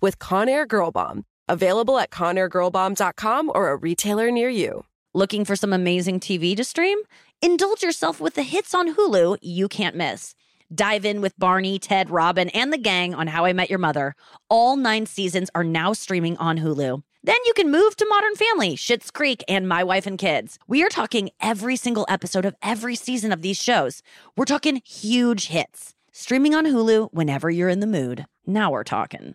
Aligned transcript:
with 0.00 0.18
Conair 0.18 0.66
Girl 0.66 0.90
Bomb. 0.90 1.24
Available 1.48 1.98
at 1.98 2.10
ConairGirlBomb.com 2.10 3.52
or 3.54 3.70
a 3.70 3.76
retailer 3.76 4.30
near 4.30 4.48
you. 4.48 4.84
Looking 5.14 5.44
for 5.44 5.56
some 5.56 5.72
amazing 5.72 6.20
TV 6.20 6.56
to 6.56 6.64
stream? 6.64 6.98
Indulge 7.40 7.82
yourself 7.82 8.20
with 8.20 8.34
the 8.34 8.42
hits 8.42 8.74
on 8.74 8.94
Hulu 8.94 9.38
you 9.40 9.68
can't 9.68 9.96
miss. 9.96 10.34
Dive 10.74 11.04
in 11.04 11.20
with 11.20 11.38
Barney, 11.38 11.78
Ted, 11.78 12.10
Robin, 12.10 12.48
and 12.48 12.72
the 12.72 12.78
gang 12.78 13.14
on 13.14 13.28
How 13.28 13.44
I 13.44 13.52
Met 13.52 13.70
Your 13.70 13.78
Mother. 13.78 14.14
All 14.50 14.76
nine 14.76 15.06
seasons 15.06 15.48
are 15.54 15.62
now 15.62 15.92
streaming 15.92 16.36
on 16.38 16.58
Hulu. 16.58 17.02
Then 17.22 17.36
you 17.44 17.52
can 17.54 17.70
move 17.70 17.96
to 17.96 18.06
Modern 18.08 18.34
Family, 18.34 18.76
Schitt's 18.76 19.10
Creek, 19.10 19.44
and 19.48 19.68
My 19.68 19.84
Wife 19.84 20.06
and 20.06 20.18
Kids. 20.18 20.58
We 20.66 20.82
are 20.84 20.88
talking 20.88 21.30
every 21.40 21.76
single 21.76 22.06
episode 22.08 22.44
of 22.44 22.56
every 22.62 22.96
season 22.96 23.32
of 23.32 23.42
these 23.42 23.60
shows. 23.60 24.02
We're 24.36 24.44
talking 24.44 24.82
huge 24.84 25.46
hits. 25.46 25.94
Streaming 26.12 26.54
on 26.54 26.66
Hulu 26.66 27.10
whenever 27.12 27.48
you're 27.50 27.68
in 27.68 27.80
the 27.80 27.86
mood. 27.86 28.26
Now 28.46 28.70
we're 28.72 28.84
talking. 28.84 29.34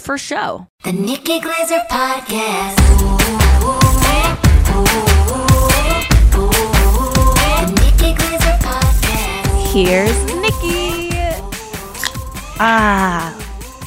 first 0.01 0.25
show. 0.25 0.67
The 0.83 0.91
Nikki 0.91 1.39
Glaser 1.39 1.79
Podcast. 1.89 2.79
Ooh, 3.01 3.05
ooh, 3.05 3.77
ooh, 6.37 6.51
the 7.37 7.71
Nikki 7.81 8.13
Glaser 8.15 8.57
Podcast. 8.65 9.71
Here's 9.71 10.25
Nikki. 10.41 11.09
Ah, 12.59 13.31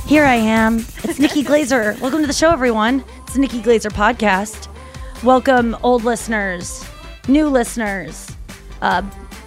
here 0.06 0.24
I 0.24 0.36
am. 0.36 0.86
It's 1.02 1.18
Nikki 1.18 1.42
Glaser. 1.42 1.96
Welcome 2.00 2.20
to 2.20 2.26
the 2.28 2.32
show, 2.32 2.52
everyone. 2.52 3.04
It's 3.24 3.34
the 3.34 3.40
Nikki 3.40 3.60
Glaser 3.60 3.90
podcast. 3.90 4.68
Welcome, 5.24 5.76
old 5.82 6.04
listeners, 6.04 6.84
new 7.26 7.48
listeners, 7.48 8.30
uh, 8.82 9.02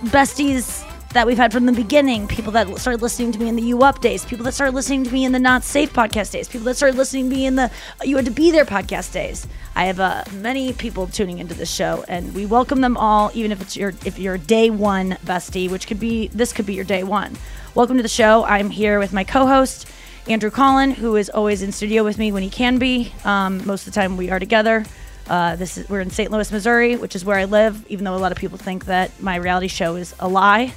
besties 0.06 0.84
that 1.18 1.26
we've 1.26 1.38
had 1.38 1.52
from 1.52 1.66
the 1.66 1.72
beginning, 1.72 2.28
people 2.28 2.52
that 2.52 2.68
started 2.78 3.02
listening 3.02 3.32
to 3.32 3.40
me 3.40 3.48
in 3.48 3.56
the 3.56 3.64
U 3.64 3.82
Up 3.82 4.02
days, 4.02 4.24
people 4.24 4.46
that 4.46 4.52
started 4.52 4.76
listening 4.76 5.04
to 5.04 5.12
me 5.12 5.26
in 5.26 5.32
the 5.32 5.40
Not 5.40 5.64
Safe 5.64 5.92
podcast 5.92 6.32
days, 6.32 6.48
people 6.48 6.66
that 6.66 6.78
started 6.78 6.96
listening 6.96 7.28
to 7.32 7.36
me 7.36 7.48
in 7.48 7.56
the 7.56 7.72
You 8.04 8.18
Had 8.18 8.26
to 8.26 8.32
Be 8.32 8.52
There 8.52 8.66
podcast 8.66 9.14
days. 9.14 9.48
I 9.76 9.86
have 9.86 10.00
uh, 10.00 10.26
many 10.34 10.74
people 10.74 11.08
tuning 11.08 11.40
into 11.40 11.56
this 11.56 11.74
show, 11.74 12.06
and 12.08 12.36
we 12.36 12.46
welcome 12.46 12.82
them 12.82 12.96
all, 12.98 13.32
even 13.34 13.52
if 13.52 13.60
it's 13.62 13.76
your 13.76 13.94
if 14.06 14.20
you're 14.20 14.38
day 14.38 14.70
one 14.70 15.18
bestie, 15.26 15.72
which 15.72 15.88
could 15.88 16.00
be 16.00 16.28
this 16.28 16.54
could 16.54 16.68
be 16.68 16.76
your 16.76 16.86
day 16.86 17.02
one. 17.02 17.36
Welcome 17.74 17.98
to 17.98 18.04
the 18.04 18.10
show. 18.10 18.44
I'm 18.44 18.70
here 18.70 19.00
with 19.00 19.12
my 19.12 19.24
co-host 19.24 19.90
Andrew 20.28 20.52
Collin, 20.52 20.92
who 20.92 21.16
is 21.16 21.32
always 21.32 21.64
in 21.64 21.72
studio 21.72 22.04
with 22.04 22.20
me 22.20 22.32
when 22.32 22.44
he 22.44 22.52
can 22.52 22.78
be. 22.78 23.12
Um, 23.26 23.66
most 23.66 23.88
of 23.88 23.94
the 23.94 24.00
time, 24.00 24.18
we 24.18 24.30
are 24.30 24.38
together. 24.38 24.86
Uh, 25.28 25.56
this 25.56 25.80
is 25.80 25.90
we're 25.90 26.02
in 26.02 26.12
St. 26.12 26.30
Louis, 26.30 26.52
Missouri, 26.52 26.96
which 26.96 27.16
is 27.16 27.26
where 27.26 27.40
I 27.40 27.46
live. 27.46 27.84
Even 27.90 28.06
though 28.06 28.16
a 28.16 28.18
lot 28.18 28.32
of 28.32 28.38
people 28.38 28.60
think 28.60 28.86
that 28.86 29.20
my 29.20 29.38
reality 29.38 29.68
show 29.68 29.96
is 29.96 30.14
a 30.20 30.28
lie, 30.28 30.74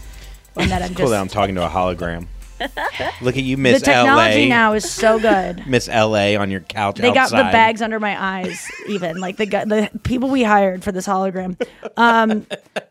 and 0.57 0.71
that 0.71 0.83
I'm 0.83 0.89
Cool 0.95 1.05
just 1.07 1.11
that 1.13 1.21
I'm 1.21 1.29
talking 1.29 1.55
to 1.57 1.65
a 1.67 1.69
hologram. 1.69 2.27
Look 3.23 3.39
at 3.39 3.43
you, 3.43 3.57
Miss 3.57 3.81
the 3.81 3.87
technology 3.87 4.43
LA. 4.43 4.49
now 4.49 4.75
is 4.75 4.91
so 4.91 5.19
good. 5.19 5.67
Miss 5.67 5.89
LA 5.89 6.35
on 6.37 6.51
your 6.51 6.61
couch 6.61 6.97
They 6.99 7.11
got 7.11 7.31
the 7.31 7.37
outside. 7.37 7.53
bags 7.53 7.81
under 7.81 7.99
my 7.99 8.23
eyes, 8.23 8.71
even 8.87 9.19
like 9.19 9.39
the 9.39 9.47
gu- 9.47 9.65
the 9.65 9.91
people 10.03 10.29
we 10.29 10.43
hired 10.43 10.85
for 10.85 10.93
this 10.93 11.07
hologram. 11.07 11.59
Um, 11.97 12.47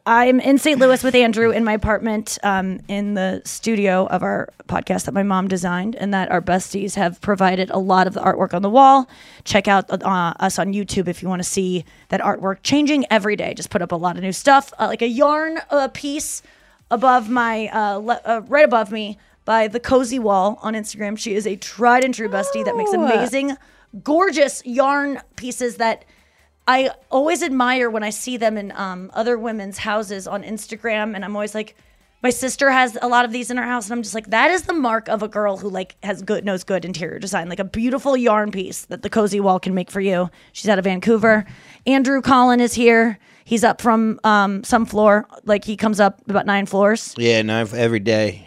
I'm 0.08 0.40
in 0.40 0.58
St. 0.58 0.80
Louis 0.80 1.04
with 1.04 1.14
Andrew 1.14 1.52
in 1.52 1.64
my 1.64 1.74
apartment 1.74 2.40
um, 2.42 2.80
in 2.88 3.14
the 3.14 3.44
studio 3.46 4.08
of 4.08 4.24
our 4.24 4.50
podcast 4.68 5.06
that 5.06 5.14
my 5.14 5.22
mom 5.24 5.48
designed, 5.48 5.96
and 5.96 6.12
that 6.16 6.32
our 6.32 6.42
besties 6.42 6.96
have 6.96 7.22
provided 7.22 7.70
a 7.70 7.78
lot 7.78 8.08
of 8.08 8.16
the 8.16 8.22
artwork 8.22 8.56
on 8.56 8.64
the 8.64 8.72
wall. 8.72 9.08
Check 9.44 9.68
out 9.68 9.86
uh, 9.92 10.34
us 10.40 10.58
on 10.58 10.74
YouTube 10.74 11.08
if 11.08 11.22
you 11.22 11.30
want 11.30 11.44
to 11.44 11.48
see 11.48 11.86
that 12.08 12.22
artwork 12.22 12.64
changing 12.64 13.06
every 13.12 13.36
day. 13.36 13.54
Just 13.54 13.70
put 13.70 13.84
up 13.84 13.92
a 13.92 13.96
lot 13.96 14.18
of 14.18 14.24
new 14.24 14.34
stuff, 14.34 14.74
uh, 14.80 14.88
like 14.88 15.04
a 15.04 15.08
yarn 15.08 15.60
uh, 15.70 15.90
piece 15.90 16.42
above 16.92 17.30
my 17.30 17.68
uh, 17.68 17.98
le- 17.98 18.22
uh, 18.26 18.42
right 18.48 18.66
above 18.66 18.92
me 18.92 19.18
by 19.46 19.68
the 19.68 19.80
cozy 19.80 20.20
wall 20.20 20.60
on 20.62 20.74
instagram. 20.74 21.18
She 21.18 21.34
is 21.34 21.48
a 21.48 21.56
tried 21.56 22.04
and 22.04 22.14
true 22.14 22.30
bestie 22.30 22.66
that 22.66 22.76
makes 22.76 22.94
amazing 22.94 23.58
gorgeous 24.04 24.62
yarn 24.66 25.20
pieces 25.36 25.78
that 25.78 26.06
i 26.68 26.92
always 27.10 27.42
admire 27.42 27.90
when 27.90 28.04
i 28.04 28.12
see 28.12 28.38
them 28.38 28.56
in 28.56 28.72
um, 28.74 29.10
other 29.16 29.38
women's 29.38 29.80
houses 29.80 30.28
on 30.28 30.44
instagram. 30.44 31.16
And 31.16 31.26
i'm 31.26 31.36
always 31.36 31.56
like 31.56 31.76
my 32.22 32.30
sister 32.30 32.70
has 32.70 32.98
a 33.02 33.08
lot 33.08 33.24
of 33.26 33.32
these 33.32 33.50
in 33.50 33.58
her 33.58 33.64
house. 33.64 33.86
And 33.86 33.94
i'm 33.94 34.04
just 34.04 34.14
like 34.14 34.30
that 34.30 34.52
is 34.52 34.64
the 34.64 34.74
mark 34.74 35.10
of 35.10 35.24
a 35.24 35.28
girl 35.28 35.58
who 35.58 35.70
like 35.70 35.96
has 36.04 36.22
good 36.22 36.46
knows 36.46 36.64
good 36.64 36.86
interior 36.86 37.18
design 37.18 37.50
like 37.50 37.60
a 37.60 37.64
beautiful 37.64 38.16
yarn 38.16 38.52
piece 38.52 38.86
that 38.86 39.02
the 39.02 39.10
cozy 39.10 39.40
wall 39.40 39.60
can 39.60 39.74
make 39.74 39.90
for 39.90 40.02
you. 40.02 40.30
She's 40.52 40.70
out 40.70 40.78
of 40.78 40.86
vancouver. 40.86 41.46
Andrew 41.88 42.22
collin 42.22 42.60
is 42.60 42.74
here 42.76 43.18
he's 43.50 43.64
up 43.64 43.82
from 43.82 44.20
um, 44.24 44.64
some 44.64 44.86
floor 44.86 45.26
like 45.46 45.66
he 45.66 45.76
comes 45.76 46.00
up 46.00 46.22
about 46.30 46.46
nine 46.46 46.66
floors 46.68 47.14
Yeah, 47.18 47.42
no, 47.42 47.66
every 47.74 48.00
day. 48.00 48.46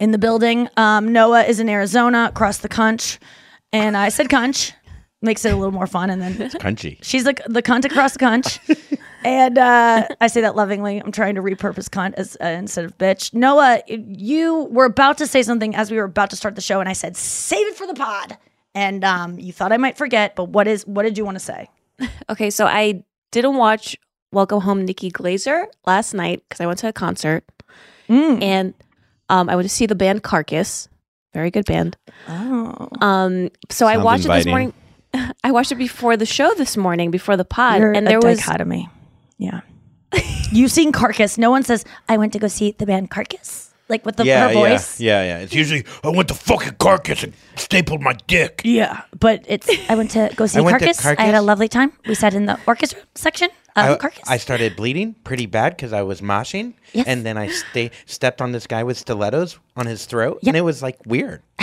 in 0.00 0.12
the 0.12 0.18
building. 0.18 0.68
Um, 0.76 1.12
Noah 1.12 1.42
is 1.42 1.58
in 1.60 1.68
Arizona, 1.68 2.26
across 2.30 2.58
the 2.58 2.68
conch, 2.68 3.18
and 3.72 3.96
I 3.96 4.08
said 4.10 4.28
conch, 4.30 4.72
makes 5.20 5.44
it 5.44 5.52
a 5.52 5.56
little 5.56 5.72
more 5.72 5.86
fun. 5.88 6.10
And 6.10 6.22
then 6.22 6.34
Crunchy. 6.50 6.98
she's 7.02 7.24
like 7.26 7.40
the 7.46 7.62
cunt 7.62 7.84
across 7.84 8.12
the 8.12 8.18
conch, 8.20 8.60
and 9.24 9.58
uh, 9.58 10.06
I 10.20 10.26
say 10.28 10.42
that 10.42 10.54
lovingly. 10.54 10.98
I'm 11.02 11.10
trying 11.12 11.34
to 11.34 11.42
repurpose 11.42 11.88
cunt 11.88 12.14
as 12.14 12.36
uh, 12.40 12.46
instead 12.46 12.84
of 12.84 12.96
bitch. 12.98 13.34
Noah, 13.34 13.82
you 13.88 14.68
were 14.70 14.84
about 14.84 15.18
to 15.18 15.26
say 15.26 15.42
something 15.42 15.74
as 15.74 15.90
we 15.90 15.96
were 15.96 16.04
about 16.04 16.30
to 16.30 16.36
start 16.36 16.54
the 16.54 16.60
show, 16.62 16.78
and 16.80 16.88
I 16.88 16.92
said 16.92 17.16
save 17.16 17.66
it 17.66 17.74
for 17.74 17.86
the 17.86 17.94
pod, 17.94 18.38
and 18.74 19.02
um, 19.04 19.38
you 19.38 19.52
thought 19.52 19.72
I 19.72 19.76
might 19.78 19.96
forget. 19.98 20.36
But 20.36 20.50
what 20.50 20.68
is 20.68 20.86
what 20.86 21.02
did 21.02 21.18
you 21.18 21.24
want 21.24 21.36
to 21.36 21.44
say? 21.44 21.68
Okay, 22.28 22.50
so 22.50 22.66
I 22.66 23.02
didn't 23.32 23.56
watch 23.56 23.96
Welcome 24.36 24.60
Home 24.60 24.84
Nikki 24.84 25.08
Glaser 25.08 25.66
last 25.86 26.12
night 26.12 26.42
because 26.46 26.60
I 26.60 26.66
went 26.66 26.78
to 26.80 26.88
a 26.88 26.92
concert 26.92 27.42
Mm. 28.06 28.42
and 28.42 28.74
um, 29.30 29.48
I 29.48 29.56
went 29.56 29.64
to 29.66 29.74
see 29.74 29.86
the 29.86 29.94
band 29.94 30.22
Carcass. 30.24 30.90
Very 31.32 31.50
good 31.50 31.64
band. 31.64 31.96
Oh, 32.28 32.86
Um, 33.00 33.48
so 33.70 33.86
I 33.86 33.94
Sounds 33.94 34.04
watched 34.04 34.24
it 34.26 34.28
this 34.28 34.44
morning. 34.46 34.74
I 35.42 35.52
watched 35.52 35.72
it 35.72 35.76
before 35.76 36.18
the 36.18 36.26
show 36.26 36.52
this 36.52 36.76
morning, 36.76 37.10
before 37.10 37.38
the 37.38 37.46
pod, 37.46 37.80
You're 37.80 37.92
and 37.92 38.06
a 38.06 38.10
there 38.10 38.20
was 38.20 38.36
dichotomy. 38.36 38.90
Yeah. 39.38 39.62
You've 40.52 40.70
seen 40.70 40.92
Carcass. 40.92 41.38
No 41.38 41.50
one 41.50 41.62
says, 41.62 41.86
I 42.06 42.18
went 42.18 42.34
to 42.34 42.38
go 42.38 42.46
see 42.48 42.72
the 42.72 42.84
band 42.84 43.08
Carcass. 43.10 43.72
Like 43.88 44.04
with 44.04 44.16
the 44.16 44.26
yeah, 44.26 44.48
her 44.48 44.52
yeah, 44.52 44.60
voice. 44.60 45.00
yeah, 45.00 45.22
yeah. 45.24 45.38
It's 45.38 45.54
usually 45.54 45.86
I 46.04 46.10
went 46.10 46.28
to 46.28 46.34
fucking 46.34 46.74
carcass 46.78 47.22
and 47.22 47.32
stapled 47.56 48.02
my 48.02 48.12
dick. 48.26 48.60
Yeah. 48.66 49.00
But 49.18 49.44
it's 49.48 49.66
I 49.88 49.94
went 49.94 50.10
to 50.10 50.30
go 50.36 50.44
see 50.50 50.58
I 50.58 50.60
went 50.60 50.78
Carcass. 50.80 51.06
I 51.06 51.22
had 51.22 51.34
a 51.34 51.40
lovely 51.40 51.68
time. 51.68 51.92
We 52.06 52.14
sat 52.14 52.34
in 52.34 52.44
the 52.44 52.58
orchestra 52.66 53.00
section 53.14 53.48
of 53.76 53.96
I, 53.96 53.96
Carcass. 53.98 54.22
I 54.28 54.36
started 54.38 54.76
bleeding 54.76 55.14
pretty 55.24 55.46
bad 55.46 55.76
because 55.76 55.92
I 55.92 56.02
was 56.02 56.20
moshing, 56.20 56.74
Yes. 56.92 57.06
and 57.06 57.24
then 57.26 57.36
I 57.36 57.48
sta 57.48 57.90
stepped 58.06 58.40
on 58.40 58.52
this 58.52 58.66
guy 58.66 58.82
with 58.84 58.96
stilettos 58.98 59.58
on 59.76 59.86
his 59.86 60.06
throat, 60.06 60.38
Yep. 60.42 60.48
and 60.48 60.56
it 60.56 60.62
was 60.62 60.82
like 60.82 60.98
weird. 61.06 61.42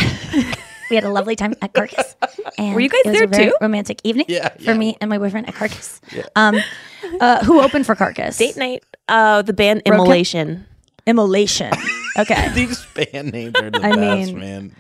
we 0.90 0.96
had 0.96 1.04
a 1.04 1.10
lovely 1.10 1.36
time 1.36 1.56
at 1.62 1.74
Carcass. 1.74 2.16
And 2.58 2.76
Were 2.76 2.82
you 2.82 2.90
guys 2.90 3.02
it 3.06 3.10
was 3.10 3.18
there 3.18 3.24
a 3.24 3.28
very 3.28 3.46
too? 3.46 3.56
Romantic 3.62 4.00
evening 4.04 4.26
Yeah, 4.30 4.50
for 4.50 4.62
yeah. 4.62 4.74
me 4.78 4.96
and 5.02 5.10
my 5.10 5.18
boyfriend 5.18 5.48
at 5.48 5.56
Carcass. 5.56 6.00
Um, 6.36 6.60
uh, 7.20 7.44
who 7.44 7.62
opened 7.62 7.88
for 7.88 7.96
Carcass? 7.96 8.38
date 8.38 8.58
night. 8.58 8.84
Uh, 9.10 9.42
the 9.42 9.54
band 9.54 9.82
Roadkill? 9.86 9.94
Immolation. 9.96 10.66
Immolation. 11.08 11.72
Okay. 12.16 12.50
These 12.54 12.86
band 12.94 13.32
names 13.34 13.56
are 13.56 13.72
the 13.72 13.80
I 13.84 13.90
best, 13.96 13.98
mean- 14.34 14.40
man. 14.40 14.76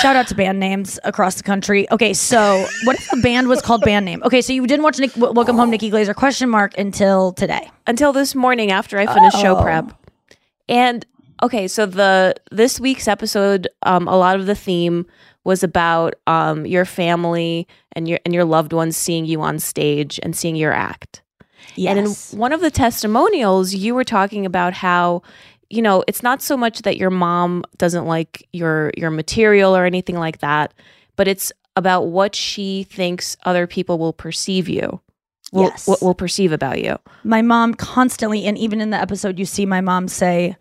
Shout 0.00 0.16
out 0.16 0.26
to 0.28 0.34
band 0.34 0.60
names 0.60 0.98
across 1.04 1.36
the 1.36 1.42
country. 1.42 1.90
Okay, 1.90 2.12
so 2.12 2.66
what 2.84 2.96
if 2.96 3.12
a 3.12 3.16
band 3.16 3.48
was 3.48 3.62
called 3.62 3.82
band 3.82 4.04
name? 4.04 4.22
Okay, 4.24 4.42
so 4.42 4.52
you 4.52 4.66
didn't 4.66 4.82
watch 4.82 4.98
Nick, 4.98 5.12
Welcome 5.16 5.56
Home, 5.56 5.70
Nikki 5.70 5.90
Glaser 5.90 6.14
question 6.14 6.48
mark 6.48 6.76
until 6.78 7.32
today. 7.32 7.70
until 7.86 8.12
this 8.12 8.34
morning 8.34 8.70
after 8.70 8.98
I 8.98 9.06
finished 9.12 9.38
show 9.40 9.56
Oh. 9.56 9.62
prep. 9.62 9.92
And 10.68 11.06
okay, 11.42 11.68
so 11.68 11.86
the 11.86 12.34
this 12.50 12.78
week's 12.80 13.08
episode, 13.08 13.68
um, 13.82 14.08
a 14.08 14.16
lot 14.16 14.36
of 14.38 14.46
the 14.46 14.54
theme 14.54 15.06
was 15.44 15.62
about 15.62 16.14
um 16.26 16.66
your 16.66 16.84
family 16.84 17.68
and 17.92 18.08
your 18.08 18.18
and 18.24 18.34
your 18.34 18.44
loved 18.44 18.72
ones 18.72 18.96
seeing 18.96 19.24
you 19.24 19.40
on 19.42 19.58
stage 19.60 20.18
and 20.22 20.34
seeing 20.36 20.56
your 20.56 20.72
act. 20.72 21.22
Yes. 21.76 21.96
And 21.96 22.06
in 22.06 22.38
one 22.38 22.52
of 22.52 22.60
the 22.60 22.70
testimonials, 22.70 23.74
you 23.74 23.94
were 23.94 24.04
talking 24.04 24.46
about 24.46 24.72
how, 24.72 25.22
you 25.70 25.82
know, 25.82 26.04
it's 26.06 26.22
not 26.22 26.42
so 26.42 26.56
much 26.56 26.82
that 26.82 26.96
your 26.96 27.10
mom 27.10 27.64
doesn't 27.78 28.06
like 28.06 28.46
your 28.52 28.92
your 28.96 29.10
material 29.10 29.76
or 29.76 29.84
anything 29.84 30.16
like 30.16 30.38
that, 30.38 30.72
but 31.16 31.26
it's 31.28 31.52
about 31.76 32.06
what 32.08 32.34
she 32.34 32.84
thinks 32.84 33.36
other 33.44 33.66
people 33.66 33.98
will 33.98 34.12
perceive 34.12 34.68
you. 34.68 35.00
Will, 35.52 35.64
Yes. 35.64 35.86
will, 35.86 35.98
will 36.00 36.14
perceive 36.14 36.52
about 36.52 36.82
you. 36.82 36.96
my 37.22 37.40
mom 37.42 37.74
constantly, 37.74 38.44
and 38.46 38.58
even 38.58 38.80
in 38.80 38.90
the 38.90 38.96
episode, 39.00 39.38
you 39.38 39.44
see 39.44 39.64
my 39.66 39.80
mom 39.80 40.08
say, 40.08 40.56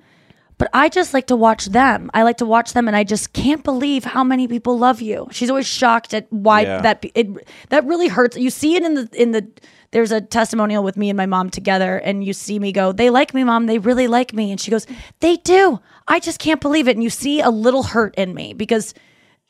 but 0.57 0.69
I 0.73 0.89
just 0.89 1.13
like 1.13 1.27
to 1.27 1.35
watch 1.35 1.65
them. 1.65 2.09
I 2.13 2.21
like 2.23 2.37
to 2.37 2.45
watch 2.45 2.73
them, 2.73 2.87
and 2.87 2.95
I 2.95 3.03
just 3.03 3.33
can't 3.33 3.63
believe 3.63 4.03
how 4.05 4.23
many 4.23 4.47
people 4.47 4.77
love 4.77 5.01
you. 5.01 5.27
She's 5.31 5.49
always 5.49 5.65
shocked 5.67 6.13
at 6.13 6.27
why 6.31 6.61
Yeah. 6.61 6.81
that 6.81 7.05
it 7.15 7.27
that 7.69 7.83
really 7.85 8.07
hurts. 8.07 8.37
You 8.37 8.49
see 8.49 8.75
it 8.75 8.83
in 8.83 8.93
the 8.95 9.09
in 9.13 9.31
the. 9.31 9.47
There's 9.91 10.11
a 10.11 10.21
testimonial 10.21 10.83
with 10.83 10.97
me 10.97 11.09
and 11.09 11.17
my 11.17 11.25
mom 11.25 11.49
together, 11.49 11.97
and 11.97 12.23
you 12.23 12.33
see 12.33 12.59
me 12.59 12.71
go, 12.71 12.91
"They 12.91 13.09
like 13.09 13.33
me, 13.33 13.43
mom. 13.43 13.65
They 13.65 13.77
really 13.79 14.07
like 14.07 14.33
me." 14.33 14.51
And 14.51 14.59
she 14.59 14.71
goes, 14.71 14.87
"They 15.19 15.37
do. 15.37 15.79
I 16.07 16.19
just 16.19 16.39
can't 16.39 16.61
believe 16.61 16.87
it." 16.87 16.95
And 16.95 17.03
you 17.03 17.09
see 17.09 17.41
a 17.41 17.49
little 17.49 17.83
hurt 17.83 18.15
in 18.15 18.33
me 18.33 18.53
because 18.53 18.93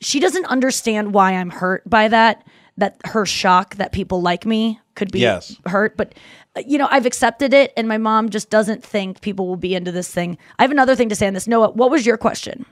she 0.00 0.20
doesn't 0.20 0.44
understand 0.46 1.14
why 1.14 1.32
I'm 1.32 1.50
hurt 1.50 1.88
by 1.88 2.08
that. 2.08 2.44
That 2.78 3.00
her 3.06 3.24
shock 3.24 3.76
that 3.76 3.92
people 3.92 4.20
like 4.20 4.44
me 4.44 4.78
could 4.94 5.10
be 5.10 5.20
Yes. 5.20 5.56
hurt, 5.64 5.96
but 5.96 6.14
uh, 6.56 6.62
you 6.66 6.76
know 6.76 6.88
I've 6.90 7.06
accepted 7.06 7.54
it, 7.54 7.72
and 7.74 7.88
my 7.88 7.96
mom 7.96 8.28
just 8.28 8.50
doesn't 8.50 8.84
think 8.84 9.22
people 9.22 9.46
will 9.46 9.56
be 9.56 9.74
into 9.74 9.90
this 9.92 10.12
thing. 10.12 10.36
I 10.58 10.62
have 10.62 10.70
another 10.70 10.94
thing 10.94 11.08
to 11.08 11.14
say 11.16 11.26
on 11.26 11.32
this. 11.32 11.46
Noah, 11.48 11.70
what 11.70 11.90
was 11.90 12.04
your 12.04 12.18
question? 12.18 12.66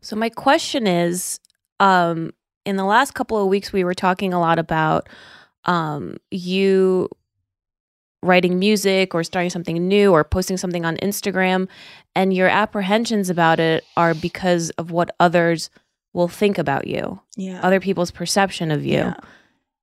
So 0.00 0.14
my 0.14 0.28
question 0.28 0.86
is, 0.86 1.40
um, 1.80 2.30
in 2.64 2.76
the 2.76 2.84
last 2.84 3.14
couple 3.14 3.36
of 3.36 3.48
weeks, 3.48 3.72
we 3.72 3.82
were 3.82 3.94
talking 3.94 4.32
a 4.32 4.38
lot 4.38 4.60
about 4.60 5.08
um, 5.64 6.16
you 6.30 7.08
writing 8.22 8.58
music 8.58 9.14
or 9.14 9.24
starting 9.24 9.50
something 9.50 9.88
new 9.88 10.12
or 10.12 10.22
posting 10.22 10.56
something 10.56 10.84
on 10.84 10.96
Instagram, 10.98 11.68
and 12.14 12.32
your 12.32 12.48
apprehensions 12.48 13.30
about 13.30 13.58
it 13.58 13.84
are 13.96 14.14
because 14.14 14.70
of 14.70 14.90
what 14.90 15.14
others 15.18 15.70
will 16.12 16.28
think 16.28 16.58
about 16.58 16.86
you, 16.86 17.20
Yeah, 17.36 17.60
other 17.62 17.80
people's 17.80 18.10
perception 18.10 18.70
of 18.70 18.84
you. 18.84 18.98
Yeah. 18.98 19.14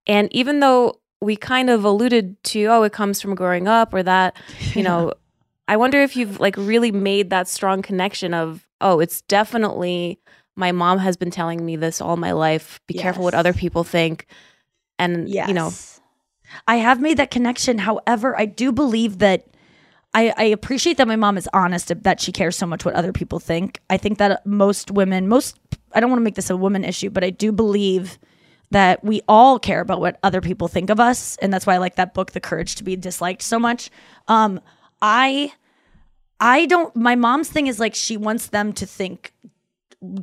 And 0.07 0.33
even 0.33 0.59
though 0.59 0.99
we 1.21 1.35
kind 1.35 1.69
of 1.69 1.83
alluded 1.83 2.41
to, 2.45 2.65
oh, 2.65 2.83
it 2.83 2.93
comes 2.93 3.21
from 3.21 3.35
growing 3.35 3.67
up 3.67 3.93
or 3.93 4.03
that, 4.03 4.37
you 4.73 4.83
know, 4.83 5.13
I 5.67 5.77
wonder 5.77 6.01
if 6.01 6.15
you've 6.15 6.39
like 6.39 6.55
really 6.57 6.91
made 6.91 7.29
that 7.29 7.47
strong 7.47 7.81
connection 7.81 8.33
of, 8.33 8.67
oh, 8.81 8.99
it's 8.99 9.21
definitely 9.23 10.19
my 10.55 10.71
mom 10.71 10.97
has 10.99 11.15
been 11.15 11.31
telling 11.31 11.65
me 11.65 11.75
this 11.75 12.01
all 12.01 12.17
my 12.17 12.31
life. 12.31 12.79
Be 12.87 12.95
careful 12.95 13.23
what 13.23 13.33
other 13.33 13.53
people 13.53 13.83
think. 13.83 14.25
And, 14.99 15.27
Yes. 15.29 15.47
you 15.47 15.53
know, 15.53 15.73
I 16.67 16.75
have 16.77 17.01
made 17.01 17.17
that 17.17 17.31
connection. 17.31 17.79
However, 17.79 18.37
I 18.37 18.45
do 18.45 18.71
believe 18.71 19.19
that 19.19 19.47
I, 20.13 20.33
I 20.37 20.43
appreciate 20.45 20.97
that 20.97 21.07
my 21.07 21.15
mom 21.15 21.37
is 21.37 21.47
honest 21.53 21.91
that 22.03 22.19
she 22.19 22.31
cares 22.31 22.55
so 22.57 22.65
much 22.65 22.83
what 22.83 22.95
other 22.95 23.13
people 23.13 23.39
think. 23.39 23.79
I 23.89 23.97
think 23.97 24.17
that 24.17 24.45
most 24.45 24.91
women, 24.91 25.27
most, 25.27 25.59
I 25.93 25.99
don't 25.99 26.09
want 26.09 26.19
to 26.19 26.23
make 26.23 26.35
this 26.35 26.49
a 26.49 26.57
woman 26.57 26.83
issue, 26.83 27.09
but 27.11 27.23
I 27.23 27.29
do 27.29 27.51
believe 27.51 28.17
that 28.71 29.03
we 29.03 29.21
all 29.27 29.57
care 29.59 29.81
about 29.81 29.99
what 29.99 30.19
other 30.23 30.41
people 30.41 30.67
think 30.67 30.89
of 30.89 30.99
us. 30.99 31.37
And 31.37 31.53
that's 31.53 31.65
why 31.65 31.75
I 31.75 31.77
like 31.77 31.95
that 31.95 32.13
book, 32.13 32.31
The 32.31 32.39
Courage 32.39 32.75
to 32.75 32.83
Be 32.83 32.95
Disliked, 32.95 33.41
so 33.43 33.59
much. 33.59 33.89
Um, 34.27 34.59
I, 35.01 35.53
I 36.39 36.65
don't, 36.65 36.95
my 36.95 37.15
mom's 37.15 37.49
thing 37.49 37.67
is 37.67 37.79
like 37.79 37.93
she 37.95 38.17
wants 38.17 38.47
them 38.47 38.73
to 38.73 38.85
think 38.85 39.33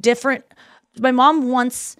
different. 0.00 0.44
My 0.98 1.12
mom 1.12 1.48
wants 1.50 1.96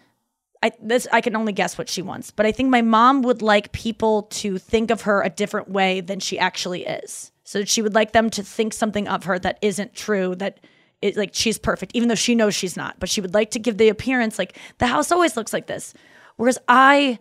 I 0.63 0.73
this 0.81 1.07
I 1.13 1.21
can 1.21 1.37
only 1.37 1.53
guess 1.53 1.79
what 1.79 1.89
she 1.89 2.03
wants, 2.03 2.31
but 2.31 2.47
I 2.47 2.53
think 2.53 2.71
my 2.71 2.83
mom 2.83 3.23
would 3.23 3.43
like 3.43 3.73
people 3.73 4.23
to 4.23 4.59
think 4.59 4.91
of 4.91 5.03
her 5.03 5.23
a 5.23 5.31
different 5.31 5.69
way 5.69 6.01
than 6.01 6.21
she 6.21 6.39
actually 6.39 6.87
is. 6.87 7.33
So 7.45 7.65
she 7.65 7.83
would 7.83 7.95
like 7.95 8.13
them 8.13 8.31
to 8.31 8.43
think 8.43 8.73
something 8.73 9.07
of 9.07 9.25
her 9.25 9.39
that 9.39 9.59
isn't 9.63 9.95
true, 9.95 10.35
that 10.37 10.59
it 11.03 11.17
like 11.17 11.31
she's 11.33 11.59
perfect, 11.59 11.93
even 11.95 12.09
though 12.09 12.15
she 12.15 12.35
knows 12.35 12.55
she's 12.55 12.77
not. 12.77 12.99
But 12.99 13.09
she 13.09 13.21
would 13.21 13.35
like 13.35 13.51
to 13.53 13.59
give 13.59 13.79
the 13.79 13.89
appearance 13.89 14.39
like 14.39 14.59
the 14.79 14.87
house 14.87 15.13
always 15.13 15.37
looks 15.37 15.53
like 15.53 15.67
this. 15.67 15.95
Whereas 16.37 16.59
I 16.69 17.19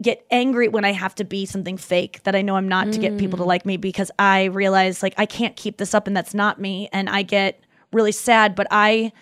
get 0.00 0.24
angry 0.30 0.68
when 0.68 0.84
I 0.84 0.92
have 0.92 1.14
to 1.16 1.24
be 1.24 1.44
something 1.44 1.76
fake 1.76 2.22
that 2.22 2.36
I 2.36 2.42
know 2.42 2.56
I'm 2.56 2.68
not 2.68 2.92
to 2.92 2.98
get 2.98 3.18
people 3.18 3.36
to 3.38 3.44
mm. 3.44 3.48
like 3.48 3.66
me 3.66 3.76
because 3.76 4.10
I 4.18 4.44
realize 4.44 5.02
like 5.02 5.14
I 5.16 5.26
can't 5.26 5.56
keep 5.56 5.78
this 5.78 5.92
up 5.92 6.06
and 6.06 6.16
that's 6.16 6.34
not 6.34 6.60
me 6.60 6.88
and 6.92 7.08
I 7.08 7.22
get 7.22 7.60
really 7.92 8.12
sad 8.12 8.54
but 8.54 8.68
I 8.70 9.12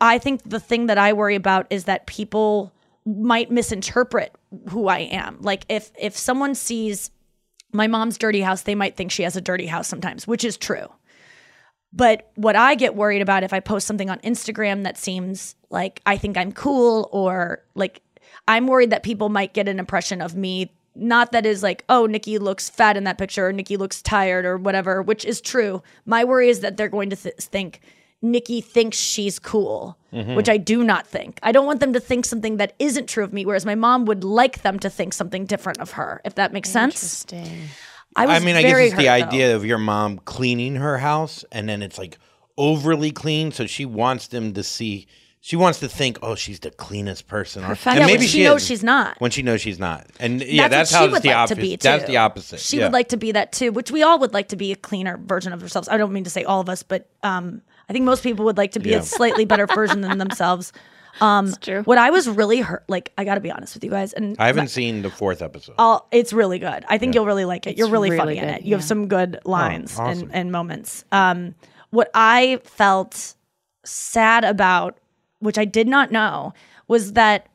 I 0.00 0.18
think 0.18 0.48
the 0.48 0.60
thing 0.60 0.86
that 0.86 0.98
I 0.98 1.12
worry 1.12 1.34
about 1.34 1.66
is 1.70 1.84
that 1.84 2.06
people 2.06 2.72
might 3.04 3.50
misinterpret 3.50 4.34
who 4.68 4.88
I 4.88 5.00
am. 5.00 5.38
Like 5.40 5.64
if 5.68 5.90
if 5.98 6.16
someone 6.16 6.54
sees 6.54 7.10
my 7.72 7.86
mom's 7.86 8.18
dirty 8.18 8.40
house, 8.40 8.62
they 8.62 8.74
might 8.74 8.96
think 8.96 9.10
she 9.10 9.22
has 9.22 9.36
a 9.36 9.40
dirty 9.40 9.66
house 9.66 9.88
sometimes, 9.88 10.26
which 10.26 10.44
is 10.44 10.56
true. 10.56 10.86
But 11.92 12.30
what 12.36 12.56
I 12.56 12.76
get 12.76 12.94
worried 12.94 13.22
about 13.22 13.42
if 13.42 13.52
I 13.52 13.60
post 13.60 13.86
something 13.86 14.10
on 14.10 14.18
Instagram 14.20 14.84
that 14.84 14.96
seems 14.96 15.56
like 15.70 16.00
I 16.06 16.16
think 16.16 16.36
I'm 16.36 16.52
cool 16.52 17.08
or 17.12 17.64
like 17.74 18.02
I'm 18.46 18.66
worried 18.66 18.90
that 18.90 19.02
people 19.02 19.28
might 19.28 19.54
get 19.54 19.68
an 19.68 19.78
impression 19.78 20.20
of 20.20 20.36
me 20.36 20.72
not 20.94 21.32
that 21.32 21.46
is 21.46 21.62
like, 21.62 21.84
oh, 21.88 22.06
Nikki 22.06 22.38
looks 22.38 22.68
fat 22.68 22.96
in 22.96 23.04
that 23.04 23.16
picture 23.16 23.46
or 23.46 23.52
Nikki 23.52 23.76
looks 23.76 24.02
tired 24.02 24.44
or 24.44 24.56
whatever, 24.56 25.02
which 25.02 25.24
is 25.24 25.40
true. 25.40 25.82
My 26.04 26.24
worry 26.24 26.48
is 26.48 26.60
that 26.60 26.76
they're 26.76 26.88
going 26.88 27.10
to 27.10 27.16
th- 27.16 27.36
think 27.36 27.80
Nikki 28.22 28.60
thinks 28.60 28.98
she's 28.98 29.38
cool, 29.38 29.96
which 30.10 30.48
I 30.48 30.56
do 30.58 30.84
not 30.84 31.06
think. 31.06 31.38
I 31.42 31.52
don't 31.52 31.64
want 31.66 31.80
them 31.80 31.92
to 31.94 32.00
think 32.00 32.26
something 32.26 32.58
that 32.58 32.74
isn't 32.78 33.08
true 33.08 33.24
of 33.24 33.32
me, 33.32 33.46
whereas 33.46 33.64
my 33.64 33.74
mom 33.74 34.04
would 34.04 34.24
like 34.24 34.62
them 34.62 34.78
to 34.80 34.90
think 34.90 35.14
something 35.14 35.46
different 35.46 35.78
of 35.78 35.92
her, 35.92 36.20
if 36.24 36.34
that 36.34 36.52
makes 36.52 36.68
sense. 36.68 37.24
I, 38.16 38.26
was 38.26 38.42
I 38.42 38.44
mean, 38.44 38.56
I 38.56 38.62
guess 38.62 38.72
very 38.72 38.86
it's 38.86 38.96
the 38.96 39.06
hurt, 39.06 39.20
though. 39.20 39.26
idea 39.26 39.56
of 39.56 39.64
your 39.64 39.78
mom 39.78 40.18
cleaning 40.18 40.74
her 40.76 40.98
house 40.98 41.44
and 41.52 41.68
then 41.68 41.80
it's 41.80 41.96
like 41.96 42.18
overly 42.58 43.10
clean. 43.12 43.52
So 43.52 43.66
she 43.66 43.84
wants 43.86 44.26
them 44.26 44.52
to 44.54 44.62
see, 44.64 45.06
she 45.40 45.54
wants 45.56 45.78
to 45.78 45.88
think, 45.88 46.18
oh, 46.20 46.34
she's 46.34 46.58
the 46.60 46.72
cleanest 46.72 47.28
person. 47.28 47.62
on- 47.62 47.70
Perfect. 47.70 47.96
Yeah, 47.96 48.02
And 48.02 48.10
when 48.10 48.20
she 48.26 48.42
knows 48.42 48.62
is, 48.62 48.66
she's 48.68 48.82
not. 48.82 49.18
When 49.20 49.30
she 49.30 49.42
knows 49.42 49.60
she's 49.60 49.78
not. 49.78 50.06
And 50.18 50.42
yeah, 50.42 50.66
that's, 50.68 50.90
that's, 50.90 50.92
how 50.92 50.98
she 50.98 51.04
it's 51.04 51.12
would 51.12 51.22
the 51.22 51.28
like 51.28 51.36
opposite. 51.36 51.54
to 51.54 51.60
be 51.60 51.70
too. 51.76 51.82
That's 51.84 52.04
the 52.06 52.16
opposite. 52.16 52.60
She 52.60 52.78
yeah. 52.78 52.84
would 52.86 52.92
like 52.92 53.08
to 53.10 53.16
be 53.16 53.32
that 53.32 53.52
too, 53.52 53.70
which 53.72 53.90
we 53.92 54.02
all 54.02 54.18
would 54.18 54.34
like 54.34 54.48
to 54.48 54.56
be 54.56 54.72
a 54.72 54.76
cleaner 54.76 55.16
version 55.16 55.52
of 55.52 55.62
ourselves. 55.62 55.88
I 55.88 55.96
don't 55.96 56.12
mean 56.12 56.24
to 56.24 56.30
say 56.30 56.42
all 56.44 56.60
of 56.60 56.68
us, 56.68 56.82
but 56.82 57.08
um, 57.22 57.62
I 57.90 57.92
think 57.92 58.04
most 58.04 58.22
people 58.22 58.44
would 58.46 58.56
like 58.56 58.72
to 58.72 58.80
be 58.80 58.90
Yeah. 58.90 58.98
a 58.98 59.02
slightly 59.02 59.44
better 59.44 59.66
version 59.66 60.00
than 60.00 60.16
themselves. 60.24 60.72
Um, 61.20 61.52
true. 61.60 61.82
What 61.82 61.98
I 61.98 62.10
was 62.10 62.28
really 62.28 62.60
hurt, 62.60 62.84
like 62.88 63.12
I 63.18 63.24
got 63.24 63.34
to 63.34 63.40
be 63.40 63.50
honest 63.50 63.74
with 63.74 63.82
you 63.82 63.90
guys, 63.90 64.12
and 64.12 64.36
I 64.38 64.46
haven't 64.46 64.68
seen 64.68 65.02
the 65.02 65.10
fourth 65.10 65.42
episode. 65.42 65.74
I'll, 65.76 66.06
it's 66.12 66.32
really 66.32 66.60
good. 66.60 66.84
I 66.88 66.98
think 66.98 67.14
you'll 67.16 67.26
really 67.26 67.44
like 67.44 67.66
it. 67.66 67.76
You're 67.76 67.90
really, 67.90 68.10
really 68.10 68.18
funny 68.18 68.38
in 68.38 68.48
it. 68.48 68.62
You 68.62 68.74
have 68.76 68.84
some 68.84 69.08
good 69.08 69.40
lines 69.44 69.98
awesome. 69.98 70.22
and, 70.28 70.34
and 70.34 70.52
moments. 70.52 71.04
Um, 71.10 71.56
what 71.90 72.10
I 72.14 72.60
felt 72.62 73.34
sad 73.84 74.44
about, 74.44 74.98
which 75.40 75.58
I 75.58 75.64
did 75.64 75.88
not 75.88 76.12
know, 76.12 76.54
was 76.86 77.14
that 77.14 77.48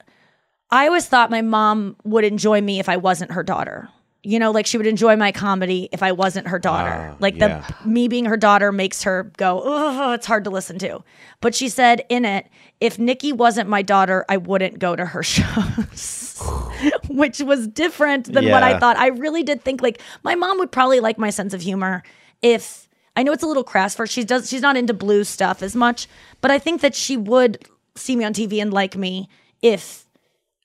I 0.69 0.87
always 0.87 1.07
thought 1.07 1.31
my 1.31 1.41
mom 1.41 1.95
would 2.03 2.25
enjoy 2.25 2.59
me 2.59 2.79
if 2.79 2.89
I 2.89 2.97
wasn't 2.97 3.31
her 3.31 3.41
daughter. 3.43 3.87
You 4.25 4.39
know, 4.39 4.51
like 4.51 4.65
she 4.65 4.77
would 4.77 4.87
enjoy 4.87 5.15
my 5.15 5.31
comedy 5.31 5.87
if 5.91 6.01
I 6.01 6.11
wasn't 6.11 6.47
her 6.47 6.57
daughter. 6.57 7.11
Ah, 7.11 7.15
like 7.19 7.35
yeah. 7.35 7.65
the 7.83 7.87
me 7.87 8.07
being 8.07 8.25
her 8.25 8.37
daughter 8.37 8.71
makes 8.71 9.03
her 9.03 9.31
go, 9.37 9.61
oh, 9.63 10.13
it's 10.13 10.25
hard 10.25 10.43
to 10.45 10.49
listen 10.49 10.79
to. 10.79 11.03
But 11.41 11.53
she 11.53 11.69
said 11.69 12.03
in 12.09 12.25
it, 12.25 12.47
if 12.81 12.97
Nikki 12.97 13.31
wasn't 13.31 13.69
my 13.69 13.81
daughter, 13.83 14.25
I 14.27 14.37
wouldn't 14.37 14.79
go 14.79 14.95
to 14.95 15.05
her 15.05 15.23
shows. 15.23 16.41
Which 17.07 17.39
was 17.39 17.67
different 17.67 18.33
than 18.33 18.49
what 18.49 18.63
I 18.63 18.77
thought. 18.79 18.97
I 18.97 19.07
really 19.07 19.43
did 19.43 19.61
think 19.61 19.81
like 19.81 20.01
my 20.23 20.35
mom 20.35 20.57
would 20.57 20.71
probably 20.71 20.99
like 20.99 21.17
my 21.17 21.29
sense 21.29 21.53
of 21.53 21.61
humor 21.61 22.03
if 22.41 22.89
I 23.15 23.23
know 23.23 23.31
it's 23.31 23.43
a 23.43 23.47
little 23.47 23.63
crass 23.63 23.95
for 23.95 24.03
her. 24.03 24.07
She 24.07 24.23
does 24.23 24.49
she's 24.49 24.61
not 24.61 24.75
into 24.75 24.93
blue 24.93 25.23
stuff 25.23 25.61
as 25.61 25.75
much, 25.75 26.07
but 26.41 26.51
I 26.51 26.59
think 26.59 26.81
that 26.81 26.95
she 26.95 27.15
would 27.15 27.65
see 27.95 28.15
me 28.15 28.25
on 28.25 28.33
TV 28.33 28.61
and 28.61 28.73
like 28.73 28.97
me 28.97 29.29
if 29.61 30.04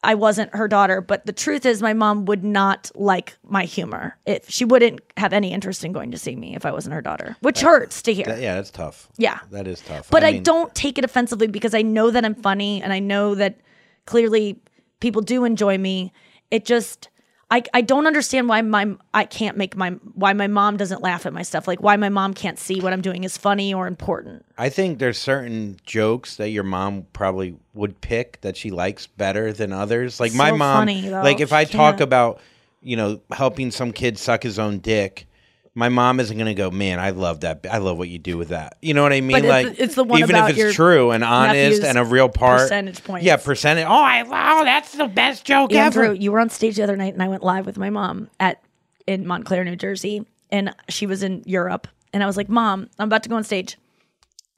I 0.03 0.15
wasn't 0.15 0.55
her 0.55 0.67
daughter, 0.67 1.01
but 1.01 1.27
the 1.27 1.33
truth 1.33 1.67
is, 1.67 1.83
my 1.83 1.93
mom 1.93 2.25
would 2.25 2.43
not 2.43 2.91
like 2.95 3.37
my 3.47 3.65
humor. 3.65 4.17
If 4.25 4.49
she 4.49 4.65
wouldn't 4.65 5.01
have 5.19 5.33
any 5.35 5.53
interest 5.53 5.85
in 5.85 5.93
going 5.93 6.11
to 6.13 6.19
see 6.19 6.35
me 6.37 6.57
if 6.57 6.65
I 6.65 6.73
wasn't 6.73 6.95
her 6.95 7.03
daughter, 7.03 7.37
which 7.41 7.61
hurts 7.61 8.01
to 8.03 8.15
hear. 8.15 8.25
That- 8.25 8.41
yeah, 8.41 8.55
that's 8.55 8.71
tough. 8.71 9.09
Yeah. 9.19 9.41
that 9.51 9.67
is 9.67 9.81
tough. 9.83 10.09
but 10.11 10.25
I, 10.25 10.33
mean, 10.33 10.43
don't 10.43 10.75
take 10.75 10.97
it 10.97 11.05
offensively 11.05 11.49
because 11.49 11.75
I 11.75 11.83
know 11.83 12.11
that 12.11 12.25
I'm 12.25 12.35
funny 12.35 12.83
and 12.83 12.93
I 12.93 12.99
know 12.99 13.35
that 13.35 13.61
clearly 14.07 14.59
people 15.01 15.21
do 15.21 15.45
enjoy 15.45 15.77
me. 15.77 16.13
It 16.51 16.65
just 16.65 17.11
I, 17.53 17.65
I 17.75 17.81
don't 17.81 18.07
understand 18.07 18.49
why 18.49 18.63
my 18.63 18.95
I 19.13 19.25
can't 19.25 19.57
make 19.57 19.77
my 19.77 19.91
why 20.15 20.33
my 20.33 20.47
mom 20.47 20.77
doesn't 20.77 21.03
laugh 21.03 21.27
at 21.27 21.33
my 21.33 21.43
stuff 21.43 21.67
like 21.67 21.83
why 21.83 21.97
my 21.97 22.09
mom 22.09 22.33
can't 22.33 22.59
see 22.59 22.81
what 22.81 22.93
I'm 22.93 23.01
doing 23.01 23.25
is 23.25 23.37
funny 23.37 23.75
or 23.75 23.89
important. 23.89 24.45
I 24.57 24.69
think 24.69 25.01
there's 25.01 25.19
certain 25.19 25.77
jokes 25.85 26.37
that 26.37 26.51
your 26.51 26.63
mom 26.63 27.07
probably 27.13 27.57
would 27.75 28.01
pick 28.01 28.41
that 28.43 28.57
she 28.57 28.71
likes 28.71 29.07
better 29.09 29.53
than 29.53 29.73
others. 29.73 30.21
Like 30.21 30.33
my 30.35 30.53
mom, 30.53 30.83
funny, 30.83 31.11
like 31.11 31.41
if 31.41 31.49
She 31.49 31.55
I 31.57 31.65
talk 31.65 31.95
can't. 31.95 32.01
about, 32.03 32.41
you 32.83 32.97
know, 32.97 33.21
helping 33.33 33.71
some 33.73 33.93
kid 33.93 34.17
suck 34.17 34.43
his 34.45 34.59
own 34.59 34.79
dick, 34.79 35.27
my 35.75 35.89
mom 35.89 36.19
isn't 36.21 36.37
gonna 36.37 36.55
go, 36.55 36.71
man, 36.71 36.99
I 36.99 37.11
love 37.11 37.41
that. 37.41 37.65
I 37.71 37.79
love 37.79 37.97
what 37.97 38.09
you 38.09 38.19
do 38.19 38.37
with 38.37 38.49
that. 38.49 38.77
You 38.83 38.95
know 38.95 39.03
what 39.03 39.13
I 39.13 39.21
mean? 39.21 39.41
But 39.43 39.49
like 39.49 39.79
it's 39.79 39.95
the 39.95 40.05
one 40.05 40.21
even 40.21 40.35
if 40.37 40.57
it's 40.59 40.75
true 40.75 41.11
and 41.13 41.23
honest 41.23 41.83
and 41.85 41.97
a 41.97 42.05
real 42.05 42.29
part, 42.29 42.63
percentage 42.63 43.03
points. 43.05 43.25
Yeah, 43.25 43.37
percentage. 43.37 43.87
Oh, 43.87 43.91
I 43.91 44.23
wow, 44.25 44.61
oh, 44.61 44.65
that's 44.65 44.93
the 44.93 45.07
best 45.07 45.45
joke 45.45 45.73
Andrew, 45.73 46.05
ever. 46.07 46.15
you 46.15 46.33
were 46.33 46.41
on 46.41 46.51
stage 46.51 46.77
the 46.77 46.83
other 46.83 46.97
night, 46.97 47.15
and 47.15 47.23
I 47.23 47.29
went 47.29 47.43
live 47.43 47.67
with 47.67 47.79
my 47.79 47.91
mom 47.91 48.29
at 48.41 48.63
in 49.07 49.27
Montclair, 49.27 49.65
New 49.65 49.77
Jersey, 49.77 50.27
and 50.51 50.75
she 50.89 51.07
was 51.07 51.23
in 51.23 51.43
Europe, 51.47 51.87
and 52.13 52.23
I 52.23 52.27
was 52.27 52.37
like, 52.37 52.49
"Mom, 52.49 52.89
I'm 52.99 53.09
about 53.09 53.23
to 53.23 53.29
go 53.29 53.37
on 53.37 53.45
stage. 53.45 53.79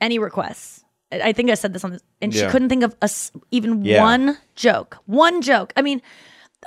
Any 0.00 0.18
requests?" 0.18 0.82
I 1.12 1.32
think 1.32 1.50
I 1.50 1.54
said 1.54 1.74
this 1.74 1.84
on 1.84 1.90
this, 1.92 2.02
and 2.22 2.32
she 2.32 2.46
couldn't 2.46 2.70
think 2.70 2.82
of 2.82 2.96
a 3.02 3.10
even 3.50 3.84
Yeah. 3.84 4.02
one 4.02 4.38
joke. 4.56 4.96
One 5.04 5.42
joke. 5.42 5.74
I 5.76 5.82
mean, 5.82 6.00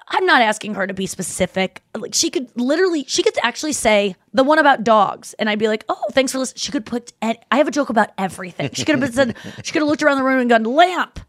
I'm 0.07 0.25
not 0.25 0.41
asking 0.41 0.75
her 0.75 0.85
to 0.85 0.93
be 0.93 1.07
specific. 1.07 1.81
Like 1.95 2.13
she 2.13 2.29
could 2.29 2.50
literally, 2.55 3.05
she 3.07 3.24
could 3.24 3.33
actually 3.41 3.74
say 3.74 4.15
the 4.33 4.43
one 4.43 4.59
about 4.59 4.83
dogs, 4.83 5.33
and 5.39 5.50
I'd 5.50 5.57
be 5.59 5.67
like, 5.67 5.83
"Oh, 5.89 6.03
thanks 6.12 6.31
for 6.31 6.38
listening." 6.39 6.59
She 6.59 6.71
could 6.71 6.85
put. 6.85 7.12
I 7.21 7.35
have 7.51 7.67
a 7.67 7.71
joke 7.71 7.89
about 7.89 8.09
everything. 8.17 8.69
She 8.74 8.85
could 8.85 9.00
have 9.01 9.13
said. 9.13 9.35
She 9.63 9.71
could 9.74 9.81
have 9.81 9.88
looked 9.89 10.03
around 10.03 10.17
the 10.17 10.24
room 10.24 10.39
and 10.41 10.50
gone, 10.50 10.63
"Lamp." 10.63 11.19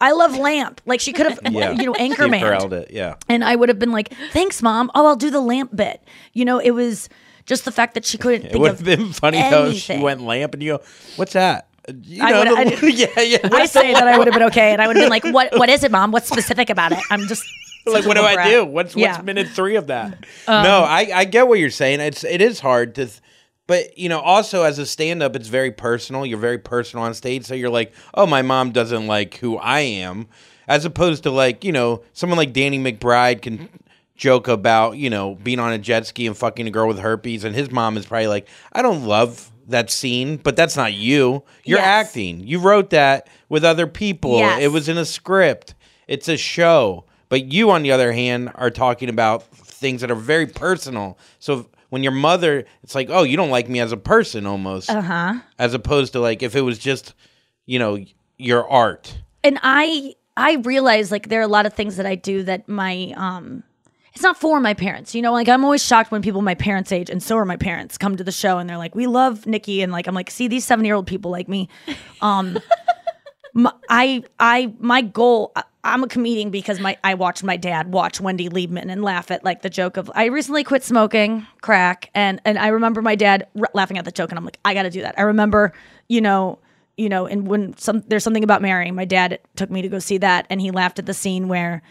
I 0.00 0.10
love 0.12 0.36
lamp. 0.36 0.80
Like 0.84 0.98
she 1.00 1.12
could 1.12 1.26
have, 1.26 1.38
Yeah. 1.50 1.70
you 1.72 1.84
know, 1.86 1.92
Anchorman. 1.94 2.72
It. 2.72 2.90
Yeah. 2.90 3.14
And 3.28 3.44
I 3.44 3.54
would 3.54 3.68
have 3.68 3.78
been 3.78 3.92
like, 3.92 4.12
thanks, 4.32 4.60
mom. 4.60 4.90
Oh, 4.96 5.06
I'll 5.06 5.14
do 5.14 5.30
the 5.30 5.40
lamp 5.40 5.76
bit. 5.76 6.02
You 6.32 6.44
know, 6.44 6.58
it 6.58 6.72
was 6.72 7.08
just 7.46 7.64
the 7.64 7.70
fact 7.70 7.94
that 7.94 8.04
she 8.04 8.18
couldn't 8.18 8.46
It 8.50 8.58
would 8.58 8.72
have 8.72 8.82
been 8.84 9.12
funny 9.12 9.40
though 9.48 9.72
she 9.72 9.98
went 10.00 10.22
lamp 10.22 10.54
and 10.54 10.62
you 10.62 10.78
go, 10.78 10.84
"What's 11.16 11.34
that?" 11.34 11.68
You 12.02 12.20
I 12.24 12.30
know, 12.32 12.38
would- 12.56 12.68
the- 12.78 12.86
I 12.86 12.88
yeah, 12.88 13.20
yeah. 13.20 13.48
I 13.52 13.66
say 13.66 13.92
that 13.92 14.08
I 14.08 14.18
would 14.18 14.26
have 14.26 14.34
been 14.34 14.48
okay. 14.48 14.72
And 14.72 14.82
I 14.82 14.88
would 14.88 14.96
have 14.96 15.04
been 15.04 15.10
like, 15.10 15.24
what 15.24 15.56
What 15.56 15.68
is 15.68 15.84
it, 15.84 15.92
mom? 15.92 16.10
What's 16.10 16.28
specific 16.28 16.68
about 16.70 16.90
it? 16.92 16.98
I'm 17.10 17.26
just 17.28 17.44
like 17.86 18.04
what 18.06 18.16
do 18.16 18.22
I 18.22 18.50
do? 18.50 18.64
What's 18.64 18.94
Yeah. 18.96 19.08
Um, 19.08 19.12
what's 19.16 19.24
minute 19.24 19.48
three 19.48 19.76
of 19.76 19.88
that? 19.88 20.24
no, 20.48 20.84
I 20.84 21.10
I 21.14 21.24
get 21.24 21.48
what 21.48 21.58
you're 21.58 21.70
saying. 21.70 22.00
It's 22.00 22.24
it 22.24 22.40
is 22.40 22.60
hard 22.60 22.94
to, 22.96 23.06
th- 23.06 23.20
but 23.66 23.96
you 23.98 24.08
know, 24.08 24.20
also 24.20 24.62
as 24.64 24.78
a 24.78 24.86
stand 24.86 25.22
up, 25.22 25.36
it's 25.36 25.48
very 25.48 25.70
personal. 25.70 26.26
You're 26.26 26.38
very 26.38 26.58
personal 26.58 27.04
on 27.04 27.14
stage, 27.14 27.44
so 27.44 27.54
you're 27.54 27.70
like, 27.70 27.92
oh, 28.14 28.26
my 28.26 28.42
mom 28.42 28.72
doesn't 28.72 29.06
like 29.06 29.36
who 29.36 29.56
I 29.56 29.80
am, 29.80 30.26
as 30.68 30.84
opposed 30.84 31.22
to 31.24 31.30
like 31.30 31.64
you 31.64 31.72
know 31.72 32.02
someone 32.12 32.36
like 32.36 32.52
Danny 32.52 32.78
McBride 32.78 33.42
can 33.42 33.68
joke 34.16 34.46
about 34.48 34.96
you 34.98 35.10
know 35.10 35.34
being 35.36 35.58
on 35.58 35.72
a 35.72 35.78
jet 35.78 36.06
ski 36.06 36.26
and 36.26 36.36
fucking 36.36 36.66
a 36.66 36.70
girl 36.70 36.88
with 36.88 36.98
herpes, 36.98 37.44
and 37.44 37.54
his 37.54 37.70
mom 37.70 37.96
is 37.96 38.06
probably 38.06 38.26
like, 38.28 38.48
I 38.72 38.82
don't 38.82 39.04
love. 39.06 39.48
That 39.68 39.92
scene, 39.92 40.38
but 40.38 40.56
that's 40.56 40.76
not 40.76 40.92
you. 40.92 41.44
You're 41.64 41.78
Yes. 41.78 42.08
acting. 42.08 42.40
You 42.44 42.58
wrote 42.58 42.90
that 42.90 43.28
with 43.48 43.64
other 43.64 43.86
people. 43.86 44.38
Yes. 44.38 44.60
It 44.60 44.72
was 44.72 44.88
in 44.88 44.98
a 44.98 45.04
script. 45.04 45.76
It's 46.08 46.28
a 46.28 46.36
show. 46.36 47.04
But 47.32 47.50
you, 47.50 47.70
on 47.70 47.82
the 47.82 47.92
other 47.92 48.12
hand, 48.12 48.52
are 48.56 48.68
talking 48.68 49.08
about 49.08 49.44
things 49.44 50.02
that 50.02 50.10
are 50.10 50.14
very 50.14 50.46
personal. 50.46 51.16
So 51.38 51.66
when 51.88 52.02
your 52.02 52.12
mother, 52.12 52.66
it's 52.82 52.94
like, 52.94 53.08
oh, 53.08 53.22
you 53.22 53.38
don't 53.38 53.48
like 53.48 53.70
me 53.70 53.80
as 53.80 53.90
a 53.90 53.96
person 53.96 54.44
almost. 54.44 54.90
Uh 54.90 55.00
huh. 55.00 55.34
As 55.58 55.72
opposed 55.72 56.12
to 56.12 56.20
like 56.20 56.42
if 56.42 56.54
it 56.54 56.60
was 56.60 56.78
just, 56.78 57.14
you 57.64 57.78
know, 57.78 58.04
your 58.36 58.68
art. 58.68 59.16
and 59.42 59.58
I 59.62 60.14
I 60.36 60.56
realize 60.56 61.10
like 61.10 61.30
there 61.30 61.40
are 61.40 61.44
a 61.44 61.48
lot 61.48 61.64
of 61.64 61.72
things 61.72 61.96
that 61.96 62.04
I 62.04 62.16
do 62.16 62.42
that 62.42 62.68
my 62.68 63.14
um 63.16 63.62
it's 64.12 64.22
not 64.22 64.38
for 64.38 64.60
my 64.60 64.74
parents. 64.74 65.14
You 65.14 65.22
know, 65.22 65.32
like 65.32 65.48
I'm 65.48 65.64
always 65.64 65.82
shocked 65.82 66.10
when 66.10 66.20
people 66.20 66.42
my 66.42 66.54
parents' 66.54 66.92
age 66.92 67.08
and 67.08 67.22
so 67.22 67.38
are 67.38 67.46
my 67.46 67.56
parents 67.56 67.96
come 67.96 68.14
to 68.18 68.24
the 68.24 68.30
show 68.30 68.58
and 68.58 68.68
they're 68.68 68.76
like, 68.76 68.94
"We 68.94 69.06
love 69.06 69.46
Nikki," 69.46 69.80
and 69.80 69.90
like 69.90 70.06
I'm 70.06 70.14
like, 70.14 70.30
"See 70.30 70.48
these 70.48 70.66
seven 70.66 70.84
year 70.84 70.96
old 70.96 71.06
people 71.06 71.30
like 71.30 71.48
me." 71.48 71.70
Um, 72.20 72.58
my, 73.54 73.72
I 73.88 74.22
I 74.38 74.74
my 74.78 75.00
goal. 75.00 75.54
I'm 75.84 76.04
a 76.04 76.08
comedian 76.08 76.50
because 76.50 76.78
my 76.78 76.96
I 77.02 77.14
watched 77.14 77.42
my 77.42 77.56
dad 77.56 77.92
watch 77.92 78.20
Wendy 78.20 78.48
Liebman 78.48 78.90
and 78.90 79.02
laugh 79.02 79.30
at 79.30 79.44
like 79.44 79.62
the 79.62 79.70
joke 79.70 79.96
of 79.96 80.10
I 80.14 80.26
recently 80.26 80.62
quit 80.62 80.84
smoking 80.84 81.46
crack 81.60 82.10
and 82.14 82.40
and 82.44 82.58
I 82.58 82.68
remember 82.68 83.02
my 83.02 83.16
dad 83.16 83.48
r- 83.58 83.70
laughing 83.74 83.98
at 83.98 84.04
the 84.04 84.12
joke 84.12 84.30
and 84.30 84.38
I'm 84.38 84.44
like 84.44 84.58
I 84.64 84.74
got 84.74 84.84
to 84.84 84.90
do 84.90 85.02
that. 85.02 85.14
I 85.18 85.22
remember 85.22 85.72
you 86.08 86.20
know 86.20 86.60
you 86.96 87.08
know 87.08 87.26
and 87.26 87.48
when 87.48 87.76
some 87.76 88.04
there's 88.06 88.22
something 88.22 88.44
about 88.44 88.62
Mary, 88.62 88.90
my 88.92 89.04
dad 89.04 89.40
took 89.56 89.70
me 89.70 89.82
to 89.82 89.88
go 89.88 89.98
see 89.98 90.18
that 90.18 90.46
and 90.50 90.60
he 90.60 90.70
laughed 90.70 90.98
at 91.00 91.06
the 91.06 91.14
scene 91.14 91.48
where 91.48 91.82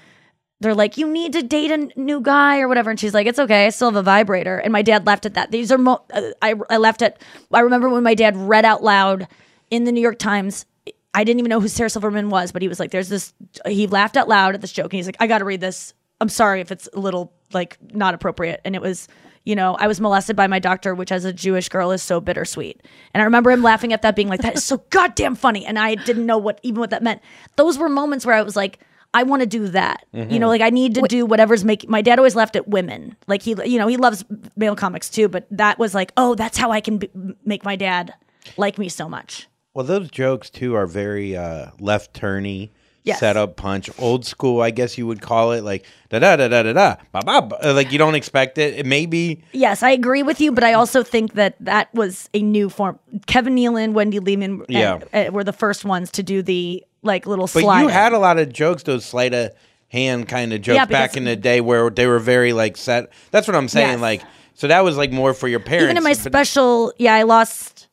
they're 0.62 0.76
like, 0.76 0.96
you 0.96 1.08
need 1.08 1.34
to 1.34 1.42
date 1.42 1.72
a 1.72 2.00
new 2.00 2.22
guy 2.22 2.60
or 2.60 2.68
whatever. 2.68 2.92
And 2.92 3.00
she's 3.00 3.16
like, 3.16 3.26
it's 3.26 3.40
okay. 3.40 3.66
I 3.66 3.70
still 3.70 3.90
have 3.90 3.96
a 3.96 4.04
vibrator. 4.04 4.58
And 4.60 4.72
my 4.72 4.84
dad 4.84 5.08
laughed 5.08 5.26
at 5.26 5.34
that. 5.34 5.50
These 5.50 5.72
are, 5.72 5.78
mo- 5.80 6.04
uh, 6.14 6.22
I, 6.40 6.54
I 6.70 6.78
laughed 6.78 7.02
at, 7.02 7.20
I 7.52 7.62
remember 7.62 7.90
when 7.90 8.04
my 8.04 8.14
dad 8.14 8.38
read 8.38 8.64
out 8.64 8.84
loud 8.84 9.28
in 9.72 9.86
the 9.86 9.92
New 9.92 10.02
York 10.02 10.20
Times. 10.20 10.68
I 11.14 11.24
didn't 11.24 11.40
even 11.40 11.50
know 11.50 11.60
who 11.60 11.68
Sarah 11.68 11.90
Silverman 11.90 12.30
was, 12.30 12.52
but 12.52 12.62
he 12.62 12.68
was 12.68 12.80
like, 12.80 12.92
there's 12.92 13.10
this, 13.10 13.34
he 13.66 13.88
laughed 13.88 14.16
out 14.16 14.30
loud 14.30 14.56
at 14.56 14.62
this 14.62 14.72
joke. 14.72 14.86
And 14.86 14.94
he's 14.94 15.06
like, 15.06 15.18
I 15.20 15.28
got 15.28 15.40
to 15.40 15.46
read 15.46 15.62
this. 15.62 15.94
I'm 16.22 16.30
sorry 16.30 16.62
if 16.62 16.72
it's 16.72 16.88
a 16.94 17.00
little 17.00 17.34
like 17.52 17.78
not 17.94 18.14
appropriate. 18.14 18.62
And 18.64 18.76
it 18.76 18.82
was, 18.82 19.08
you 19.44 19.56
know, 19.56 19.76
I 19.76 19.88
was 19.88 20.00
molested 20.00 20.36
by 20.36 20.48
my 20.48 20.60
doctor, 20.60 20.94
which 20.94 21.12
as 21.12 21.26
a 21.26 21.34
Jewish 21.34 21.68
girl 21.68 21.92
is 21.92 22.02
so 22.02 22.22
bittersweet. 22.22 22.82
And 23.14 23.22
I 23.22 23.26
remember 23.26 23.52
him 23.52 23.64
laughing 23.64 23.92
at 23.92 24.04
that, 24.04 24.16
being 24.16 24.30
like, 24.30 24.42
that 24.42 24.56
is 24.56 24.64
so 24.64 24.84
goddamn 24.90 25.36
funny. 25.36 25.66
And 25.66 25.78
I 25.80 25.96
didn't 25.96 26.26
know 26.26 26.38
what, 26.38 26.60
even 26.64 26.80
what 26.80 26.92
that 26.92 27.04
meant. 27.04 27.22
Those 27.56 27.78
were 27.78 27.90
moments 27.90 28.26
where 28.26 28.36
I 28.36 28.44
was 28.44 28.56
like, 28.56 28.80
I 29.14 29.24
want 29.24 29.42
to 29.42 29.48
do 29.48 29.68
that. 29.70 30.06
You 30.14 30.22
know, 30.22 30.28
mm-hmm. 30.28 30.44
like 30.46 30.62
I 30.62 30.70
need 30.70 30.96
to 30.96 31.02
do 31.02 31.26
whatever's 31.26 31.66
making. 31.66 31.90
My 31.90 32.02
dad 32.02 32.18
always 32.18 32.36
laughed 32.36 32.56
at 32.56 32.70
women. 32.70 33.18
Like 33.28 33.42
he, 33.42 33.56
you 33.66 33.78
know, 33.78 33.88
he 33.88 33.98
loves 33.98 34.24
male 34.56 34.76
comics 34.76 35.10
too. 35.10 35.28
But 35.28 35.48
that 35.52 35.78
was 35.78 35.94
like, 35.94 36.14
oh, 36.16 36.36
that's 36.36 36.58
how 36.58 36.72
I 36.72 36.80
can 36.80 37.00
b- 37.00 37.10
make 37.44 37.66
my 37.66 37.76
dad 37.76 38.14
like 38.56 38.78
me 38.78 38.88
so 38.88 39.10
much. 39.10 39.48
Well, 39.74 39.86
those 39.86 40.10
jokes 40.10 40.50
too 40.50 40.76
are 40.76 40.86
very 40.88 41.36
uh, 41.38 41.68
left 41.80 42.14
turny. 42.20 42.70
Yes. 43.04 43.20
Setup 43.20 43.56
punch, 43.56 43.90
old 43.98 44.28
school, 44.28 44.62
I 44.62 44.70
guess 44.70 44.96
you 44.96 45.08
would 45.08 45.22
call 45.22 45.54
it, 45.54 45.64
like 45.64 45.86
da 46.10 46.20
da 46.20 46.36
da 46.36 46.48
da 46.48 46.62
da 46.62 46.72
da, 46.74 46.96
ba 47.12 47.22
ba. 47.26 47.42
ba. 47.42 47.74
Like 47.74 47.92
you 47.92 47.98
don't 47.98 48.14
expect 48.14 48.60
it. 48.60 48.76
It 48.78 48.86
may 48.86 49.08
be 49.08 49.42
Yes, 49.54 49.82
I 49.82 49.90
agree 49.90 50.22
with 50.22 50.40
you, 50.40 50.52
but 50.52 50.64
I 50.64 50.74
also 50.74 51.02
think 51.02 51.34
that 51.34 51.56
that 51.62 51.92
was 51.96 52.30
a 52.36 52.44
new 52.44 52.70
form. 52.70 53.00
Kevin 53.26 53.56
Nealon, 53.56 53.94
Wendy 53.94 54.20
Liebman, 54.20 54.66
Yeah. 54.70 55.00
uh, 55.16 55.18
uh, 55.18 55.32
were 55.32 55.44
the 55.44 55.52
first 55.54 55.84
ones 55.84 56.12
to 56.12 56.22
do 56.22 56.44
the 56.44 56.84
like 57.02 57.26
little 57.26 57.46
But 57.46 57.62
slide. 57.64 57.82
you 57.82 57.88
had 57.88 58.14
a 58.14 58.20
lot 58.20 58.38
of 58.38 58.54
jokes, 58.54 58.84
those 58.84 59.04
sleight 59.04 59.34
of 59.34 59.50
hand 59.88 60.28
kind 60.28 60.54
of 60.54 60.62
jokes 60.62 60.76
Yeah, 60.76 60.86
back 60.86 61.18
in 61.18 61.24
the 61.24 61.36
day 61.36 61.60
where 61.60 61.90
they 61.90 62.06
were 62.06 62.20
very 62.20 62.54
like 62.54 62.78
set. 62.78 63.10
That's 63.32 63.48
what 63.48 63.56
I'm 63.56 63.68
saying. 63.68 63.94
Yes. 63.94 64.00
Like, 64.02 64.22
so 64.54 64.68
that 64.68 64.84
was 64.84 64.96
like 64.96 65.12
more 65.12 65.34
for 65.34 65.48
your 65.48 65.60
parents. 65.60 65.86
even 65.86 65.98
in 65.98 66.04
my 66.04 66.12
but- 66.12 66.18
special 66.20 66.94
yeah 67.00 67.16
i 67.16 67.24
lost 67.24 67.88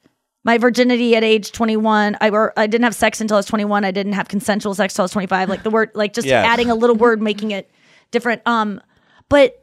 my 0.49 0.57
virginity 0.57 1.15
at 1.15 1.23
age 1.23 1.53
21 1.53 2.17
i 2.23 2.31
were 2.31 2.55
i 2.57 2.67
didn't 2.67 2.85
have 2.85 2.95
sex 2.95 3.21
until 3.21 3.37
i 3.37 3.39
was 3.39 3.45
21 3.47 3.85
i 3.85 3.91
didn't 3.91 4.15
have 4.15 4.29
consensual 4.29 4.75
sex 4.75 4.95
until 4.95 5.03
i 5.03 5.05
was 5.05 5.11
25 5.13 5.49
like 5.51 5.63
the 5.63 5.71
word 5.71 5.91
like 5.95 6.15
just 6.15 6.27
Yes. 6.27 6.47
adding 6.47 6.71
a 6.71 6.75
little 6.75 6.97
word 6.97 7.21
making 7.21 7.51
it 7.51 7.71
different. 8.11 8.41
Um 8.47 8.81
but 9.29 9.63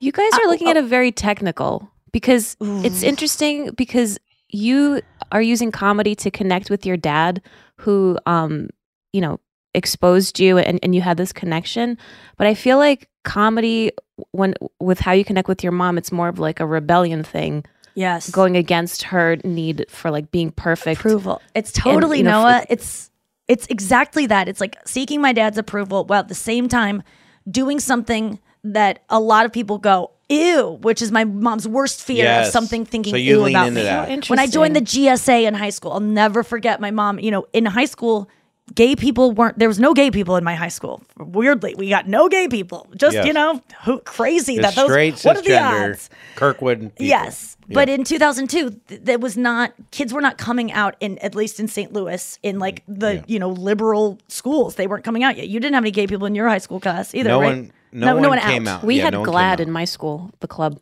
You 0.00 0.10
guys 0.10 0.32
are 0.34 0.46
looking 0.48 0.68
at 0.68 0.76
a 0.76 0.82
very 0.82 1.12
technical 1.12 1.88
because 2.10 2.56
it's 2.60 3.04
interesting 3.04 3.70
because 3.76 4.18
you 4.48 5.00
are 5.30 5.42
using 5.42 5.70
comedy 5.70 6.14
to 6.16 6.30
connect 6.30 6.70
with 6.70 6.84
your 6.84 6.96
dad 6.96 7.40
who 7.76 8.18
um 8.26 8.68
you 9.12 9.20
know 9.20 9.38
exposed 9.74 10.40
you 10.40 10.58
and, 10.58 10.80
and 10.82 10.94
you 10.94 11.02
had 11.02 11.16
this 11.18 11.32
connection. 11.32 11.96
But 12.36 12.48
i 12.48 12.54
feel 12.54 12.78
like 12.78 13.08
comedy 13.24 13.92
when 14.32 14.54
with 14.80 14.98
how 15.00 15.12
you 15.12 15.24
connect 15.24 15.48
with 15.48 15.62
your 15.62 15.72
mom 15.72 15.98
it's 15.98 16.10
more 16.10 16.28
of 16.28 16.38
like 16.38 16.58
a 16.60 16.66
rebellion 16.66 17.22
thing 17.22 17.64
yes 17.96 18.30
going 18.30 18.56
against 18.56 19.02
her 19.02 19.36
need 19.42 19.84
for 19.88 20.10
like 20.12 20.30
being 20.30 20.52
perfect 20.52 21.00
approval 21.00 21.42
it's 21.54 21.72
totally 21.72 22.18
you 22.18 22.24
know, 22.24 22.42
noah 22.42 22.58
f- 22.58 22.66
it's 22.70 23.10
it's 23.48 23.66
exactly 23.66 24.26
that 24.26 24.48
it's 24.48 24.60
like 24.60 24.76
seeking 24.86 25.20
my 25.20 25.32
dad's 25.32 25.58
approval 25.58 26.04
while 26.04 26.20
at 26.20 26.28
the 26.28 26.34
same 26.34 26.68
time 26.68 27.02
doing 27.50 27.80
something 27.80 28.38
that 28.62 29.02
a 29.08 29.18
lot 29.20 29.44
of 29.46 29.52
people 29.52 29.78
go 29.78 30.10
ew, 30.28 30.78
which 30.82 31.00
is 31.00 31.12
my 31.12 31.24
mom's 31.24 31.68
worst 31.68 32.02
fear 32.02 32.24
Yes. 32.24 32.48
of 32.48 32.52
something 32.52 32.84
thinking 32.84 33.12
So 33.12 33.16
you 33.16 33.34
ew 33.36 33.42
lean 33.44 33.54
about 33.54 33.68
into 33.68 33.80
me. 33.80 33.84
that. 33.84 34.10
Oh, 34.10 34.20
when 34.26 34.40
I 34.40 34.48
joined 34.48 34.74
the 34.74 34.80
GSA 34.80 35.46
in 35.46 35.54
high 35.54 35.70
school, 35.70 35.92
I'll 35.92 36.00
never 36.00 36.42
forget 36.42 36.80
my 36.80 36.90
mom. 36.90 37.20
You 37.20 37.30
know, 37.30 37.46
in 37.52 37.64
high 37.64 37.84
school, 37.84 38.28
gay 38.74 38.96
people 38.96 39.32
weren't 39.32 39.58
there 39.58 39.68
was 39.68 39.78
no 39.78 39.94
gay 39.94 40.10
people 40.10 40.36
in 40.36 40.44
my 40.44 40.54
high 40.54 40.68
school. 40.68 41.02
Weirdly, 41.18 41.74
we 41.76 41.88
got 41.88 42.08
no 42.08 42.28
gay 42.28 42.48
people. 42.48 42.86
Just 42.96 43.14
Yes. 43.14 43.26
you 43.26 43.32
know, 43.32 43.62
who 43.84 44.00
crazy 44.00 44.56
The 44.56 44.62
that 44.62 44.74
those 44.74 44.86
straight 44.90 45.20
what 45.22 45.36
are 45.36 45.42
the 45.42 45.58
odds? 45.58 46.10
Kirkwood. 46.34 46.80
people. 46.80 47.06
Yes. 47.06 47.56
Yeah. 47.68 47.74
But 47.74 47.88
in 47.88 48.04
2002, 48.04 48.70
th- 48.88 49.00
there 49.02 49.18
was 49.18 49.36
not 49.36 49.72
kids 49.90 50.12
were 50.12 50.20
not 50.20 50.36
coming 50.38 50.72
out 50.72 50.96
in 51.00 51.18
at 51.18 51.34
least 51.34 51.58
in 51.60 51.68
St. 51.68 51.92
Louis 51.92 52.38
in 52.42 52.58
like 52.58 52.82
the 52.88 53.14
Yeah. 53.16 53.22
you 53.26 53.38
know 53.38 53.50
liberal 53.50 54.18
schools. 54.28 54.74
They 54.74 54.86
weren't 54.86 55.04
coming 55.04 55.22
out 55.24 55.36
yet. 55.36 55.48
You 55.48 55.60
didn't 55.60 55.74
have 55.74 55.84
any 55.84 55.90
gay 55.90 56.06
people 56.06 56.26
in 56.26 56.34
your 56.34 56.48
high 56.48 56.58
school 56.58 56.80
class 56.80 57.14
either, 57.14 57.28
no 57.30 57.40
right? 57.40 57.56
one, 57.56 57.72
no, 57.92 58.16
one, 58.16 58.38
came 58.40 58.66
out. 58.68 58.82
We 58.84 58.96
Yeah, 58.96 59.04
had 59.04 59.12
no 59.14 59.22
GLAD 59.24 59.60
in 59.60 59.70
my 59.70 59.84
school, 59.84 60.30
the 60.40 60.48
club. 60.48 60.80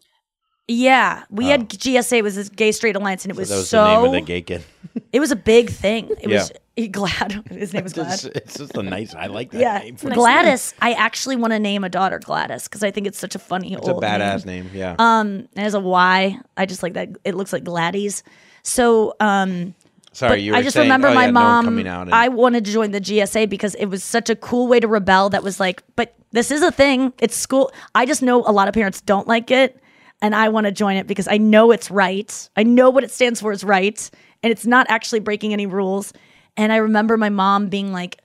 Yeah, 0.66 1.24
we 1.30 1.46
had 1.46 1.62
oh. 1.62 1.64
GSA 1.66 2.22
was 2.22 2.36
this 2.36 2.48
Gay 2.48 2.72
Straight 2.72 2.96
Alliance, 2.96 3.24
and 3.24 3.30
it 3.30 3.36
was 3.36 3.50
Oh. 3.52 3.54
That 3.54 3.58
was 3.60 3.68
so 3.68 3.84
the 3.84 3.94
name 3.96 4.04
of 4.06 4.12
the 4.12 4.20
gay 4.22 4.40
kid. 4.40 4.62
it 5.12 5.20
was 5.20 5.30
a 5.30 5.36
big 5.36 5.68
thing. 5.70 6.08
It 6.22 6.30
Yeah. 6.30 6.38
was 6.38 6.52
glad. 6.90 7.44
His 7.50 7.72
name 7.72 7.86
is 7.86 7.92
Glad. 7.92 8.12
It's, 8.12 8.24
it's 8.24 8.58
just 8.58 8.76
a 8.76 8.82
nice. 8.82 9.14
I 9.14 9.26
like 9.26 9.52
that 9.52 9.60
yeah, 9.60 9.78
name. 9.78 9.94
Gladys. 9.94 10.74
I 10.82 10.92
actually 10.94 11.36
want 11.36 11.52
to 11.52 11.58
name 11.58 11.84
a 11.84 11.88
daughter 11.88 12.18
Gladys 12.18 12.64
because 12.64 12.82
I 12.82 12.90
think 12.90 13.06
it's 13.06 13.18
such 13.18 13.34
a 13.34 13.38
funny 13.38 13.76
old. 13.76 13.78
It's 13.78 13.88
a 13.88 13.94
old 13.94 14.02
badass 14.02 14.44
name. 14.44 14.70
Yeah. 14.74 14.96
Um, 14.98 15.48
it 15.54 15.60
has 15.60 15.74
a 15.74 15.80
Y. 15.80 16.38
I 16.56 16.66
just 16.66 16.82
like 16.82 16.94
that. 16.94 17.10
It 17.24 17.34
looks 17.34 17.52
like 17.52 17.62
Gladys. 17.62 18.24
So, 18.64 19.14
um, 19.20 19.74
Sorry, 20.12 20.30
but 20.30 20.42
you 20.42 20.52
were 20.52 20.58
I 20.58 20.62
just 20.62 20.74
saying, 20.74 20.86
remember 20.86 21.08
oh, 21.08 21.14
my 21.14 21.26
yeah, 21.26 21.30
no 21.30 21.40
one 21.40 21.50
mom. 21.50 21.64
coming 21.64 21.88
out. 21.88 22.02
And, 22.02 22.14
I 22.14 22.28
wanted 22.28 22.64
to 22.64 22.72
join 22.72 22.90
the 22.90 23.00
GSA 23.00 23.48
because 23.48 23.74
it 23.76 23.86
was 23.86 24.02
such 24.02 24.28
a 24.28 24.36
cool 24.36 24.66
way 24.66 24.80
to 24.80 24.88
rebel. 24.88 25.28
That 25.30 25.42
was 25.42 25.60
like, 25.60 25.82
but 25.94 26.14
this 26.32 26.50
is 26.50 26.62
a 26.62 26.72
thing. 26.72 27.12
It's 27.18 27.36
school. 27.36 27.72
I 27.94 28.06
just 28.06 28.22
know 28.22 28.42
a 28.46 28.52
lot 28.52 28.66
of 28.66 28.74
parents 28.74 29.00
don't 29.00 29.28
like 29.28 29.50
it, 29.52 29.80
and 30.22 30.34
I 30.34 30.48
want 30.48 30.66
to 30.66 30.72
join 30.72 30.96
it 30.96 31.06
because 31.06 31.28
I 31.28 31.38
know 31.38 31.70
it's 31.70 31.90
right. 31.90 32.48
I 32.56 32.64
know 32.64 32.90
what 32.90 33.04
it 33.04 33.12
stands 33.12 33.40
for 33.40 33.52
is 33.52 33.62
right, 33.62 34.10
and 34.42 34.50
it's 34.50 34.66
not 34.66 34.86
actually 34.88 35.20
breaking 35.20 35.52
any 35.52 35.66
rules. 35.66 36.12
And 36.56 36.72
I 36.72 36.76
remember 36.76 37.16
my 37.16 37.30
mom 37.30 37.68
being 37.68 37.92
like, 37.92 38.20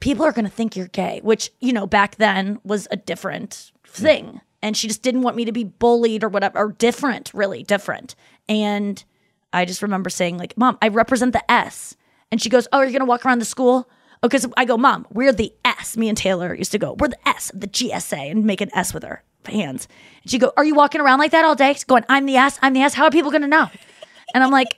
"People 0.00 0.24
are 0.24 0.32
going 0.32 0.44
to 0.44 0.50
think 0.50 0.76
you're 0.76 0.88
gay," 0.88 1.20
which 1.22 1.50
you 1.60 1.72
know 1.72 1.86
back 1.86 2.16
then 2.16 2.58
was 2.64 2.88
a 2.90 2.96
different 2.96 3.72
thing, 3.86 4.40
and 4.62 4.76
she 4.76 4.88
just 4.88 5.02
didn't 5.02 5.22
want 5.22 5.36
me 5.36 5.44
to 5.44 5.52
be 5.52 5.64
bullied 5.64 6.24
or 6.24 6.28
whatever, 6.28 6.58
or 6.58 6.72
different, 6.72 7.32
really 7.34 7.62
different, 7.62 8.14
and. 8.48 9.04
I 9.52 9.64
just 9.64 9.80
remember 9.80 10.10
saying, 10.10 10.36
like, 10.36 10.54
Mom, 10.58 10.76
I 10.82 10.88
represent 10.88 11.32
the 11.32 11.50
S. 11.50 11.96
And 12.30 12.42
she 12.42 12.48
goes, 12.48 12.68
Oh, 12.72 12.82
you're 12.82 12.92
gonna 12.92 13.04
walk 13.04 13.24
around 13.24 13.38
the 13.38 13.46
school? 13.46 13.88
Because 14.22 14.46
I 14.56 14.64
go, 14.64 14.76
Mom, 14.76 15.06
we're 15.10 15.32
the 15.32 15.52
S. 15.64 15.96
Me 15.96 16.08
and 16.08 16.18
Taylor 16.18 16.54
used 16.54 16.72
to 16.72 16.78
go, 16.78 16.94
We're 16.98 17.08
the 17.08 17.28
S 17.28 17.50
the 17.54 17.68
GSA 17.68 18.30
and 18.30 18.44
make 18.44 18.60
an 18.60 18.70
S 18.74 18.92
with 18.92 19.02
her 19.02 19.22
hands. 19.46 19.88
And 20.22 20.30
she 20.30 20.38
go, 20.38 20.52
Are 20.56 20.64
you 20.64 20.74
walking 20.74 21.00
around 21.00 21.20
like 21.20 21.30
that 21.30 21.44
all 21.44 21.54
day? 21.54 21.72
She's 21.72 21.84
going, 21.84 22.04
I'm 22.08 22.26
the 22.26 22.36
S, 22.36 22.58
I'm 22.62 22.72
the 22.72 22.80
S. 22.82 22.94
How 22.94 23.04
are 23.04 23.10
people 23.10 23.30
gonna 23.30 23.46
know? 23.46 23.68
And 24.34 24.42
I'm 24.42 24.50
like, 24.50 24.76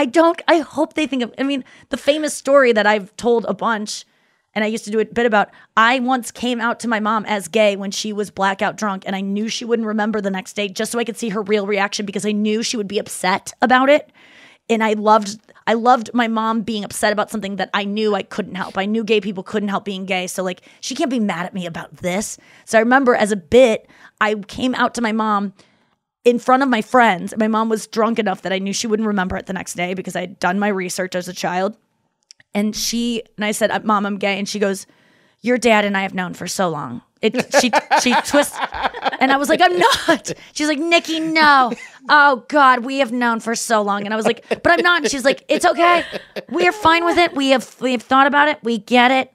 I 0.00 0.06
don't, 0.06 0.40
I 0.48 0.60
hope 0.60 0.94
they 0.94 1.06
think 1.06 1.22
of, 1.22 1.34
I 1.36 1.42
mean, 1.42 1.62
the 1.90 1.98
famous 1.98 2.32
story 2.32 2.72
that 2.72 2.86
I've 2.86 3.14
told 3.18 3.44
a 3.44 3.52
bunch, 3.52 4.06
and 4.54 4.64
I 4.64 4.66
used 4.66 4.86
to 4.86 4.90
do 4.90 4.98
a 4.98 5.04
bit 5.04 5.26
about, 5.26 5.50
I 5.76 5.98
once 5.98 6.30
came 6.30 6.58
out 6.58 6.80
to 6.80 6.88
my 6.88 7.00
mom 7.00 7.26
as 7.26 7.48
gay 7.48 7.76
when 7.76 7.90
she 7.90 8.10
was 8.10 8.30
blackout 8.30 8.78
drunk, 8.78 9.02
and 9.04 9.14
I 9.14 9.20
knew 9.20 9.46
she 9.46 9.66
wouldn't 9.66 9.86
remember 9.86 10.22
the 10.22 10.30
next 10.30 10.54
day 10.54 10.68
just 10.68 10.90
so 10.90 10.98
I 10.98 11.04
could 11.04 11.18
see 11.18 11.28
her 11.28 11.42
real 11.42 11.66
reaction 11.66 12.06
because 12.06 12.24
I 12.24 12.32
knew 12.32 12.62
she 12.62 12.78
would 12.78 12.88
be 12.88 12.98
upset 12.98 13.52
about 13.60 13.90
it. 13.90 14.10
And 14.70 14.82
I 14.82 14.94
loved, 14.94 15.38
I 15.66 15.74
loved 15.74 16.14
my 16.14 16.28
mom 16.28 16.62
being 16.62 16.82
upset 16.82 17.12
about 17.12 17.28
something 17.30 17.56
that 17.56 17.68
I 17.74 17.84
knew 17.84 18.14
I 18.14 18.22
couldn't 18.22 18.54
help. 18.54 18.78
I 18.78 18.86
knew 18.86 19.04
gay 19.04 19.20
people 19.20 19.42
couldn't 19.42 19.68
help 19.68 19.84
being 19.84 20.06
gay. 20.06 20.28
So, 20.28 20.42
like, 20.42 20.62
she 20.80 20.94
can't 20.94 21.10
be 21.10 21.20
mad 21.20 21.44
at 21.44 21.52
me 21.52 21.66
about 21.66 21.94
this. 21.98 22.38
So, 22.64 22.78
I 22.78 22.80
remember 22.80 23.14
as 23.14 23.32
a 23.32 23.36
bit, 23.36 23.86
I 24.18 24.36
came 24.36 24.74
out 24.74 24.94
to 24.94 25.02
my 25.02 25.12
mom 25.12 25.52
in 26.24 26.38
front 26.38 26.62
of 26.62 26.68
my 26.68 26.82
friends. 26.82 27.34
My 27.36 27.48
mom 27.48 27.68
was 27.68 27.86
drunk 27.86 28.18
enough 28.18 28.42
that 28.42 28.52
I 28.52 28.58
knew 28.58 28.72
she 28.72 28.86
wouldn't 28.86 29.06
remember 29.06 29.36
it 29.36 29.46
the 29.46 29.52
next 29.52 29.74
day 29.74 29.94
because 29.94 30.16
I 30.16 30.20
had 30.20 30.38
done 30.38 30.58
my 30.58 30.68
research 30.68 31.14
as 31.14 31.28
a 31.28 31.32
child. 31.32 31.76
And 32.54 32.74
she 32.74 33.22
and 33.36 33.44
I 33.44 33.52
said, 33.52 33.70
uh, 33.70 33.80
"Mom, 33.84 34.04
I'm 34.06 34.18
gay." 34.18 34.38
And 34.38 34.48
she 34.48 34.58
goes, 34.58 34.86
"Your 35.40 35.56
dad 35.56 35.84
and 35.84 35.96
I 35.96 36.02
have 36.02 36.14
known 36.14 36.34
for 36.34 36.48
so 36.48 36.68
long." 36.68 37.02
It 37.22 37.54
she 37.60 37.70
she 38.02 38.12
twists, 38.26 38.58
and 39.20 39.30
I 39.30 39.36
was 39.36 39.48
like, 39.48 39.60
"I'm 39.62 39.78
not." 39.78 40.32
She's 40.52 40.66
like, 40.66 40.78
"Nikki, 40.78 41.20
no." 41.20 41.72
Oh 42.08 42.44
God, 42.48 42.84
we 42.84 42.98
have 42.98 43.12
known 43.12 43.38
for 43.40 43.54
so 43.54 43.82
long, 43.82 44.04
and 44.04 44.12
I 44.12 44.16
was 44.16 44.26
like, 44.26 44.44
"But 44.48 44.66
I'm 44.66 44.80
not." 44.80 45.02
And 45.02 45.10
she's 45.10 45.24
like, 45.24 45.44
"It's 45.48 45.64
okay. 45.64 46.04
We 46.48 46.66
are 46.66 46.72
fine 46.72 47.04
with 47.04 47.18
it. 47.18 47.34
We 47.36 47.50
have 47.50 47.76
we 47.80 47.92
have 47.92 48.02
thought 48.02 48.26
about 48.26 48.48
it. 48.48 48.58
We 48.62 48.78
get 48.78 49.12
it." 49.12 49.32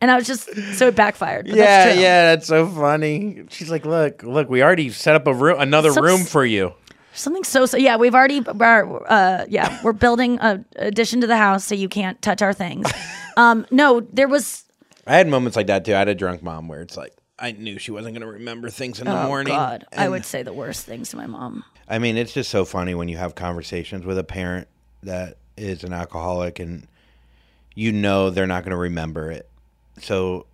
And 0.00 0.10
I 0.10 0.16
was 0.16 0.26
just 0.26 0.48
so 0.74 0.88
it 0.88 0.96
backfired. 0.96 1.46
Yeah, 1.46 1.54
that's 1.54 2.00
yeah, 2.00 2.24
that's 2.34 2.46
so 2.46 2.66
funny. 2.66 3.44
She's 3.50 3.70
like, 3.70 3.84
"Look, 3.86 4.22
look, 4.22 4.48
we 4.48 4.62
already 4.62 4.90
set 4.90 5.14
up 5.14 5.26
a 5.26 5.34
room, 5.34 5.60
another 5.60 5.92
Some- 5.92 6.04
room 6.04 6.24
for 6.24 6.44
you." 6.44 6.74
Something 7.14 7.44
so 7.44 7.66
so 7.66 7.76
yeah, 7.76 7.96
we've 7.96 8.14
already 8.14 8.40
uh 8.46 9.44
yeah, 9.48 9.80
we're 9.84 9.92
building 9.92 10.38
a 10.40 10.64
addition 10.76 11.20
to 11.20 11.26
the 11.26 11.36
house 11.36 11.64
so 11.64 11.74
you 11.74 11.88
can't 11.88 12.20
touch 12.22 12.42
our 12.42 12.52
things. 12.52 12.90
Um 13.34 13.64
no, 13.70 14.00
there 14.00 14.28
was 14.28 14.64
I 15.06 15.16
had 15.16 15.26
moments 15.26 15.56
like 15.56 15.68
that 15.68 15.86
too. 15.86 15.94
I 15.94 15.98
had 16.00 16.08
a 16.08 16.14
drunk 16.14 16.42
mom 16.42 16.68
where 16.68 16.82
it's 16.82 16.98
like 16.98 17.14
I 17.38 17.52
knew 17.52 17.78
she 17.78 17.90
wasn't 17.90 18.14
going 18.14 18.26
to 18.26 18.32
remember 18.34 18.68
things 18.68 19.00
in 19.00 19.06
the 19.06 19.18
oh 19.24 19.26
morning. 19.26 19.54
god, 19.54 19.86
I 19.96 20.08
would 20.08 20.26
say 20.26 20.42
the 20.42 20.52
worst 20.52 20.84
things 20.84 21.08
to 21.10 21.16
my 21.16 21.26
mom. 21.26 21.64
I 21.88 21.98
mean, 21.98 22.18
it's 22.18 22.34
just 22.34 22.50
so 22.50 22.66
funny 22.66 22.94
when 22.94 23.08
you 23.08 23.16
have 23.16 23.34
conversations 23.34 24.04
with 24.04 24.18
a 24.18 24.22
parent 24.24 24.68
that 25.02 25.38
is 25.56 25.82
an 25.82 25.92
alcoholic 25.94 26.58
and 26.60 26.86
you 27.74 27.90
know 27.90 28.30
they're 28.30 28.46
not 28.46 28.64
going 28.64 28.72
to 28.72 28.76
remember 28.76 29.30
it. 29.30 29.48
So 29.98 30.46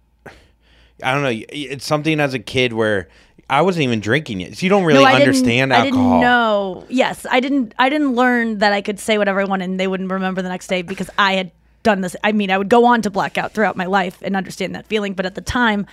I 1.02 1.14
don't 1.14 1.22
know. 1.22 1.44
It's 1.50 1.84
something 1.84 2.20
as 2.20 2.34
a 2.34 2.38
kid 2.38 2.72
where 2.72 3.08
I 3.50 3.62
wasn't 3.62 3.84
even 3.84 4.00
drinking 4.00 4.40
it. 4.40 4.56
So 4.56 4.64
you 4.64 4.70
don't 4.70 4.84
really 4.84 5.02
no, 5.02 5.08
I 5.08 5.14
understand 5.14 5.70
didn't, 5.70 5.82
I 5.82 5.86
alcohol. 5.86 6.10
didn't 6.10 6.20
know. 6.20 6.86
Yes, 6.88 7.26
I 7.30 7.40
didn't 7.40 7.74
I 7.78 7.88
didn't 7.88 8.14
learn 8.14 8.58
that 8.58 8.72
I 8.72 8.80
could 8.82 9.00
say 9.00 9.16
whatever 9.16 9.40
I 9.40 9.44
wanted 9.44 9.70
and 9.70 9.80
they 9.80 9.86
wouldn't 9.86 10.10
remember 10.10 10.42
the 10.42 10.48
next 10.48 10.66
day 10.66 10.82
because 10.82 11.08
I 11.18 11.34
had 11.34 11.50
done 11.82 12.00
this. 12.00 12.16
I 12.24 12.32
mean, 12.32 12.50
I 12.50 12.58
would 12.58 12.68
go 12.68 12.84
on 12.84 13.02
to 13.02 13.10
blackout 13.10 13.52
throughout 13.52 13.76
my 13.76 13.86
life 13.86 14.18
and 14.22 14.36
understand 14.36 14.74
that 14.74 14.86
feeling, 14.86 15.14
but 15.14 15.24
at 15.24 15.34
the 15.34 15.40
time 15.40 15.86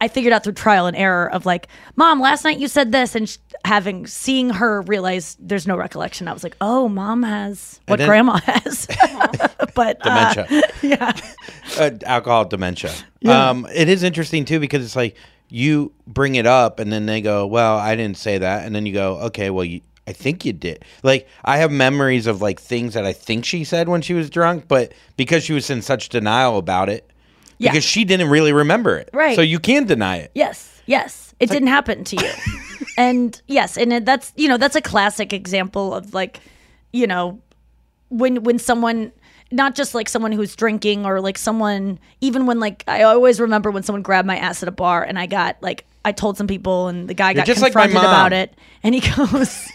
I 0.00 0.08
figured 0.08 0.32
out 0.32 0.44
through 0.44 0.52
trial 0.52 0.86
and 0.86 0.96
error 0.96 1.30
of 1.30 1.46
like, 1.46 1.68
"Mom, 1.96 2.20
last 2.20 2.44
night 2.44 2.58
you 2.58 2.68
said 2.68 2.92
this," 2.92 3.14
and 3.14 3.28
sh- 3.28 3.38
having 3.64 4.06
seeing 4.06 4.50
her 4.50 4.82
realize 4.82 5.36
there's 5.40 5.66
no 5.66 5.76
recollection. 5.76 6.28
I 6.28 6.32
was 6.34 6.44
like, 6.44 6.56
"Oh, 6.60 6.88
mom 6.88 7.22
has 7.22 7.80
what 7.86 7.98
then- 7.98 8.08
grandma 8.08 8.36
has." 8.44 8.86
but 9.74 9.98
uh, 10.06 10.34
Dementia. 10.34 10.62
yeah. 10.82 11.12
uh, 11.78 11.90
alcohol 12.04 12.44
dementia. 12.44 12.92
Um, 13.26 13.66
it 13.74 13.88
is 13.88 14.02
interesting 14.02 14.44
too 14.44 14.60
because 14.60 14.84
it's 14.84 14.96
like 14.96 15.16
you 15.48 15.92
bring 16.06 16.34
it 16.34 16.46
up 16.46 16.78
and 16.78 16.92
then 16.92 17.06
they 17.06 17.20
go, 17.22 17.46
"Well, 17.46 17.78
I 17.78 17.96
didn't 17.96 18.18
say 18.18 18.38
that," 18.38 18.66
and 18.66 18.74
then 18.74 18.84
you 18.84 18.92
go, 18.92 19.16
"Okay, 19.22 19.48
well, 19.50 19.64
you, 19.64 19.80
I 20.06 20.12
think 20.12 20.44
you 20.44 20.52
did." 20.52 20.84
Like 21.02 21.26
I 21.44 21.56
have 21.56 21.70
memories 21.72 22.26
of 22.26 22.42
like 22.42 22.60
things 22.60 22.92
that 22.94 23.06
I 23.06 23.12
think 23.14 23.46
she 23.46 23.64
said 23.64 23.88
when 23.88 24.02
she 24.02 24.12
was 24.12 24.28
drunk, 24.28 24.68
but 24.68 24.92
because 25.16 25.42
she 25.44 25.54
was 25.54 25.70
in 25.70 25.80
such 25.80 26.10
denial 26.10 26.58
about 26.58 26.88
it, 26.90 27.10
Yeah. 27.58 27.70
because 27.70 27.84
she 27.84 28.04
didn't 28.04 28.28
really 28.28 28.52
remember 28.52 28.96
it, 28.96 29.10
Right. 29.12 29.36
So 29.36 29.42
you 29.42 29.58
can 29.58 29.86
deny 29.86 30.18
it. 30.18 30.30
Yes, 30.34 30.80
yes. 30.86 31.34
It 31.38 31.50
didn't 31.50 31.68
happen 31.68 32.04
to 32.04 32.16
you. 32.16 32.30
and 32.98 33.40
yes, 33.46 33.76
and 33.76 33.92
it, 33.92 34.04
that's 34.06 34.32
you 34.36 34.48
know 34.48 34.56
that's 34.56 34.76
a 34.76 34.80
classic 34.80 35.32
example 35.32 35.94
of 35.94 36.14
like, 36.14 36.40
you 36.92 37.06
know, 37.06 37.40
when 38.08 38.42
when 38.42 38.58
someone 38.58 39.12
not 39.50 39.74
just 39.74 39.94
like 39.94 40.08
someone 40.08 40.32
who's 40.32 40.56
drinking 40.56 41.06
or 41.06 41.20
like 41.20 41.38
someone 41.38 41.98
even 42.20 42.46
when 42.46 42.58
like 42.58 42.84
I 42.88 43.02
always 43.02 43.40
remember 43.40 43.70
when 43.70 43.82
someone 43.82 44.02
grabbed 44.02 44.26
my 44.26 44.36
ass 44.36 44.62
at 44.62 44.68
a 44.68 44.72
bar 44.72 45.04
and 45.04 45.18
I 45.18 45.26
got 45.26 45.56
like 45.62 45.84
I 46.04 46.12
told 46.12 46.36
some 46.36 46.46
people 46.46 46.88
and 46.88 47.08
the 47.08 47.14
guy 47.14 47.34
got 47.34 47.46
just 47.46 47.60
like 47.62 47.72
confronted 47.72 47.98
about 47.98 48.32
it 48.32 48.54
and 48.82 48.94
he 48.94 49.00
goes. 49.16 49.68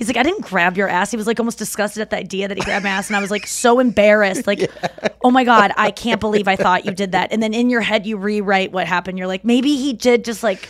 He's 0.00 0.08
like, 0.08 0.16
I 0.16 0.22
didn't 0.22 0.46
grab 0.46 0.78
your 0.78 0.88
ass. 0.88 1.10
He 1.10 1.18
was 1.18 1.26
like 1.26 1.38
almost 1.38 1.58
disgusted 1.58 2.00
at 2.00 2.08
the 2.08 2.16
idea 2.16 2.48
that 2.48 2.56
he 2.56 2.64
grabbed 2.64 2.84
my 2.84 2.90
ass. 2.90 3.08
And 3.08 3.16
I 3.16 3.20
was 3.20 3.30
like 3.30 3.46
so 3.46 3.80
embarrassed. 3.80 4.46
Like, 4.46 4.70
oh 5.22 5.30
my 5.30 5.44
God, 5.44 5.72
I 5.76 5.90
can't 5.90 6.20
believe 6.20 6.48
I 6.48 6.56
thought 6.56 6.86
you 6.86 6.92
did 6.92 7.12
that. 7.12 7.32
And 7.32 7.42
then 7.42 7.52
in 7.52 7.68
your 7.68 7.82
head, 7.82 8.06
you 8.06 8.16
rewrite 8.16 8.72
what 8.72 8.86
happened. 8.86 9.18
You're 9.18 9.26
like, 9.26 9.44
maybe 9.44 9.76
he 9.76 9.92
did 9.92 10.24
just 10.24 10.42
like, 10.42 10.66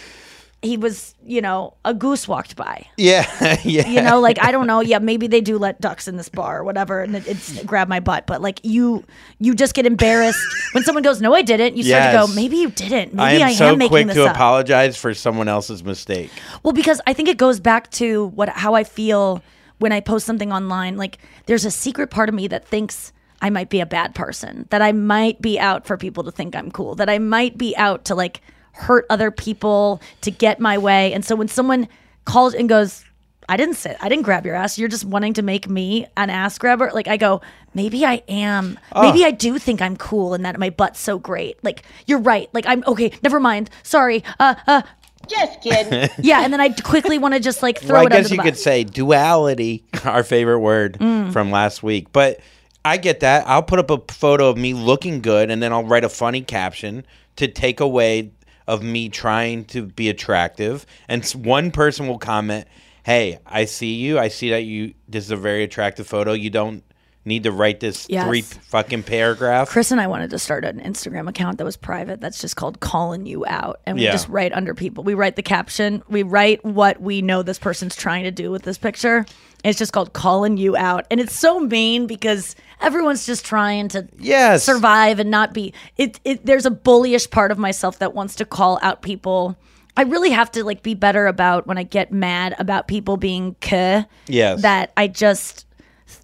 he 0.62 0.76
was, 0.76 1.14
you 1.24 1.40
know, 1.40 1.74
a 1.84 1.94
goose 1.94 2.28
walked 2.28 2.54
by. 2.54 2.86
Yeah, 2.96 3.58
yeah. 3.64 3.88
You 3.88 4.02
know, 4.02 4.20
like, 4.20 4.42
I 4.42 4.52
don't 4.52 4.66
know. 4.66 4.80
Yeah, 4.80 4.98
maybe 4.98 5.26
they 5.26 5.40
do 5.40 5.56
let 5.56 5.80
ducks 5.80 6.06
in 6.06 6.16
this 6.16 6.28
bar 6.28 6.58
or 6.58 6.64
whatever. 6.64 7.02
And 7.02 7.16
it, 7.16 7.26
it's 7.26 7.52
mm. 7.52 7.66
grab 7.66 7.88
my 7.88 8.00
butt. 8.00 8.26
But 8.26 8.42
like, 8.42 8.60
you, 8.62 9.04
you 9.38 9.54
just 9.54 9.74
get 9.74 9.86
embarrassed 9.86 10.38
when 10.72 10.84
someone 10.84 11.02
goes, 11.02 11.20
no, 11.20 11.34
I 11.34 11.42
didn't. 11.42 11.76
You 11.76 11.84
start 11.84 12.12
to 12.12 12.26
go, 12.26 12.34
maybe 12.34 12.58
you 12.58 12.70
didn't. 12.70 13.18
I 13.18 13.32
am, 13.32 13.48
I, 13.48 13.52
so 13.54 13.68
am 13.68 13.78
making 13.78 13.90
quick 13.90 14.06
this 14.08 14.16
to 14.16 14.26
up. 14.26 14.34
apologize 14.34 14.98
for 14.98 15.14
someone 15.14 15.48
else's 15.48 15.82
mistake. 15.82 16.30
Well, 16.62 16.72
because 16.72 17.00
I 17.06 17.14
think 17.14 17.28
it 17.28 17.38
goes 17.38 17.58
back 17.58 17.90
to 17.92 18.26
what 18.26 18.50
how 18.50 18.74
I 18.74 18.84
feel 18.84 19.42
when 19.78 19.92
I 19.92 20.00
post 20.00 20.26
something 20.26 20.52
online. 20.52 20.96
Like 20.98 21.18
there's 21.46 21.64
a 21.64 21.70
secret 21.70 22.10
part 22.10 22.28
of 22.28 22.34
me 22.34 22.48
that 22.48 22.66
thinks 22.66 23.14
I 23.40 23.48
might 23.48 23.70
be 23.70 23.80
a 23.80 23.86
bad 23.86 24.14
person, 24.14 24.66
that 24.68 24.82
I 24.82 24.92
might 24.92 25.40
be 25.40 25.58
out 25.58 25.86
for 25.86 25.96
people 25.96 26.22
to 26.24 26.30
think 26.30 26.54
I'm 26.54 26.70
cool, 26.70 26.94
that 26.96 27.08
I 27.08 27.18
might 27.18 27.56
be 27.56 27.74
out 27.76 28.04
to 28.06 28.14
like 28.14 28.42
hurt 28.72 29.06
other 29.10 29.30
people 29.30 30.00
to 30.22 30.30
get 30.30 30.60
my 30.60 30.78
way. 30.78 31.12
And 31.12 31.24
so 31.24 31.36
when 31.36 31.48
someone 31.48 31.88
calls 32.24 32.54
and 32.54 32.68
goes, 32.68 33.04
I 33.48 33.56
didn't 33.56 33.74
say 33.74 33.96
I 34.00 34.08
didn't 34.08 34.22
grab 34.24 34.46
your 34.46 34.54
ass. 34.54 34.78
You're 34.78 34.88
just 34.88 35.04
wanting 35.04 35.34
to 35.34 35.42
make 35.42 35.68
me 35.68 36.06
an 36.16 36.30
ass 36.30 36.56
grabber. 36.58 36.90
Like 36.94 37.08
I 37.08 37.16
go, 37.16 37.40
maybe 37.74 38.06
I 38.06 38.22
am. 38.28 38.78
Maybe 38.94 39.24
I 39.24 39.32
do 39.32 39.58
think 39.58 39.82
I'm 39.82 39.96
cool 39.96 40.34
and 40.34 40.44
that 40.44 40.58
my 40.58 40.70
butt's 40.70 41.00
so 41.00 41.18
great. 41.18 41.62
Like 41.64 41.82
you're 42.06 42.20
right. 42.20 42.48
Like 42.52 42.64
I'm 42.66 42.84
okay. 42.86 43.10
Never 43.22 43.40
mind. 43.40 43.68
Sorry. 43.82 44.22
Uh, 44.38 44.54
uh. 44.66 44.82
Just 45.28 45.60
kidding. 45.62 46.08
yeah, 46.24 46.42
and 46.44 46.52
then 46.52 46.60
I 46.60 46.70
quickly 46.70 47.18
want 47.18 47.34
to 47.34 47.40
just 47.40 47.62
like 47.62 47.78
throw 47.78 47.94
well, 47.94 48.02
I 48.02 48.02
it 48.02 48.06
under 48.06 48.16
guess 48.18 48.28
the 48.28 48.34
you 48.36 48.38
bus. 48.38 48.44
could 48.46 48.56
say 48.58 48.84
duality, 48.84 49.84
our 50.04 50.22
favorite 50.22 50.60
word 50.60 50.96
Mm. 50.98 51.32
from 51.32 51.50
last 51.50 51.82
week. 51.82 52.10
But 52.12 52.40
I 52.84 52.96
get 52.96 53.20
that. 53.20 53.46
I'll 53.46 53.62
put 53.62 53.78
up 53.78 53.90
a 53.90 53.98
photo 54.12 54.48
of 54.48 54.56
me 54.56 54.72
looking 54.74 55.20
good, 55.20 55.50
and 55.50 55.62
then 55.62 55.72
I'll 55.72 55.84
write 55.84 56.04
a 56.04 56.08
funny 56.08 56.40
caption 56.40 57.04
to 57.36 57.48
take 57.48 57.80
away 57.80 58.30
of 58.70 58.84
me 58.84 59.08
trying 59.08 59.64
to 59.64 59.82
be 59.82 60.08
attractive. 60.08 60.86
And 61.08 61.24
one 61.32 61.72
person 61.72 62.06
will 62.06 62.18
comment, 62.18 62.68
"Hey, 63.02 63.40
I 63.44 63.64
see 63.64 63.94
you. 63.94 64.16
I 64.18 64.28
see 64.28 64.50
that 64.50 64.62
you. 64.62 64.94
This 65.08 65.24
is 65.24 65.32
a 65.32 65.36
very 65.36 65.64
attractive 65.64 66.06
photo. 66.06 66.32
You 66.32 66.50
don't 66.50 66.84
need 67.24 67.42
to 67.42 67.50
write 67.50 67.80
this 67.80 68.06
Yes. 68.08 68.24
three 68.26 68.42
fucking 68.42 69.02
paragraph." 69.02 69.68
Chris 69.70 69.90
and 69.90 70.00
I 70.00 70.06
wanted 70.06 70.30
to 70.30 70.38
start 70.38 70.64
an 70.64 70.78
Instagram 70.80 71.28
account 71.28 71.58
that 71.58 71.64
was 71.64 71.76
private. 71.76 72.20
That's 72.20 72.40
just 72.40 72.54
called 72.54 72.78
calling 72.78 73.26
you 73.26 73.44
out, 73.46 73.80
and 73.86 73.98
we 73.98 74.04
Yeah. 74.04 74.12
just 74.12 74.28
write 74.28 74.52
under 74.52 74.72
people. 74.72 75.02
We 75.02 75.14
write 75.14 75.34
the 75.34 75.42
caption. 75.42 76.02
We 76.08 76.22
write 76.22 76.64
what 76.64 77.02
we 77.02 77.22
know 77.22 77.42
this 77.42 77.58
person's 77.58 77.96
trying 77.96 78.22
to 78.22 78.30
do 78.30 78.52
with 78.52 78.62
this 78.62 78.78
picture. 78.78 79.26
It's 79.64 79.78
just 79.78 79.92
called 79.92 80.12
calling 80.12 80.56
you 80.58 80.76
out, 80.76 81.06
and 81.10 81.18
it's 81.20 81.36
so 81.36 81.58
mean 81.58 82.06
because 82.06 82.54
everyone's 82.80 83.26
just 83.26 83.44
trying 83.44 83.88
to 83.88 84.08
Yes. 84.18 84.64
survive 84.64 85.18
and 85.18 85.30
not 85.30 85.52
be. 85.54 85.72
It, 85.96 86.20
it 86.24 86.44
there's 86.46 86.66
a 86.66 86.70
bullyish 86.70 87.30
part 87.30 87.50
of 87.52 87.58
myself 87.58 87.98
that 87.98 88.14
wants 88.14 88.34
to 88.36 88.44
call 88.44 88.78
out 88.82 89.02
people. 89.02 89.56
I 89.96 90.02
really 90.02 90.30
have 90.30 90.50
to 90.52 90.64
like 90.64 90.82
be 90.82 90.94
better 90.94 91.26
about 91.26 91.66
when 91.66 91.76
I 91.78 91.82
get 91.82 92.12
mad 92.12 92.54
about 92.58 92.88
people 92.88 93.16
being 93.16 93.56
k. 93.60 94.04
Yes. 94.26 94.62
That 94.62 94.92
I 94.96 95.08
just 95.08 95.66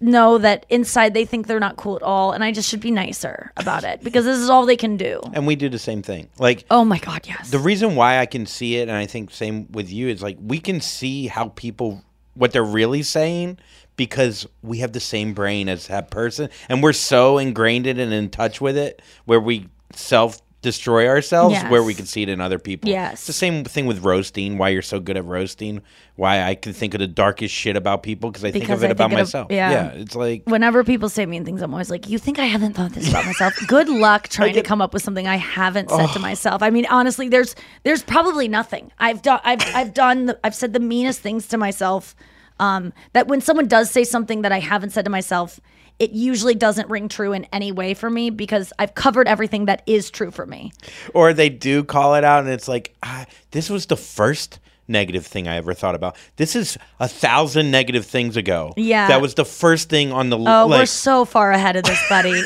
know 0.01 0.37
that 0.37 0.65
inside 0.69 1.13
they 1.13 1.23
think 1.25 1.47
they're 1.47 1.59
not 1.61 1.77
cool 1.77 1.95
at 1.95 2.01
all, 2.03 2.33
and 2.33 2.43
I 2.43 2.51
just 2.51 2.67
should 2.69 2.81
be 2.81 2.91
nicer 2.91 3.51
about 3.55 3.83
it 3.85 4.03
because 4.03 4.25
this 4.25 4.37
is 4.37 4.49
all 4.49 4.65
they 4.65 4.75
can 4.75 4.97
do. 4.97 5.21
and 5.33 5.47
we 5.47 5.55
do 5.55 5.69
the 5.69 5.79
same 5.79 6.01
thing. 6.01 6.27
Like 6.39 6.65
Oh 6.69 6.83
my 6.83 6.97
god, 6.97 7.25
yes. 7.25 7.51
the 7.51 7.59
reason 7.59 7.95
why 7.95 8.19
I 8.19 8.25
can 8.25 8.45
see 8.45 8.77
it, 8.77 8.89
and 8.89 8.97
I 8.97 9.05
think 9.05 9.31
same 9.31 9.71
with 9.71 9.89
you, 9.91 10.09
is 10.09 10.21
like 10.21 10.37
we 10.41 10.59
can 10.59 10.81
see 10.81 11.27
how 11.27 11.49
people 11.55 12.03
what 12.33 12.51
they're 12.51 12.63
really 12.63 13.01
saying 13.03 13.57
because 13.97 14.47
we 14.61 14.77
have 14.77 14.93
the 14.93 14.99
same 15.01 15.33
brain 15.33 15.67
as 15.67 15.87
that 15.87 16.09
person, 16.09 16.49
and 16.69 16.81
we're 16.81 16.93
so 16.93 17.37
ingrained 17.37 17.85
in 17.87 17.99
and 17.99 18.13
in 18.13 18.29
touch 18.29 18.61
with 18.61 18.77
it, 18.77 19.01
where 19.25 19.39
we 19.39 19.67
self 19.93 20.41
destroy 20.63 21.07
ourselves, 21.07 21.55
where 21.69 21.83
we 21.83 21.93
can 21.93 22.05
see 22.05 22.23
it 22.23 22.29
in 22.29 22.41
other 22.41 22.57
people. 22.57 22.89
Yes. 22.89 23.13
it's 23.13 23.27
the 23.27 23.33
same 23.33 23.63
thing 23.63 23.85
with 23.85 24.03
roasting. 24.03 24.57
Why 24.57 24.69
you're 24.69 24.81
so 24.81 24.99
good 24.99 25.15
at 25.15 25.23
roasting? 25.23 25.81
Why 26.15 26.41
I 26.41 26.55
can 26.55 26.73
think 26.73 26.93
of 26.93 26.99
the 26.99 27.07
darkest 27.07 27.53
shit 27.53 27.75
about 27.75 28.01
people 28.03 28.31
because 28.31 28.43
I 28.43 28.51
think 28.51 28.67
of 28.69 28.83
it 28.83 28.87
I 28.87 28.89
about 28.89 29.09
think 29.11 29.19
it 29.19 29.21
of- 29.21 29.27
myself. 29.27 29.47
yeah. 29.51 29.91
it's 29.93 30.15
like 30.15 30.43
Whenever 30.45 30.83
people 30.83 31.09
say 31.09 31.25
mean 31.25 31.45
things, 31.45 31.61
I'm 31.61 31.73
always 31.73 31.89
like, 31.91 32.09
"You 32.09 32.17
think 32.17 32.39
I 32.39 32.45
haven't 32.45 32.73
thought 32.73 32.91
this 32.91 33.09
about 33.09 33.25
myself? 33.25 33.53
Good 33.67 33.87
luck 33.87 34.29
trying 34.29 34.55
to 34.55 34.63
come 34.63 34.81
up 34.81 34.93
with 34.93 35.03
something 35.03 35.27
I 35.27 35.37
haven't 35.37 35.89
said 35.89 36.07
to 36.13 36.19
myself." 36.19 36.61
I 36.63 36.69
mean, 36.69 36.85
honestly, 36.89 37.29
there's 37.29 37.55
there's 37.83 38.03
probably 38.03 38.47
nothing. 38.47 38.91
I've 38.99 39.21
done 39.21 39.39
I've 39.43 39.61
I've 39.75 39.93
done 39.93 40.25
the, 40.25 40.39
I've 40.43 40.55
said 40.55 40.73
the 40.73 40.79
meanest 40.79 41.21
things 41.21 41.47
to 41.47 41.57
myself. 41.57 42.15
Um, 42.59 42.93
that 43.13 43.27
when 43.27 43.41
someone 43.41 43.67
does 43.67 43.89
say 43.91 44.03
something 44.03 44.41
that 44.41 44.51
I 44.51 44.59
haven't 44.59 44.89
said 44.91 45.05
to 45.05 45.11
myself, 45.11 45.59
it 45.99 46.11
usually 46.11 46.55
doesn't 46.55 46.89
ring 46.89 47.07
true 47.09 47.33
in 47.33 47.45
any 47.51 47.71
way 47.71 47.93
for 47.93 48.09
me 48.09 48.29
because 48.29 48.71
I've 48.79 48.93
covered 48.95 49.27
everything 49.27 49.65
that 49.65 49.81
is 49.87 50.09
true 50.11 50.31
for 50.31 50.45
me. 50.45 50.71
or 51.13 51.33
they 51.33 51.49
do 51.49 51.83
call 51.83 52.15
it 52.15 52.23
out 52.23 52.43
and 52.43 52.53
it's 52.53 52.67
like 52.67 52.93
ah, 53.03 53.25
this 53.51 53.69
was 53.69 53.85
the 53.87 53.97
first 53.97 54.59
negative 54.89 55.25
thing 55.25 55.49
i 55.49 55.57
ever 55.57 55.73
thought 55.73 55.95
about 55.95 56.15
this 56.37 56.55
is 56.55 56.77
a 57.01 57.09
thousand 57.09 57.69
negative 57.71 58.05
things 58.05 58.37
ago 58.37 58.71
Yeah. 58.77 59.09
that 59.09 59.19
was 59.21 59.33
the 59.33 59.43
first 59.43 59.89
thing 59.89 60.13
on 60.13 60.29
the 60.29 60.37
list. 60.37 60.49
Oh, 60.49 60.67
we're 60.69 60.85
so 60.85 61.25
far 61.25 61.51
ahead 61.51 61.75
of 61.75 61.83
this, 61.83 62.01
buddy. 62.07 62.41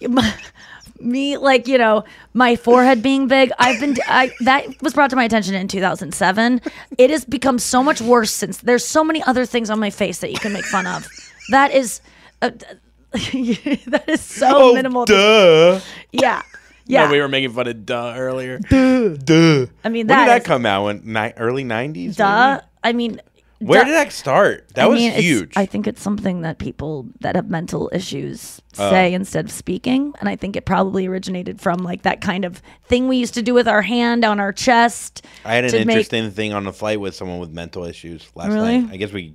My- 1.02 1.12
Me, 1.12 1.36
like 1.36 1.68
you 1.68 1.78
know, 1.78 2.04
my 2.32 2.56
forehead 2.56 3.02
being 3.02 3.26
big. 3.28 3.50
I've 3.58 3.80
been 3.80 3.96
I, 4.06 4.30
that 4.40 4.80
was 4.82 4.94
brought 4.94 5.10
to 5.10 5.16
my 5.16 5.24
attention 5.24 5.54
in 5.54 5.68
2007. 5.68 6.60
It 6.98 7.10
has 7.10 7.24
become 7.24 7.58
so 7.58 7.82
much 7.82 8.00
worse 8.00 8.30
since. 8.30 8.58
There's 8.58 8.84
so 8.84 9.02
many 9.04 9.22
other 9.24 9.44
things 9.46 9.68
on 9.70 9.78
my 9.80 9.90
face 9.90 10.18
that 10.20 10.30
you 10.30 10.38
can 10.38 10.52
make 10.52 10.64
fun 10.64 10.86
of. 10.86 11.06
That 11.50 11.72
is, 11.72 12.00
uh, 12.40 12.50
that 13.12 14.04
is 14.08 14.20
so 14.20 14.70
oh, 14.70 14.74
minimal. 14.74 15.04
duh 15.04 15.80
Yeah, 16.12 16.42
yeah. 16.86 17.06
no, 17.06 17.10
we 17.12 17.20
were 17.20 17.28
making 17.28 17.50
fun 17.52 17.66
of 17.66 17.84
duh 17.84 18.14
earlier 18.16 18.58
duh 18.58 19.16
duh 19.16 19.66
I 19.84 19.88
mean, 19.88 20.06
when 20.06 20.06
that 20.08 20.24
did 20.24 20.28
that 20.30 20.40
is- 20.42 20.46
come 20.46 20.64
out 20.66 20.84
when 20.84 21.02
ni- 21.04 21.32
early 21.36 21.64
90s 21.64 22.16
Duh. 22.16 22.54
maybe? 22.54 22.66
I 22.84 22.92
mean, 22.92 23.20
where 23.66 23.84
did 23.84 23.94
that 23.94 24.12
start 24.12 24.68
that 24.74 24.84
I 24.84 24.88
was 24.88 24.98
mean, 25.00 25.12
huge 25.12 25.52
I 25.56 25.66
think 25.66 25.86
it's 25.86 26.02
something 26.02 26.42
that 26.42 26.58
people 26.58 27.06
that 27.20 27.36
have 27.36 27.48
mental 27.50 27.90
issues 27.92 28.60
Oh. 28.78 28.88
say 28.90 29.12
instead 29.12 29.44
of 29.44 29.50
speaking, 29.52 30.14
and 30.18 30.28
I 30.30 30.36
think 30.36 30.56
it 30.56 30.64
probably 30.64 31.06
originated 31.06 31.60
from 31.60 31.78
like 31.80 32.02
that 32.02 32.22
kind 32.22 32.44
of 32.46 32.62
thing 32.86 33.06
we 33.06 33.18
used 33.18 33.34
to 33.34 33.42
do 33.42 33.52
with 33.52 33.68
our 33.68 33.82
hand 33.82 34.24
on 34.24 34.40
our 34.40 34.50
chest. 34.52 35.26
i 35.44 35.54
had 35.54 35.64
an 35.64 35.70
to 35.72 35.76
make- 35.84 35.88
interesting 35.88 36.30
thing 36.30 36.52
on 36.54 36.64
the 36.64 36.72
flight 36.72 36.98
with 36.98 37.14
someone 37.14 37.38
with 37.38 37.50
mental 37.50 37.84
issues 37.84 38.30
last 38.34 38.48
Really? 38.52 38.80
night 38.80 38.92
i 38.92 38.96
guess 38.96 39.12
we 39.12 39.34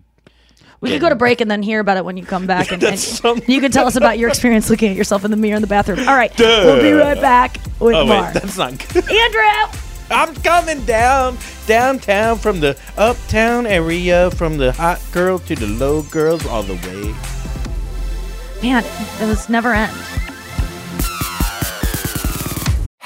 We 0.82 0.90
could 0.90 1.02
go 1.02 1.10
to 1.10 1.16
break 1.16 1.40
and 1.42 1.50
then 1.52 1.62
hear 1.64 1.80
about 1.80 1.98
it 1.98 2.06
when 2.06 2.18
you 2.18 2.26
come 2.26 2.46
back, 2.56 2.72
and, 2.72 2.84
and 2.84 3.48
you 3.48 3.62
can 3.62 3.72
tell 3.72 3.86
us 3.88 3.96
about 3.96 4.18
your 4.20 4.30
experience 4.30 4.70
looking 4.70 4.90
at 4.92 4.96
yourself 4.98 5.24
in 5.26 5.32
the 5.32 5.38
mirror 5.38 5.56
in 5.58 5.62
the 5.62 5.68
bathroom. 5.68 6.00
All 6.00 6.16
right, 6.16 6.32
we'll 6.40 6.82
be 6.82 6.92
right 6.92 7.20
back 7.22 7.58
with 7.80 7.96
oh 7.96 8.06
wait 8.06 8.34
that's 8.34 8.58
not 8.58 8.72
good 8.94 9.10
Andrew. 9.12 9.80
I'm 10.10 10.34
coming 10.36 10.86
down 10.86 11.38
downtown 11.66 12.38
from 12.38 12.60
the 12.60 12.80
uptown 12.98 13.66
area, 13.66 14.32
from 14.32 14.58
the 14.58 14.72
hot 14.72 15.02
girl 15.12 15.40
to 15.40 15.56
the 15.56 15.68
low 15.68 16.04
girls, 16.04 16.46
all 16.46 16.64
the 16.64 16.76
way. 16.76 17.14
Man, 18.62 18.84
it 19.22 19.26
was 19.28 19.50
never 19.50 19.74
end. 19.74 19.94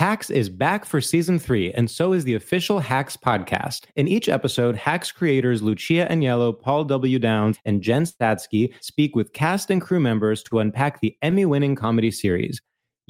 Hacks 0.02 0.32
is 0.32 0.50
back 0.50 0.84
for 0.86 1.00
season 1.00 1.38
three, 1.38 1.72
and 1.74 1.90
so 1.90 2.14
is 2.14 2.24
the 2.24 2.34
official 2.34 2.80
Hacks 2.80 3.16
podcast. 3.16 3.82
In 3.96 4.08
each 4.08 4.30
episode, 4.30 4.76
Hacks 4.76 5.12
creators 5.12 5.62
Lucia 5.62 6.08
Aniello, 6.10 6.60
Paul 6.60 6.86
W. 6.86 7.20
Downs, 7.20 7.58
and 7.66 7.84
Jen 7.84 8.06
Statsky 8.06 8.74
speak 8.82 9.16
with 9.16 9.34
cast 9.34 9.70
and 9.70 9.80
crew 9.80 10.00
members 10.00 10.42
to 10.44 10.58
unpack 10.58 11.02
the 11.02 11.16
Emmy 11.22 11.46
winning 11.46 11.76
comedy 11.76 12.10
series. 12.10 12.62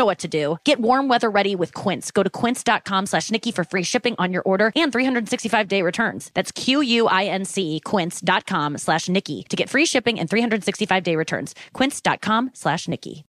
know 0.00 0.06
what 0.06 0.20
to 0.20 0.28
do. 0.28 0.56
Get 0.64 0.80
warm 0.80 1.08
weather 1.08 1.30
ready 1.30 1.54
with 1.54 1.72
Quince. 1.74 2.10
Go 2.10 2.22
to 2.22 2.30
quince.com 2.30 3.06
slash 3.06 3.30
Nikki 3.30 3.52
for 3.52 3.64
free 3.64 3.84
shipping 3.84 4.16
on 4.18 4.32
your 4.32 4.42
order 4.42 4.72
and 4.74 4.90
365 4.90 5.68
day 5.68 5.82
returns. 5.82 6.30
That's 6.34 6.50
Q-U-I-N-C 6.50 7.80
quince.com 7.84 8.78
slash 8.78 9.08
Nikki 9.08 9.44
to 9.50 9.56
get 9.56 9.68
free 9.68 9.86
shipping 9.86 10.18
and 10.18 10.28
365 10.28 11.02
day 11.02 11.16
returns. 11.16 11.54
Quince.com 11.74 12.50
slash 12.54 12.88
Nikki. 12.88 13.29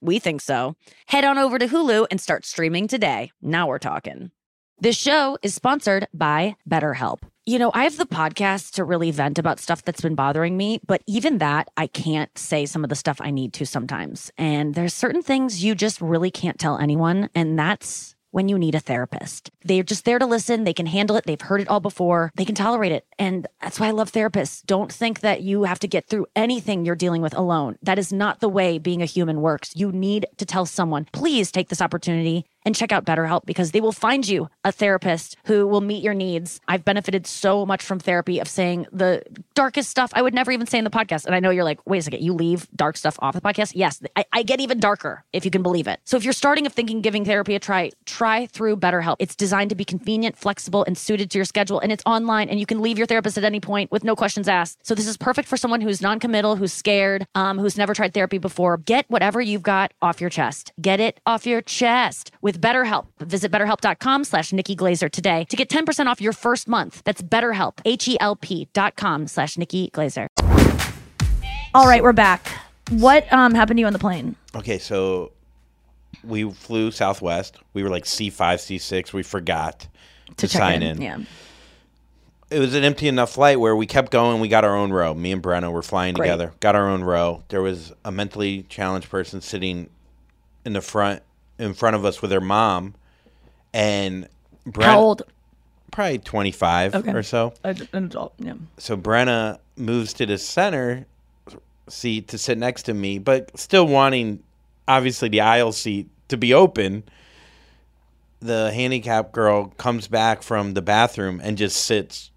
We 0.00 0.18
think 0.18 0.40
so. 0.40 0.76
Head 1.06 1.24
on 1.24 1.38
over 1.38 1.58
to 1.58 1.66
Hulu 1.66 2.06
and 2.10 2.20
start 2.20 2.44
streaming 2.44 2.88
today. 2.88 3.32
Now 3.42 3.66
we're 3.66 3.78
talking. 3.78 4.30
This 4.80 4.96
show 4.96 5.36
is 5.42 5.54
sponsored 5.54 6.06
by 6.14 6.54
BetterHelp. 6.70 7.22
You 7.44 7.58
know, 7.58 7.72
I 7.74 7.82
have 7.84 7.96
the 7.96 8.06
podcast 8.06 8.74
to 8.74 8.84
really 8.84 9.10
vent 9.10 9.38
about 9.38 9.58
stuff 9.58 9.82
that's 9.82 10.02
been 10.02 10.14
bothering 10.14 10.56
me, 10.56 10.80
but 10.86 11.02
even 11.08 11.38
that, 11.38 11.68
I 11.76 11.88
can't 11.88 12.36
say 12.38 12.64
some 12.64 12.84
of 12.84 12.90
the 12.90 12.94
stuff 12.94 13.20
I 13.20 13.32
need 13.32 13.54
to 13.54 13.66
sometimes. 13.66 14.30
And 14.38 14.74
there's 14.74 14.94
certain 14.94 15.22
things 15.22 15.64
you 15.64 15.74
just 15.74 16.00
really 16.00 16.30
can't 16.30 16.60
tell 16.60 16.78
anyone, 16.78 17.28
and 17.34 17.58
that's 17.58 18.14
when 18.30 18.48
you 18.48 18.58
need 18.58 18.74
a 18.74 18.80
therapist. 18.80 19.50
They're 19.64 19.82
just 19.82 20.04
there 20.04 20.18
to 20.18 20.26
listen. 20.26 20.64
They 20.64 20.74
can 20.74 20.86
handle 20.86 21.16
it. 21.16 21.24
They've 21.24 21.40
heard 21.40 21.60
it 21.60 21.68
all 21.68 21.80
before. 21.80 22.32
They 22.34 22.44
can 22.44 22.54
tolerate 22.54 22.92
it. 22.92 23.06
And 23.18 23.46
that's 23.60 23.80
why 23.80 23.88
I 23.88 23.92
love 23.92 24.12
therapists. 24.12 24.64
Don't 24.64 24.92
think 24.92 25.20
that 25.20 25.42
you 25.42 25.64
have 25.64 25.78
to 25.80 25.88
get 25.88 26.08
through 26.08 26.26
anything 26.36 26.84
you're 26.84 26.94
dealing 26.94 27.22
with 27.22 27.36
alone. 27.36 27.76
That 27.82 27.98
is 27.98 28.12
not 28.12 28.40
the 28.40 28.48
way 28.48 28.78
being 28.78 29.02
a 29.02 29.06
human 29.06 29.40
works. 29.40 29.74
You 29.74 29.92
need 29.92 30.26
to 30.36 30.46
tell 30.46 30.66
someone, 30.66 31.06
please 31.12 31.50
take 31.50 31.68
this 31.68 31.82
opportunity 31.82 32.46
and 32.68 32.76
check 32.76 32.92
out 32.92 33.06
BetterHelp 33.06 33.46
because 33.46 33.70
they 33.70 33.80
will 33.80 33.92
find 33.92 34.28
you 34.28 34.50
a 34.62 34.70
therapist 34.70 35.38
who 35.46 35.66
will 35.66 35.80
meet 35.80 36.04
your 36.04 36.12
needs. 36.12 36.60
I've 36.68 36.84
benefited 36.84 37.26
so 37.26 37.64
much 37.64 37.82
from 37.82 37.98
therapy 37.98 38.40
of 38.40 38.46
saying 38.46 38.86
the 38.92 39.22
darkest 39.54 39.88
stuff 39.88 40.10
I 40.12 40.20
would 40.20 40.34
never 40.34 40.52
even 40.52 40.66
say 40.66 40.76
in 40.76 40.84
the 40.84 40.90
podcast. 40.90 41.24
And 41.24 41.34
I 41.34 41.40
know 41.40 41.48
you're 41.48 41.64
like, 41.64 41.80
wait 41.86 42.00
a 42.00 42.02
second, 42.02 42.22
you 42.22 42.34
leave 42.34 42.68
dark 42.76 42.98
stuff 42.98 43.18
off 43.20 43.32
the 43.32 43.40
podcast? 43.40 43.72
Yes, 43.74 44.02
I, 44.16 44.26
I 44.34 44.42
get 44.42 44.60
even 44.60 44.80
darker 44.80 45.24
if 45.32 45.46
you 45.46 45.50
can 45.50 45.62
believe 45.62 45.86
it. 45.86 45.98
So 46.04 46.18
if 46.18 46.24
you're 46.24 46.34
starting 46.34 46.66
of 46.66 46.74
thinking 46.74 47.00
giving 47.00 47.24
therapy 47.24 47.54
a 47.54 47.58
try, 47.58 47.90
try 48.04 48.44
through 48.44 48.76
BetterHelp. 48.76 49.16
It's 49.18 49.34
designed 49.34 49.70
to 49.70 49.74
be 49.74 49.86
convenient, 49.86 50.36
flexible, 50.36 50.84
and 50.84 50.98
suited 50.98 51.30
to 51.30 51.38
your 51.38 51.46
schedule. 51.46 51.80
And 51.80 51.90
it's 51.90 52.02
online 52.04 52.50
and 52.50 52.60
you 52.60 52.66
can 52.66 52.82
leave 52.82 52.98
your 52.98 53.06
therapist 53.06 53.38
at 53.38 53.44
any 53.44 53.60
point 53.60 53.90
with 53.90 54.04
no 54.04 54.14
questions 54.14 54.46
asked. 54.46 54.86
So 54.86 54.94
this 54.94 55.06
is 55.06 55.16
perfect 55.16 55.48
for 55.48 55.56
someone 55.56 55.80
who's 55.80 56.02
non-committal, 56.02 56.56
who's 56.56 56.74
scared, 56.74 57.26
um, 57.34 57.58
who's 57.58 57.78
never 57.78 57.94
tried 57.94 58.12
therapy 58.12 58.36
before. 58.36 58.76
Get 58.76 59.08
whatever 59.08 59.40
you've 59.40 59.62
got 59.62 59.94
off 60.02 60.20
your 60.20 60.28
chest. 60.28 60.70
Get 60.78 61.00
it 61.00 61.18
off 61.24 61.46
your 61.46 61.62
chest 61.62 62.30
with 62.42 62.57
BetterHelp. 62.60 63.06
Visit 63.20 63.50
betterhelp.com 63.50 64.24
slash 64.24 64.52
Nikki 64.52 64.74
Glaser 64.74 65.08
today 65.08 65.44
to 65.46 65.56
get 65.56 65.68
10% 65.68 66.06
off 66.06 66.20
your 66.20 66.32
first 66.32 66.68
month. 66.68 67.02
That's 67.04 67.22
BetterHelp, 67.22 67.78
H-E-L-P 67.84 68.68
dot 68.72 68.96
com 68.96 69.26
slash 69.26 69.56
Nikki 69.58 69.90
Glaser. 69.90 70.28
All 71.74 71.86
right, 71.86 72.02
we're 72.02 72.12
back. 72.12 72.46
What 72.90 73.30
um 73.32 73.54
happened 73.54 73.76
to 73.76 73.80
you 73.82 73.86
on 73.86 73.92
the 73.92 73.98
plane? 73.98 74.34
Okay, 74.54 74.78
so 74.78 75.32
we 76.24 76.50
flew 76.50 76.90
Southwest. 76.90 77.58
We 77.74 77.82
were 77.82 77.90
like 77.90 78.06
C 78.06 78.30
five, 78.30 78.60
C 78.60 78.78
six. 78.78 79.12
We 79.12 79.22
forgot 79.22 79.86
to, 80.36 80.48
check 80.48 80.60
sign 80.62 80.82
in. 80.82 81.00
Yeah. 81.00 81.18
It 82.50 82.60
was 82.60 82.74
an 82.74 82.82
empty 82.82 83.08
enough 83.08 83.32
flight 83.32 83.60
where 83.60 83.76
we 83.76 83.86
kept 83.86 84.10
going. 84.10 84.40
We 84.40 84.48
got 84.48 84.64
our 84.64 84.74
own 84.74 84.90
row. 84.90 85.12
Me 85.12 85.32
and 85.32 85.42
Brenna 85.42 85.70
were 85.70 85.82
flying 85.82 86.14
Great. 86.14 86.28
together. 86.28 86.54
Got 86.60 86.76
our 86.76 86.88
own 86.88 87.04
row. 87.04 87.44
There 87.48 87.60
was 87.60 87.92
a 88.06 88.10
mentally 88.10 88.62
challenged 88.70 89.10
person 89.10 89.42
sitting 89.42 89.90
in 90.64 90.72
the 90.72 90.80
front, 90.80 91.22
in 91.58 91.74
front 91.74 91.96
of 91.96 92.04
us 92.04 92.22
with 92.22 92.30
her 92.30 92.40
mom, 92.40 92.94
and 93.74 94.28
Brenna, 94.66 94.84
How 94.84 95.00
old? 95.00 95.22
Probably 95.90 96.18
twenty 96.18 96.52
five 96.52 96.94
Okay. 96.94 97.12
or 97.12 97.22
so. 97.22 97.54
An 97.64 97.88
adult. 97.92 98.34
Yeah. 98.38 98.54
So 98.76 98.96
Brenna 98.96 99.58
moves 99.76 100.12
to 100.14 100.26
the 100.26 100.38
center 100.38 101.06
seat 101.88 102.28
to 102.28 102.38
sit 102.38 102.58
next 102.58 102.82
to 102.84 102.94
me, 102.94 103.18
but 103.18 103.58
still 103.58 103.86
wanting, 103.86 104.42
obviously, 104.86 105.28
the 105.30 105.40
aisle 105.40 105.72
seat 105.72 106.08
to 106.28 106.36
be 106.36 106.52
open. 106.52 107.04
The 108.40 108.70
handicap 108.72 109.32
girl 109.32 109.68
comes 109.78 110.06
back 110.06 110.42
from 110.42 110.74
the 110.74 110.82
bathroom 110.82 111.40
and 111.42 111.56
just 111.58 111.84
sits 111.84 112.30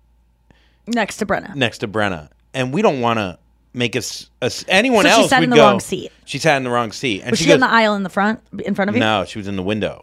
Next 0.88 1.18
to 1.18 1.26
Brenna. 1.28 1.54
next 1.54 1.80
to 1.80 1.88
Brenna, 1.88 2.30
and 2.56 2.74
we 2.74 2.82
don't 2.82 3.02
want 3.02 3.20
to 3.20 3.38
make 3.74 3.96
us, 3.96 4.30
us 4.42 4.66
anyone 4.68 5.04
So 5.06 5.10
she 5.10 5.22
else. 5.22 5.30
sat 5.30 5.40
would 5.40 5.46
in 5.46 5.50
the 5.52 5.56
go- 5.58 5.64
wrong 5.64 5.80
seat. 5.80 6.12
She 6.26 6.38
sat 6.38 6.58
in 6.58 6.64
the 6.64 6.70
wrong 6.70 6.92
seat, 6.92 7.22
and 7.22 7.32
Was 7.32 7.40
she, 7.40 7.46
she, 7.46 7.48
goes, 7.50 7.56
in 7.56 7.62
the 7.62 7.70
aisle 7.72 7.96
in 7.96 8.04
the 8.04 8.10
front, 8.10 8.40
in 8.66 8.76
front 8.76 8.90
of 8.90 8.96
you? 8.96 9.00
"No, 9.00 9.26
she 9.26 9.38
was 9.40 9.48
in 9.48 9.56
the 9.56 9.64
window." 9.64 10.02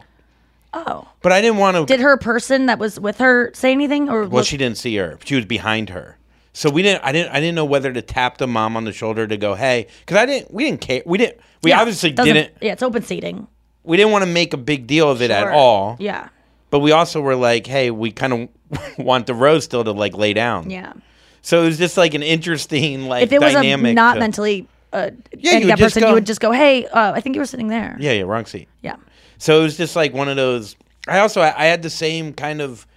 Oh. 0.73 1.07
But 1.21 1.31
I 1.31 1.41
didn't 1.41 1.57
want 1.57 1.77
to. 1.77 1.85
Did 1.85 1.99
her 2.01 2.15
person 2.17 2.67
that 2.67 2.77
was 2.79 2.99
with 2.99 3.17
her 3.17 3.51
say 3.53 3.71
anything, 3.71 4.09
or 4.09 4.21
Well, 4.21 4.29
look- 4.29 4.45
she 4.45 4.57
didn't 4.57 4.77
see 4.77 4.95
her. 4.97 5.17
She 5.25 5.35
was 5.35 5.45
behind 5.45 5.89
her. 5.89 6.17
So 6.53 6.69
we 6.69 6.81
didn't. 6.81 7.03
I 7.03 7.11
didn't. 7.11 7.31
I 7.31 7.39
didn't 7.39 7.55
know 7.55 7.65
whether 7.65 7.91
to 7.93 8.01
tap 8.01 8.37
the 8.37 8.47
mom 8.47 8.75
on 8.75 8.83
the 8.83 8.91
shoulder 8.91 9.25
to 9.27 9.37
go, 9.37 9.55
"Hey," 9.55 9.87
because 10.01 10.17
I 10.17 10.25
didn't. 10.25 10.53
We 10.53 10.65
didn't 10.65 10.81
care. 10.81 11.01
We 11.05 11.17
didn't. 11.17 11.37
We 11.63 11.69
Yeah, 11.71 11.79
obviously 11.81 12.11
didn't. 12.11 12.51
Yeah, 12.61 12.73
it's 12.73 12.83
open 12.83 13.03
seating. 13.03 13.47
We 13.83 13.97
didn't 13.97 14.11
want 14.11 14.23
to 14.23 14.29
make 14.29 14.53
a 14.53 14.57
big 14.57 14.85
deal 14.87 15.09
of 15.09 15.21
it 15.21 15.31
at 15.31 15.47
all. 15.47 15.95
Yeah. 15.99 16.29
But 16.69 16.79
we 16.79 16.91
also 16.91 17.21
were 17.21 17.35
like, 17.35 17.65
"Hey, 17.65 17.91
we 17.91 18.11
kind 18.11 18.33
of 18.33 18.49
want 18.97 19.25
the 19.27 19.33
rose 19.33 19.63
still 19.63 19.83
to 19.83 19.91
like 19.91 20.15
lay 20.17 20.33
down." 20.33 20.69
Yeah. 20.69 20.93
So 21.41 21.61
it 21.63 21.65
was 21.65 21.77
just 21.77 21.97
like 21.97 22.13
an 22.13 22.23
interesting 22.23 23.07
like 23.07 23.23
if 23.23 23.31
it 23.31 23.39
was 23.41 23.55
a 23.55 23.93
not 23.93 24.15
to- 24.15 24.19
mentally 24.19 24.67
uh, 24.91 25.11
Yeah, 25.37 25.57
you 25.57 25.75
person, 25.75 26.01
go- 26.01 26.09
you 26.09 26.13
would 26.15 26.25
just 26.25 26.41
go, 26.41 26.51
"Hey, 26.51 26.85
uh, 26.87 27.11
I 27.13 27.21
think 27.21 27.35
you 27.35 27.41
were 27.41 27.45
sitting 27.45 27.67
there." 27.67 27.95
Yeah, 27.99 28.11
yeah, 28.13 28.23
wrong 28.23 28.45
seat. 28.45 28.67
Yeah. 28.81 28.95
So 29.37 29.59
it 29.59 29.63
was 29.63 29.77
just 29.77 29.95
like 29.95 30.13
one 30.13 30.27
of 30.29 30.35
those. 30.35 30.75
I 31.07 31.19
also 31.19 31.41
I, 31.41 31.53
I 31.55 31.65
had 31.65 31.81
the 31.83 31.89
same 31.89 32.33
kind 32.33 32.61
of 32.61 32.87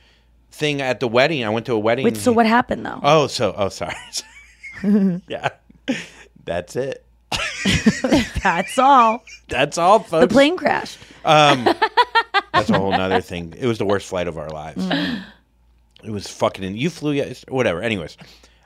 thing 0.51 0.81
at 0.81 1.01
the 1.01 1.09
wedding. 1.09 1.45
I 1.45 1.51
went 1.51 1.67
to 1.67 1.75
a 1.75 1.79
wedding. 1.79 2.05
Wait, 2.05 2.17
so 2.17 2.33
what 2.33 2.47
happened 2.47 2.87
though? 2.87 3.01
Oh, 3.03 3.27
so 3.27 3.55
oh, 3.57 3.69
sorry. 3.69 3.95
yeah, 5.29 5.51
that's 6.45 6.77
it. 6.77 7.05
That's 8.43 8.79
all. 8.79 9.23
That's 9.49 9.79
all, 9.79 10.01
folks. 10.01 10.23
The 10.23 10.29
plane 10.35 10.57
crashed. 10.57 10.99
Um, 11.25 11.65
that's 12.53 12.71
a 12.71 12.79
whole 12.79 12.93
other 12.93 13.21
thing. 13.21 13.55
It 13.57 13.67
was 13.67 13.79
the 13.79 13.85
worst 13.85 14.09
flight 14.09 14.29
of 14.29 14.37
our 14.39 14.49
lives. 14.51 14.85
It 16.05 16.11
was 16.11 16.27
fucking. 16.29 16.65
In, 16.65 16.77
you 16.77 16.91
flew, 16.91 17.13
yes, 17.13 17.45
whatever. 17.49 17.83
Anyways, 17.83 18.17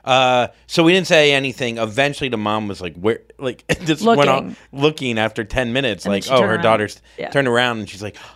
uh, 0.05 0.47
so 0.67 0.83
we 0.83 0.93
didn't 0.93 1.07
say 1.07 1.33
anything. 1.33 1.77
Eventually, 1.77 2.29
the 2.29 2.37
mom 2.37 2.67
was 2.67 2.81
like, 2.81 2.95
"Where?" 2.95 3.19
Like 3.37 3.63
just 3.85 4.03
went 4.05 4.17
Looking. 4.19 4.31
on 4.31 4.55
looking 4.71 5.19
after 5.19 5.43
ten 5.43 5.73
minutes. 5.73 6.05
And 6.05 6.13
like, 6.13 6.25
oh, 6.29 6.41
her 6.41 6.53
around. 6.55 6.63
daughter's 6.63 7.01
Yeah. 7.17 7.29
turned 7.29 7.47
around, 7.47 7.79
and 7.79 7.89
she's 7.89 8.01
like. 8.03 8.15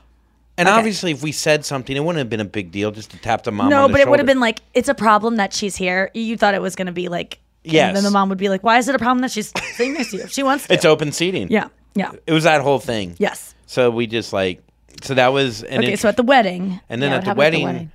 And 0.58 0.68
Okay. 0.68 0.78
obviously, 0.78 1.12
if 1.12 1.24
we 1.24 1.32
said 1.32 1.66
something, 1.66 1.96
it 1.96 2.02
wouldn't 2.02 2.20
have 2.20 2.30
been 2.30 2.42
a 2.42 2.46
big 2.46 2.72
deal 2.72 2.92
just 2.92 3.10
to 3.12 3.18
tap 3.18 3.46
the 3.46 3.52
mom. 3.54 3.70
no, 3.70 3.86
on 3.86 3.90
the 3.90 3.94
but 3.94 4.02
it 4.02 4.10
would 4.10 4.20
have 4.20 4.28
been 4.28 4.42
like, 4.42 4.60
it's 4.76 4.90
a 4.90 4.94
problem 4.94 5.38
that 5.38 5.54
she's 5.54 5.76
here. 5.78 6.12
You 6.14 6.38
thought 6.38 6.54
it 6.54 6.62
was 6.62 6.76
going 6.76 6.86
to 6.88 6.92
be 6.92 7.08
like, 7.08 7.40
yeah. 7.64 7.88
And 7.88 7.96
then 7.96 8.04
the 8.04 8.12
mom 8.12 8.30
would 8.30 8.38
be 8.38 8.50
like, 8.50 8.62
"Why 8.62 8.78
is 8.78 8.88
it 8.88 8.94
a 8.94 9.00
problem 9.00 9.22
that 9.22 9.32
she's 9.32 9.52
sitting 9.76 9.94
next 9.94 10.12
to 10.12 10.18
you? 10.18 10.28
She 10.28 10.44
wants 10.44 10.68
to." 10.68 10.74
It's 10.74 10.86
open 10.86 11.14
seating. 11.14 11.50
Yeah. 11.50 11.70
Yeah. 11.96 12.12
It 12.28 12.34
was 12.34 12.44
that 12.44 12.62
whole 12.62 12.80
thing. 12.80 13.16
Yes. 13.18 13.56
So 13.66 13.90
we 13.90 14.06
just 14.08 14.34
like 14.34 14.62
so 15.02 15.14
that 15.16 15.30
was 15.30 15.64
okay, 15.64 15.96
so 15.96 16.10
at 16.10 16.18
the 16.18 16.22
wedding, 16.24 16.80
and 16.90 17.02
then 17.02 17.12
Yeah, 17.12 17.18
at 17.18 17.22
the 17.22 17.26
happened 17.28 17.30
at 17.30 17.34
the 17.34 17.40
wedding, 17.40 17.64
wedding? 17.64 17.92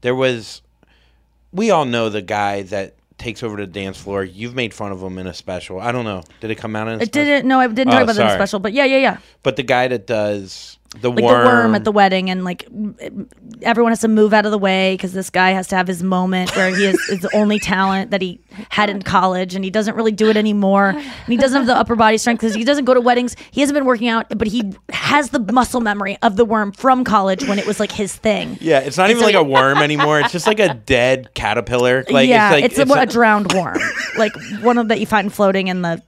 There 0.00 0.14
was 0.14 0.62
we 1.52 1.70
all 1.70 1.84
know 1.84 2.08
the 2.08 2.22
guy 2.22 2.62
that 2.62 2.94
takes 3.16 3.42
over 3.42 3.56
the 3.56 3.66
dance 3.66 3.98
floor. 4.00 4.22
You've 4.22 4.54
made 4.54 4.72
fun 4.72 4.92
of 4.92 5.02
him 5.02 5.18
in 5.18 5.26
a 5.26 5.34
special. 5.34 5.80
I 5.80 5.90
don't 5.92 6.04
know. 6.04 6.22
Did 6.40 6.50
it 6.50 6.54
come 6.56 6.76
out 6.76 6.86
in 6.88 6.94
a 7.00 7.02
it 7.02 7.06
special? 7.06 7.24
didn't. 7.24 7.48
No, 7.48 7.58
I 7.58 7.66
didn't 7.66 7.88
talk 7.92 8.00
Oh, 8.00 8.02
about 8.04 8.14
that 8.16 8.22
in 8.22 8.28
sorry. 8.28 8.38
special, 8.38 8.60
but 8.60 8.72
yeah, 8.72 8.84
yeah, 8.84 8.98
yeah. 8.98 9.18
But 9.42 9.56
the 9.56 9.62
guy 9.64 9.88
that 9.88 10.06
does 10.06 10.77
the 11.00 11.10
Like 11.10 11.22
worm, 11.22 11.44
the 11.44 11.50
worm 11.50 11.74
at 11.74 11.84
the 11.84 11.92
wedding, 11.92 12.30
and 12.30 12.44
like 12.44 12.66
everyone 13.62 13.92
has 13.92 14.00
to 14.00 14.08
move 14.08 14.32
out 14.32 14.46
of 14.46 14.50
the 14.52 14.58
way 14.58 14.94
because 14.94 15.12
this 15.12 15.28
guy 15.28 15.50
has 15.50 15.68
to 15.68 15.76
have 15.76 15.86
his 15.86 16.02
moment 16.02 16.54
where 16.56 16.74
he 16.74 16.86
is 16.86 16.96
the 17.20 17.30
only 17.34 17.58
talent 17.58 18.10
that 18.10 18.22
he 18.22 18.40
had 18.70 18.88
in 18.88 19.02
college, 19.02 19.54
and 19.54 19.64
he 19.64 19.70
doesn't 19.70 19.94
really 19.96 20.12
do 20.12 20.28
it 20.30 20.36
anymore. 20.36 20.88
And 20.90 21.04
he 21.26 21.36
doesn't 21.36 21.56
have 21.56 21.66
the 21.66 21.76
upper 21.76 21.94
body 21.94 22.16
strength 22.16 22.40
because 22.40 22.54
he 22.54 22.64
doesn't 22.64 22.86
go 22.86 22.94
to 22.94 23.00
weddings. 23.00 23.36
He 23.50 23.60
hasn't 23.60 23.74
been 23.74 23.84
working 23.84 24.08
out, 24.08 24.26
but 24.38 24.48
he 24.48 24.72
has 24.88 25.30
the 25.30 25.40
muscle 25.52 25.80
memory 25.80 26.16
of 26.22 26.36
the 26.36 26.44
worm 26.46 26.72
from 26.72 27.04
college 27.04 27.46
when 27.46 27.58
it 27.58 27.66
was 27.66 27.78
like 27.78 27.92
his 27.92 28.16
thing. 28.16 28.56
Yeah, 28.60 28.80
it's 28.80 28.96
not 28.96 29.10
even 29.10 29.20
so 29.20 29.26
like 29.26 29.34
he- 29.34 29.40
a 29.40 29.44
worm 29.44 29.78
anymore. 29.78 30.20
It's 30.20 30.32
just 30.32 30.46
like 30.46 30.60
a 30.60 30.72
dead 30.74 31.34
caterpillar. 31.34 32.04
Like 32.08 32.28
yeah, 32.28 32.54
it's 32.54 32.78
like 32.78 32.88
it's, 32.88 32.90
a, 32.96 33.00
a 33.00 33.06
drowned 33.06 33.52
worm, 33.52 33.78
like 34.16 34.32
one 34.62 34.78
of 34.78 34.88
that 34.88 35.00
you 35.00 35.06
find 35.06 35.32
floating 35.32 35.68
in 35.68 35.82
the 35.82 36.02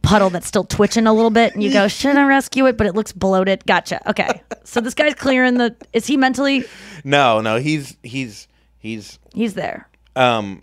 puddle 0.00 0.30
that's 0.30 0.46
still 0.46 0.64
twitching 0.64 1.06
a 1.06 1.12
little 1.12 1.30
bit, 1.30 1.54
and 1.54 1.62
you 1.62 1.72
go, 1.72 1.86
"Should 1.88 2.16
I 2.16 2.24
rescue 2.24 2.66
it?" 2.66 2.76
But 2.76 2.86
it 2.86 2.94
looks 2.94 3.12
bloated. 3.12 3.64
Gotcha. 3.66 4.00
Okay, 4.10 4.42
so 4.64 4.80
this 4.80 4.94
guy's 4.94 5.14
clearing 5.14 5.54
the. 5.58 5.74
Is 5.92 6.06
he 6.06 6.16
mentally? 6.16 6.64
no, 7.04 7.40
no. 7.40 7.56
He's 7.58 7.96
he's 8.02 8.48
he's 8.78 9.18
He's 9.34 9.54
there. 9.54 9.88
um 10.16 10.62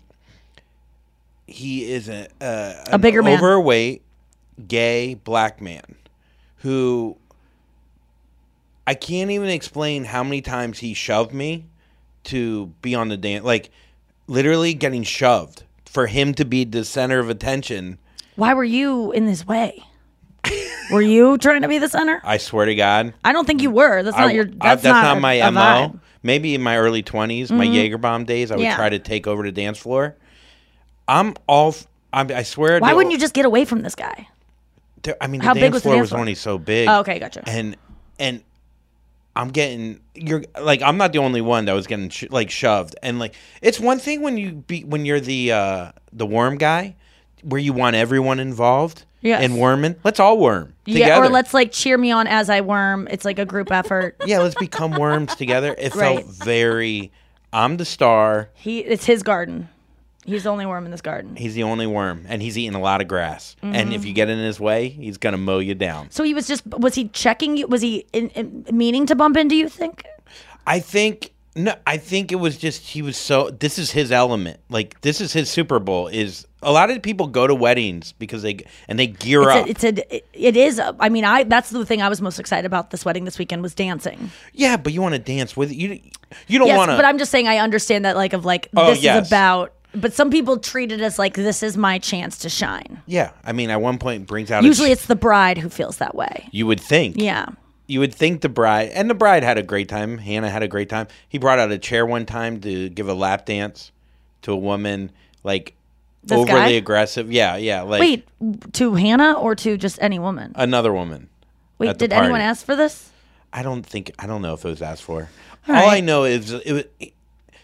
he 1.46 1.90
is 1.90 2.08
a 2.08 2.28
uh, 2.40 2.84
A 2.92 2.98
bigger 2.98 3.22
man. 3.22 3.36
overweight 3.38 4.02
gay 4.68 5.14
black 5.14 5.60
man 5.60 5.96
who 6.58 7.16
I 8.86 8.94
can't 8.94 9.30
even 9.30 9.48
explain 9.48 10.04
how 10.04 10.22
many 10.22 10.42
times 10.42 10.78
he 10.78 10.94
shoved 10.94 11.32
me 11.32 11.66
to 12.24 12.66
be 12.82 12.94
on 12.94 13.08
the 13.08 13.16
dance 13.16 13.44
like 13.44 13.70
literally 14.26 14.74
getting 14.74 15.02
shoved 15.02 15.64
for 15.86 16.06
him 16.06 16.34
to 16.34 16.44
be 16.44 16.62
the 16.64 16.84
center 16.84 17.18
of 17.18 17.28
attention. 17.30 17.98
Why 18.40 18.54
were 18.54 18.64
you 18.64 19.12
in 19.12 19.26
this 19.26 19.46
way? 19.46 19.84
were 20.90 21.02
you 21.02 21.36
trying 21.44 21.60
to 21.60 21.68
be 21.68 21.76
the 21.78 21.90
center? 21.90 22.22
I 22.24 22.38
swear 22.38 22.64
to 22.64 22.74
God. 22.74 23.12
I 23.22 23.32
don't 23.32 23.44
think 23.46 23.60
you 23.60 23.70
were. 23.70 24.02
That's 24.02 24.16
I- 24.16 24.20
not 24.24 24.34
your. 24.34 24.46
I- 24.62 24.74
That's, 24.76 24.82
not, 24.84 25.18
a- 25.18 25.20
my 25.20 25.34
a 25.34 25.52
mo. 25.52 25.60
Mm-hmm. 25.60 25.96
Maybe 26.22 26.54
in 26.54 26.62
my 26.62 26.76
early 26.78 27.02
twenties, 27.02 27.52
my 27.52 27.64
Jaeger 27.64 27.98
bomb 27.98 28.24
days, 28.24 28.50
I 28.50 28.56
would 28.56 28.62
Yeah. 28.62 28.76
try 28.76 28.88
to 28.88 28.98
take 28.98 29.26
over 29.26 29.42
the 29.42 29.52
dance 29.52 29.78
floor. 29.78 30.16
I'm 31.06 31.34
all. 31.46 31.68
f- 31.68 31.86
I'm, 32.12 32.30
I 32.30 32.42
swear. 32.42 32.78
To 32.78 32.82
Why 32.82 32.92
wouldn't 32.94 33.12
you 33.12 33.18
just 33.18 33.34
get 33.34 33.44
away 33.44 33.64
from 33.66 33.82
this 33.82 33.94
guy? 33.94 34.26
I 35.20 35.26
mean, 35.28 35.40
How 35.42 35.54
the 35.54 35.60
dance 35.60 35.74
was 35.74 35.82
floor 35.82 35.94
dance 35.94 36.04
was 36.04 36.10
floor? 36.10 36.20
only 36.20 36.34
so 36.34 36.58
big. 36.58 36.88
Oh, 36.88 37.00
okay, 37.00 37.18
gotcha. 37.18 37.42
And 37.46 37.76
and 38.18 38.42
I'm 39.36 39.48
getting 39.48 40.00
you're 40.14 40.44
like 40.60 40.82
I'm 40.82 40.96
not 40.98 41.12
the 41.12 41.18
only 41.20 41.40
one 41.40 41.66
that 41.66 41.72
was 41.72 41.86
getting 41.86 42.08
sh- 42.10 42.24
like 42.30 42.50
shoved. 42.50 42.96
And 43.02 43.18
like 43.18 43.34
it's 43.62 43.78
one 43.80 43.98
thing 43.98 44.20
when 44.22 44.36
you 44.38 44.52
be 44.52 44.82
when 44.84 45.04
you're 45.06 45.20
the 45.20 45.52
uh 45.52 45.92
the 46.12 46.26
worm 46.26 46.58
guy, 46.58 46.96
where 47.42 47.60
you 47.60 47.72
want 47.72 47.96
everyone 47.96 48.40
involved. 48.40 49.04
Yes. 49.22 49.42
And 49.42 49.58
worming, 49.58 49.96
let's 50.02 50.18
all 50.18 50.38
worm 50.38 50.72
together. 50.86 51.06
Yeah, 51.06 51.20
or 51.20 51.28
let's 51.28 51.52
like 51.52 51.72
cheer 51.72 51.98
me 51.98 52.10
on 52.10 52.26
as 52.26 52.48
I 52.48 52.62
worm. 52.62 53.06
It's 53.10 53.24
like 53.26 53.38
a 53.38 53.44
group 53.44 53.70
effort. 53.70 54.16
yeah, 54.26 54.38
let's 54.38 54.54
become 54.54 54.92
worms 54.92 55.34
together. 55.36 55.74
It 55.76 55.94
Right. 55.94 56.24
felt 56.24 56.34
very. 56.36 57.12
I'm 57.52 57.76
the 57.76 57.84
star. 57.84 58.48
He, 58.54 58.78
it's 58.78 59.04
his 59.04 59.22
garden. 59.22 59.68
He's 60.24 60.44
the 60.44 60.50
only 60.50 60.64
worm 60.64 60.84
in 60.86 60.90
this 60.90 61.00
garden. 61.02 61.36
He's 61.36 61.54
the 61.54 61.64
only 61.64 61.86
worm, 61.86 62.24
and 62.28 62.40
he's 62.40 62.56
eating 62.56 62.74
a 62.74 62.80
lot 62.80 63.00
of 63.02 63.08
grass. 63.08 63.56
And 63.62 63.74
Mm-hmm. 63.74 63.92
if 63.92 64.04
you 64.06 64.12
get 64.14 64.30
in 64.30 64.38
his 64.38 64.58
way, 64.58 64.88
he's 64.88 65.18
gonna 65.18 65.36
mow 65.38 65.58
you 65.58 65.74
down. 65.74 66.10
So 66.10 66.24
he 66.24 66.32
was 66.32 66.46
just 66.46 66.66
was 66.66 66.94
he 66.94 67.08
checking 67.08 67.58
you? 67.58 67.66
Was 67.66 67.82
he 67.82 68.06
in, 68.14 68.30
in, 68.30 68.64
meaning 68.72 69.04
to 69.06 69.14
bump 69.14 69.36
into 69.36 69.54
you? 69.54 69.68
Think? 69.68 70.04
I 70.66 70.80
think 70.80 71.32
no. 71.64 71.74
I 71.86 71.96
think 71.96 72.32
it 72.32 72.36
was 72.36 72.56
just 72.58 72.82
he 72.82 73.02
was 73.02 73.16
so. 73.16 73.50
This 73.50 73.78
is 73.78 73.90
his 73.90 74.10
element. 74.12 74.60
Like 74.68 75.00
this 75.02 75.20
is 75.20 75.32
his 75.32 75.50
Super 75.50 75.78
Bowl. 75.78 76.08
Is 76.08 76.46
a 76.62 76.72
lot 76.72 76.90
of 76.90 77.00
people 77.02 77.26
go 77.26 77.46
to 77.46 77.54
weddings 77.54 78.12
because 78.12 78.42
they 78.42 78.58
and 78.88 78.98
they 78.98 79.06
gear 79.06 79.48
up. 79.48 79.66
It's 79.68 79.82
a, 79.84 79.88
it's 79.88 79.98
a, 80.00 80.16
it- 80.16 80.26
it 80.32 80.56
is. 80.56 80.78
a- 80.78 80.94
I 81.00 81.08
mean, 81.08 81.24
I 81.24 81.44
that's 81.44 81.70
the 81.70 81.84
thing 81.86 82.02
I 82.02 82.08
was 82.08 82.20
most 82.22 82.38
excited 82.38 82.66
about 82.66 82.90
this 82.90 83.04
wedding 83.04 83.24
this 83.24 83.38
weekend 83.38 83.62
was 83.62 83.74
dancing. 83.74 84.30
yeah, 84.52 84.76
but 84.76 84.92
you 84.92 85.02
want 85.02 85.14
to 85.14 85.18
dance 85.20 85.56
with 85.56 85.72
you. 85.72 86.00
You 86.46 86.58
don't 86.58 86.68
yes, 86.68 86.76
want 86.78 86.90
to. 86.90 86.96
but 86.96 87.04
I'm 87.04 87.18
just 87.18 87.30
saying 87.30 87.48
I 87.48 87.58
understand 87.58 88.04
that 88.04 88.16
like 88.16 88.32
of 88.32 88.44
like 88.44 88.68
Oh, 88.76 88.90
this 88.90 89.02
yes. 89.02 89.22
is 89.26 89.28
about. 89.30 89.72
But 89.92 90.12
some 90.12 90.30
people 90.30 90.56
treat 90.58 90.92
it 90.92 91.00
as 91.00 91.18
like 91.18 91.34
this 91.34 91.64
is 91.64 91.76
my 91.76 91.98
chance 91.98 92.38
to 92.38 92.48
shine. 92.48 93.02
yeah, 93.06 93.32
I 93.44 93.50
mean, 93.52 93.70
at 93.70 93.80
one 93.80 93.98
point 93.98 94.28
brings 94.28 94.50
out. 94.52 94.62
Usually, 94.62 94.92
it's 94.92 95.06
the 95.06 95.16
bride 95.16 95.58
who 95.58 95.68
feels 95.68 95.96
that 95.96 96.14
way. 96.14 96.48
you 96.52 96.64
would 96.68 96.78
think. 96.80 97.16
Yeah. 97.18 97.46
You 97.90 98.00
would 98.00 98.14
think 98.14 98.40
the 98.40 98.48
bride 98.48 98.90
and 98.94 99.10
the 99.10 99.14
bride 99.14 99.42
had 99.42 99.58
a 99.58 99.62
great 99.62 99.88
time. 99.88 100.18
Hannah 100.18 100.48
had 100.50 100.62
a 100.62 100.68
great 100.68 100.88
time. 100.88 101.08
He 101.28 101.38
brought 101.38 101.58
out 101.58 101.72
a 101.72 101.78
chair 101.78 102.06
one 102.06 102.24
time 102.24 102.60
to 102.60 102.88
give 102.88 103.08
a 103.08 103.14
lap 103.14 103.46
dance 103.46 103.90
to 104.42 104.52
a 104.52 104.56
woman, 104.56 105.10
like 105.42 105.74
This 106.22 106.38
overly 106.38 106.46
guy? 106.52 106.68
aggressive. 106.68 107.32
Yeah, 107.32 107.56
yeah. 107.56 107.82
Like 107.82 108.00
Wait, 108.00 108.28
to 108.74 108.94
Hannah 108.94 109.32
or 109.32 109.54
to 109.56 109.76
just 109.76 109.98
any 110.00 110.18
woman? 110.18 110.52
another 110.54 110.92
woman. 110.92 111.28
Wait, 111.78 111.88
at 111.88 111.98
the 111.98 112.06
did 112.06 112.12
anyone 112.14 112.32
party. 112.32 112.44
ask 112.44 112.64
for 112.64 112.76
this? 112.76 113.10
I 113.52 113.62
don't 113.64 113.84
think 113.84 114.12
I 114.18 114.26
don't 114.28 114.42
know 114.42 114.54
if 114.54 114.64
it 114.64 114.68
was 114.68 114.82
asked 114.82 115.02
for. 115.02 115.28
All 115.68 115.74
All, 115.74 115.88
I 115.88 115.98
know 116.00 116.24
is 116.24 116.52
it 116.52 116.72
was, 116.72 117.10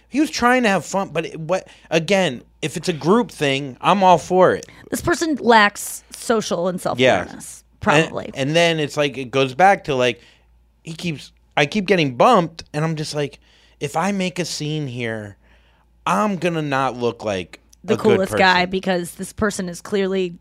he 0.09 0.21
was 0.21 0.31
trying 0.31 0.65
to 0.65 0.69
have 0.69 0.85
fun, 0.85 1.11
but 1.11 1.27
it, 1.27 1.39
what 1.39 1.69
again? 1.91 2.43
If 2.62 2.77
it's 2.77 2.89
a 2.89 2.93
group 2.93 3.31
thing, 3.31 3.77
I'm 3.81 4.03
all 4.03 4.19
for 4.19 4.53
it. 4.55 4.67
This 4.91 5.01
person 5.03 5.37
lacks 5.37 6.03
social 6.11 6.67
and 6.67 6.81
self 6.81 6.99
Yeah, 6.99 7.23
awareness. 7.23 7.62
Probably. 7.87 8.27
And, 8.27 8.37
and 8.37 8.57
then 8.57 8.81
it's 8.81 8.96
like 8.96 9.16
it 9.18 9.31
goes 9.31 9.55
back 9.55 9.85
to 9.85 9.94
like 9.94 10.20
he 10.83 10.92
keeps. 10.94 11.33
I 11.57 11.64
keep 11.66 11.87
getting 11.87 12.16
bumped, 12.16 12.64
and 12.75 12.85
I'm 12.85 12.96
just 12.96 13.14
like, 13.14 13.38
if 13.81 13.96
I 13.96 14.12
make 14.12 14.38
a 14.38 14.44
scene 14.44 14.87
here, 14.87 15.37
I'm 16.07 16.37
gonna 16.37 16.62
not 16.62 16.96
look 16.96 17.25
like 17.25 17.61
the 17.83 17.96
coolest 17.96 18.37
guy 18.37 18.66
because 18.66 19.12
this 19.14 19.33
person 19.33 19.68
is 19.68 19.81
clearly 19.81 20.37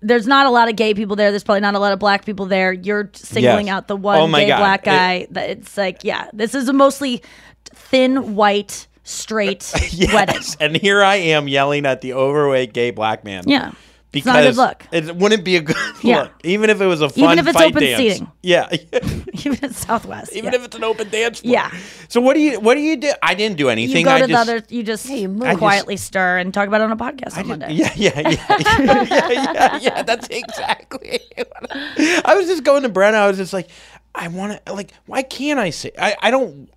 there's 0.00 0.26
not 0.26 0.46
a 0.46 0.50
lot 0.50 0.68
of 0.68 0.74
gay 0.74 0.92
people 0.94 1.14
there 1.14 1.30
there's 1.30 1.44
probably 1.44 1.60
not 1.60 1.74
a 1.74 1.78
lot 1.78 1.92
of 1.92 2.00
black 2.00 2.24
people 2.24 2.46
there 2.46 2.72
you're 2.72 3.08
singling 3.14 3.66
Yes. 3.68 3.72
out 3.74 3.86
the 3.88 3.94
one 3.96 4.18
Oh 4.18 4.26
gay 4.36 4.48
God. 4.48 4.58
black 4.58 4.80
It- 4.80 4.84
guy 4.86 5.26
that 5.30 5.50
it's 5.50 5.76
like 5.76 6.02
yeah 6.02 6.28
this 6.32 6.56
is 6.56 6.68
a 6.68 6.72
mostly 6.72 7.22
thin 7.66 8.34
white 8.34 8.88
straight 9.04 9.72
wedding 10.12 10.42
and 10.58 10.76
here 10.76 11.04
I 11.04 11.14
am 11.16 11.46
yelling 11.46 11.86
at 11.86 12.00
the 12.00 12.14
overweight 12.14 12.72
gay 12.72 12.90
black 12.90 13.22
man. 13.22 13.44
yeah 13.46 13.70
Because 14.12 14.26
not 14.26 14.42
a 14.42 14.46
good 14.48 14.56
look 14.56 14.86
It 14.92 15.16
wouldn't 15.16 15.42
be 15.42 15.56
a 15.56 15.62
good 15.62 15.76
Yeah. 16.02 16.22
look, 16.22 16.32
even 16.44 16.68
if 16.70 16.80
it 16.80 16.86
was 16.86 17.00
a 17.00 17.08
fun 17.08 17.24
Even 17.24 17.38
if 17.38 17.46
it's 17.48 17.56
fight 17.56 17.70
open 17.70 17.82
dance. 17.82 17.98
seating. 17.98 18.30
Yeah, 18.42 18.68
even 19.32 19.64
in 19.64 19.72
southwest 19.72 20.32
even 20.34 20.52
yeah. 20.52 20.58
if 20.58 20.66
it's 20.66 20.76
an 20.76 20.84
open 20.84 21.08
dance 21.08 21.40
floor. 21.40 21.52
Yeah. 21.54 21.70
So 22.08 22.20
what 22.20 22.34
do 22.34 22.40
you 22.40 22.60
what 22.60 22.74
do 22.74 22.80
you 22.80 22.96
do? 22.96 23.10
I 23.22 23.34
didn't 23.34 23.56
do 23.56 23.68
anything. 23.70 23.96
you 23.98 24.04
go 24.04 24.10
I 24.12 24.20
to 24.20 24.28
just, 24.28 24.46
the 24.46 24.52
other 24.54 24.64
you 24.68 24.82
just 24.82 25.08
you 25.08 25.28
move. 25.28 25.42
I 25.44 25.50
just- 25.52 25.58
quietly 25.58 25.96
stir 25.96 26.38
and 26.38 26.52
talk 26.52 26.68
about 26.68 26.80
it 26.82 26.84
on 26.84 26.92
a 26.92 26.96
podcast 26.96 27.36
on 27.38 27.48
monday 27.48 27.72
Yeah, 27.72 27.92
yeah, 27.96 28.20
yeah, 28.20 28.28
yeah, 28.28 29.02
yeah, 29.02 29.30
yeah, 29.30 29.78
yeah. 29.80 30.02
That's 30.02 30.28
exactly. 30.28 31.20
what 31.36 31.70
I 31.70 32.22
I 32.24 32.34
was 32.34 32.46
just 32.46 32.64
going 32.64 32.82
to 32.82 32.88
Brenna. 32.90 33.14
I 33.14 33.28
was 33.28 33.36
just 33.38 33.52
like, 33.52 33.68
I 34.14 34.28
want 34.28 34.64
to 34.66 34.72
like. 34.72 34.92
Why 35.06 35.22
can't 35.22 35.58
I 35.58 35.70
say? 35.70 35.90
I 35.98 36.16
I 36.20 36.30
don't. 36.30 36.68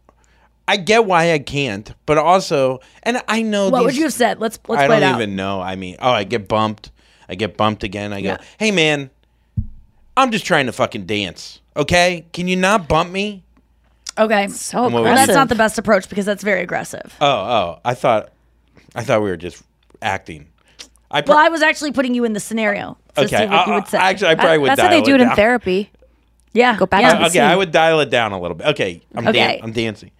I 0.67 0.78
get 0.78 1.06
why 1.06 1.32
I 1.34 1.39
can't, 1.39 1.93
but 2.06 2.17
also, 2.17 2.80
and 3.04 3.21
I 3.28 3.41
know. 3.43 3.69
what 3.69 3.80
these, 3.80 3.86
would 3.86 3.98
you 3.98 4.04
have 4.04 4.13
said 4.13 4.39
let's 4.39 4.58
let's 4.67 4.82
I 4.82 4.88
play 4.88 5.00
don't 5.00 5.10
it 5.10 5.13
out 5.13 5.21
even 5.21 5.36
know. 5.36 5.62
I 5.62 5.76
mean, 5.76 5.98
oh, 6.00 6.10
I 6.12 6.24
get 6.24 6.48
bumped. 6.48 6.91
I 7.30 7.36
get 7.36 7.58
bumped 7.58 7.84
again. 7.84 8.14
I 8.14 8.22
go, 8.22 8.30
Yeah. 8.30 8.38
hey 8.60 8.72
man, 8.72 9.10
I'm 10.18 10.32
just 10.32 10.46
trying 10.46 10.66
to 10.68 10.72
fucking 10.72 11.06
dance. 11.06 11.60
Okay, 11.76 12.26
can 12.34 12.48
you 12.48 12.56
not 12.56 12.88
bump 12.88 13.12
me? 13.12 13.44
okay 14.18 14.48
So 14.48 14.88
Well, 14.88 15.04
well, 15.04 15.16
that's 15.16 15.34
not 15.34 15.50
the 15.50 15.56
best 15.56 15.78
approach 15.78 16.08
because 16.08 16.26
that's 16.26 16.42
very 16.42 16.62
aggressive 16.62 17.14
Oh, 17.20 17.28
oh, 17.28 17.80
I 17.84 17.94
thought, 17.96 18.30
I 18.96 19.04
thought 19.04 19.22
we 19.22 19.30
were 19.30 19.36
just 19.36 19.62
acting. 20.02 20.48
I 21.12 21.20
pr- 21.22 21.30
well 21.32 21.38
i 21.38 21.50
was 21.50 21.62
actually 21.62 21.92
putting 21.92 22.14
you 22.16 22.24
in 22.24 22.32
the 22.34 22.40
scenario 22.40 22.98
to 23.16 23.22
okay. 23.26 23.28
see 23.28 23.46
what 23.48 23.68
you 23.68 23.74
I- 23.74 23.76
would 23.76 23.88
say 23.88 23.98
I- 23.98 24.10
actually, 24.12 24.30
I 24.30 24.36
probably 24.36 24.58
would. 24.60 24.70
That's 24.70 24.82
how 24.82 24.90
they 24.90 25.02
do 25.02 25.16
it 25.16 25.22
in 25.22 25.28
down. 25.28 25.36
therapy. 25.36 25.92
yeah 26.54 26.78
Go 26.78 26.86
back 26.86 27.02
yeah. 27.02 27.12
to 27.14 27.18
the 27.20 27.26
okay, 27.26 27.40
I 27.42 27.56
would 27.58 27.72
dial 27.74 28.00
it 28.00 28.10
down 28.10 28.32
a 28.32 28.40
little 28.40 28.56
bit. 28.56 28.68
Okay, 28.68 29.02
I'm 29.14 29.26
dan- 29.34 29.60
I'm 29.62 29.72
dancing. 29.74 30.12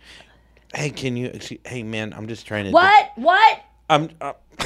Hey, 0.74 0.90
can 0.90 1.16
you? 1.16 1.28
excuse- 1.28 1.62
Hey, 1.66 1.84
man, 1.84 2.14
I'm 2.14 2.28
just 2.28 2.46
trying 2.46 2.66
to. 2.66 2.72
What? 2.72 3.12
What? 3.16 3.60
I'm. 3.90 4.10
Uh, 4.20 4.34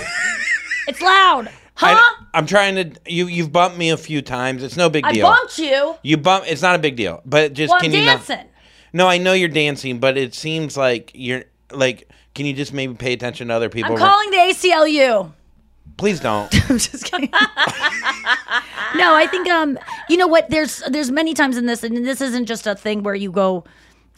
It's 0.88 1.02
loud. 1.02 1.49
Huh? 1.79 1.95
I, 1.97 2.25
I'm 2.33 2.45
trying 2.45 2.75
to. 2.75 2.99
You 3.11 3.27
you've 3.27 3.53
bumped 3.53 3.77
me 3.77 3.89
a 3.89 3.97
few 3.97 4.21
times. 4.21 4.63
It's 4.63 4.75
no 4.75 4.89
big 4.89 5.05
deal. 5.07 5.25
I, 5.25 5.29
bumped 5.29 5.57
you. 5.59 5.95
You 6.03 6.17
bump. 6.17 6.43
It's 6.47 6.61
not 6.61 6.75
a 6.75 6.79
big 6.79 6.97
deal. 6.97 7.21
But 7.25 7.53
just 7.53 7.71
Well, 7.71 7.79
can 7.79 7.91
I'm 7.91 7.99
you 7.99 8.05
not? 8.05 8.27
dancing. 8.27 8.47
No, 8.91 9.07
I 9.07 9.17
know 9.17 9.31
you're 9.33 9.47
dancing, 9.47 9.99
but 9.99 10.17
it 10.17 10.33
seems 10.33 10.75
like 10.75 11.11
you're 11.13 11.45
like. 11.71 12.09
Can 12.35 12.45
you 12.45 12.53
just 12.53 12.73
maybe 12.73 12.93
pay 12.93 13.11
attention 13.13 13.47
to 13.47 13.53
other 13.53 13.69
people? 13.69 13.93
I'm 13.93 13.97
calling 13.97 14.29
the 14.29 14.37
ACLU. 14.37 15.31
Please 15.97 16.19
don't. 16.19 16.53
I'm 16.69 16.77
just 16.77 17.03
kidding. 17.05 17.29
no, 18.95 19.15
I 19.15 19.27
think 19.29 19.49
um, 19.49 19.77
you 20.09 20.15
know 20.15 20.27
what? 20.27 20.49
There's 20.49 20.81
there's 20.89 21.11
many 21.11 21.34
times 21.34 21.57
in 21.57 21.65
this, 21.65 21.84
and 21.84 22.05
this 22.05 22.21
isn't 22.21 22.45
just 22.45 22.67
a 22.67 22.75
thing 22.75 23.03
where 23.03 23.15
you 23.15 23.32
go. 23.32 23.63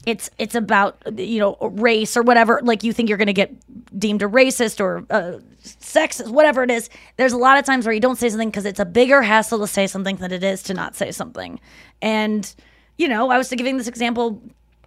It's 0.05 0.29
it's 0.37 0.55
about 0.55 1.01
you 1.17 1.39
know 1.39 1.57
race 1.61 2.17
or 2.17 2.23
whatever. 2.23 2.59
Like 2.63 2.83
you 2.83 2.93
think 2.93 3.09
you're 3.09 3.17
going 3.17 3.27
to 3.27 3.33
get 3.33 3.53
deemed 3.99 4.21
a 4.23 4.27
racist 4.27 4.79
or 4.79 5.05
uh, 5.09 5.39
sexist, 5.63 6.31
whatever 6.31 6.63
it 6.63 6.71
is. 6.71 6.89
There's 7.17 7.33
a 7.33 7.37
lot 7.37 7.57
of 7.57 7.65
times 7.65 7.85
where 7.85 7.93
you 7.93 7.99
don't 8.01 8.17
say 8.17 8.29
something 8.29 8.49
because 8.49 8.65
it's 8.65 8.79
a 8.79 8.85
bigger 8.85 9.21
hassle 9.21 9.59
to 9.59 9.67
say 9.67 9.87
something 9.87 10.15
than 10.15 10.31
it 10.31 10.43
is 10.43 10.63
to 10.63 10.73
not 10.73 10.95
say 10.95 11.11
something, 11.11 11.59
and. 12.01 12.53
you 12.97 13.07
know, 13.07 13.31
I 13.31 13.37
was 13.39 13.49
giving 13.49 13.77
this 13.77 13.87
example 13.87 14.41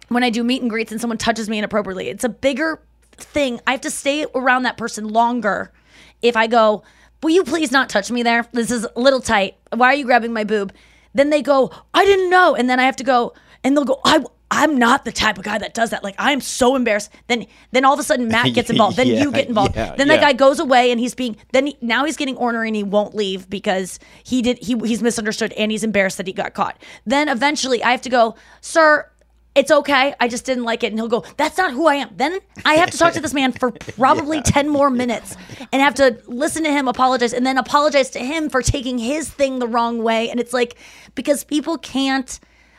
when 0.07 0.23
I 0.23 0.29
do 0.29 0.41
meet 0.41 0.61
and 0.61 0.69
greets 0.69 0.91
and 0.91 1.01
someone 1.01 1.17
touches 1.17 1.49
me 1.49 1.57
inappropriately. 1.57 2.07
It's 2.07 2.23
a 2.23 2.29
bigger 2.29 2.79
thing. 3.17 3.59
I 3.67 3.71
have 3.71 3.81
to 3.81 3.91
stay 3.91 4.25
around 4.33 4.63
that 4.63 4.77
person 4.77 5.09
longer 5.09 5.73
if 6.21 6.37
I 6.37 6.47
go, 6.47 6.83
Will 7.23 7.31
you 7.31 7.43
please 7.43 7.71
not 7.71 7.89
touch 7.89 8.11
me 8.11 8.23
there? 8.23 8.47
This 8.51 8.69
is 8.71 8.87
a 8.95 8.99
little 8.99 9.19
tight. 9.19 9.55
Why 9.73 9.87
are 9.87 9.95
you 9.95 10.05
grabbing 10.05 10.31
my 10.31 10.43
boob? 10.43 10.71
Then 11.13 11.29
they 11.29 11.41
go, 11.41 11.71
I 11.93 12.05
didn't 12.05 12.29
know. 12.29 12.55
And 12.55 12.69
then 12.69 12.79
I 12.79 12.83
have 12.83 12.97
to 12.97 13.03
go, 13.03 13.33
and 13.63 13.75
they'll 13.75 13.85
go, 13.85 13.99
I. 14.05 14.23
I'm 14.55 14.77
not 14.77 15.05
the 15.05 15.11
type 15.11 15.37
of 15.37 15.43
guy 15.43 15.57
that 15.57 15.73
does 15.73 15.89
that. 15.89 16.03
Like 16.03 16.15
I'm 16.17 16.41
so 16.41 16.75
embarrassed. 16.75 17.11
Then, 17.27 17.45
then 17.71 17.85
all 17.85 17.93
of 17.93 17.99
a 17.99 18.03
sudden 18.03 18.27
Matt 18.27 18.53
gets 18.53 18.69
involved. 18.71 18.97
Then 18.97 19.07
Yeah, 19.07 19.21
you 19.21 19.31
get 19.31 19.47
involved. 19.47 19.75
yeah, 19.75 19.95
then 19.95 20.07
that 20.07 20.15
yeah. 20.15 20.31
guy 20.31 20.33
goes 20.33 20.59
away 20.59 20.91
and 20.91 20.99
he's 20.99 21.15
being. 21.15 21.35
Then 21.51 21.67
he, 21.67 21.77
now 21.81 22.05
he's 22.05 22.17
getting 22.17 22.37
ornery 22.37 22.69
and 22.69 22.75
he 22.75 22.83
won't 22.83 23.13
leave 23.15 23.49
because 23.49 23.99
he 24.23 24.41
did. 24.41 24.57
He 24.59 24.77
he's 24.85 25.01
misunderstood 25.01 25.53
and 25.53 25.71
he's 25.71 25.83
embarrassed 25.83 26.17
that 26.17 26.27
he 26.27 26.33
got 26.33 26.53
caught. 26.53 26.81
Then 27.05 27.29
eventually 27.29 27.83
I 27.83 27.91
have 27.91 28.01
to 28.01 28.09
go, 28.09 28.35
sir 28.61 29.09
it's 29.55 29.71
okay. 29.71 30.13
I 30.19 30.27
just 30.27 30.45
didn't 30.45 30.65
like 30.65 30.83
it. 30.83 30.87
And 30.87 30.99
he'll 30.99 31.07
go, 31.07 31.23
that's 31.37 31.57
not 31.57 31.71
who 31.71 31.87
I 31.87 31.95
am. 31.95 32.09
Then 32.15 32.39
I 32.65 32.75
have 32.75 32.91
to 32.91 32.97
talk 32.97 33.13
to 33.13 33.21
this 33.21 33.33
man 33.33 33.53
for 33.53 33.71
probably 33.97 34.41
10 34.41 34.67
more 34.67 34.89
minutes 34.89 35.37
and 35.71 35.81
have 35.81 35.95
to 35.95 36.21
listen 36.27 36.65
to 36.65 36.71
him 36.71 36.89
apologize 36.89 37.31
and 37.33 37.45
then 37.45 37.57
apologize 37.57 38.09
to 38.11 38.19
him 38.19 38.49
for 38.49 38.61
taking 38.61 38.97
his 38.97 39.29
thing 39.29 39.59
the 39.59 39.67
wrong 39.67 40.03
way. 40.03 40.29
And 40.29 40.41
it's 40.41 40.51
like, 40.51 40.75
because 41.15 41.45
people 41.45 41.77
can't, 41.77 42.37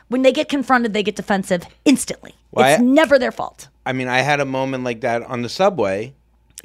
when 0.09 0.21
they 0.21 0.31
get 0.31 0.49
confronted, 0.49 0.93
they 0.93 1.03
get 1.03 1.15
defensive 1.15 1.63
instantly. 1.85 2.33
Well, 2.51 2.67
it's 2.69 2.79
I- 2.79 2.83
never 2.83 3.19
their 3.19 3.31
fault. 3.31 3.67
I 3.85 3.93
mean, 3.93 4.07
I 4.07 4.19
had 4.19 4.39
a 4.39 4.45
moment 4.45 4.83
like 4.83 5.01
that 5.01 5.23
on 5.23 5.41
the 5.43 5.49
subway 5.49 6.13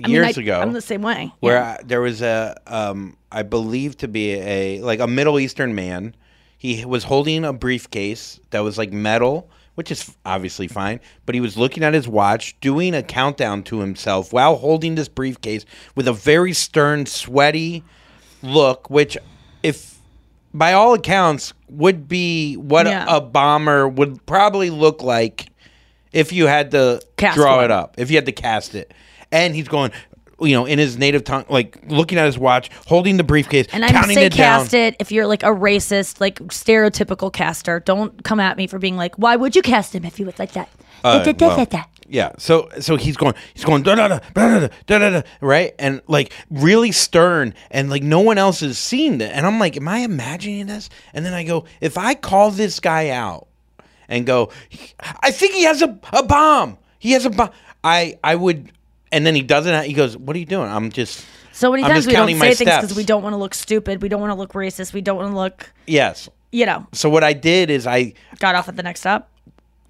I 0.03 0.07
mean, 0.09 0.13
years 0.17 0.39
I- 0.39 0.43
ago. 0.43 0.61
I'm 0.61 0.73
the 0.73 0.81
same 0.81 1.03
way. 1.03 1.33
where 1.41 1.57
Yeah. 1.57 1.77
I, 1.79 1.83
there 1.85 2.01
was 2.01 2.23
a 2.23 2.57
um, 2.67 3.17
I 3.31 3.43
believe 3.43 3.97
to 3.99 4.09
be 4.09 4.33
a 4.35 4.81
like 4.81 5.01
a 5.01 5.07
Middle 5.07 5.39
Eastern 5.39 5.75
man. 5.75 6.15
He 6.59 6.85
was 6.85 7.05
holding 7.05 7.45
a 7.45 7.53
briefcase 7.53 8.39
that 8.51 8.61
was 8.61 8.79
like 8.79 8.93
metal, 8.93 9.51
which 9.75 9.91
is 9.91 10.15
obviously 10.25 10.69
fine. 10.69 11.01
But 11.27 11.35
he 11.35 11.41
was 11.41 11.57
looking 11.57 11.83
at 11.83 11.93
his 11.93 12.07
watch, 12.07 12.59
doing 12.61 12.95
a 12.95 13.03
countdown 13.03 13.65
to 13.65 13.81
himself 13.81 14.33
while 14.33 14.57
holding 14.57 14.95
this 14.95 15.09
briefcase 15.09 15.65
with 15.97 16.07
a 16.07 16.13
very 16.13 16.53
stern, 16.53 17.07
sweaty 17.07 17.83
look. 18.43 18.89
Which, 18.91 19.19
if 19.65 19.92
by 20.55 20.73
all 20.73 20.95
accounts, 20.95 21.53
would 21.69 22.09
be 22.09 22.55
what 22.57 22.87
Yeah. 22.87 23.07
a 23.09 23.21
bomber 23.21 23.89
would 23.89 24.25
probably 24.27 24.71
look 24.71 25.03
like 25.03 25.47
if 26.13 26.33
you 26.33 26.47
had 26.47 26.71
to 26.73 27.01
Cast 27.17 27.37
draw 27.37 27.57
one. 27.57 27.65
it 27.67 27.71
up, 27.71 27.95
if 27.99 28.11
you 28.11 28.17
had 28.17 28.27
to 28.27 28.33
cast 28.33 28.75
it. 28.75 28.93
And 29.31 29.55
he's 29.55 29.69
going, 29.69 29.93
you 30.41 30.53
know, 30.55 30.67
in 30.67 30.79
his 30.79 30.99
native 30.99 31.25
tongue, 31.25 31.47
like 31.49 31.79
looking 31.89 32.19
at 32.19 32.27
his 32.27 32.39
watch, 32.39 32.69
holding 32.87 33.17
the 33.17 33.25
briefcase, 33.25 33.67
And 33.73 33.83
I 33.85 33.91
counting 33.93 34.15
say 34.17 34.27
it 34.27 34.35
down. 34.35 34.61
cast 34.61 34.75
it 34.75 34.95
if 34.99 35.11
you're 35.11 35.27
like 35.27 35.43
a 35.43 35.47
racist, 35.47 36.21
like 36.21 36.39
stereotypical 36.49 37.33
caster. 37.33 37.81
Don't 37.81 38.23
come 38.25 38.41
at 38.41 38.57
me 38.59 38.67
for 38.67 38.79
being 38.79 38.97
like, 38.97 39.15
why 39.17 39.37
would 39.37 39.57
you 39.57 39.63
cast 39.63 39.95
him 39.95 40.05
if 40.05 40.17
he 40.19 40.25
was 40.25 40.39
like 40.39 40.53
that? 40.53 40.69
Uh, 41.03 41.33
well. 41.41 41.57
Yeah. 42.13 42.33
So 42.37 42.69
so 42.79 42.97
he's 42.97 43.17
going 43.17 43.33
he's 43.55 43.65
going 43.65 43.83
da 43.85 43.95
da 43.95 44.07
da 44.07 44.19
da 44.35 44.69
da 44.69 44.99
da 44.99 45.11
da 45.11 45.23
right 45.41 45.75
and 45.79 46.03
like 46.09 46.31
really 46.51 46.93
stern 46.93 47.55
and 47.71 47.89
like 47.89 48.03
no 48.03 48.21
one 48.21 48.37
else 48.37 48.61
has 48.61 48.77
seen 48.77 49.17
that 49.19 49.35
and 49.35 49.47
I'm 49.47 49.59
like 49.59 49.79
am 49.79 49.89
I 49.89 50.01
imagining 50.01 50.67
this 50.67 50.91
and 51.15 51.25
then 51.25 51.33
I 51.33 51.43
go 51.43 51.65
if 51.81 51.97
I 51.97 52.13
call 52.13 52.51
this 52.51 52.81
guy 52.81 53.09
out 53.09 53.49
and 54.09 54.27
go 54.27 54.51
I 55.23 55.31
think 55.31 55.55
he 55.55 55.63
has 55.63 55.81
a, 55.81 55.99
a 56.13 56.23
bomb 56.23 56.77
he 56.99 57.13
has 57.13 57.25
a 57.25 57.31
bomb 57.31 57.49
I 57.83 58.19
I 58.23 58.35
would 58.35 58.71
and 59.11 59.25
then 59.25 59.35
he 59.35 59.41
doesn't 59.41 59.87
he 59.87 59.95
goes 59.95 60.15
what 60.15 60.37
are 60.37 60.39
you 60.39 60.45
doing 60.45 60.69
I'm 60.69 60.91
just 60.91 61.25
so 61.53 61.71
many 61.71 61.83
times 61.83 62.07
we 62.07 62.13
don't 62.13 62.29
say 62.39 62.53
things 62.53 62.77
because 62.77 62.95
we 62.95 63.05
don't 63.05 63.23
want 63.23 63.33
to 63.33 63.39
look 63.39 63.55
stupid 63.55 64.03
we 64.03 64.11
don't 64.11 64.21
want 64.21 64.33
to 64.33 64.39
look 64.39 64.53
racist 64.53 64.93
we 64.93 65.01
don't 65.01 65.17
want 65.17 65.31
to 65.31 65.37
look 65.37 65.73
yes 65.87 66.29
you 66.51 66.67
know 66.67 66.87
so 66.93 67.09
what 67.09 67.25
I 67.25 67.33
did 67.33 67.71
is 67.71 67.87
I 67.87 68.13
got 68.39 68.55
off 68.55 68.69
at 68.69 68.77
the 68.77 68.83
next 68.83 69.01
stop 69.01 69.31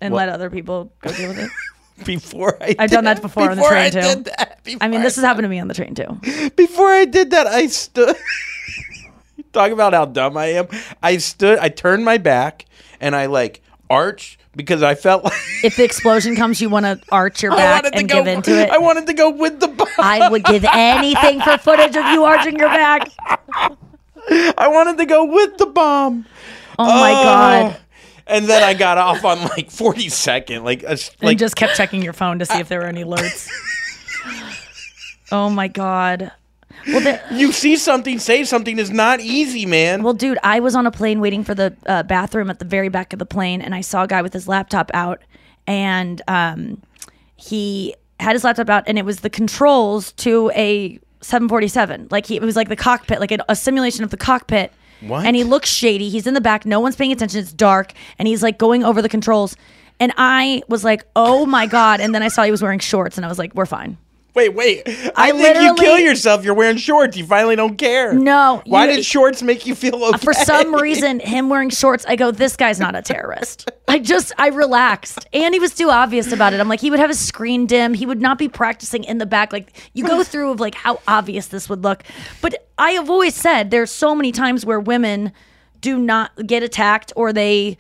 and 0.01 0.13
what? 0.13 0.19
let 0.19 0.29
other 0.29 0.51
people 0.51 0.93
go 1.01 1.13
deal 1.13 1.29
with 1.29 1.39
it. 1.39 1.51
before 2.05 2.57
I 2.63 2.75
I've 2.79 2.91
done 2.91 3.05
that 3.05 3.23
before 3.23 3.51
on 3.51 3.57
the 3.57 3.63
train 3.65 3.87
I 3.87 3.91
too. 3.91 4.01
did 4.01 4.25
that, 4.25 4.61
I 4.81 4.89
mean, 4.89 5.03
this 5.03 5.17
has 5.17 5.25
happened 5.25 5.45
to 5.45 5.49
me 5.49 5.59
on 5.59 5.69
the 5.69 5.75
train 5.75 5.95
too. 5.95 6.21
before 6.57 6.89
I 6.89 7.05
did 7.05 7.31
that, 7.31 7.47
I 7.47 7.67
stood. 7.67 8.17
Talk 9.53 9.71
about 9.71 9.93
how 9.93 10.07
dumb 10.07 10.37
I 10.37 10.47
am. 10.47 10.69
I 11.03 11.19
stood. 11.19 11.59
I 11.59 11.69
turned 11.69 12.05
my 12.05 12.17
back 12.17 12.65
and 13.01 13.15
I 13.15 13.27
like 13.27 13.61
arched 13.91 14.39
because 14.57 14.83
I 14.83 14.95
felt 14.95 15.25
like 15.25 15.35
If 15.63 15.77
the 15.77 15.85
explosion 15.85 16.37
comes, 16.37 16.61
you 16.61 16.71
want 16.71 16.87
to 16.87 17.01
arch 17.11 17.43
your 17.43 17.53
back 17.53 17.85
and 17.93 18.09
go. 18.09 18.17
give 18.17 18.27
into 18.27 18.59
it. 18.59 18.71
I 18.71 18.79
wanted 18.79 19.07
to 19.09 19.15
go 19.15 19.31
with 19.31 19.61
the. 19.61 19.69
bomb. 19.69 19.89
I 19.99 20.29
would 20.31 20.45
give 20.45 20.65
anything 20.65 21.41
for 21.41 21.59
footage 21.59 21.97
of 21.97 22.07
you 22.07 22.25
arching 22.25 22.59
your 22.59 22.69
back. 22.69 23.11
I 24.59 24.69
wanted 24.69 24.99
to 24.99 25.05
go 25.05 25.25
with 25.25 25.59
the 25.59 25.67
bomb. 25.67 26.27
Oh 26.79 26.87
my 26.87 27.13
oh. 27.13 27.23
god! 27.25 27.81
And 28.27 28.47
then 28.47 28.63
I 28.63 28.75
got 28.75 28.99
off 28.99 29.25
on 29.25 29.41
like 29.43 29.71
forty 29.71 30.09
second, 30.09 30.65
like 30.65 30.83
a, 30.83 30.91
And 30.91 31.11
like 31.23 31.39
just 31.39 31.57
kept 31.57 31.77
checking 31.77 32.03
your 32.03 32.13
phone 32.13 32.39
to 32.39 32.47
see 32.47 32.59
if 32.59 32.69
there 32.69 32.81
were 32.81 32.87
any 32.87 33.05
alerts. 33.05 33.49
oh 35.33 35.51
my 35.51 35.69
god! 35.69 36.33
Well, 36.87 37.01
there, 37.01 37.23
you 37.31 37.53
see 37.53 37.77
something, 37.77 38.19
say 38.19 38.45
something 38.45 38.79
is 38.79 38.91
not 38.91 39.21
easy, 39.21 39.67
man. 39.67 40.03
Well, 40.03 40.15
dude, 40.15 40.39
I 40.43 40.61
was 40.61 40.75
on 40.75 40.87
a 40.87 40.91
plane 40.91 41.21
waiting 41.21 41.45
for 41.45 41.55
the 41.55 41.75
uh, 41.87 42.03
bathroom 42.03 42.51
at 42.51 42.59
the 42.59 42.65
very 42.65 42.89
back 42.89 43.13
of 43.13 43.19
the 43.19 43.27
plane, 43.27 43.61
and 43.63 43.75
I 43.75 43.81
saw 43.81 44.05
a 44.05 44.07
guy 44.07 44.23
with 44.23 44.33
his 44.33 44.49
laptop 44.49 44.91
out, 44.95 45.23
and 45.67 46.21
um, 46.29 46.83
he 47.37 47.95
had 48.21 48.33
his 48.35 48.45
laptop 48.45 48.69
out, 48.69 48.85
and 48.87 48.99
it 48.99 49.05
was 49.05 49.21
the 49.21 49.31
controls 49.31 50.13
to 50.13 50.51
a 50.55 50.99
747. 51.21 52.09
Like 52.11 52.27
he, 52.27 52.37
it 52.37 52.43
was 52.43 52.57
like 52.57 52.69
the 52.69 52.77
cockpit, 52.77 53.21
like 53.21 53.33
a, 53.33 53.39
a 53.49 53.57
simulation 53.57 54.05
of 54.05 54.11
the 54.11 54.17
cockpit. 54.17 54.73
What? 55.07 55.27
And 55.27 55.35
he 55.37 55.45
looks 55.45 55.69
shady. 55.69 56.09
He's 56.09 56.27
in 56.27 56.35
the 56.35 56.41
back. 56.41 56.65
No 56.65 56.81
one's 56.81 56.97
paying 56.97 57.13
attention. 57.13 57.41
It's 57.41 57.53
dark, 57.53 57.93
and 58.19 58.29
he's 58.29 58.43
like 58.43 58.59
going 58.59 58.85
over 58.85 59.03
the 59.03 59.09
controls. 59.09 59.57
And 60.01 60.13
I 60.17 60.63
was 60.69 60.85
like, 60.85 61.05
"Oh 61.15 61.47
my 61.47 61.67
god!" 61.67 62.01
And 62.01 62.15
then 62.15 62.23
I 62.23 62.29
saw 62.29 62.45
he 62.45 62.51
was 62.51 62.63
wearing 62.63 62.79
shorts, 62.79 63.17
and 63.17 63.25
I 63.25 63.29
was 63.29 63.39
like, 63.39 63.55
"We're 63.55 63.67
fine." 63.67 63.99
Wait, 64.35 64.55
wait. 64.55 64.83
I, 64.87 65.31
I 65.31 65.33
think 65.33 65.59
you 65.61 65.75
kill 65.75 65.99
yourself. 65.99 66.45
You're 66.45 66.55
wearing 66.55 66.79
shorts. 66.79 67.17
You 67.19 67.27
finally 67.27 67.55
don't 67.55 67.77
care. 67.77 68.15
No, 68.15 68.63
Why 68.65 68.87
you- 68.89 68.97
did 68.97 69.05
shorts 69.05 69.43
make 69.43 69.67
you 69.67 69.75
feel 69.75 70.03
okay? 70.05 70.19
for 70.19 70.33
some 70.33 70.75
reason 70.75 71.21
him 71.21 71.49
wearing 71.49 71.69
shorts 71.71 72.05
i 72.09 72.17
go 72.17 72.31
this 72.31 72.57
guy's 72.57 72.79
not 72.81 72.95
a 72.95 73.03
terrorist 73.03 73.71
i 73.89 73.99
just 73.99 74.33
i 74.39 74.49
relaxed 74.49 75.27
and 75.33 75.53
he 75.55 75.61
was 75.61 75.75
too 75.75 75.91
obvious 75.91 76.33
about 76.33 76.53
it 76.53 76.61
i'm 76.61 76.69
like 76.69 76.81
he 76.81 76.91
would 76.91 76.99
have 76.99 77.11
his 77.11 77.19
screen 77.19 77.67
dim 77.67 77.95
he 77.95 78.07
would 78.07 78.21
not 78.21 78.39
be 78.39 78.49
practicing 78.49 79.05
in 79.05 79.19
the 79.19 79.27
back 79.27 79.53
like 79.53 79.73
you 79.95 80.07
go 80.07 80.23
through 80.23 80.51
of 80.51 80.61
like 80.61 80.75
how 80.75 81.01
obvious 81.09 81.49
this 81.49 81.69
would 81.69 81.83
look 81.83 82.03
but 82.41 82.67
i 82.79 82.93
have 82.93 83.11
always 83.11 83.35
said 83.35 83.71
there's 83.71 83.91
so 83.91 84.15
many 84.15 84.33
times 84.33 84.65
where 84.65 84.81
women 84.81 85.33
do 85.81 85.99
not 85.99 86.31
get 86.47 86.63
attacked 86.63 87.13
or 87.17 87.33
they 87.33 87.77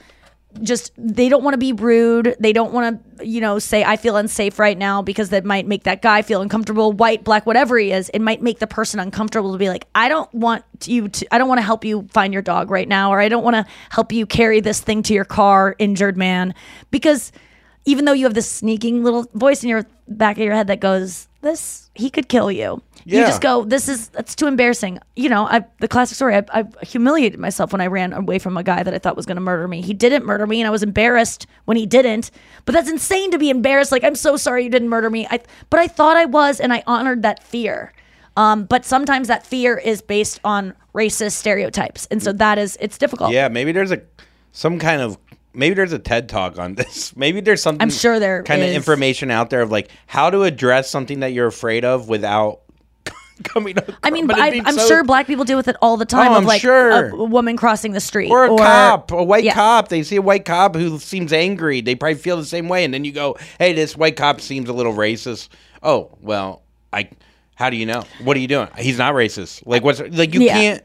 just 0.62 0.92
they 0.96 1.28
don't 1.28 1.42
want 1.42 1.54
to 1.54 1.58
be 1.58 1.72
rude. 1.72 2.36
They 2.38 2.52
don't 2.52 2.72
want 2.72 3.18
to 3.18 3.26
you 3.26 3.40
know 3.40 3.60
say 3.60 3.84
i 3.84 3.96
feel 3.96 4.16
unsafe 4.16 4.58
right 4.58 4.76
now 4.76 5.00
because 5.00 5.30
that 5.30 5.44
might 5.44 5.66
make 5.66 5.84
that 5.84 6.02
guy 6.02 6.22
feel 6.22 6.42
uncomfortable 6.42 6.92
white 6.92 7.24
black 7.24 7.46
whatever 7.46 7.78
he 7.78 7.92
is. 7.92 8.08
It 8.10 8.20
might 8.20 8.42
make 8.42 8.58
the 8.58 8.66
person 8.66 9.00
uncomfortable 9.00 9.52
to 9.52 9.58
be 9.58 9.68
like 9.68 9.86
i 9.94 10.08
don't 10.08 10.32
want 10.34 10.64
you 10.86 11.08
to 11.08 11.34
i 11.34 11.38
don't 11.38 11.48
want 11.48 11.58
to 11.58 11.62
help 11.62 11.84
you 11.84 12.08
find 12.10 12.32
your 12.32 12.42
dog 12.42 12.70
right 12.70 12.88
now 12.88 13.12
or 13.12 13.20
i 13.20 13.28
don't 13.28 13.44
want 13.44 13.54
to 13.54 13.64
help 13.90 14.12
you 14.12 14.26
carry 14.26 14.60
this 14.60 14.80
thing 14.80 15.02
to 15.04 15.14
your 15.14 15.24
car 15.24 15.76
injured 15.78 16.16
man. 16.16 16.54
Because 16.90 17.32
even 17.84 18.04
though 18.04 18.12
you 18.12 18.24
have 18.24 18.34
this 18.34 18.50
sneaking 18.50 19.04
little 19.04 19.26
voice 19.34 19.62
in 19.62 19.68
your 19.68 19.86
back 20.08 20.36
of 20.36 20.44
your 20.44 20.54
head 20.54 20.66
that 20.66 20.80
goes 20.80 21.28
this 21.42 21.90
he 21.94 22.08
could 22.08 22.28
kill 22.28 22.50
you. 22.50 22.82
You 23.04 23.20
just 23.20 23.42
go 23.42 23.64
this 23.64 23.88
is 23.88 24.08
that's 24.08 24.34
too 24.34 24.46
embarrassing. 24.46 24.98
You 25.16 25.28
know 25.28 25.46
I, 25.46 25.64
the 25.80 25.88
classic 25.88 26.16
story 26.16 26.36
I, 26.36 26.44
I 26.52 26.64
humiliated 26.82 27.38
myself 27.38 27.72
when 27.72 27.80
i 27.80 27.88
ran 27.88 28.12
away 28.12 28.38
from 28.38 28.56
a 28.56 28.62
guy 28.62 28.82
that 28.82 28.94
i 28.94 28.98
thought 28.98 29.16
was 29.16 29.26
going 29.26 29.36
to 29.36 29.42
murder 29.42 29.68
me. 29.68 29.82
He 29.82 29.92
didn't 29.92 30.24
murder 30.24 30.46
me 30.46 30.60
and 30.60 30.68
i 30.68 30.70
was 30.70 30.82
embarrassed 30.82 31.46
when 31.66 31.76
he 31.76 31.84
didn't. 31.84 32.30
But 32.64 32.72
that's 32.72 32.88
insane 32.88 33.30
to 33.32 33.38
be 33.38 33.50
embarrassed. 33.50 33.92
Like 33.92 34.04
i'm 34.04 34.14
so 34.14 34.36
sorry 34.36 34.64
you 34.64 34.70
didn't 34.70 34.88
murder 34.88 35.10
me. 35.10 35.26
I, 35.30 35.40
but 35.68 35.80
i 35.80 35.88
thought 35.88 36.16
i 36.16 36.24
was 36.24 36.60
and 36.60 36.72
i 36.72 36.82
honored 36.86 37.22
that 37.22 37.42
fear. 37.42 37.92
Um, 38.36 38.64
but 38.64 38.84
sometimes 38.84 39.28
that 39.28 39.44
fear 39.46 39.76
is 39.76 40.00
based 40.00 40.40
on 40.42 40.74
racist 40.94 41.32
stereotypes. 41.32 42.06
And 42.10 42.22
so 42.22 42.32
that 42.32 42.58
is 42.58 42.78
it's 42.80 42.96
difficult. 42.98 43.32
Yeah, 43.32 43.48
maybe 43.48 43.72
there's 43.72 43.92
a 43.92 44.00
some 44.52 44.78
kind 44.78 45.02
of 45.02 45.18
maybe 45.54 45.74
there's 45.74 45.92
a 45.92 45.98
TED 45.98 46.28
talk 46.28 46.58
on 46.58 46.74
this. 46.76 47.16
Maybe 47.16 47.40
there's 47.40 47.62
something 47.62 47.82
I'm 47.82 47.90
sure 47.90 48.18
there 48.18 48.42
kind 48.42 48.62
of 48.62 48.68
information 48.70 49.30
out 49.30 49.50
there 49.50 49.62
of 49.62 49.70
like 49.70 49.90
how 50.06 50.30
to 50.30 50.42
address 50.42 50.90
something 50.90 51.20
that 51.20 51.32
you're 51.32 51.46
afraid 51.46 51.84
of 51.84 52.08
without 52.08 52.60
coming 53.44 53.76
up. 53.78 53.90
I 54.02 54.10
mean, 54.10 54.30
I, 54.30 54.60
I'm 54.64 54.76
so- 54.78 54.86
sure 54.86 55.04
black 55.04 55.26
people 55.26 55.44
deal 55.44 55.56
with 55.56 55.68
it 55.68 55.76
all 55.82 55.96
the 55.96 56.04
time. 56.04 56.28
Oh, 56.32 56.36
of 56.36 56.38
I'm 56.38 56.44
like 56.44 56.60
sure. 56.60 57.08
a, 57.08 57.24
woman 57.24 57.56
crossing 57.56 57.92
the 57.92 58.00
street, 58.00 58.30
or 58.30 58.44
a 58.44 58.56
cop, 58.56 59.10
a 59.10 59.22
white 59.22 59.44
Yeah. 59.44 59.54
cop. 59.54 59.88
They 59.88 60.02
see 60.02 60.16
a 60.16 60.22
white 60.22 60.44
cop 60.44 60.74
who 60.74 60.98
seems 60.98 61.32
angry. 61.32 61.80
They 61.80 61.94
probably 61.94 62.16
feel 62.16 62.36
the 62.36 62.44
same 62.44 62.68
way, 62.68 62.84
and 62.84 62.92
then 62.94 63.04
you 63.04 63.12
go, 63.12 63.36
"Hey, 63.58 63.72
this 63.72 63.96
white 63.96 64.16
cop 64.16 64.40
seems 64.40 64.68
a 64.68 64.72
little 64.72 64.92
racist." 64.94 65.48
Oh, 65.82 66.10
well, 66.20 66.62
I. 66.92 67.08
How 67.54 67.68
do 67.70 67.76
you 67.76 67.86
know? 67.86 68.04
What 68.24 68.36
are 68.36 68.40
you 68.40 68.48
doing? 68.48 68.68
He's 68.78 68.98
not 68.98 69.14
racist. 69.14 69.62
Like 69.66 69.84
what's 69.84 70.00
like 70.00 70.34
you 70.34 70.40
Yeah. 70.42 70.52
can't, 70.54 70.82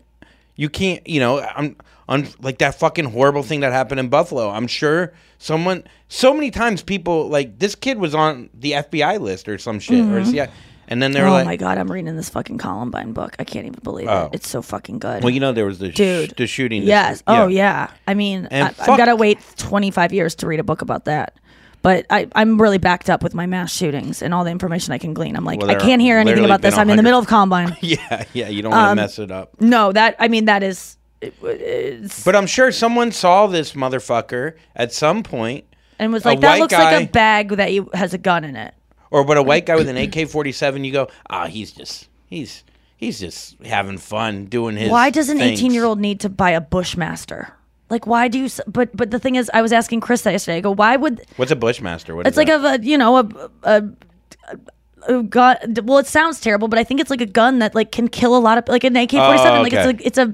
you 0.57 0.69
can't. 0.69 1.07
You 1.07 1.19
know, 1.19 1.39
I'm 1.39 1.75
on 2.09 2.27
like 2.41 2.59
that 2.59 2.75
fucking 2.79 3.05
horrible 3.05 3.43
thing 3.43 3.59
that 3.61 3.71
happened 3.73 3.99
in 3.99 4.09
Buffalo. 4.09 4.49
I'm 4.49 4.67
sure 4.67 5.13
someone. 5.39 5.83
So 6.07 6.33
many 6.33 6.51
times 6.51 6.81
people 6.81 7.27
like 7.29 7.59
this 7.59 7.75
kid 7.75 7.99
was 7.99 8.15
on 8.15 8.49
the 8.53 8.71
FBI 8.73 9.19
list 9.19 9.47
or 9.49 9.57
some 9.57 9.79
shit 9.79 10.03
Mm-hmm. 10.03 10.33
yeah. 10.33 10.47
And 10.89 11.03
then 11.03 11.11
they 11.11 11.19
were 11.21 11.27
oh 11.27 11.31
like, 11.31 11.43
"Oh 11.43 11.45
my 11.49 11.55
god, 11.57 11.77
I'm 11.77 11.91
reading 11.91 12.15
this 12.15 12.29
fucking 12.29 12.59
Columbine 12.59 13.11
book. 13.11 13.35
I 13.39 13.43
can't 13.43 13.65
even 13.65 13.81
believe 13.83 14.07
Oh. 14.07 14.27
it. 14.31 14.35
It's 14.35 14.47
so 14.47 14.61
fucking 14.61 14.99
good. 14.99 15.21
well, 15.21 15.31
you 15.33 15.41
know, 15.41 15.51
there 15.51 15.65
was 15.65 15.79
the 15.79 15.91
sh- 15.91 16.31
the 16.37 16.47
shooting. 16.47 16.83
Yes. 16.83 17.17
week. 17.17 17.23
Oh 17.27 17.47
yeah. 17.47 17.91
I 18.07 18.13
mean, 18.13 18.47
And 18.51 18.67
I, 18.67 18.71
fuck- 18.71 18.89
I've 18.89 18.97
got 18.97 19.05
to 19.05 19.17
wait 19.17 19.39
25 19.57 20.13
years 20.13 20.35
to 20.35 20.47
read 20.47 20.61
a 20.61 20.63
book 20.63 20.81
about 20.81 21.03
that. 21.05 21.33
But 21.81 22.05
I, 22.09 22.27
I'm 22.35 22.59
really 22.59 22.77
backed 22.79 23.09
up 23.09 23.21
with 23.21 23.33
my 23.33 23.45
mass 23.45 23.71
shootings 23.71 24.21
and 24.21 24.33
all 24.33 24.43
the 24.45 24.49
information 24.49 24.93
I 24.93 24.97
can 24.97 25.13
glean. 25.13 25.35
I'm 25.35 25.43
like, 25.45 25.59
Well, 25.59 25.69
I 25.69 25.75
can't 25.75 26.01
hear 26.01 26.17
anything 26.17 26.43
about 26.45 26.61
this. 26.61 26.77
I'm 26.77 26.89
in 26.89 26.95
the 26.97 27.03
middle 27.03 27.19
of 27.19 27.27
Columbine. 27.27 27.75
yeah, 27.81 28.23
yeah. 28.33 28.47
You 28.47 28.61
don't 28.61 28.71
want 28.71 28.85
to 28.85 28.89
Um, 28.91 28.95
mess 28.95 29.19
it 29.19 29.29
up. 29.29 29.59
no, 29.61 29.91
that 29.91 30.15
I 30.19 30.29
mean 30.29 30.45
that 30.45 30.63
is. 30.63 30.96
It- 31.21 32.21
But 32.25 32.35
I'm 32.35 32.47
sure 32.47 32.71
someone 32.71 33.11
saw 33.11 33.47
this 33.47 33.73
motherfucker 33.73 34.53
at 34.75 34.93
some 34.93 35.23
point, 35.23 35.65
and 35.99 36.13
was 36.13 36.25
like, 36.25 36.39
that 36.41 36.59
looks 36.59 36.73
guy- 36.73 36.97
like 36.97 37.09
a 37.09 37.11
bag 37.11 37.49
that 37.57 37.73
you, 37.73 37.89
has 37.93 38.13
a 38.13 38.17
gun 38.17 38.43
in 38.43 38.55
it. 38.55 38.73
or 39.11 39.23
but 39.23 39.37
a 39.37 39.43
white 39.43 39.65
guy 39.65 39.75
with 39.75 39.87
an 39.89 39.97
AK-47. 39.97 40.85
You 40.85 40.91
go, 40.91 41.07
ah, 41.29 41.47
he's 41.47 41.71
just 41.71 42.07
he's 42.27 42.63
he's 42.97 43.19
just 43.19 43.55
having 43.63 43.97
fun 43.97 44.45
doing 44.45 44.75
his. 44.75 44.89
Why 44.91 45.09
does 45.09 45.29
an 45.29 45.37
things." 45.39 45.59
18 45.59 45.73
year 45.73 45.85
old 45.85 45.99
need 45.99 46.19
to 46.21 46.29
buy 46.29 46.51
a 46.51 46.61
Bushmaster? 46.61 47.53
Like, 47.89 48.05
why 48.05 48.27
do 48.27 48.37
you? 48.37 48.49
But 48.67 48.95
but 48.95 49.11
the 49.11 49.19
thing 49.19 49.35
is, 49.35 49.49
I 49.53 49.61
was 49.61 49.71
asking 49.71 50.01
Chris 50.01 50.21
that 50.23 50.31
yesterday. 50.33 50.57
I 50.57 50.61
go, 50.61 50.71
why 50.71 50.97
would? 50.97 51.21
What's 51.37 51.51
a 51.51 51.55
Bushmaster? 51.55 52.15
What 52.17 52.27
It's 52.27 52.35
like 52.37 52.47
that? 52.47 52.81
a, 52.81 52.83
you 52.83 52.97
know 52.97 53.17
a, 53.17 53.49
a 53.63 53.83
a 55.07 55.23
gun. 55.23 55.57
Well, 55.85 55.97
it 55.99 56.07
sounds 56.07 56.41
terrible, 56.41 56.67
but 56.67 56.77
I 56.79 56.83
think 56.83 56.99
it's 56.99 57.09
like 57.09 57.21
a 57.21 57.25
gun 57.25 57.59
that 57.59 57.73
like 57.75 57.91
can 57.93 58.09
kill 58.09 58.35
a 58.35 58.39
lot 58.39 58.57
of 58.57 58.67
like 58.67 58.83
an 58.83 58.95
AK 58.97 59.11
forty 59.11 59.37
seven. 59.37 59.59
Oh, 59.59 59.61
Like 59.63 59.73
it's 59.73 59.85
a 59.85 60.05
it's 60.05 60.17
a 60.17 60.33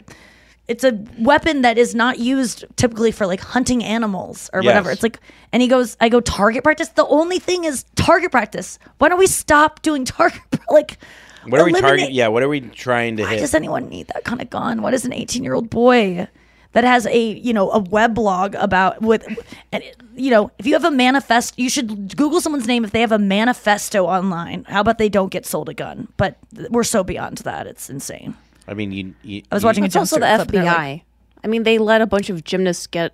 it's 0.68 0.84
a 0.84 0.98
weapon 1.20 1.62
that 1.62 1.78
is 1.78 1.94
not 1.94 2.20
used 2.20 2.64
typically 2.78 3.12
for 3.12 3.28
like 3.28 3.42
hunting 3.42 3.84
animals 3.84 4.50
or 4.54 4.62
whatever. 4.62 4.92
It's 4.92 5.04
like, 5.04 5.20
and 5.52 5.62
he 5.62 5.68
goes, 5.68 5.98
I 6.00 6.08
go 6.10 6.22
target 6.22 6.64
practice. 6.64 6.90
The 6.90 7.06
only 7.08 7.38
thing 7.40 7.66
is 7.66 7.84
target 7.96 8.32
practice. 8.32 8.80
Why 9.00 9.10
don't 9.10 9.20
we 9.20 9.28
stop 9.28 9.82
doing 9.82 10.06
target? 10.20 10.42
Like, 10.70 10.98
what 11.46 11.60
are 11.60 11.66
we 11.66 11.72
eliminate- 11.72 11.82
target? 11.82 12.12
Yeah, 12.14 12.30
what 12.30 12.44
are 12.44 12.48
we 12.50 12.62
trying 12.62 13.18
to 13.18 13.24
why 13.24 13.32
hit? 13.32 13.40
does 13.40 13.54
anyone 13.54 13.90
need 13.90 14.08
that 14.08 14.24
kind 14.24 14.42
of 14.42 14.50
gun? 14.50 14.82
What 14.82 14.94
is 14.94 15.04
an 15.04 15.12
18 15.14 15.44
year 15.44 15.54
old 15.54 15.70
boy 15.70 16.28
that 16.72 16.84
has 16.86 17.06
a 17.08 17.20
you 17.34 17.54
know 17.54 17.70
a 17.70 17.80
web 17.80 18.16
blog 18.16 18.56
about 18.56 19.00
with 19.02 19.24
and 19.72 19.84
you 20.16 20.32
know 20.32 20.50
if 20.58 20.66
you 20.66 20.74
have 20.74 20.86
a 20.86 20.90
manifest, 20.92 21.60
you 21.60 21.70
should 21.70 22.16
Google 22.16 22.40
someone's 22.42 22.66
name 22.68 22.86
if 22.86 22.92
they 22.92 23.02
have 23.02 23.12
a 23.12 23.20
manifesto 23.20 24.06
online. 24.06 24.64
How 24.64 24.80
about 24.82 24.98
they 24.98 25.10
don't 25.10 25.30
get 25.30 25.46
sold 25.46 25.68
a 25.68 25.74
gun? 25.74 26.08
But 26.18 26.38
we're 26.70 26.84
so 26.86 27.04
beyond 27.04 27.40
that, 27.40 27.68
it's 27.68 27.90
insane. 27.90 28.36
I 28.68 28.74
mean, 28.74 28.92
you. 28.92 29.14
you 29.24 29.42
I 29.52 29.56
was 29.56 29.64
you- 29.64 29.68
watching 29.68 29.84
a 29.84 29.88
It's 29.88 29.96
also 29.96 30.16
the 30.18 30.22
Jump 30.26 30.42
Street 30.42 30.46
clip, 30.52 30.56
and 30.60 30.68
they're 30.68 30.74
FBI. 30.74 30.94
like- 30.94 31.04
I 31.44 31.48
mean, 31.48 31.64
they 31.64 31.78
let 31.78 32.02
a 32.02 32.06
bunch 32.06 32.30
of 32.30 32.44
gymnasts 32.44 32.88
get 32.88 33.14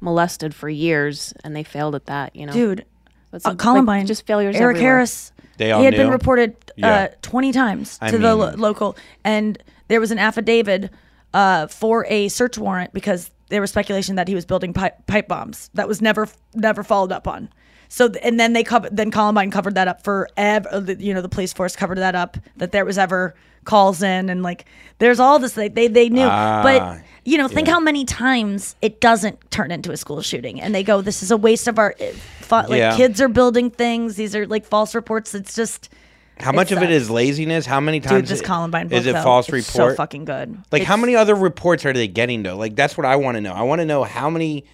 molested 0.00 0.54
for 0.54 0.68
years, 0.68 1.32
and 1.44 1.54
they 1.54 1.62
failed 1.62 1.94
at 1.94 2.06
that. 2.06 2.34
You 2.34 2.46
know, 2.46 2.52
dude. 2.52 2.84
That's 3.30 3.46
Uh, 3.46 3.50
like, 3.50 3.58
Columbine, 3.58 4.06
just 4.06 4.26
failures. 4.26 4.56
Eric 4.56 4.76
everywhere. 4.76 4.96
Harris. 4.96 5.32
They 5.58 5.70
all 5.72 5.80
he 5.80 5.84
had 5.86 5.94
been 5.94 6.06
knew? 6.06 6.12
reported 6.12 6.54
Yeah. 6.76 6.90
uh, 6.94 7.08
twenty 7.22 7.52
times 7.52 7.98
I 8.00 8.10
to 8.10 8.18
the 8.18 8.34
lo- 8.34 8.52
local, 8.56 8.96
and 9.24 9.58
there 9.88 10.00
was 10.00 10.10
an 10.10 10.18
affidavit 10.18 10.90
uh, 11.34 11.66
for 11.66 12.04
a 12.10 12.28
search 12.28 12.58
warrant 12.58 12.92
because 12.92 13.30
there 13.48 13.60
was 13.60 13.70
speculation 13.70 14.16
that 14.16 14.28
he 14.28 14.34
was 14.34 14.44
building 14.44 14.72
pipe, 14.74 15.06
pipe 15.06 15.28
bombs. 15.28 15.70
That 15.74 15.88
was 15.88 16.02
never 16.02 16.28
never 16.54 16.82
followed 16.82 17.12
up 17.12 17.26
on. 17.28 17.48
So 17.94 18.08
and 18.22 18.40
then 18.40 18.54
they 18.54 18.64
covered 18.64 18.96
then 18.96 19.10
Columbine 19.10 19.50
covered 19.50 19.74
that 19.74 19.86
up 19.86 20.02
for 20.02 20.26
ev- 20.38 20.66
uh, 20.72 20.80
you 20.98 21.12
know 21.12 21.20
the 21.20 21.28
police 21.28 21.52
force 21.52 21.76
covered 21.76 21.98
that 21.98 22.14
up 22.14 22.38
that 22.56 22.72
there 22.72 22.86
was 22.86 22.96
ever 22.96 23.34
calls 23.64 24.02
in 24.02 24.30
and 24.30 24.42
like 24.42 24.64
there's 24.98 25.20
all 25.20 25.38
this 25.38 25.52
they 25.52 25.68
they, 25.68 25.88
they 25.88 26.08
knew 26.08 26.24
Ah, 26.26 26.62
but 26.62 27.02
you 27.26 27.36
know 27.36 27.48
think 27.48 27.68
how 27.68 27.78
many 27.78 28.06
times 28.06 28.76
it 28.80 29.02
doesn't 29.02 29.38
turn 29.50 29.70
into 29.70 29.92
a 29.92 29.98
school 29.98 30.22
shooting 30.22 30.58
and 30.58 30.74
they 30.74 30.82
go 30.82 31.02
this 31.02 31.22
is 31.22 31.30
a 31.30 31.36
waste 31.36 31.68
of 31.68 31.78
our 31.78 31.94
uh, 32.00 32.64
like 32.70 32.78
Yeah. 32.78 32.96
kids 32.96 33.20
are 33.20 33.28
building 33.28 33.70
things 33.70 34.16
these 34.16 34.34
are 34.34 34.46
like 34.46 34.64
false 34.64 34.94
reports 34.94 35.34
it's 35.34 35.54
just 35.54 35.90
How 36.38 36.50
much 36.52 36.72
it 36.72 36.78
of 36.78 36.82
it 36.82 36.90
is 36.90 37.10
laziness? 37.10 37.66
How 37.66 37.78
many 37.78 38.00
times 38.00 38.22
dude 38.22 38.26
this 38.38 38.40
i- 38.40 38.44
Columbine 38.46 38.88
book 38.88 38.98
is 39.00 39.06
it 39.06 39.12
though, 39.12 39.22
false 39.22 39.50
it's 39.50 39.68
report? 39.68 39.92
so 39.92 39.96
fucking 39.96 40.24
good 40.24 40.56
like 40.72 40.82
how 40.82 40.96
many 40.96 41.14
other 41.14 41.34
reports 41.34 41.84
are 41.84 41.92
they 41.92 42.08
getting 42.08 42.42
though? 42.42 42.56
Like 42.56 42.74
that's 42.74 42.96
what 42.96 43.04
I 43.04 43.16
want 43.16 43.34
to 43.36 43.42
know. 43.42 43.52
I 43.52 43.62
want 43.62 43.80
to 43.80 43.84
know 43.86 44.02
how 44.02 44.30
many 44.30 44.64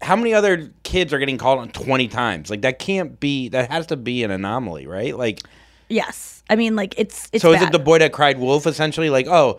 how 0.00 0.14
many 0.16 0.32
other 0.34 0.70
kids 0.84 1.12
are 1.12 1.18
getting 1.18 1.38
called 1.38 1.58
on 1.58 1.70
20 1.70 2.08
times. 2.08 2.50
Like 2.50 2.62
that 2.62 2.78
can't 2.78 3.18
be 3.18 3.48
that 3.50 3.70
has 3.70 3.86
to 3.86 3.96
be 3.96 4.22
an 4.24 4.30
anomaly, 4.30 4.86
right? 4.86 5.16
Like 5.16 5.40
yes 5.88 6.42
I 6.50 6.56
mean 6.56 6.76
like 6.76 6.94
it's 6.98 7.28
it's 7.32 7.42
so 7.42 7.52
is 7.52 7.60
bad. 7.60 7.68
it 7.68 7.72
the 7.72 7.78
boy 7.78 7.98
that 7.98 8.12
cried 8.12 8.38
wolf 8.38 8.66
essentially 8.66 9.10
like, 9.10 9.26
"Oh, 9.26 9.58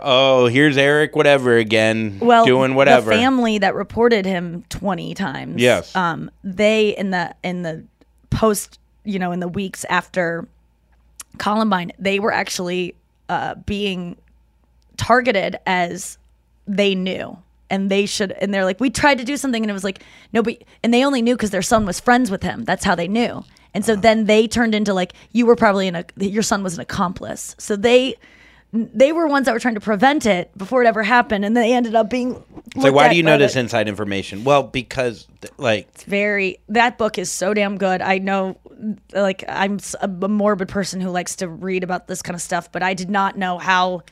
oh, 0.00 0.46
here's 0.46 0.76
Eric 0.76 1.14
whatever 1.16 1.56
again 1.56 2.18
well 2.20 2.44
doing 2.44 2.74
whatever." 2.74 3.10
the 3.10 3.16
family 3.16 3.58
that 3.58 3.74
reported 3.74 4.24
him 4.24 4.64
20 4.70 5.14
times 5.14 5.60
Yes. 5.60 5.94
um 5.94 6.30
they 6.42 6.96
in 6.96 7.10
the 7.10 7.34
in 7.42 7.62
the 7.62 7.84
post 8.30 8.78
you 9.04 9.18
know 9.18 9.32
in 9.32 9.40
the 9.40 9.48
weeks 9.48 9.84
after 9.90 10.48
columbine 11.38 11.92
they 11.98 12.18
were 12.20 12.32
actually 12.32 12.94
uh 13.28 13.54
being 13.66 14.16
targeted 14.96 15.56
as 15.66 16.16
they 16.66 16.94
knew 16.94 17.36
and 17.74 17.90
they 17.90 18.06
should 18.06 18.32
and 18.32 18.54
they're 18.54 18.64
like 18.64 18.80
we 18.80 18.88
tried 18.88 19.18
to 19.18 19.24
do 19.24 19.36
something 19.36 19.62
and 19.62 19.70
it 19.70 19.74
was 19.74 19.84
like 19.84 20.02
no 20.32 20.42
but 20.42 20.62
and 20.82 20.94
they 20.94 21.04
only 21.04 21.20
knew 21.20 21.34
because 21.34 21.50
their 21.50 21.62
son 21.62 21.84
was 21.84 22.00
friends 22.00 22.30
with 22.30 22.42
him. 22.42 22.64
That's 22.64 22.84
how 22.84 22.94
they 22.94 23.08
knew. 23.08 23.44
And 23.74 23.84
so 23.84 23.94
uh-huh. 23.94 24.02
then 24.02 24.24
they 24.26 24.46
turned 24.46 24.74
into 24.74 24.94
like 24.94 25.12
you 25.32 25.46
were 25.46 25.56
probably 25.56 25.88
in 25.88 25.96
a 25.96 26.04
your 26.16 26.42
son 26.42 26.62
was 26.62 26.74
an 26.74 26.80
accomplice. 26.80 27.56
So 27.58 27.76
they 27.76 28.14
they 28.72 29.12
were 29.12 29.26
ones 29.26 29.46
that 29.46 29.52
were 29.52 29.60
trying 29.60 29.74
to 29.74 29.80
prevent 29.80 30.26
it 30.26 30.56
before 30.56 30.82
it 30.82 30.86
ever 30.86 31.02
happened 31.02 31.44
and 31.44 31.56
they 31.56 31.72
ended 31.72 31.94
up 31.94 32.10
being 32.10 32.42
It's 32.74 32.84
like 32.84 32.94
why 32.94 33.08
do 33.08 33.16
you 33.16 33.22
know 33.22 33.38
this 33.38 33.56
inside 33.56 33.88
information? 33.88 34.44
Well, 34.44 34.62
because 34.62 35.26
like 35.58 36.04
very 36.04 36.58
that 36.68 36.96
book 36.96 37.18
is 37.18 37.30
so 37.30 37.54
damn 37.54 37.76
good. 37.76 38.00
I 38.00 38.18
know 38.18 38.56
like 39.14 39.44
i'm 39.48 39.78
a 40.00 40.08
morbid 40.08 40.68
person 40.68 41.00
who 41.00 41.08
likes 41.08 41.36
to 41.36 41.48
read 41.48 41.84
about 41.84 42.08
this 42.08 42.20
kind 42.22 42.34
of 42.34 42.42
stuff 42.42 42.70
but 42.72 42.82
i 42.82 42.92
did 42.92 43.08
not 43.08 43.38
know 43.38 43.56
how 43.56 44.02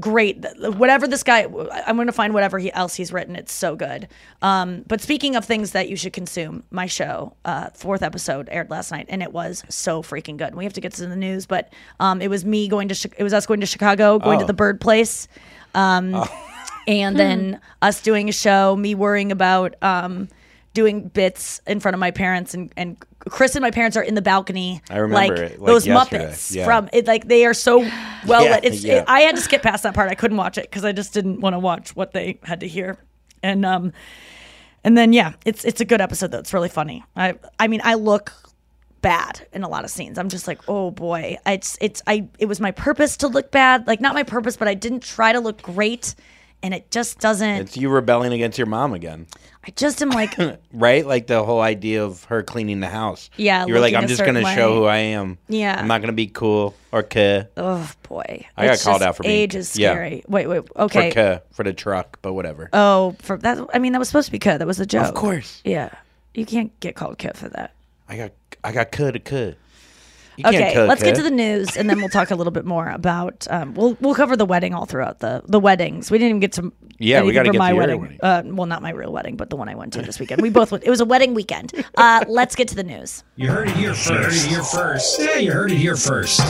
great. 0.00 0.44
Whatever 0.58 1.06
this 1.06 1.22
guy 1.22 1.42
i'm 1.86 1.96
going 1.96 2.06
to 2.08 2.12
find 2.12 2.34
whatever 2.34 2.58
he, 2.58 2.72
else 2.72 2.94
he's 2.94 3.12
written. 3.12 3.36
It's 3.36 3.52
so 3.52 3.76
good. 3.76 4.08
Um, 4.42 4.84
but 4.88 5.00
speaking 5.00 5.36
of 5.36 5.44
things 5.44 5.72
that 5.72 5.88
you 5.88 5.96
should 5.96 6.12
consume 6.12 6.64
my 6.70 6.86
show 6.86 7.34
uh, 7.44 7.70
fourth 7.74 8.02
episode 8.02 8.48
aired 8.50 8.70
last 8.70 8.90
night 8.90 9.06
and 9.08 9.22
it 9.22 9.32
was 9.32 9.62
so 9.68 10.02
freaking 10.02 10.36
good. 10.36 10.54
We 10.54 10.64
have 10.64 10.72
to 10.74 10.80
get 10.80 10.92
to 10.94 11.06
the 11.06 11.16
news 11.16 11.46
but 11.46 11.72
um, 12.00 12.20
it 12.20 12.28
was 12.28 12.44
me 12.44 12.66
going 12.68 12.88
to 12.88 13.10
it 13.16 13.22
was 13.22 13.32
us 13.32 13.46
going 13.46 13.60
to 13.60 13.66
chicago 13.66 14.18
going 14.18 14.38
to 14.38 14.44
Oh. 14.44 14.46
the 14.48 14.54
bird 14.54 14.80
place 14.80 15.28
um, 15.74 16.24
and 16.86 17.18
then 17.18 17.60
us 17.82 18.02
doing 18.02 18.28
a 18.28 18.32
show, 18.32 18.76
me 18.76 18.94
worrying 18.94 19.32
about 19.32 19.74
um, 19.82 20.28
doing 20.74 21.08
bits 21.08 21.60
in 21.66 21.80
front 21.80 21.94
of 21.94 22.00
my 22.00 22.10
parents, 22.10 22.52
and, 22.52 22.70
and 22.76 22.96
Chris 23.20 23.54
and 23.54 23.62
my 23.62 23.70
parents 23.70 23.96
are 23.96 24.02
in 24.02 24.14
the 24.14 24.22
balcony. 24.22 24.82
I 24.90 24.98
remember 24.98 25.36
like, 25.36 25.52
it, 25.52 25.60
like 25.60 25.66
those 25.66 25.86
yesterday. 25.86 26.26
Muppets 26.26 26.54
Yeah. 26.54 26.64
from 26.66 26.88
it. 26.92 27.06
Like 27.06 27.26
they 27.28 27.46
are 27.46 27.54
so 27.54 27.78
well 28.26 28.44
Yeah, 28.44 28.56
lit. 28.56 28.64
It's, 28.64 28.84
yeah. 28.84 28.94
it- 28.98 29.04
I 29.08 29.20
had 29.20 29.36
to 29.36 29.40
skip 29.40 29.62
past 29.62 29.84
that 29.84 29.94
part. 29.94 30.10
I 30.10 30.14
couldn't 30.14 30.36
watch 30.36 30.58
it 30.58 30.64
because 30.70 30.84
I 30.84 30.92
just 30.92 31.14
didn't 31.14 31.40
want 31.40 31.54
to 31.54 31.58
watch 31.58 31.96
what 31.96 32.12
they 32.12 32.38
had 32.42 32.60
to 32.60 32.68
hear, 32.68 32.98
and 33.42 33.64
um, 33.64 33.92
and 34.82 34.98
then 34.98 35.12
yeah, 35.12 35.32
it's 35.46 35.64
it's 35.64 35.80
a 35.80 35.84
good 35.84 36.00
episode 36.00 36.30
though. 36.32 36.38
It's 36.40 36.52
really 36.52 36.68
funny. 36.68 37.02
I 37.16 37.34
I 37.58 37.68
mean 37.68 37.80
I 37.84 37.94
look 37.94 38.32
bad 39.00 39.46
in 39.52 39.62
a 39.62 39.68
lot 39.68 39.84
of 39.84 39.90
scenes. 39.90 40.18
I'm 40.18 40.28
just 40.30 40.48
like, 40.48 40.60
oh 40.68 40.90
boy, 40.90 41.36
it's 41.46 41.78
it's 41.80 42.02
I 42.06 42.26
it 42.38 42.46
was 42.46 42.58
my 42.60 42.70
purpose 42.72 43.16
to 43.18 43.28
look 43.28 43.50
bad, 43.50 43.86
like 43.86 44.00
not 44.00 44.14
my 44.14 44.22
purpose, 44.22 44.56
but 44.56 44.66
I 44.66 44.74
didn't 44.74 45.02
try 45.02 45.32
to 45.32 45.40
look 45.40 45.62
great, 45.62 46.14
and 46.64 46.72
it 46.72 46.90
just 46.90 47.18
doesn't. 47.18 47.48
it's 47.48 47.76
you 47.76 47.90
rebelling 47.90 48.32
against 48.32 48.56
your 48.56 48.66
mom 48.66 48.94
again. 48.94 49.26
I 49.66 49.70
just 49.72 50.00
am 50.00 50.08
like, 50.08 50.34
right? 50.72 51.06
Like 51.06 51.26
the 51.26 51.44
whole 51.44 51.60
idea 51.60 52.02
of 52.02 52.24
her 52.24 52.42
cleaning 52.42 52.80
the 52.80 52.88
house. 52.88 53.28
Yeah, 53.36 53.66
you 53.66 53.74
were 53.74 53.80
like, 53.80 53.92
I'm 53.92 54.08
just 54.08 54.24
gonna 54.24 54.42
show 54.54 54.74
who 54.74 54.84
I 54.84 54.96
am. 54.96 55.36
Yeah. 55.46 55.78
I'm 55.78 55.86
not 55.86 56.00
gonna 56.00 56.14
be 56.14 56.26
cool 56.26 56.74
or 56.90 57.02
cuh 57.02 57.44
oh 57.58 57.90
boy, 58.08 58.46
I 58.56 58.66
got 58.66 58.80
called 58.80 59.02
out 59.02 59.16
for 59.16 59.24
being- 59.24 59.40
age 59.40 59.54
is 59.54 59.76
yeah. 59.76 59.92
scary. 59.92 60.24
Wait, 60.26 60.46
wait, 60.46 60.66
for 60.66 60.80
okay. 60.82 61.10
cuh 61.12 61.40
for 61.52 61.64
the 61.64 61.74
truck, 61.74 62.18
but 62.22 62.32
whatever. 62.32 62.70
Oh, 62.72 63.14
for 63.20 63.36
that. 63.38 63.58
I 63.74 63.78
mean, 63.78 63.92
that 63.92 63.98
was 63.98 64.08
supposed 64.08 64.26
to 64.26 64.32
be 64.32 64.38
cut. 64.38 64.58
That 64.58 64.66
was 64.66 64.80
a 64.80 64.86
joke. 64.86 65.08
of 65.08 65.14
course, 65.14 65.60
Yeah, 65.64 65.90
you 66.32 66.46
can't 66.46 66.78
get 66.80 66.96
called 66.96 67.18
kid 67.18 67.36
for 67.36 67.50
that. 67.50 67.74
I 68.08 68.16
got 68.16 68.32
I 68.64 68.72
got 68.72 68.90
cuh 68.90 69.10
to 69.10 69.18
cuh. 69.18 69.52
You 70.36 70.44
can't 70.44 70.56
Okay, 70.56 70.74
cuh, 70.74 70.84
let's 70.86 71.02
get 71.02 71.14
to 71.16 71.22
the 71.22 71.30
news, 71.30 71.76
and 71.76 71.88
then 71.88 71.98
we'll 71.98 72.08
talk 72.08 72.30
a 72.30 72.34
little 72.34 72.50
bit 72.50 72.64
more 72.64 72.88
about. 72.88 73.46
Um, 73.50 73.74
we'll 73.74 73.96
we'll 74.00 74.14
cover 74.14 74.36
the 74.36 74.44
wedding 74.46 74.74
all 74.74 74.84
throughout 74.86 75.20
the 75.20 75.42
the 75.46 75.60
weddings. 75.60 76.10
We 76.10 76.18
didn't 76.18 76.30
even 76.30 76.40
get 76.40 76.52
to. 76.52 76.72
Yeah, 76.98 77.22
we 77.22 77.32
gotta 77.32 77.50
get 77.50 77.58
my 77.58 77.70
to 77.70 77.74
your 77.74 77.80
wedding. 77.80 78.00
wedding. 78.00 78.18
Uh, 78.22 78.42
well, 78.46 78.66
not 78.66 78.82
my 78.82 78.90
real 78.90 79.12
wedding, 79.12 79.36
but 79.36 79.50
the 79.50 79.56
one 79.56 79.68
I 79.68 79.74
went 79.74 79.92
to 79.94 80.02
this 80.02 80.18
weekend. 80.18 80.42
We 80.42 80.50
both 80.50 80.72
went. 80.72 80.84
It 80.84 80.90
was 80.90 81.00
a 81.00 81.04
wedding 81.04 81.34
weekend. 81.34 81.72
Uh, 81.96 82.24
let's 82.28 82.54
get 82.54 82.68
to 82.68 82.74
the 82.74 82.84
news. 82.84 83.22
You 83.36 83.48
heard 83.48 83.68
it 83.68 83.76
here 83.76 83.94
first. 83.94 84.10
You 84.10 84.22
heard 84.22 84.32
it 84.32 84.48
here 84.48 84.62
first. 84.62 85.20
Yeah, 85.20 85.36
you 85.36 85.52
heard 85.52 85.70
it 85.70 85.78
here 85.78 85.96
first. 85.96 86.40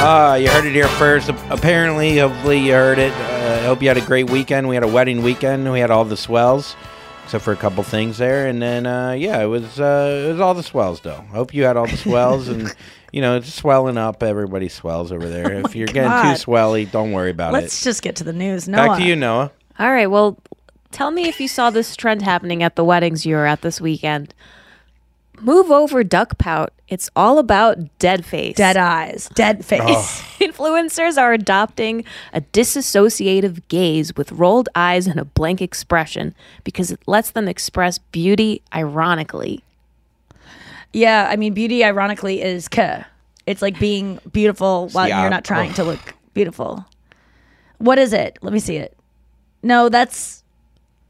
Ah, 0.00 0.34
you 0.34 0.48
heard 0.48 0.64
it 0.66 0.72
here 0.72 0.88
first. 0.88 1.28
Apparently, 1.50 2.18
hopefully 2.18 2.58
you 2.58 2.72
heard 2.72 2.98
it. 2.98 3.12
Uh, 3.12 3.60
I 3.62 3.64
hope 3.66 3.82
you 3.82 3.88
had 3.88 3.96
a 3.96 4.02
great 4.04 4.30
weekend. 4.30 4.68
We 4.68 4.74
had 4.76 4.84
a 4.84 4.88
wedding 4.88 5.22
weekend. 5.22 5.70
We 5.70 5.80
had 5.80 5.90
all 5.90 6.04
the 6.04 6.16
swells, 6.16 6.76
except 7.24 7.42
for 7.44 7.52
a 7.52 7.56
couple 7.56 7.82
things 7.82 8.18
there. 8.18 8.46
And 8.46 8.60
then, 8.62 8.86
uh, 8.86 9.12
yeah, 9.12 9.42
it 9.42 9.46
was 9.46 9.80
uh, 9.80 10.26
it 10.28 10.32
was 10.32 10.40
all 10.40 10.54
the 10.54 10.62
swells 10.62 11.00
though. 11.00 11.24
Hope 11.32 11.52
you 11.54 11.64
had 11.64 11.76
all 11.76 11.86
the 11.86 11.96
swells 11.96 12.48
and. 12.48 12.74
You 13.12 13.20
know, 13.22 13.36
it's 13.36 13.52
swelling 13.52 13.96
up. 13.96 14.22
Everybody 14.22 14.68
swells 14.68 15.12
over 15.12 15.28
there. 15.28 15.48
Oh 15.64 15.68
if 15.68 15.74
you're 15.74 15.86
getting 15.86 16.10
God. 16.10 16.36
too 16.36 16.42
swelly, 16.44 16.90
don't 16.90 17.12
worry 17.12 17.30
about 17.30 17.50
it. 17.50 17.52
Let's 17.54 17.82
just 17.82 18.02
get 18.02 18.16
to 18.16 18.24
the 18.24 18.32
news. 18.32 18.68
Noah. 18.68 18.88
Back 18.88 18.98
to 18.98 19.04
you, 19.04 19.16
Noah. 19.16 19.50
All 19.78 19.90
right. 19.90 20.06
Well, 20.08 20.38
tell 20.90 21.10
me 21.10 21.28
if 21.28 21.40
you 21.40 21.48
saw 21.48 21.70
this 21.70 21.96
trend 21.96 22.22
happening 22.22 22.62
at 22.62 22.76
the 22.76 22.84
weddings 22.84 23.24
you 23.24 23.34
were 23.36 23.46
at 23.46 23.62
this 23.62 23.80
weekend. 23.80 24.34
Move 25.40 25.70
over, 25.70 26.02
duck 26.02 26.36
pout. 26.38 26.72
It's 26.88 27.08
all 27.14 27.38
about 27.38 27.98
dead 27.98 28.24
face. 28.24 28.56
Dead 28.56 28.76
eyes, 28.76 29.28
dead 29.34 29.64
face. 29.64 30.20
Influencers 30.40 31.16
are 31.16 31.32
adopting 31.32 32.04
a 32.32 32.40
disassociative 32.40 33.62
gaze 33.68 34.16
with 34.16 34.32
rolled 34.32 34.68
eyes 34.74 35.06
and 35.06 35.20
a 35.20 35.24
blank 35.24 35.62
expression 35.62 36.34
because 36.64 36.90
it 36.90 37.00
lets 37.06 37.30
them 37.30 37.46
express 37.46 37.98
beauty 37.98 38.62
ironically. 38.74 39.62
Yeah, 40.92 41.28
I 41.30 41.36
mean, 41.36 41.54
beauty 41.54 41.84
ironically 41.84 42.42
is 42.42 42.68
k. 42.68 43.04
It's 43.46 43.62
like 43.62 43.78
being 43.78 44.18
beautiful 44.32 44.88
while 44.92 45.08
Yeah. 45.08 45.22
you're 45.22 45.30
not 45.30 45.44
trying 45.44 45.72
to 45.74 45.82
oh. 45.82 45.86
look 45.86 46.14
beautiful. 46.34 46.84
What 47.78 47.98
is 47.98 48.12
it? 48.12 48.38
Let 48.42 48.52
me 48.52 48.58
see 48.58 48.76
it. 48.76 48.96
No, 49.62 49.88
that's 49.88 50.42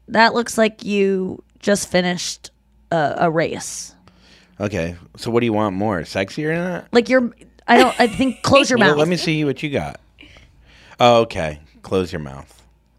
that 0.07 0.33
looks 0.33 0.57
like 0.57 0.83
you 0.83 1.43
just 1.59 1.89
finished 1.89 2.51
a, 2.91 3.15
a 3.19 3.31
race. 3.31 3.95
Okay, 4.59 4.95
so 5.15 5.31
what 5.31 5.39
do 5.39 5.45
you 5.45 5.53
want 5.53 5.75
more? 5.75 6.01
Sexier 6.01 6.53
than 6.55 6.65
that? 6.65 6.87
Like 6.91 7.09
you're. 7.09 7.31
I 7.67 7.77
don't. 7.77 7.99
I 7.99 8.07
think 8.07 8.41
close 8.43 8.69
your 8.69 8.79
mouth. 8.79 8.97
let 8.97 9.07
me 9.07 9.17
see 9.17 9.45
what 9.45 9.63
you 9.63 9.69
got. 9.69 9.99
Oh, 10.99 11.21
okay. 11.21 11.59
Close 11.81 12.11
your 12.11 12.19
mouth. 12.19 12.55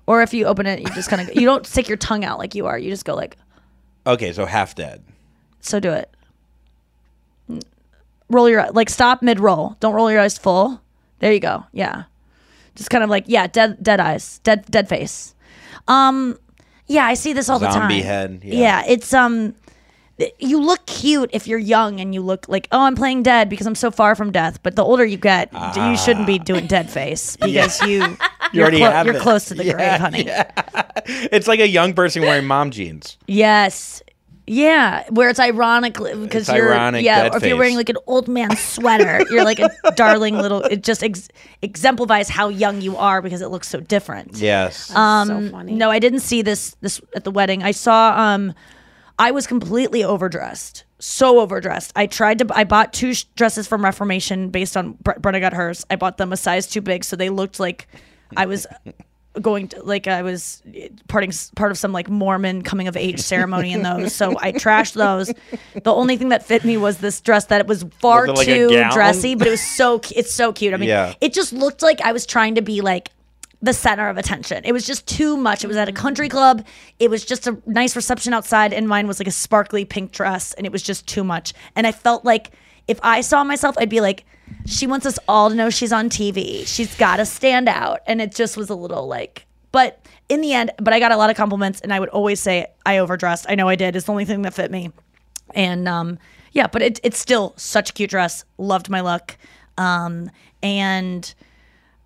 Or 0.06 0.22
if 0.22 0.32
you 0.32 0.46
open 0.46 0.66
it, 0.66 0.80
you 0.80 0.86
just 0.94 1.10
kind 1.10 1.20
of. 1.28 1.34
You 1.34 1.44
don't 1.44 1.66
stick 1.66 1.88
your 1.88 1.98
tongue 1.98 2.24
out 2.24 2.38
like 2.38 2.54
you 2.54 2.66
are. 2.66 2.78
You 2.78 2.90
just 2.90 3.04
go 3.04 3.14
like. 3.14 3.36
Okay, 4.06 4.32
so 4.32 4.46
half 4.46 4.74
dead. 4.74 5.02
So 5.60 5.78
do 5.80 5.92
it. 5.92 6.10
Roll 8.28 8.48
your 8.48 8.70
like 8.72 8.88
stop 8.88 9.22
mid 9.22 9.40
roll. 9.40 9.76
Don't 9.80 9.94
roll 9.94 10.10
your 10.10 10.20
eyes 10.20 10.38
full. 10.38 10.80
There 11.18 11.32
you 11.32 11.40
go. 11.40 11.64
Yeah. 11.72 12.04
Just 12.76 12.90
kind 12.90 13.02
of 13.04 13.10
like 13.10 13.24
yeah, 13.26 13.46
dead 13.46 13.82
dead 13.82 13.98
eyes, 14.00 14.38
dead 14.44 14.64
dead 14.70 14.88
face. 14.88 15.34
Um 15.88 16.38
yeah, 16.86 17.04
I 17.06 17.14
see 17.14 17.32
this 17.32 17.48
all 17.48 17.58
the 17.58 17.66
time. 17.66 17.82
Zombie 17.82 18.02
head, 18.02 18.40
yeah. 18.44 18.54
Yeah. 18.54 18.84
it's 18.86 19.12
um 19.12 19.54
you 20.38 20.60
look 20.60 20.84
cute 20.84 21.30
if 21.32 21.46
you're 21.46 21.58
young 21.58 21.98
and 21.98 22.12
you 22.14 22.20
look 22.20 22.46
like 22.48 22.68
oh 22.72 22.82
I'm 22.82 22.94
playing 22.94 23.22
dead 23.22 23.48
because 23.48 23.66
I'm 23.66 23.74
so 23.74 23.90
far 23.90 24.14
from 24.14 24.30
death. 24.30 24.62
But 24.62 24.76
the 24.76 24.84
older 24.84 25.04
you 25.04 25.16
get, 25.16 25.50
you 25.76 25.96
shouldn't 25.96 26.26
be 26.26 26.38
doing 26.38 26.66
dead 26.66 26.88
face 26.90 27.36
because 27.40 27.80
you 27.82 28.02
You 28.04 28.16
you're, 28.52 28.62
already 28.64 28.78
clo- 28.78 29.02
you're 29.02 29.20
close 29.20 29.46
to 29.46 29.54
the 29.54 29.64
Yeah, 29.64 29.72
grave, 29.98 30.00
honey. 30.00 30.28
It's 31.32 31.48
like 31.48 31.60
a 31.60 31.68
young 31.68 31.94
person 31.94 32.22
wearing 32.22 32.46
mom 32.46 32.70
jeans. 32.70 33.16
Yes. 33.26 34.02
Yeah, 34.52 35.04
where 35.10 35.28
it's 35.28 35.38
ironically 35.38 36.12
because 36.16 36.48
It's 36.48 36.56
you're 36.56 36.74
ironic 36.74 37.04
yeah, 37.04 37.28
or 37.32 37.36
if 37.36 37.44
you're 37.44 37.56
wearing 37.56 37.76
like 37.76 37.88
an 37.88 37.98
old 38.08 38.26
man 38.26 38.56
sweater, 38.56 39.24
you're 39.30 39.44
like 39.44 39.60
a 39.60 39.70
darling 39.94 40.36
little. 40.36 40.60
It 40.62 40.82
just 40.82 41.04
ex- 41.04 41.28
exemplifies 41.62 42.28
how 42.28 42.48
young 42.48 42.80
you 42.80 42.96
are 42.96 43.22
because 43.22 43.42
it 43.42 43.46
looks 43.46 43.68
so 43.68 43.78
different. 43.78 44.38
Yes. 44.38 44.92
Um, 44.92 45.28
so 45.28 45.50
funny. 45.52 45.74
No, 45.74 45.88
I 45.88 46.00
didn't 46.00 46.18
see 46.18 46.42
this 46.42 46.74
this 46.80 47.00
at 47.14 47.22
the 47.22 47.30
wedding. 47.30 47.62
I 47.62 47.70
saw. 47.70 48.20
Um, 48.20 48.52
I 49.20 49.30
was 49.30 49.46
completely 49.46 50.02
overdressed, 50.02 50.82
so 50.98 51.38
overdressed. 51.38 51.92
I 51.94 52.06
tried 52.08 52.40
to. 52.40 52.46
I 52.52 52.64
bought 52.64 52.92
two 52.92 53.14
sh- 53.14 53.26
dresses 53.36 53.68
from 53.68 53.84
Reformation 53.84 54.50
based 54.50 54.76
on 54.76 54.96
Bre- 55.00 55.12
Brenna 55.20 55.38
got 55.38 55.52
hers. 55.52 55.86
I 55.90 55.94
bought 55.94 56.16
them 56.18 56.32
a 56.32 56.36
size 56.36 56.66
too 56.66 56.80
big, 56.80 57.04
so 57.04 57.14
they 57.14 57.30
looked 57.30 57.60
like 57.60 57.86
I 58.36 58.46
was 58.46 58.66
going 59.40 59.68
to 59.68 59.82
like 59.82 60.08
I 60.08 60.22
was 60.22 60.62
eh, 60.74 60.88
parting 61.08 61.32
part 61.54 61.70
of 61.70 61.78
some 61.78 61.92
like 61.92 62.08
Mormon 62.08 62.62
coming 62.62 62.88
of 62.88 62.96
age 62.96 63.20
ceremony 63.20 63.72
in 63.72 63.82
those. 63.82 64.14
So 64.14 64.36
I 64.40 64.52
trashed 64.64 64.94
those. 64.94 65.32
The 65.82 65.92
only 65.92 66.16
thing 66.16 66.30
that 66.30 66.44
fit 66.44 66.64
me 66.64 66.76
was 66.76 66.98
this 66.98 67.20
dress 67.20 67.44
that 67.46 67.60
it 67.60 67.66
was 67.66 67.84
far 68.00 68.22
Was 68.22 68.30
it 68.30 68.36
like 68.36 68.46
too 68.46 68.90
dressy, 68.92 69.34
but 69.36 69.46
it 69.46 69.50
was 69.50 69.60
so 69.62 70.00
it's 70.14 70.32
so 70.32 70.52
cute. 70.52 70.74
I 70.74 70.78
mean, 70.78 70.88
Yeah. 70.88 71.14
it 71.20 71.32
just 71.32 71.52
looked 71.52 71.82
like 71.82 72.00
I 72.00 72.12
was 72.12 72.26
trying 72.26 72.56
to 72.56 72.62
be 72.62 72.80
like 72.80 73.10
the 73.62 73.72
center 73.74 74.08
of 74.08 74.16
attention. 74.16 74.62
It 74.64 74.72
was 74.72 74.86
just 74.86 75.06
too 75.06 75.36
much. 75.36 75.62
It 75.64 75.66
was 75.68 75.76
at 75.76 75.88
a 75.88 75.92
country 75.92 76.28
club. 76.28 76.64
It 76.98 77.10
was 77.10 77.24
just 77.24 77.46
a 77.46 77.60
nice 77.66 77.94
reception 77.94 78.32
outside, 78.32 78.72
and 78.72 78.88
mine 78.88 79.06
was 79.06 79.20
like 79.20 79.28
a 79.28 79.32
sparkly 79.32 79.84
pink 79.84 80.12
dress, 80.12 80.54
and 80.54 80.66
it 80.66 80.72
was 80.72 80.82
just 80.82 81.06
too 81.06 81.22
much. 81.22 81.52
And 81.76 81.86
I 81.86 81.92
felt 81.92 82.24
like 82.24 82.52
if 82.88 82.98
I 83.02 83.20
saw 83.20 83.44
myself, 83.44 83.76
I'd 83.78 83.88
be 83.88 84.00
like, 84.00 84.24
she 84.66 84.86
wants 84.86 85.06
us 85.06 85.18
all 85.28 85.48
to 85.50 85.54
know 85.54 85.70
she's 85.70 85.92
on 85.92 86.08
TV. 86.10 86.66
She's 86.66 86.94
got 86.96 87.16
to 87.16 87.26
stand 87.26 87.68
out. 87.68 88.00
And 88.06 88.20
it 88.20 88.34
just 88.34 88.56
was 88.56 88.68
a 88.70 88.74
little 88.74 89.06
like, 89.06 89.46
but 89.72 90.04
in 90.28 90.40
the 90.40 90.52
end, 90.52 90.72
but 90.78 90.92
I 90.92 90.98
got 91.00 91.12
a 91.12 91.16
lot 91.16 91.30
of 91.30 91.36
compliments, 91.36 91.80
and 91.80 91.92
I 91.92 92.00
would 92.00 92.08
always 92.10 92.40
say 92.40 92.66
I 92.86 92.98
overdressed. 92.98 93.46
I 93.48 93.54
know 93.54 93.68
I 93.68 93.76
did. 93.76 93.96
It's 93.96 94.06
the 94.06 94.12
only 94.12 94.24
thing 94.24 94.42
that 94.42 94.54
fit 94.54 94.70
me. 94.70 94.92
And 95.54 95.88
um, 95.88 96.18
yeah, 96.52 96.66
but 96.68 96.82
it, 96.82 97.00
it's 97.02 97.18
still 97.18 97.54
such 97.56 97.90
a 97.90 97.92
cute 97.92 98.10
dress. 98.10 98.44
Loved 98.58 98.88
my 98.88 99.00
look. 99.00 99.36
Um, 99.78 100.30
and 100.62 101.32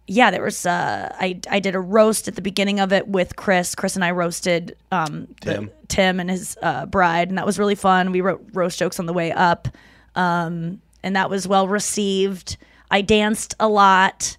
yeah, 0.07 0.31
there 0.31 0.43
was 0.43 0.65
uh, 0.67 1.15
I 1.19 1.41
I 1.51 1.61
did 1.61 1.75
a 1.75 1.81
roast 1.81 2.29
at 2.29 2.35
the 2.35 2.43
beginning 2.43 2.81
of 2.81 2.93
it 2.93 3.09
with 3.09 3.37
Chris. 3.37 3.75
Chris 3.75 3.95
and 3.95 4.05
I 4.05 4.11
roasted 4.11 4.77
um, 4.93 5.29
the- 5.43 5.55
Tim. 5.55 5.71
Tim 5.89 6.21
and 6.21 6.31
his 6.31 6.57
uh, 6.63 6.87
bride, 6.87 7.29
and 7.29 7.39
that 7.39 7.47
was 7.47 7.59
really 7.59 7.75
fun. 7.75 8.11
We 8.13 8.21
wrote 8.21 8.45
roast 8.53 8.79
jokes 8.79 8.99
on 8.99 9.07
the 9.07 9.13
way 9.13 9.33
up, 9.33 9.69
um, 10.17 10.81
and 11.03 11.17
that 11.17 11.31
was 11.31 11.47
well 11.47 11.69
received. 11.69 12.57
I 12.91 13.01
danced 13.03 13.55
a 13.61 13.69
lot. 13.69 14.37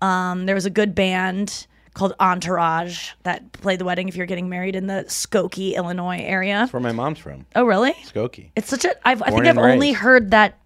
Um, 0.00 0.46
there 0.46 0.54
was 0.54 0.66
a 0.66 0.70
good 0.70 0.94
band 0.94 1.66
called 1.94 2.14
Entourage 2.20 3.10
that 3.24 3.50
played 3.52 3.80
the 3.80 3.84
wedding. 3.84 4.08
If 4.08 4.14
you're 4.16 4.26
getting 4.26 4.48
married 4.48 4.76
in 4.76 4.86
the 4.86 5.04
Skokie, 5.08 5.74
Illinois 5.74 6.20
area. 6.20 6.54
That's 6.58 6.72
where 6.72 6.80
my 6.80 6.92
mom's 6.92 7.18
from. 7.18 7.44
Oh, 7.56 7.64
really? 7.64 7.92
Skokie. 8.04 8.50
It's 8.56 8.68
such 8.68 8.84
a. 8.84 8.94
I've, 9.06 9.20
I 9.22 9.30
Born 9.30 9.42
think 9.44 9.50
I've 9.50 9.62
and 9.64 9.72
only 9.74 9.88
raised. 9.88 9.98
heard 10.00 10.30
that 10.30 10.58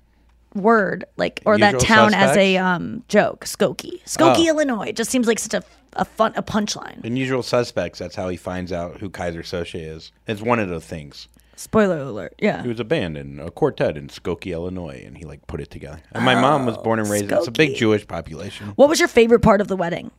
word, 0.55 1.05
like 1.17 1.41
or 1.47 1.57
that 1.59 1.75
Usual 1.75 1.87
town 1.87 2.15
as 2.15 2.37
a 2.37 2.59
um 2.59 3.03
joke. 3.09 3.45
Skokie, 3.47 4.03
Skokie, 4.05 4.45
Oh. 4.45 4.49
Illinois. 4.49 4.89
It 4.89 4.97
just 4.97 5.11
seems 5.11 5.27
like 5.27 5.39
such 5.39 5.55
a 5.55 5.65
a 5.95 6.05
fun 6.05 6.33
a 6.37 6.43
punchline. 6.43 7.05
In 7.05 7.17
Usual 7.17 7.43
Suspects, 7.43 7.99
that's 7.99 8.15
how 8.17 8.29
he 8.29 8.37
finds 8.37 8.73
out 8.73 8.99
who 8.99 9.09
Keyser 9.11 9.41
Söze 9.41 9.75
is. 9.75 10.13
It's 10.27 10.41
one 10.43 10.59
of 10.59 10.69
the 10.69 10.81
things. 10.81 11.29
Spoiler 11.57 11.99
alert. 11.99 12.35
Yeah. 12.39 12.63
He 12.63 12.69
was 12.69 12.81
a 12.81 12.85
band 12.85 13.17
in 13.17 13.39
a 13.39 13.51
quartet 13.51 13.97
in 13.97 14.09
Skokie, 14.09 14.53
Illinois, 14.53 15.03
and 15.05 15.17
he 15.17 15.25
like 15.25 15.47
put 15.47 15.61
it 15.61 15.71
together. 15.71 16.01
And 16.13 16.25
my 16.25 16.35
oh, 16.35 16.41
mom 16.41 16.67
was 16.67 16.77
born 16.79 16.99
and 16.99 17.09
raised. 17.09 17.31
It's 17.31 17.47
a 17.47 17.51
big 17.51 17.73
Skokie. 17.73 17.77
Jewish 17.77 18.07
population. 18.07 18.69
What 18.77 18.89
was 18.89 18.99
your 18.99 19.09
favorite 19.09 19.41
part 19.41 19.61
of 19.61 19.69
the 19.69 19.77
wedding? 19.77 20.11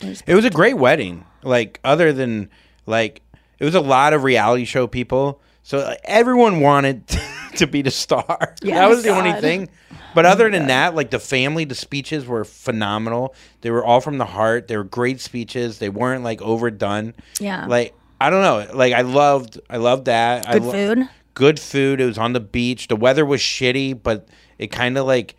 It 0.00 0.34
was 0.34 0.44
a 0.44 0.50
great 0.50 0.78
wedding. 0.78 1.24
Like 1.42 1.80
other 1.84 2.12
than 2.12 2.50
like 2.86 3.22
it 3.58 3.64
was 3.64 3.74
a 3.74 3.80
lot 3.80 4.12
of 4.12 4.24
reality 4.24 4.64
show 4.64 4.86
people. 4.86 5.40
So 5.62 5.78
like, 5.78 6.00
everyone 6.04 6.60
wanted 6.60 7.06
to 7.56 7.66
be 7.66 7.82
the 7.82 7.90
star. 7.90 8.54
that 8.62 8.88
was 8.88 9.02
the 9.02 9.10
only 9.10 9.32
God. 9.32 9.40
thing. 9.40 9.68
But 10.14 10.26
other 10.26 10.50
than 10.50 10.66
that, 10.66 10.94
like 10.94 11.10
the 11.10 11.20
family, 11.20 11.64
the 11.64 11.74
speeches 11.74 12.26
were 12.26 12.44
phenomenal. 12.44 13.34
They 13.60 13.70
were 13.70 13.84
all 13.84 14.00
from 14.00 14.18
the 14.18 14.24
heart. 14.24 14.66
They 14.66 14.76
were 14.76 14.84
great 14.84 15.20
speeches. 15.20 15.78
They 15.78 15.88
weren't 15.88 16.24
like 16.24 16.42
overdone. 16.42 17.14
Yeah. 17.38 17.66
Like 17.66 17.94
I 18.20 18.30
don't 18.30 18.42
know. 18.42 18.76
Like 18.76 18.92
I 18.92 19.00
loved 19.02 19.60
I 19.70 19.76
loved 19.78 20.04
that. 20.06 20.46
I 20.48 20.54
Good 20.54 20.62
lo- 20.62 20.72
food? 20.72 21.08
Good 21.34 21.60
food. 21.60 22.00
It 22.00 22.04
was 22.06 22.18
on 22.18 22.32
the 22.34 22.40
beach. 22.40 22.88
The 22.88 22.96
weather 22.96 23.24
was 23.24 23.40
shitty, 23.40 24.00
but 24.02 24.28
it 24.58 24.68
kind 24.68 24.98
of 24.98 25.06
like 25.06 25.36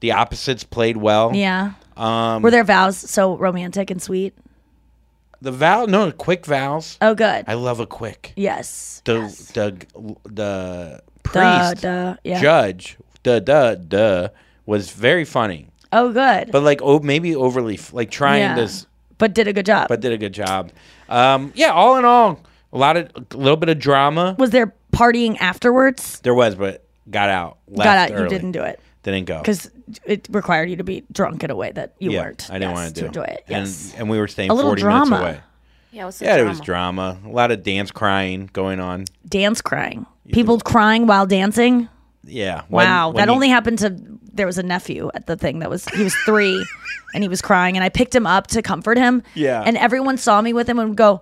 the 0.00 0.12
opposites 0.12 0.64
played 0.64 0.96
well. 0.96 1.30
Yeah. 1.34 1.72
Um 1.96 2.42
Were 2.42 2.50
their 2.50 2.64
vows 2.64 2.96
so 2.98 3.36
romantic 3.36 3.90
and 3.90 4.02
sweet? 4.02 4.34
the 5.40 5.52
vow 5.52 5.84
no 5.84 6.10
quick 6.10 6.46
vows. 6.46 6.96
Oh, 7.02 7.14
good. 7.14 7.44
I 7.46 7.52
love 7.54 7.78
a 7.78 7.86
quick. 7.86 8.32
yes. 8.34 9.02
the 9.04 9.14
yes. 9.20 9.50
the 9.52 9.86
the 10.24 11.02
priest 11.22 11.82
duh, 11.82 12.16
yeah. 12.24 12.40
judge 12.40 12.96
the 13.24 13.40
duh 13.42 13.74
duh 13.74 14.28
was 14.66 14.90
very 14.90 15.24
funny, 15.26 15.68
Oh, 15.92 16.12
good. 16.12 16.50
but 16.50 16.62
like 16.62 16.80
oh 16.82 16.98
maybe 17.00 17.36
overly 17.36 17.78
like 17.92 18.10
trying 18.10 18.40
Yeah. 18.40 18.54
this, 18.56 18.86
but 19.18 19.34
did 19.34 19.48
a 19.48 19.52
good 19.52 19.66
job. 19.66 19.88
but 19.88 20.00
did 20.00 20.12
a 20.12 20.18
good 20.18 20.32
job. 20.34 20.70
Um, 21.08 21.52
yeah, 21.54 21.70
all 21.70 21.96
in 21.96 22.04
all, 22.04 22.40
a 22.72 22.78
lot 22.78 22.96
of 22.96 23.10
a 23.16 23.36
little 23.36 23.56
bit 23.56 23.68
of 23.68 23.78
drama 23.78 24.34
was 24.38 24.50
there 24.50 24.74
partying 24.92 25.36
afterwards? 25.40 26.20
there 26.20 26.34
was, 26.34 26.54
but 26.54 26.84
got 27.10 27.28
out. 27.28 27.58
Left 27.68 27.84
Got 27.84 27.96
out. 28.12 28.18
You 28.18 28.28
didn't 28.28 28.52
do 28.52 28.62
it 28.62 28.80
Didn't 29.02 29.26
go 29.26 29.38
because 29.38 29.70
it 30.04 30.26
required 30.30 30.70
you 30.70 30.76
to 30.76 30.84
be 30.84 31.04
drunk 31.12 31.44
in 31.44 31.50
a 31.50 31.56
way 31.56 31.70
that 31.72 31.94
you 31.98 32.10
yeah, 32.12 32.22
weren't. 32.22 32.48
I 32.50 32.54
didn't 32.54 32.70
Yes, 32.70 32.74
want 32.76 32.94
to 32.94 33.00
do 33.00 33.06
enjoy 33.06 33.22
it. 33.24 33.44
And 33.48 33.66
Yes. 33.66 33.94
and 33.96 34.08
we 34.10 34.18
were 34.18 34.28
staying 34.28 34.50
A 34.50 34.54
little 34.54 34.70
forty 34.70 34.82
drama. 34.82 35.10
minutes 35.18 35.22
away. 35.38 35.40
Yeah, 35.92 36.02
it 36.02 36.06
was 36.06 36.20
Yeah, 36.22 36.36
there 36.36 36.46
was 36.46 36.60
drama. 36.60 37.18
A 37.24 37.28
lot 37.28 37.50
of 37.52 37.62
dance 37.62 37.90
crying 37.92 38.48
going 38.52 38.80
on. 38.80 39.04
Dance 39.28 39.60
crying. 39.62 40.06
People 40.32 40.58
crying 40.58 41.06
while 41.06 41.26
dancing. 41.26 41.88
Yeah. 42.26 42.62
when- 42.68 42.86
Wow, 42.86 43.08
when 43.10 43.16
that 43.16 43.28
you- 43.28 43.34
only 43.34 43.48
happened 43.50 43.78
to 43.80 43.90
there 44.34 44.46
was 44.46 44.58
a 44.58 44.62
nephew 44.62 45.10
at 45.14 45.26
the 45.26 45.36
thing 45.36 45.60
that 45.60 45.70
was 45.70 45.86
he 45.90 46.02
was 46.02 46.14
three 46.24 46.64
and 47.14 47.22
he 47.22 47.28
was 47.28 47.40
crying 47.40 47.76
and 47.76 47.84
I 47.84 47.88
picked 47.88 48.14
him 48.14 48.26
up 48.26 48.48
to 48.48 48.62
comfort 48.62 48.98
him. 48.98 49.22
Yeah. 49.34 49.62
And 49.64 49.76
everyone 49.76 50.16
saw 50.16 50.40
me 50.40 50.52
with 50.52 50.68
him 50.68 50.78
and 50.78 50.90
would 50.90 50.98
go, 50.98 51.20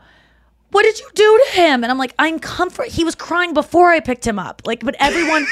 What 0.70 0.82
did 0.82 0.98
you 0.98 1.08
do 1.14 1.40
to 1.44 1.60
him? 1.60 1.84
And 1.84 1.90
I'm 1.90 1.98
like, 1.98 2.14
I'm 2.18 2.38
comfort 2.38 2.88
he 2.88 3.04
was 3.04 3.14
crying 3.14 3.54
before 3.54 3.90
I 3.90 4.00
picked 4.00 4.26
him 4.26 4.38
up. 4.38 4.62
Like, 4.64 4.80
but 4.80 4.96
everyone 4.98 5.46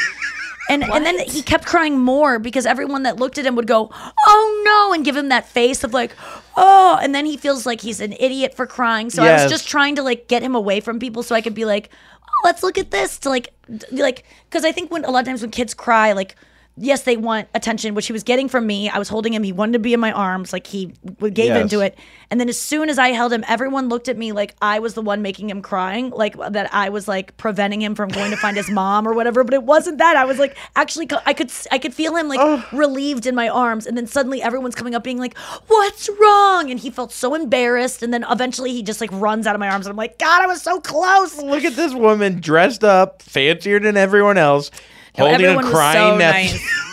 and 0.71 0.85
and 0.85 1.05
then 1.05 1.19
he 1.19 1.43
kept 1.43 1.67
crying 1.67 1.99
more 1.99 2.39
because 2.39 2.65
everyone 2.65 3.03
that 3.03 3.17
looked 3.17 3.39
at 3.39 3.45
him 3.45 3.57
would 3.57 3.67
go, 3.67 3.91
Oh 4.27 4.63
no, 4.65 4.95
and 4.95 5.05
give 5.05 5.17
him 5.17 5.29
that 5.29 5.49
face 5.49 5.85
of 5.85 5.93
like, 5.93 6.13
oh, 6.57 6.99
and 7.03 7.15
then 7.15 7.27
he 7.27 7.37
feels 7.37 7.67
like 7.67 7.81
he's 7.81 8.01
an 8.01 8.15
idiot 8.19 8.55
for 8.55 8.67
crying. 8.67 9.11
So 9.11 9.23
I 9.23 9.43
was 9.43 9.51
just 9.51 9.69
trying 9.69 9.97
to 9.97 10.03
like 10.03 10.29
get 10.29 10.43
him 10.43 10.55
away 10.55 10.81
from 10.81 10.99
people 10.99 11.23
so 11.23 11.35
I 11.35 11.41
could 11.41 11.55
be 11.55 11.65
like, 11.65 11.91
oh, 12.23 12.41
let's 12.45 12.63
look 12.63 12.79
at 12.79 12.91
this 12.91 13.19
to 13.21 13.29
like, 13.29 13.49
like, 13.91 14.25
because 14.49 14.65
I 14.65 14.73
think 14.73 14.91
when 14.91 15.05
a 15.05 15.11
lot 15.11 15.21
of 15.21 15.27
times 15.27 15.43
when 15.43 15.51
kids 15.51 15.75
cry, 15.75 16.13
like 16.13 16.37
yes, 16.81 17.03
they 17.03 17.16
want 17.16 17.47
attention, 17.55 17.95
which 17.95 18.07
he 18.07 18.12
was 18.12 18.22
getting 18.22 18.49
from 18.49 18.66
me. 18.66 18.89
I 18.89 18.99
was 18.99 19.09
holding 19.09 19.33
him. 19.35 19.43
He 19.43 19.53
wanted 19.53 19.74
to 19.74 19.78
be 19.78 19.93
in 19.93 20.01
my 20.01 20.11
arms. 20.12 20.53
Like 20.53 20.66
he 20.66 20.87
gave 21.20 21.39
Yes. 21.51 21.61
into 21.62 21.81
it. 21.81 21.97
And 22.31 22.41
then 22.41 22.49
as 22.49 22.59
soon 22.59 22.89
as 22.89 22.99
I 22.99 23.09
held 23.09 23.33
him, 23.33 23.45
everyone 23.49 23.89
looked 23.89 24.09
at 24.09 24.16
me 24.16 24.33
like 24.33 24.55
I 24.62 24.78
was 24.78 24.95
the 24.95 25.03
one 25.03 25.20
making 25.20 25.51
him 25.51 25.62
crying, 25.62 26.11
like 26.11 26.37
that 26.53 26.72
I 26.72 26.89
was 26.89 27.07
like 27.09 27.37
preventing 27.37 27.83
him 27.83 27.95
from 27.95 28.09
going 28.09 28.31
to 28.31 28.37
find 28.37 28.57
his 28.57 28.70
mom 28.81 29.07
or 29.07 29.12
whatever. 29.14 29.45
But 29.45 29.55
it 29.55 29.64
wasn't 29.64 29.99
that. 29.99 30.16
I 30.16 30.24
was 30.24 30.39
like 30.39 30.57
actually, 30.74 31.09
I 31.26 31.33
could 31.35 31.51
I 31.70 31.78
could 31.78 31.93
feel 31.93 32.16
him 32.16 32.28
like 32.28 32.72
relieved 32.72 33.26
in 33.26 33.35
my 33.35 33.49
arms. 33.49 33.87
And 33.87 33.97
then 33.97 34.07
suddenly 34.07 34.41
everyone's 34.43 34.74
coming 34.74 34.95
up 34.95 35.05
being 35.05 35.18
like, 35.18 35.37
"What's 35.66 36.09
wrong?" 36.20 36.70
And 36.70 36.81
he 36.81 36.91
felt 36.91 37.12
so 37.12 37.35
embarrassed. 37.35 38.03
And 38.03 38.14
then 38.14 38.24
eventually 38.31 38.72
he 38.72 38.83
just 38.83 39.01
like 39.01 39.11
runs 39.12 39.47
out 39.47 39.55
of 39.55 39.61
my 39.61 39.68
arms. 39.68 39.87
And 39.87 39.91
I'm 39.93 39.97
like, 39.97 40.18
God, 40.18 40.41
I 40.43 40.47
was 40.47 40.62
so 40.62 40.81
close. 40.81 41.37
Look 41.37 41.64
at 41.64 41.74
this 41.76 41.93
woman 41.95 42.41
dressed 42.41 42.85
up, 42.85 43.22
fancier 43.22 43.81
than 43.81 43.97
everyone 43.97 44.39
else, 44.39 44.70
No, 45.19 45.25
holding 45.27 45.47
everyone 45.47 45.65
a 45.65 45.67
was 45.67 45.75
crying 45.75 46.13
so 46.13 46.17
nephew. 46.19 46.53
nice. 46.53 46.77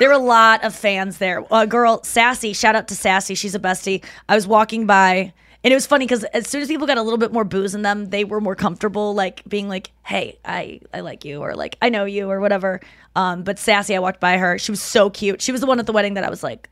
There 0.00 0.08
were 0.08 0.14
a 0.16 0.18
lot 0.18 0.64
of 0.64 0.74
fans 0.74 1.18
there. 1.18 1.44
A 1.52 1.64
girl, 1.64 2.02
Sassy, 2.02 2.54
shout 2.54 2.74
out 2.74 2.88
to 2.88 2.94
Sassy. 2.96 3.36
She's 3.36 3.54
a 3.54 3.60
bestie. 3.60 4.02
I 4.28 4.34
was 4.34 4.48
walking 4.48 4.84
by, 4.84 5.32
and 5.62 5.70
it 5.72 5.74
was 5.74 5.86
funny 5.86 6.06
because 6.06 6.24
as 6.24 6.48
soon 6.48 6.60
as 6.60 6.66
people 6.66 6.88
got 6.88 6.98
a 6.98 7.02
little 7.02 7.18
bit 7.18 7.32
more 7.32 7.44
booze 7.44 7.72
in 7.72 7.82
them, 7.82 8.06
they 8.06 8.24
were 8.24 8.40
more 8.40 8.56
comfortable, 8.56 9.14
like 9.14 9.44
being 9.48 9.68
like, 9.68 9.92
"Hey, 10.04 10.40
I 10.44 10.80
I 10.92 11.00
like 11.00 11.24
you," 11.24 11.40
or 11.40 11.54
like, 11.54 11.76
"I 11.80 11.88
know 11.88 12.04
you," 12.04 12.28
or 12.28 12.40
whatever. 12.40 12.80
Um, 13.14 13.44
but 13.44 13.60
Sassy, 13.60 13.94
I 13.94 14.00
walked 14.00 14.18
by 14.18 14.38
her. 14.38 14.58
She 14.58 14.72
was 14.72 14.82
so 14.82 15.08
cute. 15.08 15.40
She 15.40 15.52
was 15.52 15.60
the 15.60 15.68
one 15.68 15.78
at 15.78 15.86
the 15.86 15.92
wedding 15.92 16.14
that 16.14 16.24
I 16.24 16.30
was 16.30 16.42
like, 16.42 16.68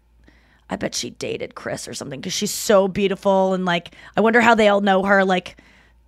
I 0.68 0.74
bet 0.74 0.96
she 0.96 1.10
dated 1.10 1.54
Chris 1.54 1.86
or 1.86 1.94
something 1.94 2.18
because 2.20 2.32
she's 2.32 2.50
so 2.52 2.88
beautiful 2.88 3.54
and 3.54 3.64
like 3.64 3.94
I 4.16 4.22
wonder 4.22 4.40
how 4.40 4.56
they 4.56 4.66
all 4.66 4.80
know 4.80 5.04
her. 5.04 5.24
Like 5.24 5.56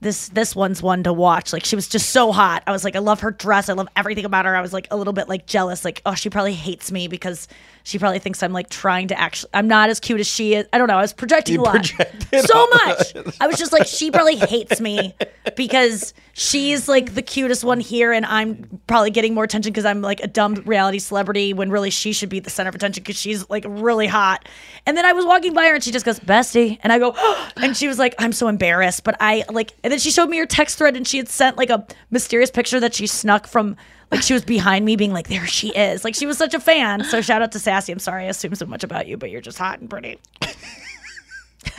this 0.03 0.29
this 0.31 0.55
one's 0.57 0.83
one 0.83 1.05
to 1.05 1.13
watch. 1.13 1.53
Like 1.53 1.65
she 1.65 1.77
was 1.77 1.89
just 1.89 2.11
so 2.11 2.33
hot. 2.33 2.63
I 2.67 2.73
was 2.73 2.85
like, 2.85 2.97
I 2.97 2.99
love 2.99 3.21
her 3.21 3.31
dress. 3.31 3.69
I 3.69 3.73
love 3.75 3.89
everything 3.97 4.25
about 4.25 4.45
her. 4.47 4.55
I 4.55 4.61
was 4.61 4.73
like 4.73 4.89
a 4.91 4.97
little 4.97 5.13
bit 5.13 5.29
like 5.29 5.47
jealous. 5.47 5.85
Like 5.85 6.03
oh, 6.05 6.15
she 6.15 6.29
probably 6.29 6.55
hates 6.55 6.91
me 6.91 7.07
because 7.09 7.47
she 7.85 7.99
probably 7.99 8.19
thinks 8.19 8.43
I'm 8.43 8.53
like 8.53 8.71
trying 8.71 9.09
to 9.09 9.19
actually. 9.19 9.51
I'm 9.55 9.69
not 9.69 9.91
as 9.91 10.01
cute 10.01 10.21
as 10.21 10.27
she 10.27 10.55
is. 10.55 10.67
I 10.73 10.79
don't 10.79 10.89
know. 10.89 10.97
I 10.99 11.03
was 11.03 11.13
projecting 11.13 11.59
a 11.59 11.63
lot. 11.63 11.93
So 12.33 12.67
much. 12.69 13.15
I 13.41 13.47
was 13.47 13.59
just 13.59 13.73
like, 13.73 13.87
she 13.87 14.11
probably 14.11 14.37
hates 14.37 14.81
me 14.81 15.15
because 15.55 16.15
she's 16.33 16.89
like 16.89 17.15
the 17.15 17.21
cutest 17.21 17.63
one 17.63 17.79
here, 17.79 18.11
and 18.11 18.25
I'm 18.25 18.81
probably 18.87 19.11
getting 19.11 19.35
more 19.35 19.45
attention 19.45 19.71
because 19.71 19.85
I'm 19.85 20.01
like 20.01 20.21
a 20.21 20.27
dumb 20.27 20.55
reality 20.65 20.99
celebrity 20.99 21.53
when 21.53 21.71
really 21.71 21.91
she 21.91 22.13
should 22.15 22.31
be 22.31 22.41
the 22.41 22.49
center 22.49 22.71
of 22.71 22.75
attention 22.75 23.03
because 23.03 23.19
she's 23.19 23.49
like 23.51 23.65
really 23.69 24.07
hot. 24.07 24.49
And 24.87 24.97
then 24.97 25.05
I 25.05 25.13
was 25.13 25.27
walking 25.27 25.53
by 25.53 25.67
her 25.67 25.75
and 25.75 25.85
she 25.85 25.91
just 25.91 26.07
goes, 26.07 26.19
Bestie. 26.21 26.79
And 26.83 26.93
I 26.93 26.99
go, 26.99 27.15
and 27.57 27.77
she 27.77 27.87
was 27.87 27.99
like, 27.99 28.15
I'm 28.19 28.33
so 28.33 28.49
embarrassed. 28.49 29.05
But 29.05 29.17
I 29.21 29.45
like, 29.51 29.73
and 29.85 29.93
then 29.93 30.01
she 30.01 30.11
showed 30.11 30.29
me 30.31 30.39
her 30.39 30.47
text 30.47 30.79
thread 30.79 30.97
and 30.97 31.07
she 31.07 31.19
had 31.19 31.29
sent 31.29 31.59
like 31.59 31.71
a 31.71 31.87
mysterious 32.11 32.51
picture 32.51 32.81
that 32.81 32.95
she 32.95 33.07
snuck 33.07 33.47
from. 33.47 33.77
Like 34.13 34.23
she 34.23 34.35
was 34.35 34.45
behind 34.45 34.85
me, 34.85 34.95
being 34.95 35.15
like, 35.15 35.29
"There 35.29 35.47
she 35.47 35.71
is!" 35.71 36.05
Like 36.05 36.15
she 36.15 36.27
was 36.27 36.37
such 36.37 36.53
a 36.53 36.61
fan. 36.61 37.03
So 37.05 37.23
shout 37.23 37.41
out 37.41 37.51
to 37.53 37.59
Sassy. 37.59 37.93
I'm 37.93 37.99
sorry 37.99 38.25
I 38.25 38.29
assume 38.29 38.55
so 38.55 38.67
much 38.67 38.85
about 38.85 39.07
you, 39.09 39.17
but 39.17 39.31
you're 39.31 39.41
just 39.41 39.57
hot 39.57 39.81
and 39.81 39.89
pretty. 39.89 40.19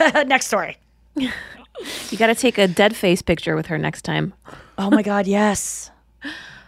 Next 0.00 0.48
story. 0.48 0.76
You 1.14 2.18
got 2.18 2.26
to 2.26 2.34
take 2.34 2.58
a 2.58 2.66
dead 2.66 2.96
face 2.96 3.22
picture 3.22 3.54
with 3.54 3.66
her 3.66 3.78
next 3.78 4.02
time. 4.02 4.34
Oh 4.78 4.90
my 4.90 5.02
God, 5.02 5.26
yes. 5.28 5.90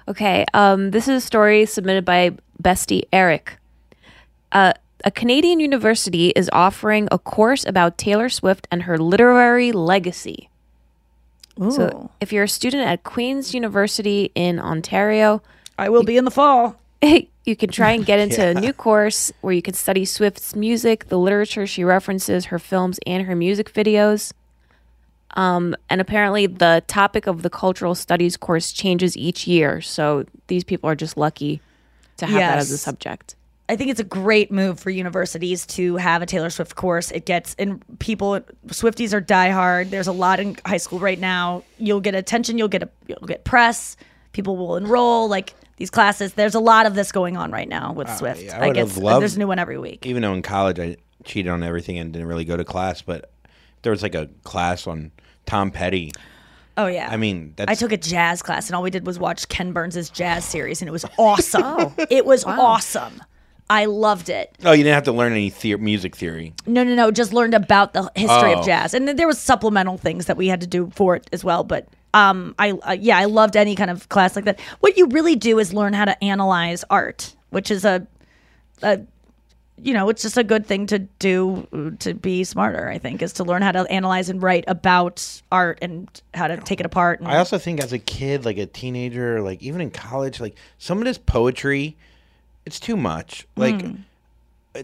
Okay, 0.08 0.44
um, 0.54 0.92
this 0.92 1.08
is 1.08 1.22
a 1.22 1.26
story 1.26 1.66
submitted 1.66 2.04
by 2.04 2.36
bestie 2.62 3.02
Eric. 3.12 3.58
Uh, 4.52 4.72
a 5.04 5.10
Canadian 5.10 5.58
university 5.58 6.28
is 6.30 6.48
offering 6.52 7.08
a 7.10 7.18
course 7.18 7.64
about 7.64 7.98
Taylor 7.98 8.28
Swift 8.28 8.68
and 8.70 8.84
her 8.84 8.98
literary 8.98 9.72
legacy. 9.72 10.48
So, 11.70 12.10
if 12.20 12.34
you're 12.34 12.44
a 12.44 12.48
student 12.48 12.86
at 12.86 13.02
Queen's 13.02 13.54
University 13.54 14.30
in 14.34 14.60
Ontario, 14.60 15.42
I 15.78 15.88
will 15.88 16.02
be 16.02 16.16
in 16.16 16.24
the 16.24 16.30
fall. 16.30 16.76
you 17.02 17.56
can 17.56 17.70
try 17.70 17.92
and 17.92 18.04
get 18.04 18.18
into 18.26 18.44
a 18.44 18.54
new 18.54 18.72
course 18.72 19.32
where 19.40 19.52
you 19.52 19.62
can 19.62 19.74
study 19.74 20.04
Swift's 20.04 20.54
music, 20.54 21.08
the 21.08 21.18
literature 21.18 21.66
she 21.66 21.84
references, 21.84 22.46
her 22.46 22.58
films, 22.58 22.98
and 23.06 23.26
her 23.26 23.36
music 23.36 23.72
videos. 23.72 24.32
Um, 25.36 25.76
and 25.90 26.00
apparently, 26.00 26.46
the 26.46 26.82
topic 26.86 27.26
of 27.26 27.42
the 27.42 27.50
cultural 27.50 27.94
studies 27.94 28.36
course 28.36 28.72
changes 28.72 29.16
each 29.16 29.46
year. 29.46 29.82
So 29.82 30.24
these 30.46 30.64
people 30.64 30.88
are 30.88 30.94
just 30.94 31.16
lucky 31.16 31.60
to 32.16 32.26
have 32.26 32.38
that 32.38 32.58
as 32.58 32.70
a 32.70 32.78
subject. 32.78 33.36
I 33.68 33.76
think 33.76 33.90
it's 33.90 34.00
a 34.00 34.04
great 34.04 34.52
move 34.52 34.78
for 34.78 34.90
universities 34.90 35.66
to 35.66 35.96
have 35.96 36.22
a 36.22 36.26
Taylor 36.26 36.50
Swift 36.50 36.76
course. 36.76 37.10
It 37.10 37.26
gets 37.26 37.54
and 37.58 37.82
people 37.98 38.40
Swifties 38.68 39.12
are 39.12 39.20
diehard. 39.20 39.90
There's 39.90 40.06
a 40.06 40.12
lot 40.12 40.38
in 40.38 40.56
high 40.64 40.76
school 40.76 41.00
right 41.00 41.18
now. 41.18 41.64
You'll 41.78 42.00
get 42.00 42.14
attention. 42.14 42.58
You'll 42.58 42.68
get 42.68 42.84
a 42.84 42.88
you'll 43.08 43.18
get 43.26 43.44
press. 43.44 43.96
People 44.32 44.56
will 44.56 44.76
enroll 44.76 45.28
like 45.28 45.54
these 45.76 45.90
classes. 45.90 46.34
There's 46.34 46.54
a 46.54 46.60
lot 46.60 46.86
of 46.86 46.94
this 46.94 47.12
going 47.12 47.36
on 47.36 47.50
right 47.50 47.68
now 47.68 47.92
with 47.92 48.08
uh, 48.08 48.16
Swift. 48.16 48.42
yeah, 48.42 48.58
I 48.60 48.64
I 48.64 48.68
would 48.68 48.76
have 48.76 48.98
uh, 48.98 49.00
loved- 49.00 49.22
there's 49.22 49.36
a 49.36 49.38
new 49.38 49.46
one 49.48 49.58
every 49.58 49.78
week. 49.78 50.06
Even 50.06 50.22
though 50.22 50.32
in 50.34 50.42
college 50.42 50.78
I 50.78 50.96
cheated 51.24 51.50
on 51.50 51.62
everything 51.62 51.98
and 51.98 52.12
didn't 52.12 52.28
really 52.28 52.44
go 52.44 52.56
to 52.56 52.64
class, 52.64 53.02
but 53.02 53.30
there 53.82 53.90
was 53.90 54.02
like 54.02 54.14
a 54.14 54.28
class 54.44 54.86
on 54.86 55.12
Tom 55.46 55.70
Petty. 55.70 56.12
Oh 56.78 56.86
yeah. 56.86 57.08
I 57.10 57.16
mean, 57.16 57.54
that's 57.56 57.70
I 57.70 57.74
took 57.74 57.92
a 57.92 57.96
jazz 57.96 58.42
class 58.42 58.68
and 58.68 58.76
all 58.76 58.82
we 58.82 58.90
did 58.90 59.06
was 59.06 59.18
watch 59.18 59.48
Ken 59.48 59.72
Burns' 59.72 60.10
jazz 60.10 60.44
series 60.44 60.82
and 60.82 60.88
it 60.88 60.92
was 60.92 61.04
awesome. 61.18 61.62
Oh, 61.64 61.94
it 62.10 62.26
was 62.26 62.44
awesome. 62.44 63.22
I 63.68 63.86
loved 63.86 64.28
it. 64.28 64.54
Oh, 64.64 64.70
you 64.72 64.84
didn't 64.84 64.94
have 64.94 65.04
to 65.04 65.12
learn 65.12 65.32
any 65.32 65.50
the- 65.50 65.76
music 65.76 66.14
theory. 66.14 66.52
No, 66.66 66.84
no, 66.84 66.94
no. 66.94 67.10
Just 67.10 67.32
learned 67.32 67.54
about 67.54 67.94
the 67.94 68.02
history 68.14 68.52
Oh. 68.54 68.60
of 68.60 68.64
jazz, 68.66 68.94
and 68.94 69.08
then 69.08 69.16
there 69.16 69.26
was 69.26 69.40
supplemental 69.40 69.96
things 69.98 70.26
that 70.26 70.36
we 70.36 70.46
had 70.46 70.60
to 70.60 70.66
do 70.68 70.90
for 70.94 71.16
it 71.16 71.28
as 71.32 71.42
well. 71.42 71.64
But 71.64 71.88
um, 72.16 72.54
I 72.58 72.70
uh, 72.72 72.96
yeah, 72.98 73.18
I 73.18 73.26
loved 73.26 73.56
any 73.56 73.76
kind 73.76 73.90
of 73.90 74.08
class 74.08 74.36
like 74.36 74.46
that. 74.46 74.58
What 74.80 74.96
you 74.96 75.06
really 75.08 75.36
do 75.36 75.58
is 75.58 75.74
learn 75.74 75.92
how 75.92 76.06
to 76.06 76.24
analyze 76.24 76.82
art, 76.88 77.36
which 77.50 77.70
is 77.70 77.84
a, 77.84 78.06
a 78.82 79.00
you 79.82 79.92
know, 79.92 80.08
it's 80.08 80.22
just 80.22 80.38
a 80.38 80.42
good 80.44 80.64
thing 80.64 80.86
to 80.86 81.00
do 81.00 81.66
uh, 81.72 81.90
to 81.98 82.14
be 82.14 82.42
smarter. 82.44 82.88
I 82.88 82.98
think 82.98 83.20
is 83.20 83.34
to 83.34 83.44
learn 83.44 83.60
how 83.60 83.72
to 83.72 83.80
analyze 83.92 84.30
and 84.30 84.42
write 84.42 84.64
about 84.66 85.42
art 85.52 85.78
and 85.82 86.08
how 86.32 86.48
to 86.48 86.56
take 86.56 86.80
it 86.80 86.86
apart. 86.86 87.20
And, 87.20 87.28
I 87.28 87.36
also 87.36 87.58
think 87.58 87.82
as 87.82 87.92
a 87.92 87.98
kid, 87.98 88.46
like 88.46 88.56
a 88.56 88.64
teenager, 88.66 89.42
like 89.42 89.62
even 89.62 89.82
in 89.82 89.90
college, 89.90 90.40
like 90.40 90.56
some 90.78 90.98
of 90.98 91.04
this 91.04 91.18
poetry, 91.18 91.96
it's 92.64 92.80
too 92.80 92.96
much. 92.96 93.46
Like 93.56 93.82
Hmm. 93.82 93.94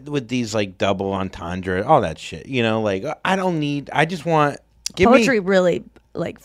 with 0.05 0.28
these 0.28 0.55
like 0.55 0.76
double 0.76 1.14
entendre, 1.14 1.83
all 1.87 2.03
that 2.03 2.18
shit. 2.18 2.45
You 2.47 2.62
know, 2.62 2.83
like 2.83 3.05
I 3.24 3.37
don't 3.37 3.59
need. 3.59 3.89
I 3.91 4.05
just 4.05 4.26
want 4.26 4.59
give 4.95 5.09
poetry 5.09 5.41
me. 5.41 5.47
really 5.47 5.85
like 6.14 6.39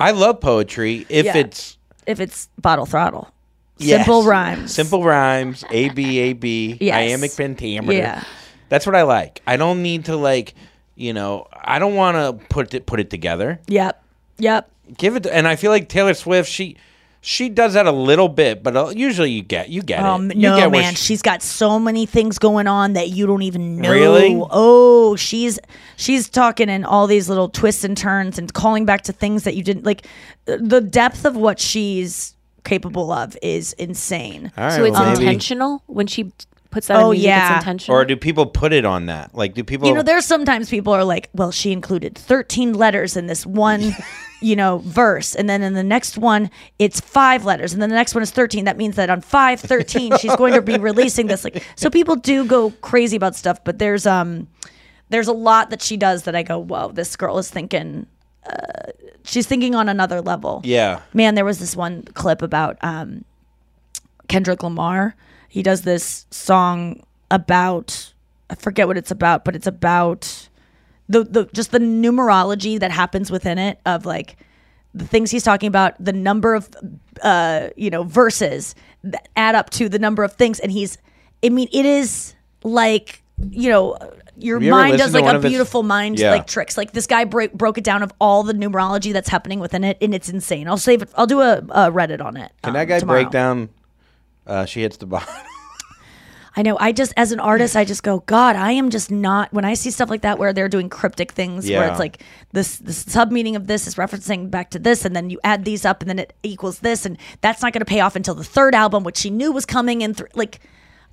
I 0.00 0.10
love 0.12 0.40
poetry 0.40 1.06
if 1.08 1.26
Yeah. 1.26 1.36
it's 1.36 1.76
if 2.06 2.18
it's 2.20 2.48
bottle 2.58 2.86
throttle, 2.86 3.30
yes, 3.78 3.98
simple 3.98 4.24
rhymes, 4.24 4.74
simple 4.74 5.04
rhymes, 5.04 5.64
A 5.70 5.90
B 5.90 6.18
A 6.18 6.32
B, 6.32 6.78
Yes. 6.80 6.94
iambic 6.94 7.36
pentameter. 7.36 7.92
Yeah. 7.92 8.24
That's 8.68 8.86
what 8.86 8.94
I 8.96 9.02
like. 9.02 9.42
I 9.46 9.56
don't 9.56 9.82
need 9.82 10.06
to 10.06 10.16
like, 10.16 10.54
you 10.96 11.12
know, 11.12 11.46
I 11.52 11.78
don't 11.78 11.94
want 11.94 12.16
to 12.16 12.46
put 12.48 12.72
it 12.74 12.86
put 12.86 13.00
it 13.00 13.10
together. 13.10 13.60
Yep, 13.68 14.02
yep. 14.38 14.70
Give 14.96 15.14
it, 15.16 15.26
and 15.26 15.46
I 15.46 15.54
feel 15.56 15.70
like 15.70 15.88
Taylor 15.88 16.14
Swift, 16.14 16.48
she 16.50 16.76
she 17.22 17.48
does 17.50 17.74
that 17.74 17.86
a 17.86 17.92
little 17.92 18.28
bit, 18.28 18.62
but 18.62 18.76
uh, 18.76 18.88
usually 18.94 19.30
you 19.30 19.42
get 19.42 19.68
you 19.68 19.82
get 19.82 20.00
Um, 20.00 20.30
it. 20.30 20.36
You 20.36 20.42
no, 20.48 20.56
get 20.56 20.70
man, 20.70 20.94
she- 20.94 21.04
she's 21.04 21.22
got 21.22 21.42
so 21.42 21.78
many 21.78 22.06
things 22.06 22.38
going 22.38 22.66
on 22.66 22.94
that 22.94 23.10
you 23.10 23.26
don't 23.26 23.42
even 23.42 23.76
know. 23.76 23.90
Really? 23.90 24.42
Oh, 24.50 25.16
she's 25.16 25.58
she's 25.96 26.28
talking 26.28 26.68
in 26.70 26.84
all 26.84 27.06
these 27.06 27.28
little 27.28 27.48
twists 27.48 27.84
and 27.84 27.96
turns 27.96 28.38
and 28.38 28.52
calling 28.54 28.84
back 28.86 29.02
to 29.02 29.12
things 29.12 29.44
that 29.44 29.54
you 29.54 29.62
didn't 29.62 29.84
like. 29.84 30.06
The 30.46 30.80
depth 30.80 31.24
of 31.26 31.36
what 31.36 31.60
she's 31.60 32.34
capable 32.64 33.10
of 33.12 33.36
is 33.42 33.72
insane. 33.74 34.50
All 34.56 34.64
right, 34.64 34.72
so 34.72 34.84
it's 34.84 34.92
well, 34.98 35.12
maybe- 35.12 35.24
intentional 35.26 35.82
when 35.86 36.06
she 36.06 36.32
puts 36.70 36.86
that 36.88 36.96
Oh, 36.98 37.06
in 37.10 37.16
music. 37.16 37.26
yeah. 37.26 37.56
It's 37.56 37.62
intentional. 37.64 37.98
Or 37.98 38.04
do 38.04 38.16
people 38.16 38.46
put 38.46 38.72
it 38.72 38.84
on 38.84 39.06
that? 39.06 39.34
Like, 39.34 39.54
do 39.54 39.64
people? 39.64 39.88
You 39.88 39.94
know, 39.94 40.02
there's 40.02 40.24
sometimes 40.26 40.68
people 40.70 40.92
are 40.92 41.04
like, 41.04 41.28
well, 41.34 41.50
she 41.50 41.72
included 41.72 42.16
13 42.16 42.74
letters 42.74 43.16
in 43.16 43.26
this 43.26 43.44
one, 43.44 43.92
you 44.40 44.54
know, 44.56 44.78
verse. 44.78 45.34
And 45.34 45.48
then 45.48 45.62
in 45.62 45.74
the 45.74 45.82
next 45.82 46.16
one, 46.16 46.50
it's 46.78 47.00
five 47.00 47.44
letters. 47.44 47.72
And 47.72 47.82
then 47.82 47.88
the 47.90 47.96
next 47.96 48.14
one 48.14 48.22
is 48.22 48.30
13. 48.30 48.64
That 48.66 48.76
means 48.76 48.96
that 48.96 49.10
on 49.10 49.20
513, 49.20 50.18
she's 50.18 50.34
going 50.36 50.54
to 50.54 50.62
be 50.62 50.78
releasing 50.78 51.26
this. 51.26 51.44
Like, 51.44 51.62
so 51.76 51.90
people 51.90 52.16
do 52.16 52.44
go 52.44 52.70
crazy 52.82 53.16
about 53.16 53.34
stuff, 53.34 53.62
but 53.64 53.78
there's, 53.78 54.06
um, 54.06 54.46
there's 55.08 55.28
a 55.28 55.32
lot 55.32 55.70
that 55.70 55.82
she 55.82 55.96
does 55.96 56.22
that 56.22 56.36
I 56.36 56.42
go, 56.44 56.58
whoa, 56.58 56.92
this 56.92 57.16
girl 57.16 57.38
is 57.38 57.50
thinking, 57.50 58.06
uh, 58.46 58.92
she's 59.24 59.46
thinking 59.46 59.74
on 59.74 59.88
another 59.88 60.20
level. 60.20 60.60
yeah. 60.64 61.00
Man, 61.12 61.34
there 61.34 61.44
was 61.44 61.58
this 61.58 61.74
one 61.76 62.04
clip 62.14 62.42
about 62.42 62.78
um, 62.82 63.24
Kendrick 64.28 64.62
Lamar. 64.62 65.16
He 65.50 65.62
does 65.62 65.82
this 65.82 66.26
song 66.30 67.02
about 67.30 68.14
I 68.48 68.54
forget 68.54 68.86
what 68.88 68.96
it's 68.96 69.10
about, 69.10 69.44
but 69.44 69.54
it's 69.54 69.66
about 69.66 70.48
the 71.08 71.24
the 71.24 71.44
just 71.52 71.72
the 71.72 71.78
numerology 71.80 72.78
that 72.80 72.90
happens 72.92 73.30
within 73.30 73.58
it 73.58 73.78
of 73.84 74.06
like 74.06 74.36
the 74.94 75.06
things 75.06 75.30
he's 75.30 75.42
talking 75.44 75.66
about, 75.68 75.94
the 76.02 76.12
number 76.12 76.54
of 76.54 76.68
uh, 77.22 77.68
you 77.76 77.90
know 77.90 78.04
verses 78.04 78.74
that 79.04 79.28
add 79.36 79.54
up 79.54 79.70
to 79.70 79.88
the 79.88 79.98
number 79.98 80.22
of 80.24 80.32
things, 80.34 80.60
and 80.60 80.70
he's 80.72 80.98
I 81.44 81.48
mean 81.48 81.68
it 81.72 81.84
is 81.84 82.34
like 82.62 83.22
you 83.50 83.70
know 83.70 83.96
your 84.36 84.60
you 84.60 84.70
mind 84.70 84.98
does 84.98 85.12
like 85.12 85.24
a 85.24 85.36
of 85.36 85.42
his- 85.42 85.50
beautiful 85.50 85.82
mind 85.82 86.18
Yeah. 86.18 86.30
like 86.30 86.46
tricks. 86.46 86.76
Like 86.78 86.92
this 86.92 87.06
guy 87.06 87.24
break, 87.24 87.52
broke 87.52 87.76
it 87.76 87.84
down 87.84 88.02
of 88.02 88.12
all 88.20 88.42
the 88.44 88.52
numerology 88.54 89.12
that's 89.12 89.28
happening 89.28 89.58
within 89.60 89.82
it, 89.84 89.98
and 90.00 90.14
it's 90.14 90.28
insane. 90.28 90.66
I'll 90.68 90.76
save 90.78 91.02
it. 91.02 91.10
I'll 91.16 91.26
do 91.26 91.40
a, 91.40 91.58
a 91.58 91.90
Reddit 91.90 92.24
on 92.24 92.36
it. 92.36 92.52
Can 92.62 92.70
um, 92.70 92.74
that 92.74 92.84
guy 92.86 93.00
tomorrow. 93.00 93.22
break 93.22 93.32
down? 93.32 93.68
Uh, 94.50 94.64
she 94.66 94.82
hits 94.82 94.96
the 94.96 95.06
bottom. 95.06 95.32
I 96.56 96.62
know. 96.62 96.76
I 96.80 96.90
just, 96.90 97.12
as 97.16 97.30
an 97.30 97.38
artist, 97.38 97.76
I 97.76 97.84
just 97.84 98.02
go, 98.02 98.18
God, 98.26 98.56
I 98.56 98.72
am 98.72 98.90
just 98.90 99.08
not. 99.08 99.52
When 99.52 99.64
I 99.64 99.74
see 99.74 99.92
stuff 99.92 100.10
like 100.10 100.22
that 100.22 100.36
where 100.36 100.52
they're 100.52 100.68
doing 100.68 100.88
cryptic 100.88 101.30
things, 101.30 101.70
where 101.70 101.88
it's 101.88 102.00
like 102.00 102.24
this, 102.52 102.78
the 102.78 102.92
sub 102.92 103.30
meaning 103.30 103.54
of 103.54 103.68
this 103.68 103.86
is 103.86 103.94
referencing 103.94 104.50
back 104.50 104.70
to 104.70 104.80
this, 104.80 105.04
and 105.04 105.14
then 105.14 105.30
you 105.30 105.38
add 105.44 105.64
these 105.64 105.84
up, 105.84 106.00
and 106.02 106.10
then 106.10 106.18
it 106.18 106.32
equals 106.42 106.80
this, 106.80 107.06
and 107.06 107.16
that's 107.40 107.62
not 107.62 107.72
going 107.72 107.80
to 107.82 107.84
pay 107.86 108.00
off 108.00 108.16
until 108.16 108.34
the 108.34 108.42
third 108.42 108.74
album, 108.74 109.04
which 109.04 109.16
she 109.16 109.30
knew 109.30 109.52
was 109.52 109.64
coming. 109.64 110.02
And 110.02 110.16
th- 110.16 110.28
like, 110.34 110.58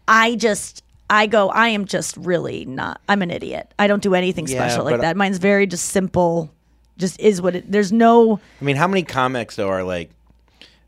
I 0.07 0.35
just, 0.35 0.83
I 1.07 1.27
go, 1.27 1.49
I 1.49 1.67
am 1.67 1.85
just 1.85 2.17
really 2.17 2.65
not. 2.65 2.99
I'm 3.07 3.21
an 3.21 3.29
idiot. 3.29 3.71
I 3.77 3.85
don't 3.85 4.01
do 4.01 4.15
anything 4.15 4.47
Yeah, 4.47 4.67
special 4.67 4.85
like 4.85 5.01
that. 5.01 5.15
Mine's 5.15 5.38
very 5.38 5.67
just 5.67 5.85
simple. 5.89 6.51
Just 6.97 7.19
is 7.19 7.43
what 7.43 7.55
it. 7.55 7.71
There's 7.71 7.91
no. 7.91 8.39
I 8.59 8.65
mean, 8.65 8.75
how 8.75 8.88
many 8.88 9.03
comics 9.03 9.55
though 9.55 9.69
are 9.69 9.83
like 9.83 10.09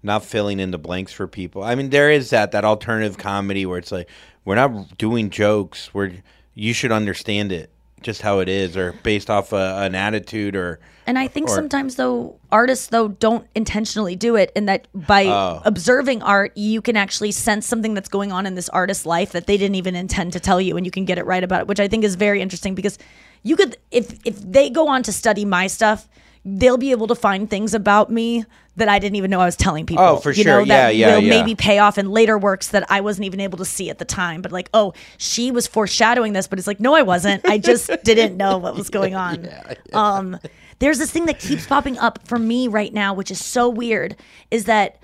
not 0.03 0.23
filling 0.23 0.59
in 0.59 0.71
the 0.71 0.77
blanks 0.77 1.11
for 1.11 1.27
people? 1.27 1.63
I 1.63 1.75
mean, 1.75 1.89
there 1.89 2.11
is 2.11 2.29
that 2.31 2.51
that 2.51 2.65
alternative 2.65 3.17
comedy 3.17 3.65
where 3.65 3.77
it's 3.79 3.91
like 3.91 4.09
we're 4.45 4.55
not 4.55 4.97
doing 4.97 5.29
jokes. 5.29 5.93
We're 5.93 6.11
you 6.55 6.73
should 6.73 6.91
understand 6.91 7.51
it 7.51 7.69
just 8.01 8.21
how 8.21 8.39
it 8.39 8.47
is, 8.47 8.77
or 8.77 8.93
based 9.03 9.29
off 9.29 9.51
a, 9.51 9.75
an 9.81 9.93
attitude, 9.93 10.55
or 10.55 10.79
And 11.05 11.19
I 11.19 11.27
think 11.27 11.49
Or- 11.49 11.55
sometimes 11.55 11.95
though 11.95 12.37
artists 12.49 12.87
though 12.87 13.09
don't 13.09 13.45
intentionally 13.55 14.15
do 14.15 14.35
it 14.37 14.51
and 14.55 14.69
that 14.69 14.87
by 14.93 15.25
Oh. 15.25 15.61
observing 15.65 16.23
art 16.23 16.55
you 16.55 16.81
can 16.81 16.95
actually 16.95 17.31
sense 17.33 17.67
something 17.67 17.93
that's 17.93 18.07
going 18.09 18.31
on 18.31 18.45
in 18.45 18.55
this 18.55 18.69
artist's 18.69 19.05
life 19.05 19.33
that 19.33 19.47
they 19.47 19.57
didn't 19.57 19.75
even 19.75 19.95
intend 19.95 20.31
to 20.33 20.39
tell 20.39 20.61
you 20.61 20.77
and 20.77 20.85
you 20.85 20.91
can 20.91 21.03
get 21.05 21.17
it 21.17 21.25
right 21.25 21.43
about 21.43 21.61
it 21.61 21.67
which 21.67 21.79
I 21.81 21.87
think 21.89 22.03
is 22.05 22.15
very 22.15 22.41
interesting 22.41 22.73
because 22.73 22.97
you 23.43 23.55
could 23.57 23.77
if 23.91 24.17
if 24.25 24.39
they 24.41 24.69
go 24.69 24.87
on 24.87 25.03
to 25.03 25.11
study 25.11 25.43
my 25.45 25.67
stuff 25.67 26.07
they'll 26.45 26.77
be 26.77 26.91
able 26.91 27.07
to 27.07 27.15
find 27.15 27.49
things 27.49 27.73
about 27.73 28.09
me 28.11 28.45
that 28.77 28.87
I 28.87 28.97
didn't 28.99 29.17
even 29.17 29.29
know 29.29 29.41
I 29.41 29.45
was 29.45 29.57
telling 29.57 29.85
people. 29.85 30.03
Oh, 30.03 30.17
for 30.17 30.31
you 30.31 30.43
sure. 30.43 30.59
Know, 30.61 30.65
that 30.65 30.95
Yeah, 30.95 31.07
yeah, 31.07 31.15
will 31.15 31.23
yeah. 31.23 31.29
maybe 31.29 31.53
pay 31.53 31.79
off 31.79 31.97
in 31.97 32.09
later 32.09 32.37
works 32.37 32.69
that 32.69 32.89
I 32.89 33.01
wasn't 33.01 33.25
even 33.25 33.39
able 33.41 33.57
to 33.57 33.65
see 33.65 33.89
at 33.89 33.97
the 33.99 34.05
time. 34.05 34.41
But 34.41 34.51
like, 34.51 34.69
oh, 34.73 34.93
she 35.17 35.51
was 35.51 35.67
foreshadowing 35.67 36.33
this, 36.33 36.47
but 36.47 36.57
it's 36.59 36.67
like, 36.67 36.79
no, 36.79 36.95
I 36.95 37.01
wasn't. 37.01 37.45
I 37.45 37.57
just 37.57 37.89
didn't 38.03 38.37
know 38.37 38.57
what 38.57 38.75
was 38.75 38.89
going 38.89 39.15
on. 39.15 39.49
Um, 39.93 40.39
there's 40.79 40.97
this 40.97 41.11
thing 41.11 41.25
that 41.25 41.39
keeps 41.39 41.67
popping 41.67 41.97
up 41.97 42.25
for 42.25 42.39
me 42.39 42.67
right 42.69 42.93
now, 42.93 43.13
which 43.13 43.31
is 43.31 43.43
so 43.43 43.67
weird, 43.67 44.15
is 44.49 44.63
that 44.65 44.97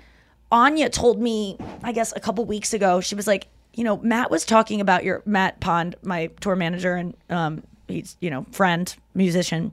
Anya 0.50 0.88
told 0.88 1.20
me, 1.20 1.58
I 1.82 1.92
guess 1.92 2.14
a 2.16 2.20
couple 2.20 2.44
weeks 2.46 2.72
ago, 2.72 3.00
she 3.02 3.14
was 3.14 3.26
like, 3.26 3.48
you 3.74 3.84
know, 3.84 3.98
Matt 3.98 4.30
was 4.30 4.46
talking 4.46 4.80
about 4.80 5.04
your 5.04 5.22
Matt 5.26 5.60
Pond, 5.60 5.96
my 6.02 6.28
tour 6.40 6.56
manager, 6.56 6.94
and 6.94 7.14
um, 7.28 7.62
he's 7.88 8.16
you 8.20 8.30
know 8.30 8.46
friend 8.52 8.94
musician. 9.14 9.72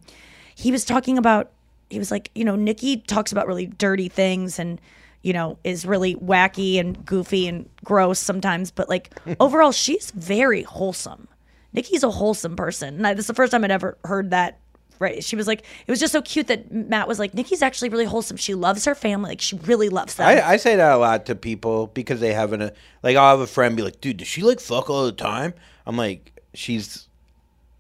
He 0.55 0.71
was 0.71 0.85
talking 0.85 1.17
about, 1.17 1.51
he 1.89 1.99
was 1.99 2.11
like, 2.11 2.31
you 2.35 2.43
know, 2.45 2.55
Nikki 2.55 2.97
talks 2.97 3.31
about 3.31 3.47
really 3.47 3.67
dirty 3.67 4.09
things 4.09 4.59
and 4.59 4.79
you 5.21 5.31
know 5.31 5.57
is 5.63 5.85
really 5.85 6.15
wacky 6.15 6.79
and 6.79 7.05
goofy 7.05 7.47
and 7.47 7.69
gross 7.83 8.19
sometimes, 8.19 8.71
but 8.71 8.89
like 8.89 9.11
overall, 9.39 9.71
she's 9.71 10.11
very 10.11 10.63
wholesome. 10.63 11.27
Nikki's 11.71 12.03
a 12.03 12.11
wholesome 12.11 12.55
person, 12.55 12.95
and 12.95 13.07
I, 13.07 13.13
this 13.13 13.23
is 13.23 13.27
the 13.27 13.33
first 13.33 13.51
time 13.51 13.63
I'd 13.63 13.71
ever 13.71 13.97
heard 14.05 14.29
that 14.31 14.59
right 14.99 15.23
she 15.23 15.35
was 15.35 15.47
like 15.47 15.61
it 15.61 15.91
was 15.91 15.99
just 15.99 16.13
so 16.13 16.21
cute 16.21 16.45
that 16.45 16.71
matt 16.71 17.07
was 17.07 17.17
like 17.17 17.33
nikki's 17.33 17.63
actually 17.63 17.89
really 17.89 18.05
wholesome 18.05 18.37
she 18.37 18.53
loves 18.53 18.85
her 18.85 18.93
family 18.93 19.29
like 19.29 19.41
she 19.41 19.55
really 19.57 19.89
loves 19.89 20.13
them 20.15 20.27
I, 20.27 20.49
I 20.49 20.57
say 20.57 20.75
that 20.75 20.93
a 20.93 20.97
lot 20.97 21.25
to 21.25 21.35
people 21.35 21.87
because 21.87 22.19
they 22.19 22.31
have 22.31 22.53
an 22.53 22.61
uh, 22.61 22.69
like 23.03 23.17
I'll 23.17 23.31
have 23.31 23.41
a 23.41 23.47
friend 23.47 23.75
be 23.75 23.83
like, 23.83 24.01
dude, 24.01 24.17
does 24.17 24.27
she 24.27 24.41
like 24.41 24.59
fuck 24.59 24.89
all 24.89 25.05
the 25.05 25.11
time? 25.11 25.53
I'm 25.85 25.97
like, 25.97 26.31
she's 26.53 27.07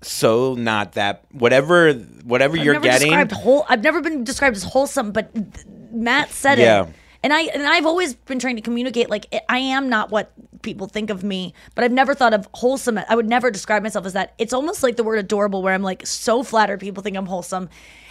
so 0.03 0.53
not 0.55 0.93
that 0.93 1.23
whatever 1.31 1.93
whatever 2.23 2.57
I've 2.57 2.63
you're 2.63 2.73
never 2.73 2.83
getting. 2.85 3.29
whole 3.29 3.65
i've 3.69 3.83
never 3.83 4.01
been 4.01 4.23
described 4.23 4.55
as 4.55 4.63
wholesome 4.63 5.11
but 5.11 5.31
matt 5.91 6.29
said 6.31 6.59
Yeah. 6.59 6.83
it 6.87 6.93
and 7.23 7.33
i 7.33 7.41
and 7.43 7.63
i've 7.63 7.85
always 7.85 8.13
been 8.15 8.39
trying 8.39 8.55
to 8.57 8.61
communicate 8.61 9.09
like 9.09 9.27
i 9.33 9.41
I 9.49 9.57
am 9.59 9.89
not 9.89 10.09
what 10.09 10.31
people 10.61 10.87
think 10.87 11.09
of 11.09 11.23
me 11.23 11.53
but 11.75 11.83
i've 11.83 11.91
never 11.91 12.13
thought 12.13 12.33
of 12.33 12.47
wholesome 12.53 12.99
i 13.09 13.15
would 13.15 13.27
never 13.29 13.51
describe 13.51 13.83
myself 13.83 14.05
as 14.05 14.13
that 14.13 14.33
it's 14.37 14.53
almost 14.53 14.83
like 14.83 14.95
the 14.95 15.03
word 15.03 15.19
adorable 15.19 15.61
where 15.61 15.73
i'm 15.73 15.83
like 15.83 16.05
so 16.05 16.43
flattered 16.43 16.79
people 16.79 17.03
think 17.03 17.15
i'm 17.17 17.25
wholesome 17.25 17.69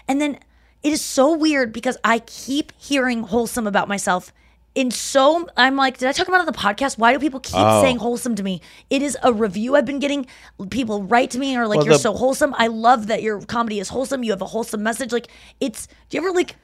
and 0.08 0.20
then 0.20 0.38
it 0.82 0.92
is 0.92 1.00
so 1.02 1.34
weird 1.36 1.72
because 1.72 1.96
i 2.04 2.18
keep 2.20 2.72
hearing 2.78 3.22
wholesome 3.22 3.66
about 3.66 3.88
myself 3.88 4.32
in 4.74 4.90
so 4.90 5.46
I'm 5.56 5.76
like, 5.76 5.98
did 5.98 6.08
I 6.08 6.12
talk 6.12 6.28
about 6.28 6.38
it 6.38 6.40
on 6.40 6.46
the 6.46 6.52
podcast? 6.52 6.96
Why 6.98 7.12
do 7.12 7.18
people 7.18 7.40
keep 7.40 7.56
Oh. 7.56 7.82
saying 7.82 7.98
wholesome 7.98 8.34
to 8.36 8.42
me? 8.42 8.60
It 8.88 9.02
is 9.02 9.18
a 9.22 9.32
review 9.32 9.76
I've 9.76 9.84
been 9.84 9.98
getting. 9.98 10.26
People 10.70 11.02
write 11.02 11.30
to 11.32 11.38
me 11.38 11.52
and 11.52 11.58
are 11.62 11.66
like, 11.68 11.78
Well, 11.78 11.86
"You're 11.86 11.94
the- 11.94 12.00
so 12.00 12.14
wholesome. 12.14 12.54
I 12.56 12.68
love 12.68 13.08
that 13.08 13.22
your 13.22 13.40
comedy 13.42 13.80
is 13.80 13.90
wholesome. 13.90 14.22
You 14.24 14.30
have 14.32 14.40
a 14.42 14.46
wholesome 14.46 14.82
message." 14.82 15.12
Like, 15.12 15.28
it's. 15.60 15.86
Do 16.08 16.16
you 16.16 16.22
ever 16.22 16.32
like 16.34 16.56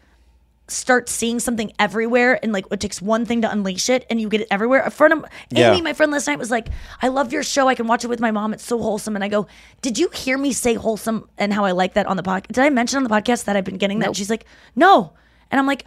start 0.71 1.09
seeing 1.09 1.41
something 1.41 1.73
everywhere 1.79 2.39
and 2.43 2.53
like 2.53 2.67
it 2.71 2.79
takes 2.79 3.01
one 3.01 3.25
thing 3.25 3.41
to 3.41 3.51
unleash 3.51 3.89
it 3.89 4.05
and 4.11 4.21
you 4.21 4.29
get 4.29 4.41
it 4.43 4.49
everywhere? 4.51 4.81
A 4.83 4.91
friend 4.91 5.13
of 5.15 5.25
Yeah. 5.51 5.73
Amy, 5.73 5.81
my 5.83 5.93
friend 5.95 6.13
last 6.13 6.27
night 6.27 6.39
was 6.39 6.51
like, 6.51 6.69
"I 7.03 7.09
love 7.09 7.33
your 7.33 7.43
show. 7.43 7.69
I 7.69 7.75
can 7.75 7.87
watch 7.87 8.05
it 8.05 8.09
with 8.09 8.21
my 8.21 8.31
mom. 8.31 8.53
It's 8.53 8.65
so 8.65 8.79
wholesome." 8.81 9.15
And 9.17 9.25
I 9.25 9.29
go, 9.29 9.47
"Did 9.83 9.99
you 9.99 10.09
hear 10.15 10.37
me 10.39 10.53
say 10.53 10.75
wholesome 10.75 11.29
and 11.39 11.53
how 11.55 11.65
I 11.65 11.73
like 11.73 11.95
that 11.95 12.07
on 12.07 12.17
the 12.17 12.23
podcast? 12.23 12.49
Did 12.49 12.59
I 12.65 12.71
mention 12.71 12.99
on 12.99 13.05
the 13.05 13.11
podcast 13.11 13.45
that 13.45 13.57
I've 13.57 13.65
been 13.65 13.79
getting 13.79 13.99
that?" 14.01 14.07
And 14.09 14.17
she's 14.17 14.31
like, 14.31 14.45
"No," 14.77 15.13
and 15.51 15.59
I'm 15.59 15.67
like, 15.67 15.85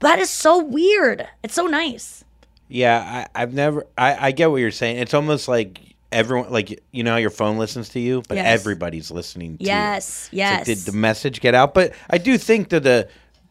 "That 0.00 0.18
is 0.18 0.30
so 0.30 0.62
weird. 0.62 1.26
It's 1.42 1.54
so 1.54 1.66
nice." 1.66 2.24
Yeah, 2.68 3.26
I, 3.34 3.42
I've 3.42 3.52
never. 3.54 3.86
I, 3.98 4.28
I 4.28 4.30
get 4.32 4.50
what 4.50 4.58
you're 4.58 4.70
saying. 4.70 4.98
It's 4.98 5.14
almost 5.14 5.48
like 5.48 5.80
everyone, 6.12 6.50
like 6.52 6.82
you 6.92 7.02
know, 7.02 7.12
how 7.12 7.16
your 7.16 7.30
phone 7.30 7.58
listens 7.58 7.88
to 7.90 8.00
you, 8.00 8.22
but 8.28 8.36
Yes. 8.36 8.60
everybody's 8.60 9.10
listening. 9.10 9.58
to 9.58 9.64
Yes, 9.64 10.28
you. 10.32 10.40
It's 10.42 10.50
like, 10.50 10.56
yes. 10.58 10.66
did 10.66 10.78
the 10.92 10.92
message 10.98 11.40
get 11.40 11.54
out? 11.54 11.74
But 11.74 11.92
I 12.08 12.18
do 12.18 12.38
think 12.38 12.68
that 12.70 12.82
the 12.84 13.08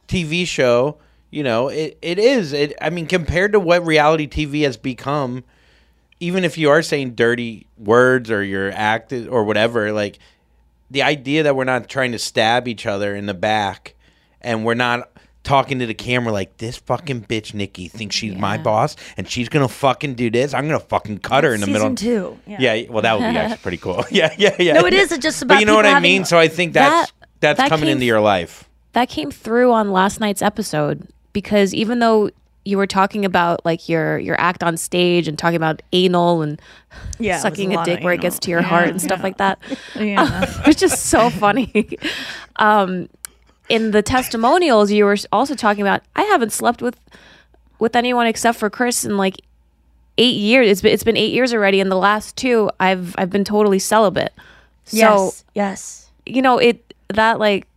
TV 0.07 0.45
show, 0.47 0.97
you 1.31 1.43
know, 1.43 1.67
it, 1.67 1.97
it 2.01 2.17
is. 2.19 2.53
It. 2.53 2.73
I 2.81 2.89
mean, 2.89 3.07
compared 3.07 3.51
to 3.53 3.59
what 3.59 3.85
reality 3.85 4.27
TV 4.27 4.63
has 4.63 4.77
become, 4.77 5.43
even 6.21 6.43
if 6.45 6.57
you 6.57 6.69
are 6.69 6.81
saying 6.81 7.15
dirty 7.15 7.65
words 7.77 8.31
or 8.31 8.41
you're 8.43 8.71
acted 8.71 9.27
or 9.27 9.43
whatever, 9.43 9.91
like 9.91 10.17
the 10.89 11.03
idea 11.03 11.43
that 11.43 11.55
we're 11.57 11.65
not 11.65 11.87
trying 11.89 12.13
to 12.13 12.19
stab 12.19 12.67
each 12.67 12.85
other 12.85 13.15
in 13.15 13.25
the 13.25 13.33
back 13.33 13.95
and 14.41 14.63
we're 14.65 14.73
not 14.73 15.09
talking 15.43 15.79
to 15.79 15.85
the 15.85 15.93
camera 15.93 16.31
like 16.33 16.57
this 16.57 16.77
fucking 16.77 17.21
bitch 17.23 17.53
Nikki 17.53 17.87
thinks 17.87 18.15
she's 18.15 18.35
my 18.35 18.57
boss 18.57 18.95
and 19.17 19.27
she's 19.29 19.49
gonna 19.49 19.67
fucking 19.67 20.15
do 20.15 20.29
this. 20.29 20.53
I'm 20.53 20.65
gonna 20.67 20.79
fucking 20.79 21.19
cut 21.19 21.43
her 21.43 21.53
in 21.53 21.61
the 21.61 21.65
Season 21.67 21.81
middle. 21.93 21.95
two. 21.95 22.39
Yeah. 22.45 22.73
Yeah. 22.73 22.89
well, 22.89 23.01
that 23.01 23.13
would 23.19 23.29
be 23.31 23.37
actually 23.37 23.57
pretty 23.57 23.77
cool. 23.77 24.03
Yeah, 24.11 24.33
yeah, 24.37 24.55
yeah. 24.59 24.73
No, 24.73 24.85
it 24.85 24.93
is. 24.93 25.11
It's 25.11 25.21
just 25.23 25.41
about 25.41 25.55
But 25.55 25.59
you 25.61 25.65
know 25.65 25.75
what 25.75 25.85
I 25.85 25.99
mean. 25.99 26.25
So 26.25 26.37
I 26.37 26.47
think 26.47 26.73
that's 26.73 27.09
That- 27.11 27.27
that's 27.41 27.57
that 27.57 27.69
coming 27.69 27.85
came 27.87 27.93
into 27.93 28.05
your 28.05 28.19
life. 28.19 28.67
that 28.93 29.07
came 29.07 29.31
through 29.31 29.71
on 29.71 29.91
last 29.91 30.19
night's 30.19 30.41
episode 30.41 31.07
because 31.31 31.73
even 31.73 31.99
though 31.99 32.29
you 32.65 32.75
were 32.77 32.85
talking 32.85 33.23
about 33.23 33.65
like 33.65 33.87
your 33.87 34.19
your 34.19 34.39
act 34.39 34.61
on 34.61 34.75
stage 34.75 35.27
and 35.29 35.39
talking 35.39 35.55
about 35.55 35.81
anal 35.93 36.41
and 36.41 36.61
Yeah, 37.17 37.39
sucking 37.39 37.73
a 37.75 37.81
a, 37.81 37.85
dick 37.85 37.97
of 37.99 38.03
where 38.03 38.13
it 38.13 38.19
gets 38.21 38.37
to 38.39 38.51
your 38.51 38.59
Yeah, 38.59 38.67
heart 38.67 38.89
and 38.89 39.01
stuff 39.01 39.19
yeah. 39.19 39.23
like 39.23 39.37
that. 39.37 39.59
Yeah. 39.95 40.45
which 40.67 40.83
is 40.83 40.99
so 40.99 41.29
funny. 41.29 41.97
um, 42.57 43.07
in 43.69 43.91
the 43.91 44.01
testimonials, 44.01 44.91
you 44.91 45.05
were 45.05 45.17
also 45.31 45.55
talking 45.55 45.81
about 45.81 46.01
I 46.15 46.23
haven't 46.23 46.51
slept 46.51 46.81
with 46.81 46.99
with 47.79 47.95
anyone 47.95 48.27
except 48.27 48.57
for 48.57 48.69
Chris 48.69 49.05
in 49.05 49.15
like 49.17 49.37
eight 50.17 50.35
years. 50.35 50.67
It's 50.67 50.81
been 50.81 50.91
it's 50.93 51.03
been 51.03 51.17
eight 51.17 51.31
years 51.33 51.53
already, 51.53 51.79
and 51.79 51.91
the 51.91 51.95
last 51.95 52.35
two 52.35 52.69
I've 52.79 53.15
I've 53.17 53.29
been 53.29 53.43
totally 53.45 53.79
celibate. 53.79 54.33
So 54.85 54.97
yes. 54.97 55.45
Yes. 55.53 56.09
you 56.25 56.41
know 56.41 56.57
it 56.57 56.93
that 57.09 57.39
like 57.39 57.67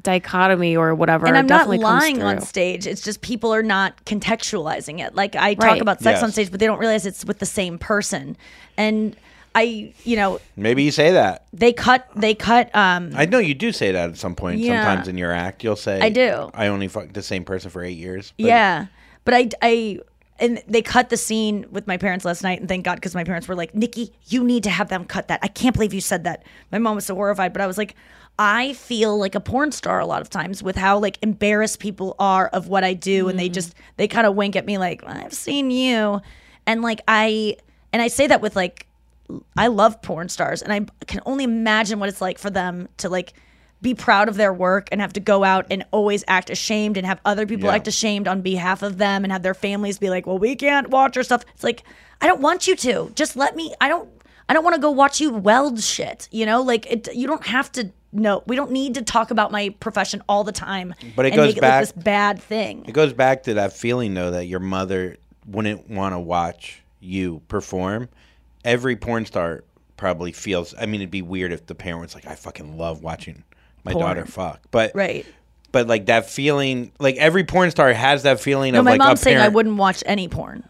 dichotomy 0.00 0.76
or 0.76 0.94
whatever. 0.94 1.26
and 1.26 1.36
I'm 1.36 1.46
not 1.46 1.58
definitely 1.58 1.78
comes 1.80 2.02
lying 2.02 2.22
on 2.22 2.40
stage. 2.40 2.86
It's 2.86 3.02
just 3.02 3.20
people 3.20 3.52
are 3.52 3.62
not 3.62 4.02
contextualizing 4.04 5.04
it. 5.04 5.14
Like 5.14 5.34
I 5.36 5.54
talk 5.54 5.64
Right. 5.64 5.82
about 5.82 6.00
sex 6.00 6.22
on 6.22 6.30
stage, 6.32 6.50
but 6.50 6.60
they 6.60 6.66
don't 6.66 6.78
realize 6.78 7.04
it's 7.06 7.24
with 7.24 7.38
the 7.40 7.46
same 7.46 7.76
person. 7.76 8.36
And 8.76 9.16
I, 9.54 9.92
you 10.04 10.16
know, 10.16 10.40
Maybe 10.56 10.84
you 10.84 10.90
say 10.92 11.12
that. 11.12 11.46
they 11.52 11.72
cut. 11.72 12.08
They 12.14 12.34
cut. 12.34 12.74
Um, 12.74 13.10
I 13.14 13.26
know 13.26 13.38
you 13.38 13.54
do 13.54 13.72
say 13.72 13.92
that 13.92 14.10
at 14.10 14.16
some 14.16 14.34
point. 14.34 14.60
Yeah. 14.60 14.84
Sometimes 14.84 15.08
in 15.08 15.18
your 15.18 15.32
act, 15.32 15.64
you'll 15.64 15.76
say, 15.76 16.00
I 16.00 16.08
do. 16.08 16.50
I 16.54 16.68
only 16.68 16.88
fucked 16.88 17.14
the 17.14 17.22
same 17.22 17.44
person 17.44 17.70
for 17.70 17.82
eight 17.82 17.98
years." 17.98 18.32
But 18.38 18.46
yeah, 18.46 18.86
but 19.24 19.34
I, 19.34 19.48
I, 19.60 19.98
and 20.38 20.62
they 20.68 20.82
cut 20.82 21.10
the 21.10 21.16
scene 21.16 21.66
with 21.70 21.86
my 21.88 21.96
parents 21.96 22.24
last 22.24 22.42
night, 22.42 22.60
and 22.60 22.68
thank 22.68 22.84
God 22.84 22.94
because 22.94 23.14
my 23.14 23.24
parents 23.24 23.48
were 23.48 23.56
like, 23.56 23.74
"Nikki, 23.74 24.12
you 24.28 24.44
need 24.44 24.62
to 24.64 24.70
have 24.70 24.88
them 24.88 25.04
cut 25.04 25.26
that." 25.28 25.40
I 25.42 25.48
can't 25.48 25.74
believe 25.74 25.92
you 25.92 26.00
said 26.00 26.24
that. 26.24 26.44
My 26.70 26.78
mom 26.78 26.94
was 26.94 27.06
so 27.06 27.14
horrified, 27.14 27.52
but 27.52 27.62
I 27.62 27.66
was 27.66 27.78
like. 27.78 27.94
I 28.42 28.72
feel 28.72 29.18
like 29.18 29.34
a 29.34 29.40
porn 29.40 29.70
star 29.70 30.00
a 30.00 30.06
lot 30.06 30.22
of 30.22 30.30
times 30.30 30.62
with 30.62 30.74
how 30.74 30.98
like 30.98 31.18
embarrassed 31.20 31.78
people 31.78 32.16
are 32.18 32.46
of 32.48 32.68
what 32.68 32.84
I 32.84 32.94
do 32.94 33.28
and 33.28 33.38
they 33.38 33.50
just 33.50 33.74
they 33.98 34.08
kind 34.08 34.26
of 34.26 34.34
wink 34.34 34.56
at 34.56 34.64
me 34.64 34.78
like 34.78 35.04
I've 35.04 35.34
seen 35.34 35.70
you 35.70 36.22
and 36.66 36.80
like 36.80 37.02
I 37.06 37.56
and 37.92 38.00
I 38.00 38.08
say 38.08 38.28
that 38.28 38.40
with 38.40 38.56
like 38.56 38.86
I 39.56 39.66
love 39.68 40.00
porn 40.02 40.28
stars 40.28 40.62
and 40.62 40.72
I 40.72 40.86
can 41.06 41.20
only 41.26 41.44
imagine 41.44 41.98
what 42.00 42.08
it's 42.08 42.20
like 42.20 42.38
for 42.38 42.50
them 42.50 42.88
to 42.98 43.08
like 43.08 43.32
be 43.82 43.94
proud 43.94 44.28
of 44.28 44.36
their 44.36 44.52
work 44.52 44.88
and 44.92 45.00
have 45.00 45.12
to 45.14 45.20
go 45.20 45.42
out 45.42 45.66
and 45.70 45.84
always 45.90 46.22
act 46.28 46.50
ashamed 46.50 46.96
and 46.98 47.06
have 47.06 47.18
other 47.24 47.46
people 47.46 47.66
Yeah. 47.68 47.74
act 47.76 47.88
ashamed 47.88 48.28
on 48.28 48.42
behalf 48.42 48.82
of 48.82 48.98
them 48.98 49.24
and 49.24 49.32
have 49.32 49.42
their 49.42 49.54
families 49.54 49.98
be 49.98 50.10
like, 50.10 50.26
"Well, 50.26 50.38
we 50.38 50.54
can't 50.54 50.90
watch 50.90 51.16
your 51.16 51.22
stuff." 51.24 51.44
It's 51.54 51.64
like, 51.64 51.82
I 52.20 52.26
don't 52.26 52.40
want 52.42 52.66
you 52.66 52.76
to. 52.76 53.10
Just 53.14 53.36
let 53.36 53.56
me 53.56 53.74
I 53.80 53.88
don't 53.88 54.08
I 54.48 54.52
don't 54.52 54.64
want 54.64 54.74
to 54.74 54.80
go 54.82 54.90
watch 54.90 55.20
you 55.20 55.30
weld 55.30 55.80
shit, 55.80 56.28
you 56.30 56.44
know? 56.44 56.60
Like 56.60 56.84
it 56.90 57.14
you 57.14 57.26
don't 57.26 57.46
have 57.46 57.72
to 57.72 57.90
no, 58.12 58.42
we 58.46 58.56
don't 58.56 58.72
need 58.72 58.94
to 58.94 59.02
talk 59.02 59.30
about 59.30 59.52
my 59.52 59.68
profession 59.78 60.20
all 60.28 60.42
the 60.42 60.50
time 60.52 60.92
But 61.14 61.26
it 61.26 61.28
and 61.28 61.36
goes 61.36 61.46
make 61.50 61.56
it 61.58 61.60
back- 61.60 61.80
like 61.86 61.94
this 61.94 62.02
bad 62.04 62.42
thing. 62.42 62.84
It 62.86 62.92
goes 62.92 63.12
back 63.12 63.44
to 63.44 63.54
that 63.54 63.72
feeling 63.72 64.12
though 64.14 64.32
that 64.32 64.46
your 64.46 64.58
mother 64.60 65.16
wouldn't 65.46 65.88
want 65.88 66.12
to 66.14 66.18
watch 66.18 66.82
you 66.98 67.40
perform 67.48 68.08
every 68.64 68.96
porn 68.96 69.26
star 69.26 69.64
probably 69.96 70.32
feels. 70.32 70.74
I 70.78 70.86
mean, 70.86 71.00
it'd 71.00 71.10
be 71.10 71.22
weird 71.22 71.52
if 71.52 71.66
the 71.66 71.74
parent 71.74 72.02
was 72.02 72.14
like, 72.14 72.26
"I 72.26 72.34
fucking 72.34 72.76
love 72.78 73.02
watching 73.02 73.44
my 73.84 73.92
Porn. 73.92 74.04
daughter 74.06 74.24
fuck," 74.26 74.60
but 74.70 74.92
Right. 74.94 75.26
but 75.72 75.86
like 75.86 76.06
that 76.06 76.28
feeling, 76.28 76.92
like 76.98 77.16
every 77.16 77.44
porn 77.44 77.70
star 77.70 77.92
has 77.92 78.22
that 78.24 78.40
feeling 78.40 78.72
No, 78.72 78.80
of 78.80 78.84
my 78.84 78.92
like 78.92 78.98
mom's 78.98 79.20
saying 79.20 79.38
I 79.38 79.48
wouldn't 79.48 79.76
watch 79.76 80.02
any 80.06 80.28
porn. 80.28 80.64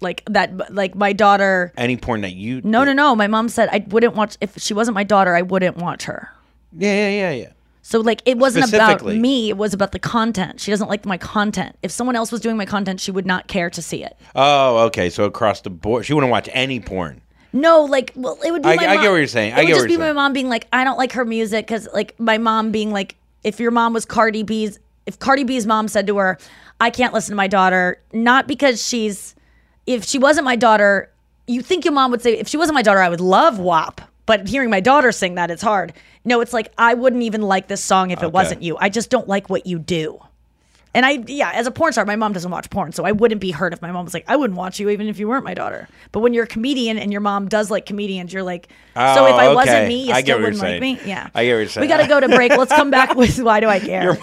Like 0.00 0.24
that, 0.30 0.74
like 0.74 0.96
my 0.96 1.12
daughter. 1.12 1.72
any 1.76 1.96
porn 1.96 2.22
that 2.22 2.32
you. 2.34 2.60
No, 2.64 2.82
no, 2.82 2.92
no. 2.92 3.14
My 3.14 3.28
mom 3.28 3.48
said 3.48 3.68
I 3.70 3.84
wouldn't 3.88 4.16
watch 4.16 4.36
if 4.40 4.58
she 4.58 4.74
wasn't 4.74 4.96
my 4.96 5.04
daughter. 5.04 5.34
I 5.36 5.42
wouldn't 5.42 5.76
watch 5.76 6.04
her. 6.04 6.28
Yeah, 6.76 6.92
yeah, 6.92 7.08
yeah, 7.10 7.30
yeah. 7.30 7.48
So 7.82 8.00
like 8.00 8.22
it 8.24 8.38
wasn't 8.38 8.72
about 8.72 9.04
me. 9.04 9.48
It 9.48 9.56
was 9.56 9.74
about 9.74 9.92
the 9.92 9.98
content. 9.98 10.60
She 10.60 10.70
doesn't 10.70 10.88
like 10.88 11.04
my 11.04 11.18
content. 11.18 11.76
If 11.82 11.90
someone 11.90 12.14
else 12.16 12.30
was 12.30 12.40
doing 12.40 12.56
my 12.56 12.64
content, 12.64 13.00
she 13.00 13.10
would 13.10 13.26
not 13.26 13.48
care 13.48 13.68
to 13.70 13.82
see 13.82 14.04
it. 14.04 14.16
Oh, 14.36 14.78
okay. 14.86 15.10
So 15.10 15.24
across 15.24 15.60
the 15.60 15.70
board, 15.70 16.06
she 16.06 16.14
wouldn't 16.14 16.30
watch 16.30 16.48
any 16.52 16.78
porn. 16.80 17.20
No, 17.52 17.82
like 17.84 18.12
well, 18.14 18.38
it 18.44 18.50
would 18.52 18.62
be. 18.62 18.68
I- 18.68 18.76
my 18.76 18.86
I 18.86 18.94
mom. 18.94 19.02
get 19.04 19.10
what 19.10 19.16
you're 19.16 19.26
saying. 19.26 19.52
It 19.52 19.56
I 19.56 19.60
would 19.62 19.66
get 19.66 19.74
just 19.74 19.86
be 19.88 19.96
my 19.96 20.12
mom 20.12 20.32
being 20.32 20.48
like, 20.48 20.68
I 20.72 20.84
don't 20.84 20.96
like 20.96 21.12
her 21.12 21.24
music 21.24 21.66
because 21.66 21.88
like 21.92 22.18
my 22.18 22.38
mom 22.38 22.70
being 22.70 22.92
like, 22.92 23.16
if 23.44 23.60
your 23.60 23.72
mom 23.72 23.92
was 23.92 24.04
Cardi 24.04 24.42
B's, 24.44 24.78
if 25.06 25.18
Cardi 25.18 25.44
B's 25.44 25.66
mom 25.66 25.88
said 25.88 26.06
to 26.06 26.16
her, 26.18 26.38
I 26.80 26.90
can't 26.90 27.12
listen 27.12 27.32
to 27.32 27.36
my 27.36 27.48
daughter, 27.48 28.00
not 28.12 28.46
because 28.46 28.86
she's, 28.86 29.34
if 29.86 30.04
she 30.04 30.18
wasn't 30.18 30.44
my 30.44 30.56
daughter, 30.56 31.10
you 31.46 31.60
think 31.60 31.84
your 31.84 31.92
mom 31.92 32.10
would 32.12 32.22
say, 32.22 32.38
if 32.38 32.48
she 32.48 32.56
wasn't 32.56 32.74
my 32.74 32.82
daughter, 32.82 33.00
I 33.00 33.08
would 33.08 33.20
love 33.20 33.58
WAP. 33.58 34.00
But 34.32 34.48
hearing 34.48 34.70
my 34.70 34.80
daughter 34.80 35.12
sing 35.12 35.34
that, 35.34 35.50
it's 35.50 35.60
hard. 35.60 35.92
No, 36.24 36.40
it's 36.40 36.54
like 36.54 36.72
I 36.78 36.94
wouldn't 36.94 37.22
even 37.22 37.42
like 37.42 37.68
this 37.68 37.82
song 37.84 38.12
if 38.12 38.22
it 38.22 38.32
wasn't 38.32 38.62
you. 38.62 38.78
I 38.80 38.88
just 38.88 39.10
don't 39.10 39.28
like 39.28 39.50
what 39.50 39.66
you 39.66 39.78
do. 39.78 40.18
And 40.94 41.04
I, 41.04 41.22
yeah, 41.26 41.50
as 41.52 41.66
a 41.66 41.70
porn 41.70 41.92
star, 41.92 42.06
my 42.06 42.16
mom 42.16 42.32
doesn't 42.32 42.50
watch 42.50 42.70
porn, 42.70 42.92
so 42.92 43.04
I 43.04 43.12
wouldn't 43.12 43.42
be 43.42 43.50
hurt 43.50 43.74
if 43.74 43.82
my 43.82 43.92
mom 43.92 44.06
was 44.06 44.14
like, 44.14 44.24
I 44.28 44.36
wouldn't 44.36 44.58
watch 44.58 44.80
you 44.80 44.88
even 44.88 45.06
if 45.06 45.18
you 45.18 45.28
weren't 45.28 45.44
my 45.44 45.52
daughter. 45.52 45.86
But 46.12 46.20
when 46.20 46.32
you're 46.32 46.44
a 46.44 46.46
comedian 46.46 46.96
and 46.96 47.12
your 47.12 47.20
mom 47.20 47.46
does 47.48 47.70
like 47.70 47.84
comedians, 47.84 48.32
you're 48.32 48.42
like, 48.42 48.68
so 48.94 49.26
if 49.26 49.34
Oh, 49.34 49.36
I 49.36 49.54
wasn't 49.54 49.88
me, 49.88 50.06
you 50.06 50.12
I 50.14 50.22
still 50.22 50.24
get 50.24 50.32
what 50.36 50.54
you're 50.54 50.62
wouldn't 50.62 50.62
like 50.62 50.80
me. 50.80 50.98
Yeah, 51.04 51.28
I 51.34 51.44
get 51.44 51.52
what 51.52 51.58
you're 51.58 51.68
saying. 51.68 51.82
We 51.82 51.88
got 51.88 51.98
to 51.98 52.06
go 52.08 52.20
to 52.20 52.28
break. 52.28 52.56
Let's 52.56 52.72
come 52.72 52.90
back 52.90 53.14
with 53.16 53.38
why 53.38 53.60
do 53.60 53.68
I 53.68 53.80
care? 53.80 54.16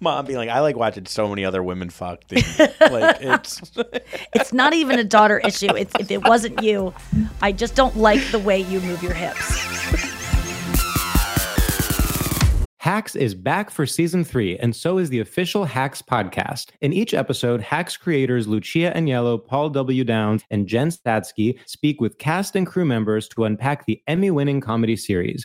Your 0.00 0.12
mom 0.12 0.24
being 0.24 0.38
like, 0.38 0.48
I 0.48 0.60
like 0.60 0.76
watching 0.76 1.04
so 1.06 1.28
many 1.28 1.44
other 1.44 1.62
women 1.62 1.90
fuck. 1.90 2.26
Dude. 2.26 2.44
like 2.80 3.18
it's. 3.20 3.72
It's 4.34 4.52
not 4.52 4.72
even 4.72 4.98
a 4.98 5.04
daughter 5.04 5.38
issue. 5.40 5.74
It's 5.74 5.92
if 5.98 6.10
it 6.10 6.26
wasn't 6.26 6.62
you, 6.62 6.94
I 7.42 7.52
just 7.52 7.74
don't 7.74 7.96
like 7.96 8.22
the 8.30 8.38
way 8.38 8.60
you 8.60 8.80
move 8.80 9.02
your 9.02 9.12
hips. 9.12 9.58
Hacks 12.78 13.14
is 13.14 13.34
back 13.34 13.70
for 13.70 13.84
season 13.84 14.24
three, 14.24 14.56
and 14.56 14.74
so 14.74 14.96
is 14.96 15.10
the 15.10 15.20
official 15.20 15.66
Hacks 15.66 16.00
podcast. 16.00 16.70
In 16.80 16.94
each 16.94 17.12
episode, 17.12 17.60
Hacks 17.60 17.98
creators 17.98 18.48
Lucia 18.48 18.90
Aniello, 18.96 19.46
Paul 19.46 19.68
W. 19.68 20.02
Downs, 20.02 20.42
and 20.50 20.66
Jen 20.66 20.88
Statsky 20.88 21.58
speak 21.66 22.00
with 22.00 22.16
cast 22.16 22.56
and 22.56 22.66
crew 22.66 22.86
members 22.86 23.28
to 23.28 23.44
unpack 23.44 23.84
the 23.84 24.00
Emmy 24.06 24.30
winning 24.30 24.62
comedy 24.62 24.96
series. 24.96 25.44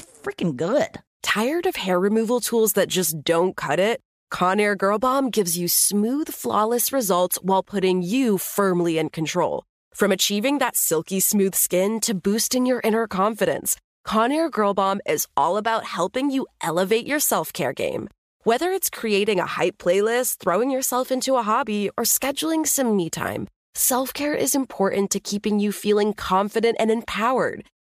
freaking 0.01 0.55
good. 0.55 0.99
Tired 1.21 1.65
of 1.65 1.75
hair 1.75 1.99
removal 1.99 2.39
tools 2.39 2.73
that 2.73 2.89
just 2.89 3.23
don't 3.23 3.55
cut 3.55 3.79
it? 3.79 4.01
Conair 4.31 4.77
Girl 4.77 4.97
Bomb 4.97 5.29
gives 5.29 5.57
you 5.57 5.67
smooth, 5.67 6.29
flawless 6.29 6.93
results 6.93 7.37
while 7.41 7.63
putting 7.63 8.01
you 8.01 8.37
firmly 8.37 8.97
in 8.97 9.09
control. 9.09 9.63
From 9.93 10.11
achieving 10.11 10.59
that 10.59 10.77
silky 10.77 11.19
smooth 11.19 11.53
skin 11.53 11.99
to 12.01 12.13
boosting 12.13 12.65
your 12.65 12.79
inner 12.83 13.07
confidence, 13.07 13.75
Conair 14.07 14.49
Girl 14.49 14.73
Bomb 14.73 15.01
is 15.05 15.27
all 15.35 15.57
about 15.57 15.83
helping 15.83 16.31
you 16.31 16.47
elevate 16.61 17.05
your 17.05 17.19
self 17.19 17.53
care 17.53 17.73
game. 17.73 18.07
Whether 18.43 18.71
it's 18.71 18.89
creating 18.89 19.39
a 19.39 19.45
hype 19.45 19.77
playlist, 19.77 20.37
throwing 20.37 20.71
yourself 20.71 21.11
into 21.11 21.35
a 21.35 21.43
hobby, 21.43 21.89
or 21.97 22.05
scheduling 22.05 22.65
some 22.65 22.95
me 22.95 23.09
time, 23.09 23.47
self 23.75 24.13
care 24.13 24.33
is 24.33 24.55
important 24.55 25.11
to 25.11 25.19
keeping 25.19 25.59
you 25.59 25.71
feeling 25.71 26.13
confident 26.13 26.77
and 26.79 26.89
empowered. 26.89 27.65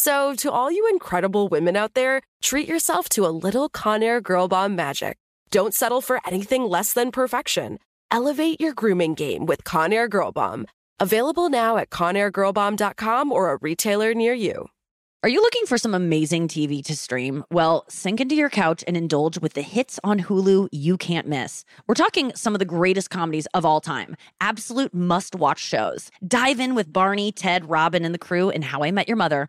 So, 0.00 0.32
to 0.36 0.52
all 0.52 0.70
you 0.70 0.88
incredible 0.92 1.48
women 1.48 1.74
out 1.74 1.94
there, 1.94 2.22
treat 2.40 2.68
yourself 2.68 3.08
to 3.08 3.26
a 3.26 3.34
little 3.34 3.68
Conair 3.68 4.22
Girl 4.22 4.46
Bomb 4.46 4.76
magic. 4.76 5.16
Don't 5.50 5.74
settle 5.74 6.00
for 6.00 6.20
anything 6.24 6.62
less 6.62 6.92
than 6.92 7.10
perfection. 7.10 7.80
Elevate 8.12 8.60
your 8.60 8.74
grooming 8.74 9.14
game 9.14 9.44
with 9.44 9.64
Conair 9.64 10.08
Girl 10.08 10.30
Bomb. 10.30 10.68
Available 11.00 11.48
now 11.48 11.78
at 11.78 11.90
ConairGirlBomb.com 11.90 13.32
or 13.32 13.50
a 13.50 13.58
retailer 13.60 14.14
near 14.14 14.34
you. 14.34 14.68
Are 15.24 15.28
you 15.28 15.42
looking 15.42 15.66
for 15.66 15.76
some 15.76 15.96
amazing 15.96 16.46
TV 16.46 16.80
to 16.84 16.94
stream? 16.94 17.42
Well, 17.50 17.84
sink 17.88 18.20
into 18.20 18.36
your 18.36 18.50
couch 18.50 18.84
and 18.86 18.96
indulge 18.96 19.40
with 19.40 19.54
the 19.54 19.62
hits 19.62 19.98
on 20.04 20.20
Hulu 20.20 20.68
you 20.70 20.96
can't 20.96 21.26
miss. 21.26 21.64
We're 21.88 21.96
talking 21.96 22.30
some 22.36 22.54
of 22.54 22.60
the 22.60 22.64
greatest 22.64 23.10
comedies 23.10 23.46
of 23.52 23.64
all 23.64 23.80
time, 23.80 24.14
absolute 24.40 24.94
must 24.94 25.34
watch 25.34 25.58
shows. 25.58 26.12
Dive 26.24 26.60
in 26.60 26.76
with 26.76 26.92
Barney, 26.92 27.32
Ted, 27.32 27.68
Robin, 27.68 28.04
and 28.04 28.14
the 28.14 28.18
crew 28.18 28.48
in 28.48 28.62
How 28.62 28.84
I 28.84 28.92
Met 28.92 29.08
Your 29.08 29.16
Mother. 29.16 29.48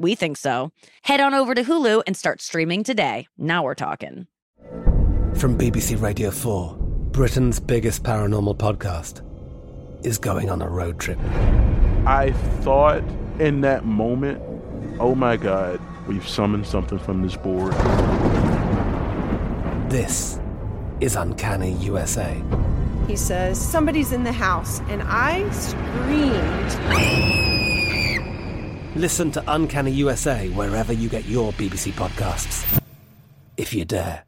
We 0.00 0.14
think 0.14 0.38
so. 0.38 0.72
Head 1.02 1.20
on 1.20 1.34
over 1.34 1.54
to 1.54 1.62
Hulu 1.62 2.04
and 2.06 2.16
start 2.16 2.40
streaming 2.40 2.82
today. 2.82 3.28
Now 3.36 3.62
we're 3.62 3.74
talking. 3.74 4.26
From 5.34 5.58
BBC 5.58 6.00
Radio 6.00 6.30
4, 6.30 6.74
Britain's 7.12 7.60
biggest 7.60 8.02
paranormal 8.02 8.56
podcast 8.56 9.20
is 10.02 10.16
going 10.16 10.48
on 10.48 10.62
a 10.62 10.68
road 10.68 10.98
trip. 10.98 11.18
I 12.06 12.32
thought 12.60 13.02
in 13.38 13.60
that 13.60 13.84
moment, 13.84 14.40
oh 14.98 15.14
my 15.14 15.36
god, 15.36 15.78
we've 16.08 16.26
summoned 16.26 16.66
something 16.66 16.98
from 16.98 17.20
this 17.20 17.36
board. 17.36 17.74
This 19.90 20.40
is 21.00 21.14
Uncanny 21.14 21.72
USA. 21.72 22.42
He 23.06 23.16
says, 23.16 23.60
Somebody's 23.60 24.12
in 24.12 24.24
the 24.24 24.32
house, 24.32 24.80
and 24.88 25.02
I 25.04 25.48
screamed. 25.50 27.59
Listen 28.96 29.30
to 29.32 29.44
Uncanny 29.46 29.92
USA 29.92 30.48
wherever 30.48 30.92
you 30.92 31.08
get 31.08 31.24
your 31.26 31.52
BBC 31.52 31.92
podcasts. 31.92 32.80
If 33.56 33.72
you 33.72 33.84
dare. 33.84 34.24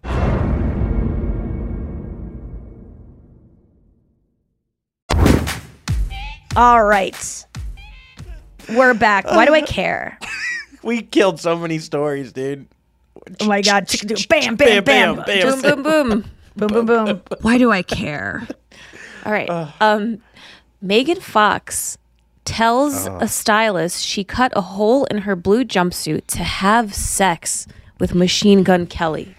All 6.54 6.84
right. 6.84 7.46
We're 8.68 8.94
back. 8.94 9.24
Why 9.26 9.46
do 9.46 9.54
I 9.54 9.62
care? 9.62 10.18
We 10.84 11.00
killed 11.00 11.38
so 11.38 11.56
many 11.56 11.78
stories, 11.78 12.32
dude. 12.32 12.66
Oh 13.40 13.46
my 13.46 13.62
god. 13.62 13.86
Chickadoo. 13.86 14.26
Bam, 14.26 14.56
bam, 14.56 14.82
bam. 14.82 15.14
Bam, 15.14 15.24
bam, 15.24 15.40
Just 15.40 15.62
boom, 15.62 15.84
boom, 15.84 16.08
boom. 16.08 16.24
boom, 16.56 16.68
boom, 16.68 16.86
boom. 16.86 17.22
Why 17.42 17.56
do 17.56 17.70
I 17.70 17.82
care? 17.82 18.48
All 19.24 19.30
right. 19.30 19.48
Um, 19.80 20.20
Megan 20.80 21.20
Fox 21.20 21.98
tells 22.44 23.06
a 23.06 23.28
stylist 23.28 24.04
she 24.04 24.24
cut 24.24 24.52
a 24.56 24.60
hole 24.60 25.04
in 25.06 25.18
her 25.18 25.36
blue 25.36 25.64
jumpsuit 25.64 26.26
to 26.28 26.38
have 26.44 26.94
sex 26.94 27.66
with 28.00 28.14
Machine 28.14 28.62
Gun 28.62 28.86
Kelly. 28.86 29.34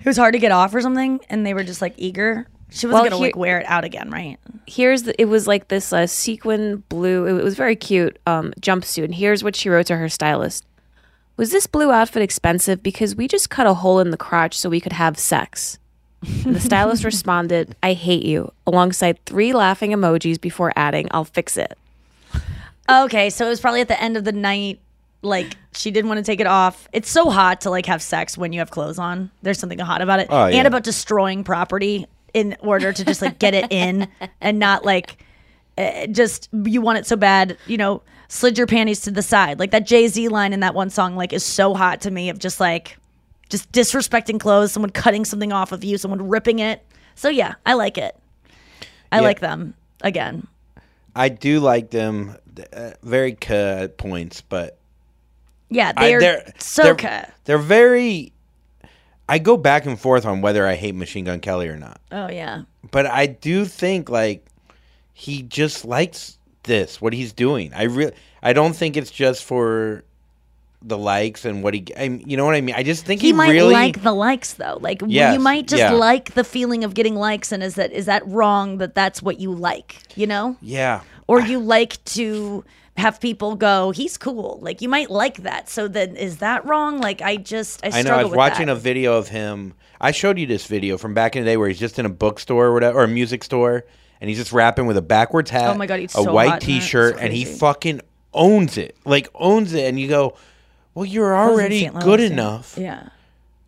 It 0.00 0.06
was 0.06 0.16
hard 0.16 0.32
to 0.34 0.38
get 0.38 0.52
off 0.52 0.74
or 0.74 0.80
something, 0.80 1.20
and 1.28 1.44
they 1.44 1.52
were 1.54 1.64
just 1.64 1.82
like 1.82 1.94
eager. 1.96 2.46
She 2.70 2.86
wasn't 2.86 2.92
Well, 2.92 3.02
gonna 3.10 3.16
here- 3.16 3.26
like 3.26 3.36
wear 3.36 3.58
it 3.60 3.66
out 3.66 3.84
again, 3.84 4.10
right? 4.10 4.38
Here's 4.66 5.02
the, 5.02 5.20
it 5.20 5.24
was 5.24 5.48
like 5.48 5.68
this 5.68 5.92
uh, 5.92 6.06
sequin 6.06 6.84
blue. 6.88 7.26
It 7.26 7.42
was 7.42 7.56
very 7.56 7.74
cute 7.76 8.16
um, 8.26 8.52
jumpsuit. 8.60 9.04
And 9.04 9.14
here's 9.14 9.42
what 9.42 9.56
she 9.56 9.68
wrote 9.68 9.86
to 9.86 9.96
her 9.96 10.08
stylist: 10.08 10.64
Was 11.36 11.50
this 11.50 11.66
blue 11.66 11.90
outfit 11.90 12.22
expensive? 12.22 12.80
Because 12.82 13.16
we 13.16 13.26
just 13.26 13.50
cut 13.50 13.66
a 13.66 13.74
hole 13.74 13.98
in 13.98 14.10
the 14.10 14.16
crotch 14.16 14.56
so 14.56 14.70
we 14.70 14.80
could 14.80 14.92
have 14.92 15.18
sex. 15.18 15.78
And 16.44 16.54
the 16.54 16.60
stylist 16.60 17.02
responded, 17.04 17.74
"I 17.82 17.94
hate 17.94 18.24
you," 18.24 18.52
alongside 18.66 19.24
three 19.24 19.52
laughing 19.52 19.92
emojis 19.92 20.40
before 20.40 20.72
adding, 20.76 21.08
"I'll 21.12 21.24
fix 21.24 21.56
it." 21.56 21.78
Okay, 22.88 23.30
so 23.30 23.46
it 23.46 23.48
was 23.48 23.60
probably 23.60 23.80
at 23.80 23.88
the 23.88 24.00
end 24.02 24.16
of 24.16 24.24
the 24.24 24.32
night. 24.32 24.80
Like 25.22 25.56
she 25.72 25.90
didn't 25.90 26.08
want 26.08 26.18
to 26.18 26.24
take 26.24 26.40
it 26.40 26.46
off. 26.46 26.88
It's 26.92 27.10
so 27.10 27.28
hot 27.30 27.60
to 27.62 27.70
like 27.70 27.86
have 27.86 28.00
sex 28.02 28.38
when 28.38 28.52
you 28.52 28.58
have 28.60 28.70
clothes 28.70 28.98
on. 28.98 29.30
There's 29.42 29.58
something 29.58 29.78
hot 29.78 30.00
about 30.00 30.18
it, 30.20 30.28
Oh, 30.30 30.46
yeah. 30.46 30.56
and 30.56 30.66
about 30.66 30.82
destroying 30.82 31.44
property 31.44 32.06
in 32.32 32.56
order 32.60 32.92
to 32.92 33.04
just 33.04 33.20
like 33.20 33.38
get 33.38 33.52
it 33.54 33.66
in 33.70 34.08
and 34.40 34.58
not 34.58 34.84
like 34.84 35.22
uh, 35.76 36.06
just 36.06 36.48
you 36.52 36.80
want 36.80 36.98
it 36.98 37.06
so 37.06 37.16
bad. 37.16 37.58
You 37.66 37.76
know, 37.76 38.02
slid 38.28 38.56
your 38.56 38.66
panties 38.66 39.02
to 39.02 39.10
the 39.10 39.22
side. 39.22 39.58
Like 39.58 39.72
that 39.72 39.86
Jay 39.86 40.08
Z 40.08 40.28
line 40.28 40.52
in 40.54 40.60
that 40.60 40.74
one 40.74 40.88
song, 40.90 41.16
like 41.16 41.32
is 41.34 41.44
so 41.44 41.74
hot 41.74 42.00
to 42.02 42.10
me 42.10 42.30
of 42.30 42.38
just 42.38 42.58
like 42.58 42.96
just 43.50 43.70
disrespecting 43.72 44.40
clothes, 44.40 44.72
someone 44.72 44.90
cutting 44.90 45.24
something 45.24 45.52
off 45.52 45.72
of 45.72 45.84
you, 45.84 45.98
someone 45.98 46.28
ripping 46.28 46.58
it. 46.60 46.84
So 47.14 47.28
yeah, 47.28 47.54
I 47.66 47.74
like 47.74 47.98
it. 47.98 48.16
I 49.12 49.16
Yeah. 49.16 49.22
like 49.22 49.40
them 49.40 49.74
again. 50.00 50.46
I 51.14 51.28
do 51.28 51.60
like 51.60 51.90
them, 51.90 52.36
uh, 52.72 52.92
very 53.02 53.32
cut 53.34 53.98
points, 53.98 54.40
but 54.40 54.78
Yeah, 55.68 55.92
I- 55.96 56.16
they're, 56.18 56.52
so 56.58 56.82
they're, 56.84 56.94
ca- 56.94 57.26
they're 57.44 57.58
very. 57.58 58.32
I 59.28 59.38
go 59.38 59.56
back 59.56 59.86
and 59.86 59.98
forth 59.98 60.26
on 60.26 60.40
whether 60.40 60.66
I 60.66 60.74
hate 60.74 60.94
Machine 60.96 61.24
Gun 61.24 61.38
Kelly 61.40 61.68
or 61.68 61.76
not, 61.76 62.00
Oh 62.10 62.28
yeah. 62.28 62.62
but 62.90 63.06
I 63.06 63.26
do 63.26 63.64
think 63.64 64.08
like 64.08 64.44
he 65.12 65.42
just 65.42 65.84
likes 65.84 66.36
this 66.64 67.00
what 67.00 67.12
he's 67.12 67.32
doing. 67.32 67.72
I 67.74 67.84
really 67.84 68.12
I 68.42 68.52
don't 68.52 68.74
think 68.74 68.96
it's 68.96 69.10
just 69.10 69.44
for 69.44 70.02
the 70.82 70.98
likes 70.98 71.44
and 71.44 71.62
what 71.62 71.74
he. 71.74 71.86
I, 71.96 72.04
you 72.04 72.36
know 72.36 72.44
what 72.44 72.54
I 72.54 72.60
mean? 72.60 72.74
I 72.74 72.82
just 72.82 73.04
think 73.04 73.20
he, 73.20 73.28
he 73.28 73.32
might 73.32 73.50
really 73.50 73.72
like 73.72 74.02
the 74.02 74.12
likes 74.12 74.54
though 74.54 74.78
like 74.80 75.02
Yes, 75.06 75.34
you 75.34 75.40
might 75.40 75.68
just 75.68 75.80
yeah. 75.80 75.92
like 75.92 76.34
the 76.34 76.44
feeling 76.44 76.84
of 76.84 76.94
getting 76.94 77.14
likes 77.14 77.52
and 77.52 77.62
is 77.62 77.74
that 77.74 77.92
is 77.92 78.06
that 78.06 78.26
wrong 78.26 78.78
that 78.78 78.94
that's 78.94 79.22
what 79.22 79.40
you 79.40 79.52
like 79.52 80.02
you 80.14 80.26
know 80.26 80.56
yeah. 80.60 81.02
or 81.26 81.40
you 81.40 81.58
like 81.58 82.02
to 82.04 82.64
have 82.96 83.20
people 83.20 83.56
go 83.56 83.90
he's 83.90 84.16
cool 84.16 84.58
like 84.62 84.80
you 84.80 84.88
might 84.88 85.10
like 85.10 85.38
that 85.38 85.68
so 85.68 85.86
then 85.88 86.16
is 86.16 86.38
that 86.38 86.64
wrong 86.66 87.00
like 87.00 87.22
i 87.22 87.36
just 87.36 87.84
i, 87.84 87.98
I 87.98 88.02
know. 88.02 88.14
I 88.14 88.24
was 88.24 88.32
watching 88.32 88.66
that. 88.66 88.72
a 88.72 88.76
video 88.76 89.16
of 89.16 89.28
him. 89.28 89.74
I 90.00 90.12
showed 90.12 90.38
you 90.38 90.46
this 90.46 90.66
video 90.66 90.96
from 90.96 91.12
back 91.12 91.36
in 91.36 91.44
the 91.44 91.50
day 91.50 91.56
where 91.58 91.68
he's 91.68 91.78
just 91.78 91.98
in 91.98 92.06
a 92.06 92.10
bookstore 92.10 92.66
or 92.66 92.72
whatever, 92.72 93.00
or 93.00 93.04
a 93.04 93.08
music 93.08 93.44
store, 93.44 93.84
and 94.20 94.30
he's 94.30 94.38
just 94.38 94.52
rapping 94.52 94.86
with 94.86 94.96
a 94.96 95.02
backwards 95.02 95.50
hat, 95.50 95.68
Oh 95.68 95.74
my 95.74 95.86
God, 95.86 96.00
he's 96.00 96.14
a 96.14 96.22
so 96.22 96.32
white 96.32 96.48
hot. 96.48 96.60
T-shirt, 96.62 97.16
and 97.20 97.32
he 97.32 97.44
fucking 97.44 98.00
owns 98.32 98.78
it, 98.78 98.96
like 99.04 99.28
owns 99.34 99.74
it. 99.74 99.84
And 99.84 100.00
you 100.00 100.08
go, 100.08 100.36
"Well, 100.94 101.04
you're 101.04 101.36
already. 101.36 101.88
Louis, 101.88 102.02
good 102.04 102.20
yeah. 102.20 102.26
enough 102.26 102.74
yeah 102.78 103.08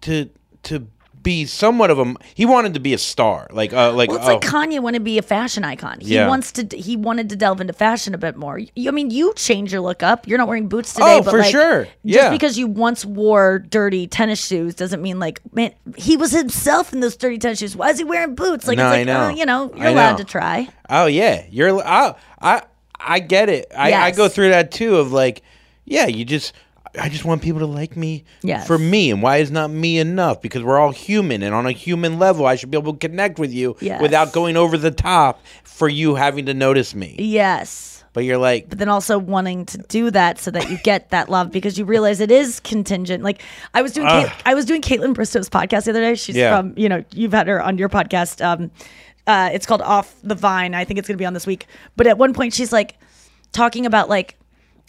to 0.03 0.29
to 0.65 0.87
be 1.23 1.45
somewhat 1.47 1.91
of 1.91 1.99
a." 2.01 2.15
He 2.35 2.45
wanted 2.45 2.75
to 2.75 2.81
be 2.81 2.93
a 2.95 2.99
star, 2.99 3.47
like 3.53 3.73
uh, 3.73 3.93
like 3.93 4.09
well, 4.09 4.19
it's 4.19 4.27
oh, 4.27 4.33
like 4.35 4.41
Kanye 4.43 4.81
wanted 4.81 4.99
to 4.99 5.05
be 5.05 5.19
a 5.19 5.23
fashion 5.23 5.63
icon. 5.63 6.01
He 6.01 6.15
Yeah. 6.15 6.27
wants 6.27 6.51
to. 6.53 6.77
He 6.77 6.97
wanted 6.97 7.29
to 7.29 7.37
delve 7.37 7.61
into 7.61 7.73
fashion 7.73 8.13
a 8.13 8.19
bit 8.19 8.37
more. 8.37 8.59
You- 8.59 8.89
I 8.89 8.91
mean, 8.91 9.11
you 9.11 9.33
change 9.37 9.71
your 9.73 9.83
look 9.83 10.03
up. 10.03 10.27
You're 10.27 10.39
not 10.39 10.49
wearing 10.49 10.69
boots 10.69 10.95
today. 10.95 11.19
Oh, 11.19 11.23
but 11.23 11.31
for 11.31 11.39
like, 11.39 11.51
sure. 11.53 11.87
Just 12.05 12.31
because 12.33 12.59
you 12.59 12.67
once 12.67 13.05
wore 13.05 13.61
dirty 13.61 14.09
tennis 14.09 14.45
shoes 14.45 14.75
doesn't 14.75 15.01
mean 15.01 15.21
like 15.21 15.41
man, 15.55 15.73
he 15.97 16.17
was 16.17 16.33
himself 16.33 16.93
in 16.93 16.99
those 17.01 17.17
dirty 17.17 17.39
tennis 17.39 17.61
shoes. 17.61 17.77
Why 17.77 17.91
is 17.91 17.99
he 17.99 18.05
wearing 18.05 18.35
boots? 18.35 18.67
Like 18.67 18.79
No, 18.79 18.89
it's 18.89 18.95
I 18.95 18.99
like 18.99 19.07
know. 19.07 19.21
uh, 19.27 19.31
you 19.31 19.47
know, 19.47 19.73
you're 19.77 19.87
I 19.87 19.91
allowed 19.91 20.13
know. 20.13 20.19
to 20.19 20.25
try. 20.25 20.69
Oh 20.91 21.07
yeah, 21.07 21.45
you're. 21.51 21.79
I 21.87 22.17
I 22.41 22.63
I 22.99 23.21
get 23.21 23.49
it. 23.49 23.67
I, 23.77 23.93
I 23.95 24.11
go 24.11 24.29
through 24.29 24.51
that 24.51 24.73
too. 24.73 24.97
Of 24.97 25.13
like, 25.13 25.43
yeah, 25.85 26.07
you 26.07 26.25
just. 26.25 26.53
I 26.99 27.09
just 27.09 27.25
want 27.25 27.41
people 27.43 27.61
to 27.61 27.67
like 27.67 27.97
me 27.97 28.25
Yes. 28.43 28.67
for 28.67 28.77
me, 28.79 29.11
and 29.11 29.23
why 29.23 29.39
is 29.39 29.51
not 29.51 29.71
me 29.71 29.99
enough? 29.99 30.43
Because 30.43 30.63
we're 30.63 30.79
all 30.79 30.91
human, 30.93 31.43
and 31.43 31.55
on 31.55 31.67
a 31.67 31.73
human 31.73 32.19
level, 32.19 32.45
I 32.47 32.57
should 32.57 32.71
be 32.71 32.77
able 32.79 32.93
to 32.93 32.99
connect 32.99 33.39
with 33.39 33.53
you 33.53 33.77
Yes. 33.81 34.01
without 34.03 34.33
going 34.33 34.57
over 34.57 34.77
the 34.77 34.91
top 34.91 35.41
for 35.65 35.89
you 35.89 36.15
having 36.17 36.47
to 36.47 36.55
notice 36.55 36.95
me. 36.95 37.17
Yes. 37.19 38.05
But 38.15 38.25
you're 38.25 38.37
like, 38.37 38.69
But 38.69 38.79
then 38.79 38.91
also 38.91 39.19
wanting 39.19 39.65
to 39.67 39.79
do 39.79 40.11
that 40.11 40.39
so 40.39 40.51
that 40.51 40.71
you 40.71 40.77
get 40.85 41.09
that 41.11 41.31
love 41.31 41.51
because 41.51 41.79
you 41.79 41.87
realize 41.87 42.21
it 42.21 42.31
is 42.31 42.61
contingent. 42.61 43.25
Like 43.25 43.41
I 43.73 43.81
was 43.81 43.93
doing, 43.93 44.07
Kate, 44.07 44.29
I 44.45 44.53
was 44.53 44.67
doing 44.67 44.83
Kaitlyn 44.83 45.15
Bristowe's 45.15 45.49
podcast 45.49 45.85
the 45.85 45.93
other 45.93 46.01
day. 46.03 46.15
She's 46.15 46.37
Yeah. 46.37 46.55
from, 46.59 46.75
you 46.77 46.91
know, 46.91 47.03
you've 47.15 47.33
had 47.33 47.47
her 47.49 47.63
on 47.63 47.79
your 47.79 47.89
podcast. 47.89 48.45
Um, 48.45 48.71
uh, 49.27 49.49
it's 49.55 49.65
called 49.65 49.81
Off 49.81 50.15
the 50.23 50.35
Vine. 50.35 50.75
I 50.75 50.85
think 50.85 50.99
it's 50.99 51.09
going 51.09 51.17
to 51.17 51.23
be 51.23 51.25
on 51.25 51.33
this 51.33 51.47
week. 51.47 51.67
But 51.97 52.07
at 52.07 52.19
one 52.19 52.35
point, 52.35 52.53
she's 52.53 52.71
like 52.71 52.97
talking 53.53 53.87
about 53.87 54.11
like, 54.11 54.37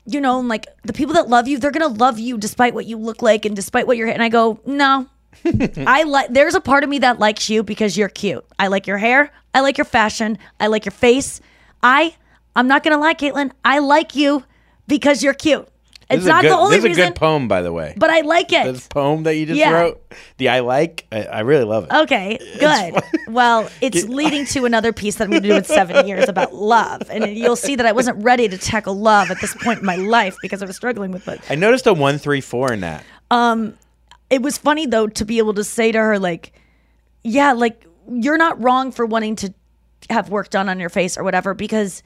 you 0.05 0.19
know, 0.21 0.39
like 0.39 0.67
the 0.83 0.93
people 0.93 1.13
that 1.15 1.29
love 1.29 1.47
you, 1.47 1.57
they're 1.57 1.71
to 1.71 1.87
love 1.87 2.19
you 2.19 2.37
despite 2.37 2.73
what 2.73 2.85
you 2.85 2.97
look 2.97 3.21
like 3.21 3.45
and 3.45 3.55
despite 3.55 3.87
what 3.87 3.97
you're. 3.97 4.07
And 4.07 4.21
I 4.21 4.29
go, 4.29 4.59
no, 4.65 5.07
I 5.77 6.03
like 6.03 6.33
there's 6.33 6.55
a 6.55 6.61
part 6.61 6.83
of 6.83 6.89
me 6.89 6.99
that 6.99 7.19
likes 7.19 7.49
you 7.49 7.63
because 7.63 7.97
you're 7.97 8.09
cute. 8.09 8.45
I 8.59 8.67
like 8.67 8.87
your 8.87 8.97
hair, 8.97 9.31
I 9.53 9.61
like 9.61 9.77
your 9.77 9.85
fashion, 9.85 10.37
I 10.59 10.67
like 10.67 10.85
your 10.85 10.91
face. 10.91 11.41
I 11.81 12.15
I'm 12.55 12.67
not 12.67 12.83
gonna 12.83 12.99
lie, 12.99 13.13
Kaitlyn. 13.13 13.51
I 13.63 13.79
like 13.79 14.15
you 14.15 14.43
because 14.87 15.23
you're 15.23 15.33
cute. 15.33 15.67
This 16.15 16.23
It's 16.23 16.27
not 16.27 16.41
good, 16.41 16.51
the 16.51 16.57
only 16.57 16.79
this 16.79 16.91
is 16.91 16.97
a 16.97 17.01
good 17.07 17.15
poem, 17.15 17.47
by 17.47 17.61
the 17.61 17.71
way. 17.71 17.93
but 17.97 18.09
I 18.09 18.21
like 18.21 18.51
it. 18.51 18.63
this 18.71 18.87
poem 18.87 19.23
that 19.23 19.35
you 19.35 19.45
just 19.45 19.59
Yeah. 19.59 19.71
wrote, 19.71 20.13
the 20.37 20.49
I 20.49 20.59
like, 20.59 21.05
I, 21.11 21.23
I 21.23 21.39
really 21.41 21.63
love 21.65 21.85
it. 21.89 21.93
Okay, 22.03 22.37
good. 22.59 23.03
Well, 23.27 23.69
it's 23.81 24.03
leading 24.05 24.45
to 24.47 24.65
another 24.65 24.93
piece 24.93 25.15
that 25.15 25.25
I'm 25.25 25.29
going 25.31 25.43
to 25.43 25.49
do 25.49 25.55
in 25.55 25.63
seven 25.63 26.07
years 26.07 26.27
about 26.29 26.53
love, 26.53 27.01
and 27.09 27.27
you'll 27.37 27.55
see 27.55 27.75
that 27.75 27.85
I 27.85 27.91
wasn't 27.91 28.23
ready 28.23 28.47
to 28.47 28.57
tackle 28.57 28.95
love 28.95 29.29
at 29.31 29.39
this 29.41 29.53
point 29.55 29.79
in 29.79 29.85
my 29.85 29.95
life 29.95 30.35
because 30.41 30.61
I 30.61 30.65
was 30.65 30.75
struggling 30.75 31.11
with 31.11 31.27
it. 31.27 31.39
I 31.49 31.55
noticed 31.55 31.87
a 31.87 31.93
one 31.93 32.17
three 32.17 32.41
four 32.41 32.71
in 32.73 32.81
that. 32.81 33.03
Um, 33.31 33.77
it 34.29 34.41
was 34.41 34.57
funny 34.57 34.85
though 34.85 35.07
to 35.07 35.25
be 35.25 35.37
able 35.37 35.53
to 35.55 35.63
say 35.63 35.91
to 35.91 35.97
her 35.99 36.17
like 36.19 36.53
yeah 37.23 37.53
like 37.53 37.85
you're 38.09 38.37
not 38.37 38.61
wrong 38.61 38.91
for 38.91 39.05
wanting 39.05 39.35
to 39.37 39.53
have 40.09 40.29
work 40.29 40.49
done 40.49 40.67
on 40.69 40.79
your 40.79 40.89
face 40.89 41.17
or 41.17 41.23
whatever 41.23 41.53
because 41.53 42.03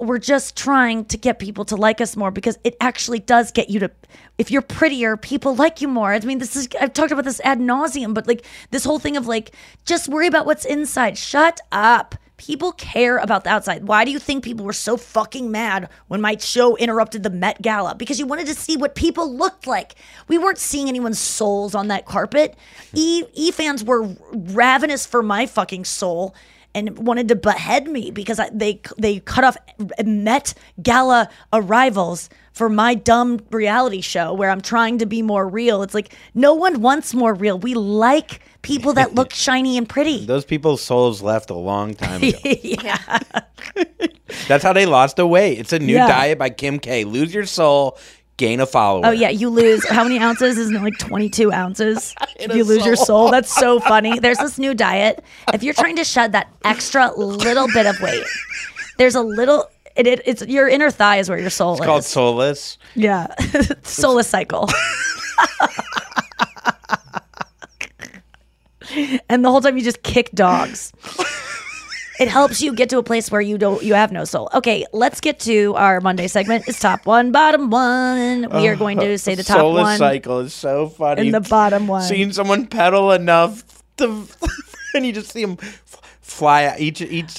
we're 0.00 0.18
just 0.18 0.56
trying 0.56 1.04
to 1.06 1.16
get 1.16 1.38
people 1.38 1.64
to 1.66 1.76
like 1.76 2.00
us 2.00 2.16
more 2.16 2.30
because 2.30 2.58
it 2.64 2.76
actually 2.80 3.18
does 3.18 3.50
get 3.52 3.70
you 3.70 3.80
to 3.80 3.90
if 4.38 4.50
you're 4.50 4.62
prettier 4.62 5.16
people 5.16 5.54
like 5.54 5.80
you 5.80 5.88
more. 5.88 6.12
I 6.12 6.20
mean 6.20 6.38
this 6.38 6.56
is 6.56 6.68
i've 6.80 6.92
talked 6.92 7.12
about 7.12 7.24
this 7.24 7.40
ad 7.40 7.58
nauseum 7.58 8.14
but 8.14 8.26
like 8.26 8.44
this 8.70 8.84
whole 8.84 8.98
thing 8.98 9.16
of 9.16 9.26
like 9.26 9.52
just 9.84 10.08
worry 10.08 10.26
about 10.26 10.46
what's 10.46 10.64
inside. 10.64 11.18
Shut 11.18 11.60
up. 11.72 12.14
People 12.36 12.70
care 12.70 13.18
about 13.18 13.42
the 13.42 13.50
outside. 13.50 13.88
Why 13.88 14.04
do 14.04 14.12
you 14.12 14.20
think 14.20 14.44
people 14.44 14.64
were 14.64 14.72
so 14.72 14.96
fucking 14.96 15.50
mad 15.50 15.88
when 16.06 16.20
my 16.20 16.36
show 16.36 16.76
interrupted 16.76 17.24
the 17.24 17.30
met 17.30 17.60
gala? 17.62 17.96
Because 17.96 18.20
you 18.20 18.26
wanted 18.26 18.46
to 18.46 18.54
see 18.54 18.76
what 18.76 18.94
people 18.94 19.34
looked 19.36 19.66
like. 19.66 19.96
We 20.28 20.38
weren't 20.38 20.58
seeing 20.58 20.88
anyone's 20.88 21.18
souls 21.18 21.74
on 21.74 21.88
that 21.88 22.06
carpet. 22.06 22.56
E 22.94 23.24
e 23.34 23.50
fans 23.50 23.82
were 23.82 24.14
ravenous 24.32 25.04
for 25.04 25.20
my 25.20 25.46
fucking 25.46 25.84
soul 25.84 26.32
and 26.78 27.06
wanted 27.06 27.28
to 27.28 27.34
behead 27.36 27.88
me 27.88 28.10
because 28.10 28.38
I, 28.38 28.48
they 28.52 28.80
they 28.96 29.20
cut 29.20 29.44
off 29.44 29.56
Met 30.04 30.54
Gala 30.82 31.28
arrivals 31.52 32.30
for 32.52 32.68
my 32.68 32.94
dumb 32.94 33.40
reality 33.50 34.00
show 34.00 34.32
where 34.34 34.50
I'm 34.50 34.60
trying 34.60 34.98
to 34.98 35.06
be 35.06 35.22
more 35.22 35.46
real. 35.48 35.82
It's 35.82 35.94
like 35.94 36.14
no 36.34 36.54
one 36.54 36.80
wants 36.80 37.14
more 37.14 37.34
real. 37.34 37.58
We 37.58 37.74
like 37.74 38.40
people 38.62 38.92
that 38.94 39.14
look 39.14 39.32
shiny 39.46 39.76
and 39.78 39.88
pretty. 39.88 40.26
Those 40.26 40.44
people's 40.44 40.82
souls 40.82 41.22
left 41.22 41.50
a 41.50 41.54
long 41.54 41.94
time 41.94 42.22
ago. 42.22 42.38
yeah. 42.44 43.18
That's 44.46 44.62
how 44.64 44.72
they 44.72 44.86
lost 44.86 45.16
their 45.16 45.26
weight. 45.26 45.58
It's 45.58 45.72
a 45.72 45.78
new 45.78 45.94
Yeah. 45.94 46.08
diet 46.08 46.38
by 46.38 46.50
Kim 46.50 46.78
K. 46.78 47.04
Lose 47.04 47.32
your 47.32 47.46
soul, 47.46 47.98
gain 48.38 48.60
a 48.60 48.66
follower. 48.66 49.02
Oh 49.04 49.10
yeah, 49.10 49.28
you 49.28 49.50
lose 49.50 49.86
how 49.86 50.02
many 50.02 50.18
ounces? 50.18 50.56
Isn't 50.56 50.74
it 50.76 50.80
like 50.82 50.96
22 50.98 51.52
ounces? 51.52 52.14
If 52.40 52.54
you 52.54 52.62
lose 52.62 52.86
your 52.86 52.94
soul. 52.94 53.04
soul, 53.06 53.30
that's 53.32 53.52
so 53.52 53.80
funny. 53.80 54.16
There's 54.22 54.38
this 54.38 54.58
new 54.58 54.72
diet. 54.72 55.24
If 55.52 55.64
you're 55.64 55.74
trying 55.74 55.96
to 55.96 56.04
shed 56.04 56.30
that 56.32 56.46
extra 56.64 57.12
little 57.16 57.66
bit 57.66 57.84
of 57.84 58.00
weight, 58.00 58.24
there's 58.96 59.16
a 59.16 59.20
little. 59.22 59.68
It, 59.96 60.06
it, 60.06 60.20
it's 60.24 60.46
your 60.46 60.68
inner 60.68 60.90
thigh 60.92 61.16
is 61.16 61.28
where 61.28 61.38
your 61.40 61.50
soul 61.50 61.72
It's 61.72 61.80
is. 61.80 61.86
called 61.86 62.04
soulless. 62.04 62.78
yeah, 62.94 63.26
soulless 63.82 64.28
cycle. 64.28 64.68
and 69.28 69.44
the 69.44 69.50
whole 69.50 69.60
time 69.60 69.76
you 69.76 69.82
just 69.82 70.02
kick 70.04 70.30
dogs. 70.32 70.92
It 72.18 72.28
helps 72.28 72.60
you 72.60 72.74
get 72.74 72.88
to 72.90 72.98
a 72.98 73.02
place 73.02 73.30
where 73.30 73.40
you 73.40 73.58
don't 73.58 73.82
you 73.82 73.94
have 73.94 74.10
no 74.12 74.24
soul. 74.24 74.48
Okay, 74.54 74.84
let's 74.92 75.20
get 75.20 75.38
to 75.40 75.74
our 75.76 76.00
Monday 76.00 76.26
segment. 76.26 76.64
It's 76.66 76.80
top 76.80 77.06
one, 77.06 77.30
bottom 77.32 77.70
one. 77.70 78.48
We 78.50 78.68
are 78.68 78.76
going 78.76 78.98
to 78.98 79.18
say 79.18 79.34
the 79.34 79.44
top 79.44 79.58
soulless 79.58 79.82
one 79.82 79.98
cycle 79.98 80.40
is 80.40 80.52
so 80.54 80.88
funny. 80.88 81.20
and 81.22 81.34
the 81.34 81.40
bottom 81.48 81.86
one. 81.86 82.02
Seeing 82.02 82.32
someone 82.32 82.66
pedal 82.66 83.12
enough 83.12 83.62
to, 83.98 84.26
and 84.94 85.06
you 85.06 85.12
just 85.12 85.30
see 85.30 85.44
them 85.44 85.56
fly 86.20 86.66
out 86.66 86.78
each 86.80 87.00
each. 87.00 87.38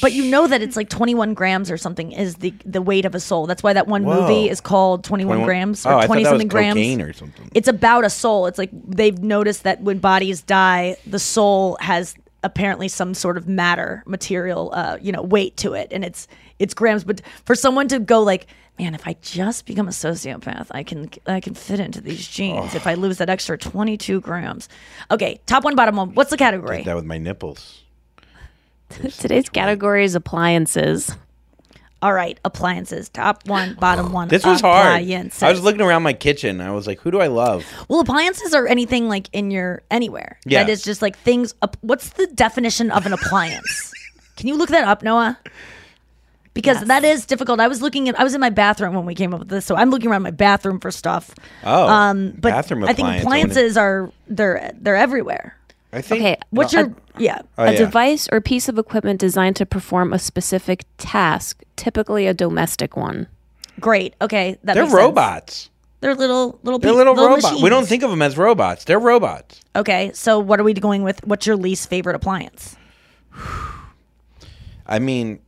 But 0.00 0.12
you 0.12 0.30
know 0.30 0.46
that 0.46 0.62
it's 0.62 0.76
like 0.76 0.88
21 0.88 1.34
grams 1.34 1.70
or 1.70 1.76
something 1.76 2.12
is 2.12 2.36
the 2.36 2.52
the 2.64 2.80
weight 2.82 3.04
of 3.04 3.14
a 3.14 3.20
soul. 3.20 3.46
That's 3.46 3.62
why 3.62 3.72
that 3.72 3.86
one 3.86 4.04
Whoa. 4.04 4.20
movie 4.20 4.48
is 4.50 4.60
called 4.60 5.02
21, 5.04 5.38
21 5.38 5.46
grams 5.46 5.86
Oh, 5.86 5.90
or 5.90 5.94
I 5.94 6.00
thought 6.02 6.06
20 6.08 6.22
that 6.22 6.28
was 6.28 6.32
something 6.32 6.48
grams. 6.48 6.74
cocaine 6.74 7.00
or 7.02 7.12
something. 7.12 7.50
It's 7.54 7.68
about 7.68 8.04
a 8.04 8.10
soul. 8.10 8.46
It's 8.46 8.58
like 8.58 8.70
they've 8.72 9.18
noticed 9.18 9.64
that 9.64 9.80
when 9.82 9.98
bodies 9.98 10.42
die, 10.42 10.96
the 11.06 11.18
soul 11.18 11.76
has 11.80 12.14
apparently 12.42 12.88
some 12.88 13.14
sort 13.14 13.36
of 13.36 13.48
matter, 13.48 14.02
material, 14.06 14.70
uh, 14.74 14.98
you 15.00 15.12
know, 15.12 15.22
weight 15.22 15.56
to 15.58 15.74
it, 15.74 15.88
and 15.90 16.04
it's 16.04 16.26
it's 16.58 16.74
grams. 16.74 17.04
But 17.04 17.20
for 17.44 17.54
someone 17.54 17.88
to 17.88 17.98
go 17.98 18.22
like, 18.22 18.46
man, 18.78 18.94
if 18.94 19.06
I 19.06 19.16
just 19.20 19.66
become 19.66 19.88
a 19.88 19.92
sociopath, 19.92 20.68
I 20.70 20.82
can 20.82 21.10
I 21.26 21.40
can 21.40 21.54
fit 21.54 21.80
into 21.80 22.00
these 22.00 22.26
jeans. 22.26 22.74
If 22.74 22.86
I 22.86 22.94
lose 22.94 23.18
that 23.18 23.28
extra 23.30 23.58
22 23.58 24.20
grams, 24.20 24.68
okay, 25.10 25.40
top 25.46 25.64
one, 25.64 25.74
bottom 25.76 25.96
one. 25.96 26.14
What's 26.14 26.30
the 26.30 26.36
category? 26.36 26.78
Did 26.78 26.86
that 26.86 26.96
with 26.96 27.04
my 27.04 27.18
nipples. 27.18 27.82
Today's 29.18 29.48
category 29.48 30.04
is 30.04 30.14
appliances. 30.14 31.14
All 32.02 32.12
right, 32.14 32.40
appliances. 32.46 33.08
Top 33.10 33.46
one, 33.46 33.74
bottom 33.74 34.12
one. 34.12 34.28
This 34.28 34.44
was 34.44 34.60
hard. 34.62 34.86
Appliances. 35.02 35.42
I 35.42 35.50
was 35.50 35.62
looking 35.62 35.82
around 35.82 36.02
my 36.02 36.14
kitchen. 36.14 36.60
I 36.62 36.70
was 36.70 36.86
like, 36.86 36.98
who 37.00 37.10
do 37.10 37.20
I 37.20 37.26
love? 37.26 37.64
Well, 37.88 38.00
appliances 38.00 38.54
are 38.54 38.66
anything 38.66 39.08
like 39.08 39.28
in 39.32 39.50
your 39.50 39.82
anywhere. 39.90 40.38
Yeah. 40.46 40.62
That 40.64 40.70
is 40.70 40.82
just 40.82 41.02
like 41.02 41.18
things. 41.18 41.54
ap- 41.62 41.76
What's 41.82 42.10
the 42.10 42.26
definition 42.28 42.90
of 42.90 43.04
an 43.04 43.12
appliance? 43.12 43.92
Can 44.36 44.48
you 44.48 44.56
look 44.56 44.70
that 44.70 44.84
up, 44.84 45.02
Noah? 45.02 45.38
Because 46.54 46.82
that 46.86 47.04
is 47.04 47.26
difficult. 47.26 47.60
I 47.60 47.68
was 47.68 47.80
looking 47.80 48.08
at. 48.08 48.18
I 48.18 48.24
was 48.24 48.34
in 48.34 48.40
my 48.40 48.50
bathroom 48.50 48.94
when 48.94 49.06
we 49.06 49.14
came 49.14 49.32
up 49.32 49.40
with 49.40 49.48
this, 49.50 49.64
so 49.66 49.76
I'm 49.76 49.90
looking 49.90 50.10
around 50.10 50.22
my 50.22 50.32
bathroom 50.32 50.80
for 50.80 50.90
stuff. 50.90 51.32
Oh, 51.64 51.86
um, 51.86 52.32
but 52.38 52.50
bathroom 52.50 52.82
I 52.84 52.92
think 52.92 53.08
appliances 53.08 53.76
are 53.76 54.10
they're 54.26 54.72
they're 54.80 54.96
everywhere. 54.96 55.56
I 55.92 56.00
think. 56.02 56.20
Okay, 56.22 56.36
What's 56.50 56.72
a- 56.74 56.78
your 56.78 56.96
yeah? 57.18 57.42
Oh, 57.58 57.64
a 57.64 57.72
yeah. 57.72 57.78
device 57.78 58.28
or 58.30 58.40
piece 58.40 58.68
of 58.68 58.78
equipment 58.78 59.18
designed 59.20 59.56
to 59.56 59.66
perform 59.66 60.12
a 60.12 60.18
specific 60.18 60.84
task, 60.98 61.62
typically 61.76 62.26
a 62.26 62.34
domestic 62.34 62.96
one. 62.96 63.26
Great. 63.80 64.14
Okay, 64.20 64.58
that 64.64 64.74
They're 64.74 64.84
makes 64.84 64.92
sense. 64.92 65.02
robots. 65.02 65.70
They're 66.00 66.14
little 66.14 66.58
little. 66.62 66.78
They're 66.78 66.92
pe- 66.92 66.96
little, 66.96 67.14
robots. 67.14 67.42
machines. 67.42 67.62
We 67.62 67.68
don't 67.70 67.86
think 67.86 68.02
of 68.02 68.10
them 68.10 68.22
as 68.22 68.38
robots. 68.38 68.84
They're 68.84 68.98
robots. 69.00 69.60
Okay, 69.76 70.12
so 70.14 70.38
what 70.38 70.58
are 70.60 70.64
we 70.64 70.72
going 70.74 71.02
with? 71.02 71.24
What's 71.26 71.46
your 71.46 71.56
least 71.56 71.88
favorite 71.90 72.14
appliance? 72.16 72.76
I 74.86 74.98
mean, 74.98 75.40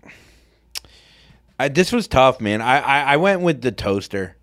I, 1.59 1.69
this 1.69 1.93
was 1.93 2.07
tough, 2.09 2.41
man. 2.41 2.61
I, 2.61 2.79
I 2.81 3.01
I 3.15 3.17
went 3.17 3.41
with 3.41 3.63
the 3.63 3.73
toaster. 3.73 4.37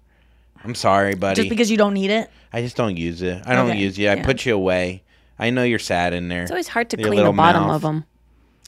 I'm 0.64 0.76
sorry, 0.76 1.16
buddy. 1.16 1.36
Just 1.36 1.50
because 1.50 1.72
you 1.72 1.78
don't 1.78 1.94
need 1.94 2.10
it? 2.12 2.30
I 2.52 2.62
just 2.62 2.76
don't 2.76 2.98
use 2.98 3.22
it. 3.22 3.42
I 3.46 3.56
don't 3.56 3.70
Okay, 3.70 3.80
use 3.80 3.98
it. 3.98 4.08
I 4.08 4.16
yeah. 4.16 4.26
put 4.26 4.46
you 4.46 4.56
away. 4.56 5.04
I 5.40 5.50
know 5.50 5.64
you're 5.64 5.80
sad 5.80 6.14
in 6.14 6.28
there. 6.28 6.44
It's 6.44 6.52
always 6.52 6.68
hard 6.68 6.90
to 6.92 6.98
Your 6.98 7.08
clean 7.08 7.18
the 7.18 7.24
little 7.24 7.34
bottom 7.34 7.64
mouth. 7.64 7.76
of 7.78 7.82
them. 7.82 8.06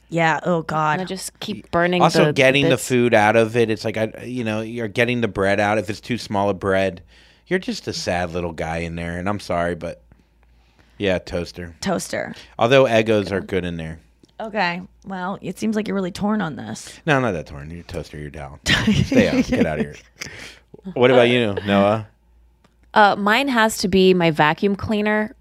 Yeah. 0.08 0.40
Oh 0.42 0.62
God. 0.62 1.00
And 1.00 1.08
just 1.08 1.38
keep 1.40 1.70
burning. 1.70 2.02
Also, 2.02 2.26
the, 2.26 2.32
getting 2.32 2.64
the 2.64 2.70
bits. 2.70 2.88
food 2.88 3.14
out 3.14 3.36
of 3.36 3.56
it. 3.56 3.70
It's 3.70 3.84
like 3.84 3.96
I, 3.96 4.12
you 4.24 4.44
know, 4.44 4.60
you're 4.60 4.88
getting 4.88 5.20
the 5.20 5.28
bread 5.28 5.60
out. 5.60 5.78
If 5.78 5.88
it's 5.90 6.00
too 6.00 6.18
small 6.18 6.48
a 6.48 6.54
bread, 6.54 7.02
you're 7.46 7.58
just 7.58 7.86
a 7.88 7.92
sad 7.92 8.32
little 8.32 8.52
guy 8.52 8.78
in 8.78 8.96
there. 8.96 9.18
And 9.18 9.28
I'm 9.28 9.40
sorry, 9.40 9.74
but 9.74 10.02
yeah, 10.98 11.18
toaster. 11.18 11.74
Toaster. 11.80 12.34
Although 12.58 12.84
Eggos 12.84 13.30
are 13.32 13.40
good 13.40 13.64
in 13.64 13.76
there. 13.76 14.00
Okay. 14.40 14.82
Well, 15.06 15.38
it 15.40 15.58
seems 15.58 15.76
like 15.76 15.86
you're 15.86 15.94
really 15.94 16.10
torn 16.12 16.40
on 16.40 16.56
this. 16.56 17.00
No, 17.06 17.20
not 17.20 17.32
that 17.32 17.46
torn. 17.46 17.70
You're 17.70 17.82
toaster. 17.84 18.18
You're 18.18 18.30
down. 18.30 18.60
Stay 18.66 19.28
out. 19.28 19.44
Get 19.46 19.66
out 19.66 19.78
of 19.78 19.84
here. 19.84 19.96
What 20.94 21.10
about 21.10 21.28
you, 21.28 21.54
Noah? 21.66 22.08
Uh, 22.94 23.16
mine 23.16 23.48
has 23.48 23.78
to 23.78 23.88
be 23.88 24.14
my 24.14 24.30
vacuum 24.30 24.74
cleaner. 24.76 25.34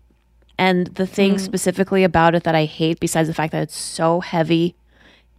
And 0.62 0.86
the 0.94 1.08
thing 1.08 1.38
mm. 1.38 1.40
specifically 1.40 2.04
about 2.04 2.36
it 2.36 2.44
that 2.44 2.54
I 2.54 2.66
hate, 2.66 3.00
besides 3.00 3.28
the 3.28 3.34
fact 3.34 3.52
that 3.52 3.64
it's 3.64 3.76
so 3.76 4.20
heavy, 4.20 4.76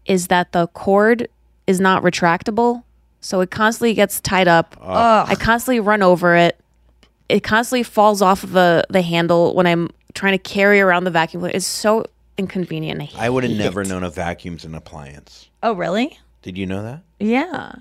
is 0.04 0.26
that 0.26 0.50
the 0.50 0.66
cord 0.66 1.28
is 1.68 1.78
not 1.78 2.02
retractable. 2.02 2.82
So 3.20 3.40
it 3.40 3.52
constantly 3.52 3.94
gets 3.94 4.20
tied 4.20 4.48
up. 4.48 4.76
I 4.82 5.36
constantly 5.36 5.78
run 5.78 6.02
over 6.02 6.34
it. 6.34 6.58
It 7.28 7.44
constantly 7.44 7.84
falls 7.84 8.20
off 8.20 8.42
of 8.42 8.50
the, 8.50 8.84
the 8.90 9.00
handle 9.00 9.54
when 9.54 9.64
I'm 9.64 9.90
trying 10.12 10.32
to 10.32 10.38
carry 10.38 10.80
around 10.80 11.04
the 11.04 11.12
vacuum 11.12 11.40
cleaner. 11.40 11.56
It's 11.56 11.66
so 11.66 12.04
inconvenient. 12.36 13.14
I, 13.16 13.26
I 13.26 13.30
would 13.30 13.44
have 13.44 13.52
it. 13.52 13.58
never 13.58 13.84
known 13.84 14.02
a 14.02 14.10
vacuum's 14.10 14.64
an 14.64 14.74
appliance. 14.74 15.48
Oh, 15.62 15.72
really? 15.72 16.18
Did 16.42 16.58
you 16.58 16.66
know 16.66 16.82
that? 16.82 17.02
Yeah. 17.20 17.76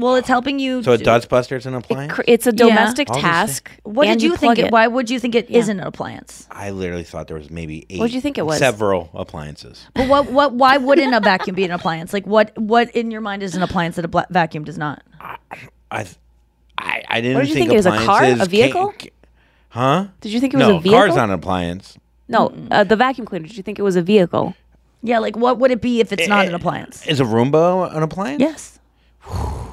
Well, 0.00 0.16
it's 0.16 0.28
helping 0.28 0.58
you. 0.58 0.82
So 0.82 0.92
a 0.92 0.98
do- 0.98 1.04
Dustbuster's 1.04 1.66
an 1.66 1.74
appliance? 1.74 2.12
Cr- 2.14 2.22
It's 2.26 2.46
a 2.46 2.52
domestic 2.52 3.10
All 3.10 3.16
these 3.16 3.22
task. 3.22 3.70
What 3.82 4.08
and 4.08 4.18
did 4.18 4.24
you, 4.24 4.30
think? 4.36 4.56
plug 4.56 4.58
It, 4.58 4.72
why 4.72 4.86
would 4.86 5.10
you 5.10 5.18
think 5.20 5.34
it 5.34 5.50
Yeah. 5.50 5.58
not 5.60 5.68
an 5.68 5.80
appliance? 5.80 6.46
I 6.50 6.70
literally 6.70 7.04
thought 7.04 7.28
there 7.28 7.36
was 7.36 7.50
maybe 7.50 7.84
eight. 7.90 7.98
What'd 8.00 8.14
you 8.14 8.20
think 8.22 8.38
it 8.38 8.46
was? 8.46 8.58
Several 8.58 9.10
appliances. 9.12 9.86
But 9.94 10.08
what? 10.08 10.30
What? 10.32 10.54
Why 10.54 10.78
wouldn't 10.78 11.14
a 11.14 11.20
vacuum 11.20 11.54
be 11.54 11.64
an 11.64 11.70
appliance? 11.70 12.12
Like 12.14 12.26
what? 12.26 12.56
What 12.56 12.90
in 12.96 13.10
your 13.10 13.20
mind 13.20 13.42
is 13.42 13.54
an 13.54 13.62
appliance 13.62 13.96
that 13.96 14.04
a 14.04 14.08
bla- 14.08 14.26
vacuum 14.30 14.64
does 14.64 14.78
not? 14.78 15.02
I, 15.20 16.06
I, 16.78 17.02
I 17.08 17.20
didn't 17.20 17.34
What 17.34 17.40
did 17.40 17.48
you 17.50 17.54
think, 17.56 17.68
think 17.68 17.72
it 17.72 17.76
was, 17.76 17.86
a 17.86 17.90
car? 17.90 18.02
appliances 18.22 18.46
A 18.46 18.50
vehicle? 18.50 18.94
ca- 18.98 19.10
huh? 19.68 20.06
Did 20.22 20.32
you 20.32 20.40
think 20.40 20.54
it 20.54 20.56
was 20.56 20.66
no, 20.68 20.76
a 20.76 20.80
vehicle? 20.80 20.98
car's 20.98 21.14
not 21.16 21.24
an 21.28 21.34
appliance. 21.34 21.98
No, 22.28 22.54
uh, 22.70 22.84
the 22.84 22.96
vacuum 22.96 23.26
cleaner. 23.26 23.46
Did 23.46 23.56
you 23.56 23.62
think 23.62 23.78
it 23.78 23.82
was 23.82 23.96
a 23.96 24.02
vehicle? 24.02 24.54
Yeah. 25.02 25.18
Like 25.18 25.36
what 25.36 25.58
would 25.58 25.70
it 25.70 25.82
be 25.82 26.00
if 26.00 26.10
it's 26.12 26.26
not 26.26 26.46
an 26.46 26.54
appliance? 26.54 27.06
Is 27.06 27.20
a 27.20 27.24
Roomba 27.24 27.94
an 27.94 28.02
appliance? 28.02 28.40
Yes. 28.40 28.78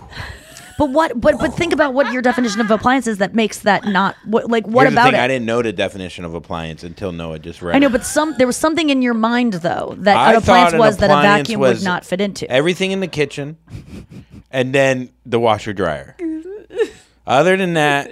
But 0.78 0.92
what? 0.92 1.20
But 1.20 1.40
but 1.40 1.54
think 1.56 1.74
about 1.74 1.94
what 1.94 2.12
your 2.14 2.22
definition 2.22 2.62
of 2.62 2.70
appliance 2.70 3.08
is 3.08 3.18
that 3.18 3.34
makes 3.34 3.60
that 3.60 3.86
not 3.86 4.16
what? 4.26 4.50
Like 4.50 4.68
what 4.68 4.84
Here's 4.84 4.94
the 4.94 5.02
about 5.02 5.12
thing, 5.12 5.20
it? 5.20 5.24
I 5.24 5.28
didn't 5.28 5.46
know 5.46 5.62
the 5.62 5.74
definition 5.74 6.24
of 6.24 6.36
appliance 6.36 6.84
until 6.84 7.12
Noah 7.12 7.40
just 7.40 7.62
read. 7.62 7.76
I 7.76 7.80
know, 7.80 7.88
it. 7.88 7.94
but 7.94 8.06
some 8.06 8.36
there 8.38 8.46
was 8.46 8.58
something 8.58 8.90
in 8.90 9.02
your 9.02 9.16
mind 9.16 9.54
though 9.54 9.96
that 10.00 10.16
I 10.16 10.32
an 10.32 10.38
appliance 10.38 10.72
thought 10.72 10.74
an 10.76 10.80
was 10.80 10.98
that 10.98 11.10
a 11.10 11.14
appliance 11.14 11.48
vacuum 11.48 11.60
was 11.62 11.80
would 11.80 11.86
not 11.86 12.06
fit 12.06 12.22
into. 12.22 12.50
everything 12.52 12.92
in 12.92 13.00
the 13.00 13.08
kitchen, 13.08 13.58
and 14.52 14.74
then 14.74 15.10
the 15.26 15.40
washer 15.40 15.74
dryer. 15.74 16.16
Other 17.26 17.58
than 17.58 17.74
that, 17.74 18.12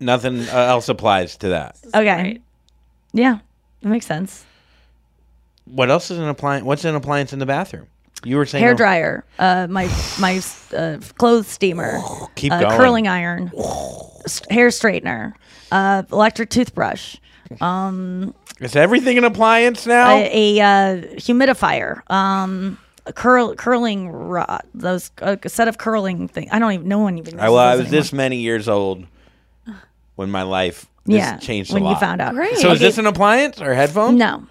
nothing 0.00 0.40
uh, 0.48 0.52
else 0.52 0.88
applies 0.88 1.36
to 1.38 1.48
that. 1.50 1.78
Okay. 1.94 2.40
Yeah, 3.12 3.38
that 3.82 3.88
makes 3.88 4.06
sense. 4.06 4.44
What 5.66 5.90
else 5.90 6.10
is 6.10 6.18
an 6.18 6.28
appliance? 6.28 6.64
What's 6.64 6.84
an 6.84 6.94
appliance 6.94 7.32
in 7.32 7.38
the 7.38 7.46
bathroom? 7.46 7.88
You 8.24 8.36
were 8.38 8.46
saying 8.46 8.62
Hair 8.64 8.72
a- 8.72 8.76
dryer, 8.76 9.24
uh, 9.38 9.66
my 9.70 9.84
my 10.18 10.40
uh, 10.76 10.98
clothes 11.18 11.46
steamer, 11.46 12.00
Keep 12.34 12.52
uh, 12.52 12.60
going. 12.60 12.76
curling 12.76 13.08
iron, 13.08 13.46
hair 14.50 14.68
straightener, 14.68 15.32
uh, 15.70 16.02
electric 16.10 16.50
toothbrush, 16.50 17.16
um, 17.60 18.34
Is 18.60 18.74
everything 18.74 19.18
an 19.18 19.24
appliance 19.24 19.86
now? 19.86 20.16
a, 20.16 20.58
a 20.58 20.60
uh, 20.62 21.02
humidifier, 21.16 22.08
um, 22.10 22.78
a 23.04 23.12
curl 23.12 23.54
curling 23.54 24.08
rod, 24.08 24.62
those 24.74 25.10
uh, 25.22 25.36
a 25.42 25.48
set 25.48 25.68
of 25.68 25.78
curling 25.78 26.26
things. 26.26 26.48
I 26.50 26.58
don't 26.58 26.72
even. 26.72 26.88
No 26.88 26.98
one 26.98 27.18
even. 27.18 27.38
I, 27.38 27.48
well, 27.50 27.58
I 27.58 27.72
uses 27.74 27.84
was 27.84 27.92
those 27.92 28.00
this 28.06 28.12
many 28.12 28.38
years 28.38 28.68
old 28.68 29.06
when 30.16 30.30
my 30.30 30.42
life 30.42 30.86
this 31.04 31.16
yeah 31.18 31.36
changed 31.36 31.72
when 31.72 31.82
a 31.82 31.84
lot. 31.84 31.90
you 31.92 32.00
found 32.00 32.20
out. 32.20 32.34
So 32.56 32.72
is 32.72 32.80
this 32.80 32.98
an 32.98 33.06
appliance 33.06 33.60
or 33.60 33.74
headphones? 33.74 34.18
No. 34.18 34.44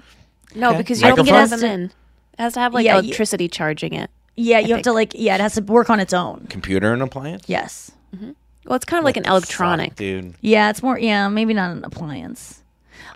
No, 0.53 0.69
Okay. 0.69 0.77
because 0.77 1.01
you 1.01 1.07
have 1.07 1.15
to 1.17 1.23
Microphone? 1.23 1.47
plug 1.49 1.59
them 1.59 1.69
in. 1.81 1.91
It 2.37 2.41
has 2.41 2.53
to 2.53 2.59
have 2.59 2.73
like 2.73 2.85
Yeah, 2.85 2.95
you- 2.95 2.99
electricity 3.03 3.47
charging 3.47 3.93
it. 3.93 4.09
Yeah, 4.37 4.59
you 4.59 4.73
have 4.73 4.83
to 4.83 4.91
like. 4.91 5.13
Yeah, 5.15 5.35
it 5.35 5.41
has 5.41 5.53
to 5.55 5.61
work 5.61 5.89
on 5.89 5.99
its 6.01 6.13
own. 6.13 6.47
Computer 6.49 6.91
and 6.91 7.01
appliance? 7.01 7.43
Yes. 7.47 7.91
Mm-hmm. 8.13 8.31
Well, 8.65 8.75
it's 8.75 8.83
kind 8.83 8.99
of 8.99 9.05
like 9.05 9.15
an 9.15 9.25
electronic. 9.25 9.95
dude. 9.95 10.33
Yeah, 10.41 10.69
it's 10.69 10.83
more. 10.83 10.99
Yeah, 10.99 11.29
maybe 11.29 11.53
not 11.53 11.71
an 11.71 11.85
appliance. 11.85 12.61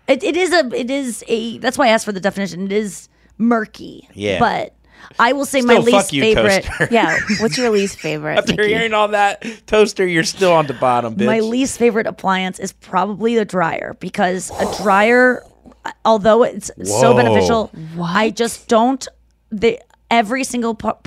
It, 0.08 0.24
it 0.24 0.38
is 0.38 0.54
a. 0.54 0.66
It 0.74 0.90
is 0.90 1.24
a. 1.28 1.58
That's 1.58 1.78
why 1.78 1.88
I 1.88 1.90
asked 1.90 2.06
for 2.06 2.14
the 2.14 2.22
definition. 2.22 2.64
It 2.66 2.72
is 2.72 3.10
murky. 3.38 4.08
Yeah. 4.14 4.40
But 4.40 4.74
I 5.20 5.34
will 5.34 5.46
say 5.46 5.60
my 5.62 5.74
Still, 5.74 5.84
fuck 5.86 5.94
least 5.94 6.14
you, 6.14 6.22
favorite. 6.22 6.64
toaster. 6.64 6.88
Yeah. 6.92 7.20
What's 7.40 7.58
your 7.58 7.70
least 7.70 8.00
favorite? 8.00 8.38
After 8.38 8.54
Nikki? 8.54 8.70
hearing 8.70 8.94
all 8.94 9.10
that, 9.10 9.44
toaster, 9.68 10.06
you're 10.08 10.24
still 10.24 10.54
on 10.54 10.68
the 10.68 10.74
bottom, 10.76 11.16
bitch. 11.16 11.26
My 11.26 11.40
least 11.42 11.78
favorite 11.80 12.08
appliance 12.08 12.60
is 12.60 12.72
probably 12.72 13.36
the 13.36 13.46
dryer 13.46 13.96
because 14.00 14.52
a 14.52 14.82
dryer, 14.84 15.44
although 16.06 16.44
it's 16.44 16.72
so 16.84 17.12
Whoa. 17.12 17.18
beneficial, 17.18 17.72
I 18.02 18.30
just 18.30 18.68
don't. 18.68 19.08
The 19.52 19.80
every 20.12 20.44
single 20.44 20.76
par- 20.76 21.00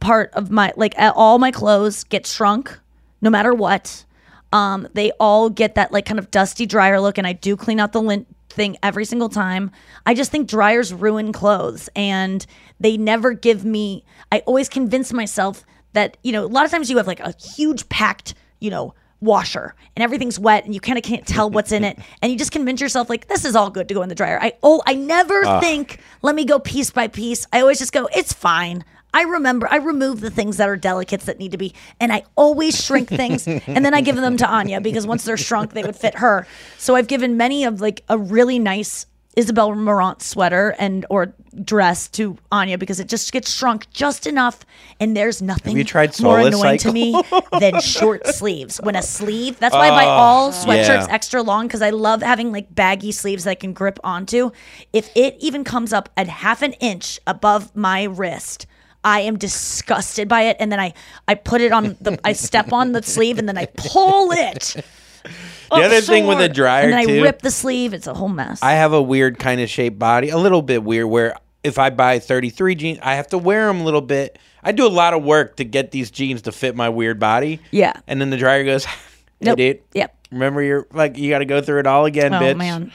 part 0.00 0.30
of 0.34 0.50
my 0.50 0.72
like 0.76 0.94
all 0.98 1.38
my 1.38 1.50
clothes 1.50 2.04
get 2.04 2.26
shrunk, 2.26 2.78
no 3.20 3.30
matter 3.30 3.52
what. 3.54 4.04
Um, 4.52 4.86
they 4.92 5.12
all 5.12 5.48
get 5.48 5.76
that 5.76 5.92
like 5.92 6.04
kind 6.04 6.18
of 6.18 6.30
dusty 6.30 6.66
dryer 6.66 7.00
look, 7.00 7.18
and 7.18 7.26
I 7.26 7.32
do 7.32 7.56
clean 7.56 7.80
out 7.80 7.92
the 7.92 8.02
lint 8.02 8.26
thing 8.50 8.76
every 8.82 9.06
single 9.06 9.30
time. 9.30 9.70
I 10.04 10.12
just 10.14 10.30
think 10.30 10.48
dryers 10.48 10.92
ruin 10.92 11.32
clothes, 11.32 11.88
and 11.96 12.44
they 12.78 12.96
never 12.96 13.32
give 13.32 13.64
me. 13.64 14.04
I 14.30 14.40
always 14.40 14.68
convince 14.68 15.12
myself 15.12 15.64
that 15.94 16.16
you 16.22 16.32
know 16.32 16.44
a 16.44 16.46
lot 16.46 16.64
of 16.64 16.70
times 16.70 16.90
you 16.90 16.96
have 16.98 17.06
like 17.06 17.20
a 17.20 17.34
huge 17.38 17.88
packed 17.88 18.34
you 18.60 18.70
know 18.70 18.94
washer 19.22 19.74
and 19.96 20.02
everything's 20.02 20.38
wet 20.38 20.64
and 20.64 20.74
you 20.74 20.80
kind 20.80 20.98
of 20.98 21.04
can't 21.04 21.26
tell 21.26 21.48
what's 21.48 21.72
in 21.72 21.84
it 21.84 21.98
and 22.22 22.30
you 22.32 22.36
just 22.36 22.52
convince 22.52 22.80
yourself 22.80 23.08
like 23.08 23.28
this 23.28 23.44
is 23.44 23.56
all 23.56 23.70
good 23.70 23.88
to 23.88 23.94
go 23.94 24.02
in 24.02 24.08
the 24.08 24.14
dryer. 24.14 24.38
I 24.40 24.52
oh 24.62 24.82
I 24.86 24.94
never 24.94 25.44
Ugh. 25.44 25.62
think 25.62 26.00
let 26.22 26.34
me 26.34 26.44
go 26.44 26.58
piece 26.58 26.90
by 26.90 27.08
piece. 27.08 27.46
I 27.52 27.60
always 27.60 27.78
just 27.78 27.92
go 27.92 28.08
it's 28.14 28.32
fine. 28.32 28.84
I 29.14 29.22
remember 29.22 29.68
I 29.70 29.76
remove 29.76 30.20
the 30.20 30.30
things 30.30 30.56
that 30.56 30.68
are 30.68 30.76
delicates 30.76 31.26
that 31.26 31.38
need 31.38 31.52
to 31.52 31.58
be 31.58 31.74
and 32.00 32.12
I 32.12 32.24
always 32.34 32.82
shrink 32.82 33.08
things 33.08 33.46
and 33.46 33.84
then 33.84 33.94
I 33.94 34.00
give 34.00 34.16
them 34.16 34.36
to 34.38 34.46
Anya 34.48 34.80
because 34.80 35.06
once 35.06 35.24
they're 35.24 35.36
shrunk 35.36 35.72
they 35.72 35.82
would 35.84 35.96
fit 35.96 36.16
her. 36.16 36.46
So 36.78 36.96
I've 36.96 37.06
given 37.06 37.36
many 37.36 37.64
of 37.64 37.80
like 37.80 38.02
a 38.08 38.18
really 38.18 38.58
nice 38.58 39.06
Isabel 39.36 39.74
Marant 39.74 40.20
sweater 40.20 40.74
and 40.78 41.06
or 41.08 41.32
dress 41.64 42.08
to 42.08 42.36
Anya 42.50 42.76
because 42.78 43.00
it 43.00 43.08
just 43.08 43.32
gets 43.32 43.50
shrunk 43.50 43.88
just 43.90 44.26
enough 44.26 44.60
and 45.00 45.16
there's 45.16 45.40
nothing 45.40 45.76
you 45.76 45.84
tried 45.84 46.18
more 46.20 46.38
annoying 46.40 46.78
to 46.78 46.92
me 46.92 47.20
than 47.60 47.80
short 47.80 48.26
sleeves. 48.26 48.78
When 48.82 48.94
a 48.96 49.02
sleeve, 49.02 49.58
that's 49.58 49.74
why 49.74 49.88
I 49.88 49.90
buy 49.90 50.04
Oh, 50.04 50.08
all 50.08 50.52
sweatshirts 50.52 51.06
yeah. 51.06 51.06
extra 51.10 51.42
long 51.42 51.66
because 51.66 51.82
I 51.82 51.90
love 51.90 52.22
having 52.22 52.52
like 52.52 52.74
baggy 52.74 53.12
sleeves 53.12 53.44
that 53.44 53.50
I 53.50 53.54
can 53.54 53.72
grip 53.72 53.98
onto. 54.04 54.50
If 54.92 55.10
it 55.16 55.36
even 55.40 55.64
comes 55.64 55.92
up 55.92 56.08
at 56.16 56.28
half 56.28 56.60
an 56.62 56.72
inch 56.74 57.18
above 57.26 57.74
my 57.74 58.04
wrist, 58.04 58.66
I 59.04 59.20
am 59.20 59.36
disgusted 59.38 60.28
by 60.28 60.42
it. 60.42 60.56
And 60.60 60.70
then 60.70 60.78
I 60.78 60.92
I 61.26 61.34
put 61.34 61.60
it 61.60 61.72
on 61.72 61.96
the 62.00 62.18
I 62.24 62.34
step 62.34 62.72
on 62.72 62.92
the 62.92 63.02
sleeve 63.02 63.38
and 63.38 63.48
then 63.48 63.58
I 63.58 63.66
pull 63.76 64.30
it. 64.32 64.76
The 65.24 65.30
oh, 65.70 65.82
other 65.82 66.00
so 66.02 66.12
thing 66.12 66.26
with 66.26 66.40
a 66.40 66.48
dryer, 66.48 66.84
and 66.84 66.92
then 66.92 67.06
too- 67.06 67.20
I 67.20 67.22
rip 67.22 67.42
the 67.42 67.50
sleeve. 67.50 67.94
It's 67.94 68.06
a 68.06 68.14
whole 68.14 68.28
mess. 68.28 68.60
I 68.62 68.72
have 68.72 68.92
a 68.92 69.00
weird 69.02 69.38
kind 69.38 69.60
of 69.60 69.70
shaped 69.70 69.98
body, 69.98 70.28
a 70.30 70.36
little 70.38 70.62
bit 70.62 70.82
weird, 70.84 71.06
where 71.06 71.34
if 71.64 71.78
I 71.78 71.90
buy 71.90 72.18
33 72.18 72.74
jeans, 72.74 72.98
I 73.02 73.14
have 73.14 73.28
to 73.28 73.38
wear 73.38 73.66
them 73.68 73.80
a 73.80 73.84
little 73.84 74.00
bit. 74.00 74.38
I 74.62 74.72
do 74.72 74.86
a 74.86 74.88
lot 74.90 75.14
of 75.14 75.22
work 75.24 75.56
to 75.56 75.64
get 75.64 75.90
these 75.92 76.10
jeans 76.10 76.42
to 76.42 76.52
fit 76.52 76.74
my 76.76 76.88
weird 76.88 77.18
body. 77.18 77.60
Yeah. 77.70 77.92
And 78.06 78.20
then 78.20 78.30
the 78.30 78.36
dryer 78.36 78.64
goes, 78.64 78.84
hey, 78.86 78.96
Nope. 79.40 79.56
dude. 79.58 79.80
Yep. 79.94 80.16
Remember, 80.32 80.62
you're 80.62 80.86
like, 80.92 81.16
you 81.18 81.30
got 81.30 81.38
to 81.38 81.44
go 81.44 81.60
through 81.60 81.80
it 81.80 81.86
all 81.86 82.04
again, 82.04 82.34
Oh 82.34 82.38
bitch. 82.40 82.56
man. 82.56 82.92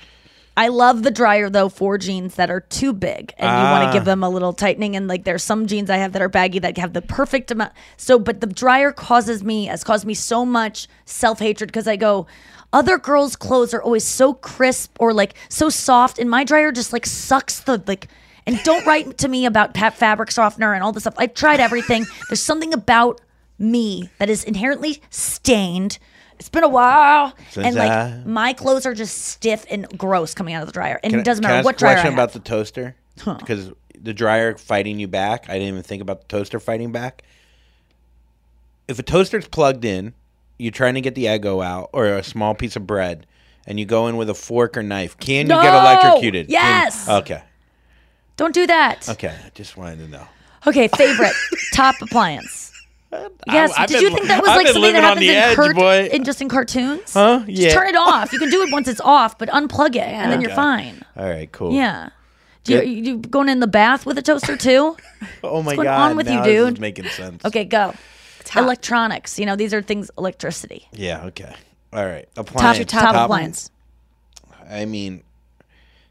I 0.57 0.69
love 0.69 1.03
the 1.03 1.11
dryer 1.11 1.49
though 1.49 1.69
for 1.69 1.97
jeans 1.99 2.35
that 2.35 2.49
are 2.49 2.61
too 2.61 2.91
big 2.91 3.33
and 3.37 3.47
you 3.47 3.71
want 3.71 3.83
Ah. 3.83 3.87
to 3.87 3.93
give 3.93 4.05
them 4.05 4.23
a 4.23 4.29
little 4.29 4.53
tightening 4.53 4.95
and 4.95 5.07
like 5.07 5.23
there's 5.23 5.43
some 5.43 5.67
jeans 5.67 5.89
I 5.89 5.97
have 5.97 6.13
that 6.13 6.21
are 6.21 6.27
baggy 6.29 6.57
that 6.59 6.77
have 6.79 6.93
the 6.93 7.01
perfect 7.01 7.51
amount. 7.51 7.73
So 7.95 8.17
but 8.17 8.41
the 8.41 8.47
dryer 8.47 8.91
causes 8.91 9.43
me 9.43 9.65
has 9.67 9.83
caused 9.83 10.05
me 10.05 10.15
so 10.15 10.43
much 10.45 10.87
self-hatred 11.05 11.69
because 11.69 11.87
I 11.87 11.95
go 11.95 12.25
other 12.73 12.97
girls' 12.97 13.35
clothes 13.35 13.73
are 13.73 13.81
always 13.81 14.03
so 14.03 14.33
crisp 14.33 14.97
or 14.99 15.13
like 15.13 15.35
so 15.47 15.69
soft 15.69 16.17
and 16.19 16.29
my 16.29 16.43
dryer 16.43 16.71
just 16.71 16.91
like 16.91 17.05
sucks 17.05 17.59
the 17.61 17.81
like 17.85 18.07
and 18.47 18.59
don't 18.63 18.85
write 18.85 19.17
to 19.19 19.27
me 19.27 19.45
about 19.45 19.77
fabric 19.77 20.31
softener 20.31 20.73
and 20.73 20.81
all 20.83 20.91
this 20.91 21.03
stuff. 21.03 21.13
I've 21.17 21.33
tried 21.33 21.59
everything. 21.59 22.05
There's 22.29 22.41
something 22.41 22.73
about 22.73 23.21
me 23.59 24.09
that 24.19 24.29
is 24.29 24.43
inherently 24.43 25.01
stained. 25.09 25.99
It's 26.39 26.49
been 26.49 26.63
a 26.63 26.69
while, 26.69 27.33
Since 27.51 27.65
and 27.67 27.75
like 27.75 27.89
I- 27.91 28.21
my 28.25 28.53
clothes 28.53 28.85
are 28.85 28.93
just 28.93 29.17
stiff 29.25 29.65
and 29.71 29.87
gross 29.97 30.33
coming 30.33 30.53
out 30.53 30.61
of 30.61 30.67
the 30.67 30.73
dryer, 30.73 30.99
and 31.03 31.13
it 31.15 31.23
doesn't 31.25 31.43
matter 31.43 31.63
what 31.65 31.77
dryer 31.77 31.91
I 31.91 31.95
question 31.95 32.11
have. 32.11 32.19
about 32.19 32.33
the 32.33 32.39
toaster? 32.39 32.95
Huh. 33.21 33.35
Because 33.39 33.71
the 33.99 34.13
dryer 34.13 34.55
fighting 34.55 34.99
you 34.99 35.07
back, 35.07 35.49
I 35.49 35.53
didn't 35.53 35.69
even 35.69 35.83
think 35.83 36.01
about 36.01 36.21
the 36.21 36.27
toaster 36.27 36.59
fighting 36.59 36.91
back. 36.91 37.23
If 38.87 38.99
a 38.99 39.03
toaster's 39.03 39.47
plugged 39.47 39.83
in, 39.83 40.13
you're 40.59 40.71
trying 40.71 40.93
to 40.93 41.01
get 41.01 41.15
the 41.15 41.25
Eggo 41.25 41.65
out 41.65 41.89
or 41.93 42.05
a 42.05 42.23
small 42.23 42.53
piece 42.53 42.75
of 42.75 42.85
bread, 42.87 43.25
and 43.65 43.79
you 43.79 43.85
go 43.85 44.07
in 44.07 44.15
with 44.17 44.29
a 44.29 44.33
fork 44.35 44.77
or 44.77 44.83
knife, 44.83 45.17
can 45.17 45.47
you 45.47 45.53
get 45.53 45.63
No! 45.63 45.79
electrocuted? 45.79 46.47
Can- 46.47 46.53
Yes! 46.53 47.09
okay. 47.09 47.41
Don't 48.37 48.53
do 48.53 48.67
that. 48.67 49.09
Okay. 49.09 49.29
I 49.45 49.49
just 49.55 49.75
wanted 49.77 49.97
to 49.97 50.07
know. 50.07 50.27
Okay, 50.67 50.87
favorite 50.89 51.33
top 51.73 51.95
appliance. 52.01 52.66
Yes. 53.47 53.71
I've 53.77 53.87
Did 53.87 54.01
you 54.01 54.09
think 54.13 54.27
that 54.27 54.41
was 54.41 54.49
I've 54.49 54.57
like 54.57 54.67
something 54.67 54.93
that 54.93 55.01
happens 55.03 55.25
in, 55.27 55.35
edge, 55.35 55.55
cart- 55.55 55.75
boy. 55.75 56.09
in 56.11 56.23
just 56.25 56.41
in 56.41 56.49
cartoons? 56.49 57.13
Huh? 57.13 57.43
Just 57.47 57.61
Yeah. 57.61 57.73
turn 57.73 57.87
it 57.87 57.95
off. 57.95 58.33
You 58.33 58.39
can 58.39 58.49
do 58.49 58.61
it 58.63 58.71
once 58.71 58.87
it's 58.87 58.99
off, 59.01 59.37
but 59.37 59.47
unplug 59.49 59.95
it, 59.95 60.01
and 60.03 60.31
then 60.31 60.41
you're 60.41 60.51
Okay. 60.51 60.55
fine. 60.55 61.03
All 61.15 61.27
right. 61.29 61.49
Cool. 61.51 61.73
Yeah. 61.73 62.09
Do 62.65 62.73
you, 62.73 62.79
Good. 62.79 63.07
you 63.07 63.17
going 63.19 63.47
in 63.47 63.61
the 63.61 63.67
bath 63.67 64.05
with 64.05 64.17
a 64.17 64.21
toaster 64.21 64.57
too? 64.57 64.97
Oh 65.43 65.61
my 65.63 65.67
What's 65.67 65.75
going 65.77 65.85
god. 65.85 66.11
on 66.11 66.17
with 66.17 66.25
now 66.27 66.39
you, 66.39 66.43
this 66.43 66.59
is 66.67 66.73
dude? 66.73 66.81
making 66.81 67.05
sense. 67.09 67.45
Okay, 67.45 67.63
go. 67.63 67.93
Electronics. 68.55 69.39
You 69.39 69.45
know, 69.45 69.55
these 69.55 69.73
are 69.73 69.81
things. 69.81 70.11
Electricity. 70.17 70.87
Yeah. 70.91 71.25
Okay. 71.25 71.53
All 71.93 72.05
right. 72.05 72.27
Top, 72.35 72.49
Appliance. 72.49 72.91
top, 72.91 73.15
appliance. 73.15 73.71
I 74.69 74.85
mean, 74.85 75.23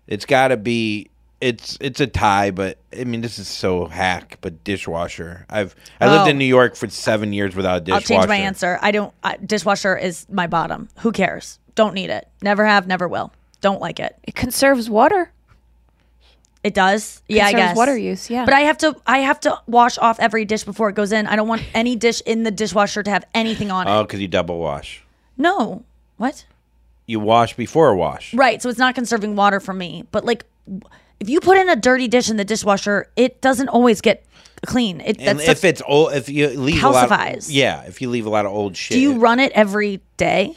it's 0.07 0.25
got 0.25 0.49
to 0.49 0.57
be. 0.57 1.11
It's 1.47 1.79
it's 1.81 2.01
a 2.01 2.07
tie, 2.07 2.51
but 2.51 2.79
I 2.99 3.05
mean 3.05 3.21
this 3.21 3.39
is 3.39 3.47
so 3.49 3.87
hack. 3.87 4.39
But 4.41 4.65
dishwasher. 4.65 5.47
I've 5.49 5.75
I 6.01 6.09
lived 6.09 6.27
Oh. 6.27 6.31
in 6.31 6.39
New 6.39 6.45
York 6.45 6.77
for 6.77 6.89
seven 6.89 7.33
years 7.33 7.55
without 7.55 7.79
a 7.79 7.81
dishwasher. 7.81 8.15
I'll 8.15 8.19
change 8.21 8.29
my 8.29 8.37
answer. 8.37 8.79
I 8.83 8.91
don't. 8.91 9.13
I, 9.23 9.37
dishwasher 9.37 9.97
is 9.97 10.27
my 10.31 10.47
bottom. 10.47 10.89
Who 10.99 11.13
cares? 11.13 11.59
Don't 11.75 11.95
need 11.95 12.11
it. 12.11 12.27
Never 12.43 12.65
have. 12.67 12.87
Never 12.87 13.07
will. 13.07 13.33
Don't 13.61 13.81
like 13.81 14.01
it. 14.01 14.17
It 14.25 14.35
conserves 14.35 14.91
water. 14.91 15.31
It 16.65 16.75
does. 16.75 17.23
Yeah, 17.29 17.47
I 17.47 17.51
Conserves 17.53 17.69
guess. 17.71 17.77
water 17.77 17.97
use, 17.97 18.29
yeah. 18.29 18.45
But 18.45 18.55
I 18.55 18.61
have 18.63 18.79
to. 18.79 18.97
I 19.07 19.19
have 19.19 19.39
to 19.41 19.57
wash 19.69 19.99
off 19.99 20.19
every 20.19 20.45
dish 20.45 20.65
before 20.65 20.89
it 20.89 20.95
goes 20.97 21.13
in. 21.13 21.27
I 21.29 21.37
don't 21.37 21.47
want 21.47 21.63
any 21.75 21.95
dish 21.95 22.21
in 22.27 22.43
the 22.43 22.51
dishwasher 22.51 23.05
to 23.05 23.11
have 23.11 23.25
anything 23.35 23.71
on 23.71 23.87
it. 23.87 23.91
Oh, 23.91 24.03
because 24.03 24.21
you 24.21 24.27
double 24.27 24.59
wash. 24.59 25.05
No. 25.39 25.85
What? 26.17 26.45
You 27.07 27.21
wash 27.21 27.55
before 27.55 27.91
a 27.91 27.97
wash. 27.97 28.35
Right. 28.35 28.61
So 28.61 28.69
it's 28.69 28.81
not 28.81 28.97
conserving 28.97 29.37
water 29.37 29.61
for 29.61 29.73
me. 29.75 30.07
But 30.11 30.25
like, 30.25 30.45
if 31.21 31.29
you 31.29 31.41
put 31.41 31.57
in 31.59 31.69
a 31.69 31.77
dirty 31.77 32.09
dish 32.09 32.31
in 32.31 32.37
the 32.37 32.45
dishwasher, 32.45 33.11
it 33.17 33.41
doesn't 33.41 33.69
always 33.69 34.01
get 34.01 34.25
clean. 34.67 35.01
It 35.01 35.17
And 35.21 35.39
that's 35.39 35.49
if 35.49 35.65
it's 35.65 35.83
old, 35.87 36.13
if 36.13 36.29
you 36.29 36.49
leave 36.49 36.83
a 36.83 36.89
lot, 36.89 37.11
of, 37.11 37.51
yeah, 37.51 37.83
if 37.85 38.01
you 38.03 38.11
leave 38.11 38.27
a 38.27 38.31
lot 38.31 38.47
of 38.47 38.53
old 38.53 38.77
shit, 38.77 38.95
do 38.97 39.01
you 39.01 39.19
run 39.19 39.39
it 39.41 39.53
every 39.53 40.01
day? 40.17 40.57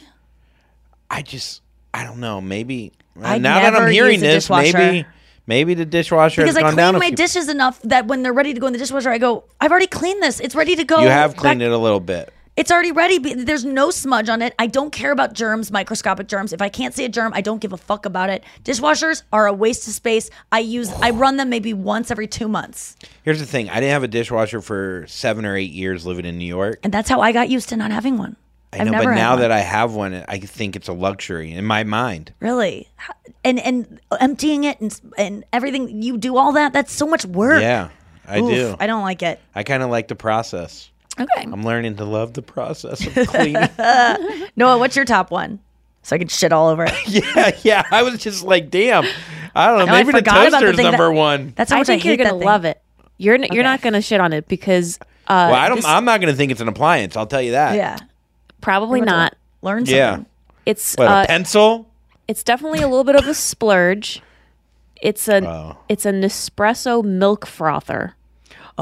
I 1.10 1.22
just, 1.22 1.62
I 1.92 2.04
don't 2.04 2.20
know. 2.20 2.40
Maybe 2.40 2.92
uh, 3.16 3.24
I 3.24 3.38
now 3.38 3.60
that 3.60 3.74
I'm 3.74 3.90
hearing 3.90 4.20
this, 4.20 4.44
dishwasher. 4.44 4.78
maybe, 4.78 5.06
maybe 5.46 5.74
the 5.74 5.84
dishwasher 5.84 6.42
Because 6.42 6.56
has 6.56 6.58
I 6.58 6.60
gone 6.62 6.70
clean 6.74 6.76
down 6.76 6.94
a 6.96 6.98
my 6.98 7.08
few. 7.08 7.16
dishes 7.16 7.48
enough 7.48 7.80
that 7.82 8.06
when 8.06 8.22
they're 8.22 8.32
ready 8.32 8.54
to 8.54 8.60
go 8.60 8.66
in 8.66 8.72
the 8.72 8.78
dishwasher, 8.78 9.10
I 9.10 9.18
go, 9.18 9.44
I've 9.60 9.70
already 9.70 9.86
cleaned 9.88 10.22
this. 10.22 10.40
It's 10.40 10.54
ready 10.54 10.76
to 10.76 10.84
go. 10.84 11.00
you 11.00 11.08
have 11.08 11.32
back- 11.32 11.40
cleaned 11.40 11.62
it 11.62 11.72
a 11.72 11.78
little 11.78 12.00
bit. 12.00 12.32
It's 12.60 12.70
already 12.70 12.92
ready. 12.92 13.16
There's 13.16 13.64
no 13.64 13.90
smudge 13.90 14.28
on 14.28 14.42
it. 14.42 14.54
I 14.58 14.66
don't 14.66 14.90
care 14.90 15.12
about 15.12 15.32
germs, 15.32 15.72
microscopic 15.72 16.26
germs. 16.26 16.52
If 16.52 16.60
I 16.60 16.68
can't 16.68 16.92
see 16.92 17.06
a 17.06 17.08
germ, 17.08 17.32
I 17.34 17.40
don't 17.40 17.58
give 17.58 17.72
a 17.72 17.78
fuck 17.78 18.04
about 18.04 18.28
it. 18.28 18.44
Dishwashers 18.64 19.22
are 19.32 19.46
a 19.46 19.52
waste 19.54 19.88
of 19.88 19.94
space. 19.94 20.28
I 20.52 20.58
use, 20.58 20.92
I 21.00 21.08
run 21.24 21.38
them 21.38 21.48
maybe 21.48 21.72
once 21.72 22.10
every 22.10 22.26
two 22.26 22.48
months, 22.48 22.98
Here's 23.22 23.40
the 23.40 23.46
thing: 23.46 23.70
I 23.70 23.76
didn't 23.76 23.92
have 23.92 24.02
a 24.02 24.08
dishwasher 24.08 24.60
for 24.60 25.06
seven 25.08 25.46
or 25.46 25.56
eight 25.56 25.70
years 25.70 26.04
living 26.04 26.26
in 26.26 26.36
New 26.36 26.44
York. 26.44 26.80
and 26.82 26.92
that's 26.92 27.08
how 27.08 27.22
I 27.22 27.32
got 27.32 27.48
used 27.48 27.70
to 27.70 27.78
not 27.78 27.92
having 27.92 28.18
one. 28.18 28.36
I 28.74 28.84
know, 28.84 28.90
never 28.90 29.04
but 29.04 29.14
now 29.14 29.30
one. 29.30 29.40
that 29.40 29.50
I 29.50 29.60
have 29.60 29.94
one, 29.94 30.22
I 30.28 30.38
think 30.38 30.76
it's 30.76 30.88
a 30.88 30.92
luxury 30.92 31.52
in 31.52 31.64
my 31.64 31.84
mind. 31.84 32.34
Really, 32.40 32.90
and 33.42 33.58
and 33.58 34.00
emptying 34.20 34.64
it 34.64 34.78
and 34.82 35.00
and 35.16 35.44
everything 35.54 36.02
you 36.02 36.18
do 36.18 36.36
all 36.36 36.52
that. 36.52 36.74
That's 36.74 36.92
so 36.92 37.06
much 37.06 37.24
work. 37.24 37.62
Yeah, 37.62 37.88
I 38.28 38.40
Oof, 38.40 38.50
do. 38.50 38.76
I 38.78 38.86
don't 38.86 39.02
like 39.02 39.22
it. 39.22 39.40
I 39.54 39.62
kind 39.62 39.82
of 39.82 39.88
like 39.88 40.08
the 40.08 40.14
process. 40.14 40.89
Okay. 41.20 41.42
I'm 41.42 41.62
learning 41.62 41.96
to 41.96 42.04
love 42.04 42.32
the 42.34 42.42
process 42.42 43.06
of 43.06 43.28
cleaning. 43.28 43.54
Noah, 44.56 44.78
what's 44.78 44.96
your 44.96 45.04
top 45.04 45.30
one? 45.30 45.60
So 46.02 46.16
I 46.16 46.18
can 46.18 46.28
shit 46.28 46.52
all 46.52 46.68
over 46.68 46.84
it. 46.88 46.94
yeah, 47.08 47.50
yeah. 47.62 47.86
I 47.90 48.02
was 48.02 48.22
just 48.22 48.42
like, 48.42 48.70
damn. 48.70 49.04
I 49.54 49.66
don't 49.66 49.80
know. 49.80 49.84
No, 49.86 49.92
I 49.92 49.98
maybe 49.98 50.12
the 50.12 50.18
forgot 50.18 50.48
about 50.48 50.60
the 50.60 50.66
toaster's 50.66 50.76
that- 50.78 50.82
number 50.90 51.12
one. 51.12 51.52
That's 51.56 51.70
how 51.70 51.80
I 51.80 51.84
think 51.84 52.04
I 52.04 52.08
you're 52.08 52.16
gonna 52.16 52.34
love 52.34 52.64
it. 52.64 52.80
You're 53.18 53.34
n- 53.34 53.48
you're 53.52 53.64
not 53.64 53.82
gonna 53.82 54.00
shit 54.00 54.20
on 54.20 54.32
it 54.32 54.48
because 54.48 54.98
uh, 55.28 55.48
well, 55.50 55.54
I 55.54 55.68
don't. 55.68 55.76
this- 55.76 55.84
I'm 55.84 56.04
not 56.06 56.20
going 56.20 56.32
to 56.32 56.36
think 56.36 56.50
it's 56.50 56.60
an 56.62 56.68
appliance. 56.68 57.16
I'll 57.16 57.26
tell 57.26 57.42
you 57.42 57.52
that. 57.52 57.76
Yeah, 57.76 57.98
probably 58.60 59.00
not. 59.00 59.36
Learn 59.62 59.80
something. 59.84 59.94
Yeah. 59.96 60.22
It's 60.66 60.94
What 60.96 61.06
uh, 61.08 61.22
a 61.24 61.26
pencil? 61.26 61.86
it's 62.28 62.42
definitely 62.42 62.80
a 62.80 62.88
little 62.88 63.04
bit 63.04 63.14
of 63.16 63.26
a 63.28 63.34
splurge. 63.34 64.22
It's 65.02 65.28
a 65.28 65.46
Oh. 65.46 65.76
it's 65.88 66.06
a 66.06 66.12
Nespresso 66.12 67.04
milk 67.04 67.46
frother. 67.46 68.14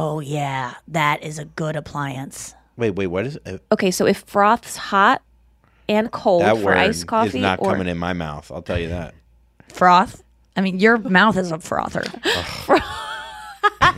Oh 0.01 0.21
yeah, 0.21 0.75
that 0.87 1.25
is 1.25 1.41
a 1.41 1.45
good 1.45 1.75
appliance. 1.75 2.55
Wait, 2.77 2.91
wait. 2.91 3.09
What 3.09 3.27
is 3.27 3.37
it? 3.45 3.61
Okay, 3.73 3.91
so 3.91 4.07
if 4.07 4.19
froth's 4.29 4.77
hot 4.77 5.23
and 5.89 6.09
cold 6.13 6.43
that 6.43 6.57
for 6.57 6.67
word 6.67 6.77
iced 6.77 7.09
coffee 7.09 7.29
is 7.29 7.35
not 7.35 7.59
or 7.61 7.73
coming 7.73 7.89
in 7.89 7.99
my 7.99 8.13
mouth. 8.13 8.49
I'll 8.53 8.63
tell 8.63 8.79
you 8.79 8.91
that. 8.91 9.13
Froth. 9.73 10.23
I 10.57 10.61
mean, 10.61 10.79
your 10.79 10.99
mouth 10.99 11.37
is 11.37 11.51
a 11.51 11.59
frother. 11.59 12.05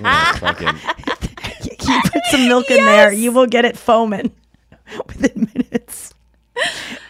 Yeah, 0.03 0.33
fucking- 0.37 0.69
you 1.65 2.01
put 2.11 2.23
some 2.31 2.49
milk 2.49 2.71
in 2.71 2.85
there, 2.85 3.13
you 3.13 3.33
will 3.33 3.47
get 3.47 3.65
it 3.67 3.77
foaming 3.77 4.31
within 5.07 5.51
minutes. 5.55 6.15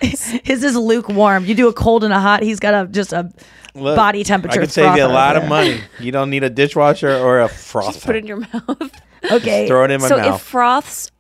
His 0.00 0.64
is 0.64 0.76
lukewarm. 0.76 1.44
You 1.44 1.54
do 1.54 1.68
a 1.68 1.72
cold 1.72 2.02
and 2.02 2.12
a 2.12 2.18
hot. 2.18 2.42
He's 2.42 2.58
got 2.58 2.74
a 2.74 2.88
just 2.88 3.12
a 3.12 3.30
Look, 3.74 3.96
body 3.96 4.24
temperature. 4.24 4.60
I 4.60 4.64
could 4.64 4.72
save 4.72 4.96
you 4.96 5.04
a 5.04 5.06
lot 5.06 5.36
over 5.36 5.44
of 5.44 5.48
money. 5.48 5.80
You 6.00 6.12
don't 6.12 6.30
need 6.30 6.42
a 6.44 6.50
dishwasher 6.50 7.10
or 7.16 7.40
a 7.40 7.48
frother. 7.70 7.98
Put 8.00 8.16
it 8.16 8.20
in 8.20 8.26
your 8.26 8.38
mouth. 8.38 9.00
Okay. 9.30 9.68
Throw 9.68 9.84
it 9.84 9.90
in 9.90 10.00
my 10.00 10.08
so 10.08 10.16
mouth. 10.16 10.26
So 10.26 10.34
if 10.36 10.40
froths 10.40 11.10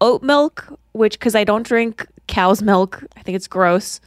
oat 0.00 0.22
milk, 0.22 0.78
which 0.92 1.18
because 1.18 1.34
I 1.34 1.44
don't 1.44 1.62
drink 1.64 2.06
cow's 2.26 2.62
milk, 2.62 3.04
I 3.18 3.22
think 3.22 3.36
it's 3.36 3.46
gross. 3.46 4.00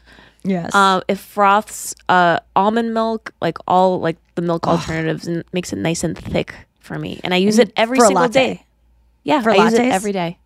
Yes. 0.44 0.74
Uh, 0.74 1.02
if 1.08 1.20
froths 1.20 1.94
uh, 2.10 2.40
almond 2.56 2.96
milk, 2.96 3.32
like 3.40 3.60
all 3.68 4.00
like 4.00 4.18
the 4.34 4.42
milk 4.42 4.68
alternatives, 4.68 5.28
and 5.28 5.44
makes 5.54 5.72
it 5.72 5.78
nice 5.78 6.04
and 6.04 6.18
thick 6.18 6.56
for 6.80 6.98
me, 6.98 7.20
and 7.24 7.32
I 7.32 7.38
use 7.38 7.60
And 7.60 7.70
it 7.70 7.74
every 7.78 8.00
single 8.00 8.24
latte? 8.24 8.34
day. 8.56 8.66
Yeah, 9.24 9.42
For 9.44 9.52
I 9.52 9.58
use 9.66 9.74
it 9.74 9.82
lattes? 9.82 9.92
every 9.92 10.12
day. 10.14 10.38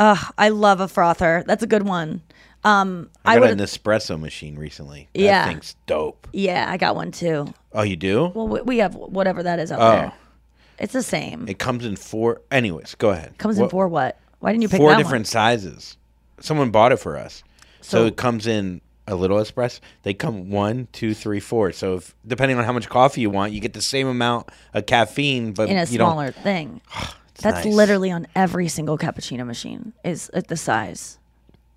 Ugh, 0.00 0.34
I 0.36 0.48
love 0.48 0.80
a 0.80 0.88
frother. 0.88 1.44
That's 1.46 1.62
a 1.62 1.66
good 1.68 1.84
one. 1.84 2.22
Um, 2.64 3.10
I 3.24 3.36
I 3.36 3.40
got 3.40 3.50
an 3.50 3.58
espresso 3.58 4.18
machine 4.18 4.56
recently. 4.56 5.08
That 5.14 5.20
Yeah. 5.20 5.46
thing's 5.46 5.74
dope. 5.86 6.28
Yeah, 6.32 6.66
I 6.68 6.76
got 6.76 6.94
one 6.94 7.10
too. 7.10 7.52
Oh, 7.72 7.82
you 7.82 7.96
do? 7.96 8.30
Well, 8.34 8.48
we, 8.48 8.60
we 8.62 8.78
have 8.78 8.94
whatever 8.94 9.42
that 9.42 9.58
is 9.58 9.72
out 9.72 9.80
Oh. 9.80 9.90
there. 9.96 10.12
It's 10.78 10.92
the 10.92 11.02
same. 11.02 11.46
It 11.48 11.58
comes 11.58 11.84
in 11.84 11.96
four. 11.96 12.40
Anyways, 12.50 12.94
go 12.96 13.10
ahead. 13.10 13.36
Comes 13.38 13.58
in 13.58 13.68
four 13.68 13.88
what? 13.88 14.18
Why 14.40 14.52
didn't 14.52 14.62
you 14.62 14.68
pick 14.68 14.78
four 14.78 14.94
different 14.96 15.26
sizes. 15.26 15.96
Someone 16.40 16.70
bought 16.70 16.90
it 16.92 16.96
for 16.98 17.16
us, 17.16 17.44
so, 17.80 17.98
So- 17.98 18.06
it 18.06 18.16
comes 18.16 18.46
in 18.46 18.80
a 19.06 19.14
little 19.16 19.38
espresso. 19.38 19.80
They 20.04 20.14
come 20.14 20.50
one, 20.50 20.88
two, 20.92 21.14
three, 21.14 21.40
four. 21.40 21.72
So 21.72 21.96
if 21.96 22.14
depending 22.26 22.58
on 22.58 22.64
how 22.64 22.72
much 22.72 22.88
coffee 22.88 23.20
you 23.20 23.30
want, 23.30 23.52
you 23.52 23.60
get 23.60 23.72
the 23.74 23.82
same 23.82 24.06
amount 24.06 24.48
of 24.74 24.86
caffeine, 24.86 25.52
but 25.52 25.68
in 25.68 25.76
a 25.76 25.86
smaller 25.86 26.30
thing? 26.30 26.80
That's 27.40 27.64
nice. 27.64 27.74
literally 27.74 28.10
on 28.12 28.26
every 28.36 28.68
single 28.68 28.96
cappuccino 28.98 29.44
machine. 29.44 29.92
Is 30.04 30.30
at 30.32 30.46
the 30.48 30.56
size 30.56 31.18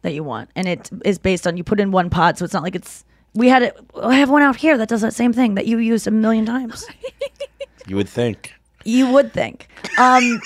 that 0.05 0.13
you 0.13 0.23
want, 0.23 0.49
and 0.55 0.67
it 0.67 0.89
is 1.03 1.19
based 1.19 1.45
on 1.45 1.57
you 1.57 1.63
put 1.63 1.79
in 1.79 1.91
one 1.91 2.09
pod, 2.09 2.37
so 2.37 2.45
it's 2.45 2.53
not 2.53 2.63
like 2.63 2.75
it's. 2.75 3.03
We 3.33 3.49
had 3.49 3.63
it. 3.63 3.77
I 4.01 4.15
have 4.15 4.29
one 4.29 4.41
out 4.41 4.55
here 4.55 4.77
that 4.77 4.87
does 4.87 5.01
that 5.01 5.13
same 5.13 5.33
thing 5.33 5.55
that 5.55 5.67
you 5.67 5.77
used 5.77 6.07
a 6.07 6.11
million 6.11 6.45
times. 6.45 6.85
You 7.87 7.95
would 7.97 8.09
think. 8.09 8.53
You 8.83 9.11
would 9.11 9.33
think. 9.33 9.67
Um, 9.97 10.41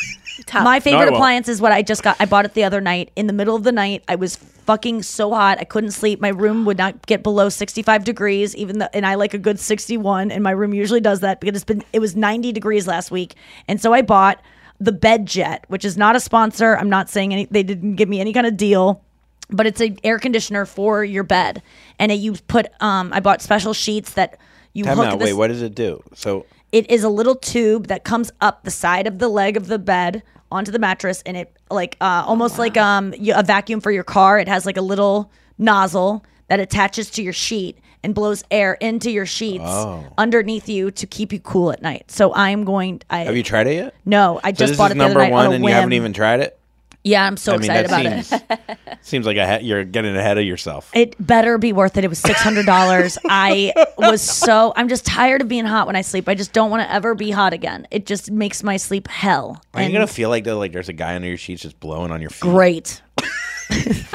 my 0.54 0.80
favorite 0.80 1.06
won't. 1.06 1.16
appliance 1.16 1.48
is 1.48 1.62
what 1.62 1.72
I 1.72 1.82
just 1.82 2.04
got. 2.04 2.16
I 2.20 2.26
bought 2.26 2.46
it 2.46 2.54
the 2.54 2.64
other 2.64 2.82
night. 2.82 3.12
In 3.16 3.28
the 3.28 3.34
middle 3.34 3.56
of 3.56 3.64
the 3.64 3.72
night, 3.72 4.04
I 4.08 4.16
was 4.16 4.36
fucking 4.36 5.04
so 5.04 5.34
hot. 5.34 5.58
I 5.60 5.64
couldn't 5.64 5.92
sleep. 5.92 6.22
My 6.22 6.30
room 6.30 6.66
would 6.66 6.78
not 6.78 7.06
get 7.06 7.24
below 7.24 7.50
65 7.50 8.04
degrees, 8.04 8.56
even 8.56 8.80
though, 8.80 8.88
and 8.94 9.06
I 9.06 9.16
like 9.16 9.34
a 9.34 9.38
good 9.38 9.60
61, 9.60 10.32
and 10.32 10.44
my 10.44 10.52
room 10.52 10.74
usually 10.74 11.02
does 11.02 11.22
that 11.22 11.40
because 11.42 11.56
it's 11.56 11.66
been, 11.66 11.84
it 11.92 12.00
was 12.00 12.16
90 12.16 12.52
degrees 12.52 12.88
last 12.88 13.12
week. 13.12 13.36
And 13.68 13.82
so 13.82 13.94
I 13.94 14.02
bought 14.02 14.42
the 14.80 14.92
Bed 14.94 15.26
Jet, 15.26 15.66
which 15.68 15.84
is 15.84 15.98
not 15.98 16.16
a 16.16 16.20
sponsor. 16.20 16.78
I'm 16.78 16.90
not 16.90 17.10
saying 17.10 17.34
any, 17.34 17.46
they 17.46 17.64
didn't 17.64 17.96
give 17.96 18.08
me 18.08 18.22
any 18.22 18.32
kind 18.32 18.48
of 18.48 18.56
deal 18.56 19.02
but 19.50 19.66
it's 19.66 19.82
an 19.82 19.98
air 20.04 20.20
conditioner 20.20 20.66
for 20.66 21.04
your 21.04 21.24
bed 21.24 21.62
and 21.98 22.12
it, 22.12 22.16
you 22.16 22.34
put 22.48 22.68
um 22.82 23.12
i 23.14 23.20
bought 23.20 23.42
special 23.42 23.74
sheets 23.74 24.14
that 24.14 24.38
you 24.74 24.84
Time 24.84 24.98
hook 24.98 25.06
out. 25.08 25.20
this 25.20 25.26
Wait, 25.30 25.34
what 25.34 25.48
does 25.48 25.62
it 25.64 25.74
do? 25.74 26.02
So 26.14 26.46
it 26.72 26.90
is 26.92 27.04
a 27.04 27.10
little 27.10 27.36
tube 27.36 27.88
that 27.88 28.04
comes 28.04 28.32
up 28.40 28.64
the 28.64 28.70
side 28.72 29.08
of 29.08 29.18
the 29.18 29.28
leg 29.28 29.58
of 29.58 29.66
the 29.68 29.80
bed 29.80 30.22
onto 30.52 30.72
the 30.72 30.78
mattress 30.80 31.24
and 31.26 31.36
it 31.36 31.52
like 31.72 31.98
uh, 32.02 32.24
almost 32.26 32.60
like 32.60 32.78
um 32.78 33.14
you, 33.18 33.34
a 33.36 33.42
vacuum 33.44 33.82
for 33.82 33.92
your 33.92 34.04
car 34.04 34.38
it 34.40 34.48
has 34.48 34.66
like 34.66 34.78
a 34.78 34.82
little 34.82 35.32
nozzle 35.58 36.24
that 36.48 36.60
attaches 36.60 37.10
to 37.12 37.24
your 37.24 37.34
sheet 37.34 37.78
and 38.04 38.16
blows 38.16 38.44
air 38.50 38.74
into 38.76 39.12
your 39.12 39.26
sheets 39.26 39.64
Oh. 39.66 40.06
underneath 40.18 40.70
you 40.70 40.90
to 40.92 41.06
keep 41.08 41.34
you 41.34 41.40
cool 41.40 41.72
at 41.72 41.82
night 41.82 42.10
so 42.12 42.34
i'm 42.34 42.64
going 42.64 43.02
i 43.10 43.20
have 43.26 43.36
you 43.36 43.44
tried 43.44 43.68
it 43.68 43.74
yet? 43.74 43.96
no 44.06 44.40
i 44.44 44.52
So 44.52 44.58
just 44.58 44.72
this 44.72 44.78
bought 44.78 44.92
is 44.92 44.96
it 44.96 45.00
the 45.00 45.06
other 45.06 45.14
number 45.16 45.24
night 45.24 45.32
one, 45.32 45.46
on 45.48 45.52
a 45.52 45.56
and 45.56 45.64
whim. 45.64 45.70
you 45.72 45.76
haven't 45.76 45.94
even 45.94 46.14
tried 46.14 46.40
it. 46.42 46.59
Yeah 47.04 47.26
i'm 47.26 47.38
so 47.38 47.54
I 47.54 47.58
mean, 47.58 47.72
excited 47.72 47.90
that 47.90 48.02
about 48.02 48.26
seems 48.26 48.42
it 48.88 48.98
seems 49.02 49.26
like 49.26 49.38
ha- 49.38 49.60
you're 49.62 49.84
getting 49.86 50.16
ahead 50.16 50.38
of 50.38 50.44
yourself. 50.44 50.92
It 50.94 51.16
better 51.26 51.58
be 51.58 51.72
worth 51.74 51.98
it. 51.98 52.04
It 52.04 52.10
was 52.10 52.20
six 52.20 52.40
hundred 52.42 52.66
dollars. 52.66 53.18
I 53.26 53.74
was 53.98 54.22
so. 54.22 54.74
I'm 54.76 54.90
just 54.90 55.06
tired 55.06 55.42
of 55.42 55.48
being 55.48 55.66
hot 55.66 55.88
when 55.88 55.96
I 55.96 56.02
sleep. 56.02 56.28
I 56.28 56.36
just 56.36 56.52
don't 56.54 56.70
want 56.70 56.84
to 56.84 56.94
ever 56.94 57.16
be 57.16 57.32
hot 57.32 57.54
again. 57.54 57.88
It 57.92 58.06
just 58.06 58.30
makes 58.30 58.62
my 58.62 58.76
sleep 58.78 59.08
hell. 59.08 59.62
Are 59.74 59.80
you 59.82 59.86
And 59.86 59.94
gonna 59.94 60.08
feel 60.08 60.30
like 60.30 60.44
that? 60.44 60.56
Like 60.56 60.74
there's 60.74 60.90
a 60.90 60.94
guy 60.94 61.16
under 61.16 61.28
your 61.28 61.38
sheets 61.38 61.62
just 61.62 61.80
blowing 61.80 62.12
on 62.12 62.20
your 62.22 62.30
feet. 62.30 62.42
great. 62.42 63.02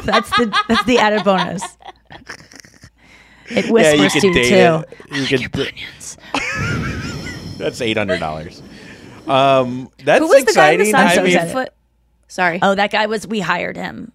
that's 0.05 0.31
the 0.31 0.55
that's 0.69 0.85
the 0.85 0.99
added 0.99 1.25
bonus. 1.25 1.63
It 3.51 3.67
Yeah, 3.67 3.71
whispers 3.73 4.15
you 4.17 4.21
to 4.21 4.27
you 4.29 4.45
too. 4.45 4.85
it. 5.17 5.31
You 5.41 5.49
could. 5.49 5.73
That's 7.59 7.81
eight 7.81 7.97
hundred 7.97 8.19
dollars. 8.21 8.63
Um, 9.27 9.89
that's 10.05 10.21
Who 10.21 10.29
was 10.29 10.45
the 10.45 10.53
guy 10.53 10.73
exciting. 10.73 10.93
massaging 10.93 11.39
I 11.39 11.45
mean, 11.45 11.53
foot? 11.53 11.73
Sorry. 12.35 12.59
Oh, 12.63 12.75
that 12.75 12.91
guy 12.91 13.07
was. 13.07 13.29
We 13.29 13.39
hired 13.39 13.77
him. 13.77 14.11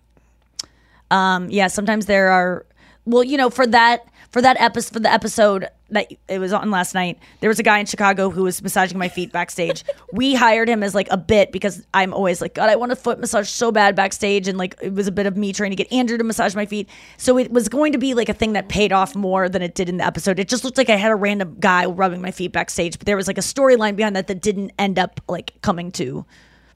Um. 1.10 1.50
Yeah. 1.50 1.68
Sometimes 1.68 2.06
there 2.06 2.32
are. 2.32 2.66
Well, 3.06 3.24
you 3.24 3.38
know, 3.38 3.50
for 3.50 3.66
that 3.66 4.06
for 4.30 4.42
that 4.42 4.60
episode 4.60 4.94
for 4.94 5.00
the 5.00 5.10
episode 5.10 5.70
that 5.92 6.12
it 6.28 6.38
was 6.38 6.52
on 6.52 6.70
last 6.70 6.94
night, 6.94 7.18
there 7.40 7.48
was 7.48 7.60
a 7.60 7.64
guy 7.64 7.80
in 7.80 7.86
Chicago 7.86 8.30
who 8.30 8.44
was 8.44 8.62
massaging 8.62 8.98
my 8.98 9.08
feet 9.08 9.32
backstage. 9.32 9.86
we 10.12 10.36
hired 10.36 10.68
him 10.68 10.84
as 10.84 10.94
like 10.94 11.08
a 11.12 11.16
bit 11.16 11.54
because 11.54 11.82
I'm 11.94 12.14
always 12.14 12.42
like, 12.42 12.56
God, 12.56 12.70
I 12.70 12.76
want 12.76 12.92
a 12.92 12.98
foot 12.98 13.22
massage 13.22 13.48
so 13.48 13.72
bad 13.72 13.96
backstage, 13.96 14.50
and 14.50 14.58
like 14.58 14.76
it 14.82 14.92
was 14.92 15.08
a 15.08 15.14
bit 15.14 15.26
of 15.26 15.38
me 15.38 15.54
trying 15.54 15.70
to 15.70 15.78
get 15.78 15.90
Andrew 15.90 16.18
to 16.18 16.24
massage 16.26 16.56
my 16.56 16.66
feet. 16.66 16.90
So 17.16 17.38
it 17.38 17.54
was 17.54 17.70
going 17.70 17.94
to 17.94 17.98
be 17.98 18.16
like 18.16 18.28
a 18.28 18.34
thing 18.34 18.52
that 18.52 18.68
paid 18.68 18.92
off 18.92 19.16
more 19.16 19.48
than 19.48 19.62
it 19.62 19.76
did 19.76 19.88
in 19.88 19.96
the 19.96 20.06
episode. 20.06 20.40
It 20.40 20.50
just 20.50 20.66
looked 20.66 20.78
like 20.78 20.90
I 20.90 20.98
had 20.98 21.12
a 21.12 21.16
random 21.16 21.56
guy 21.58 21.86
rubbing 21.86 22.22
my 22.22 22.32
feet 22.32 22.52
backstage, 22.52 23.00
but 23.00 23.06
there 23.06 23.16
was 23.16 23.28
like 23.28 23.38
a 23.38 23.42
storyline 23.42 23.96
behind 23.96 24.18
that 24.18 24.28
that 24.28 24.42
didn't 24.42 24.74
end 24.78 25.00
up 25.00 25.22
like 25.30 25.54
coming 25.62 25.90
to 25.94 26.26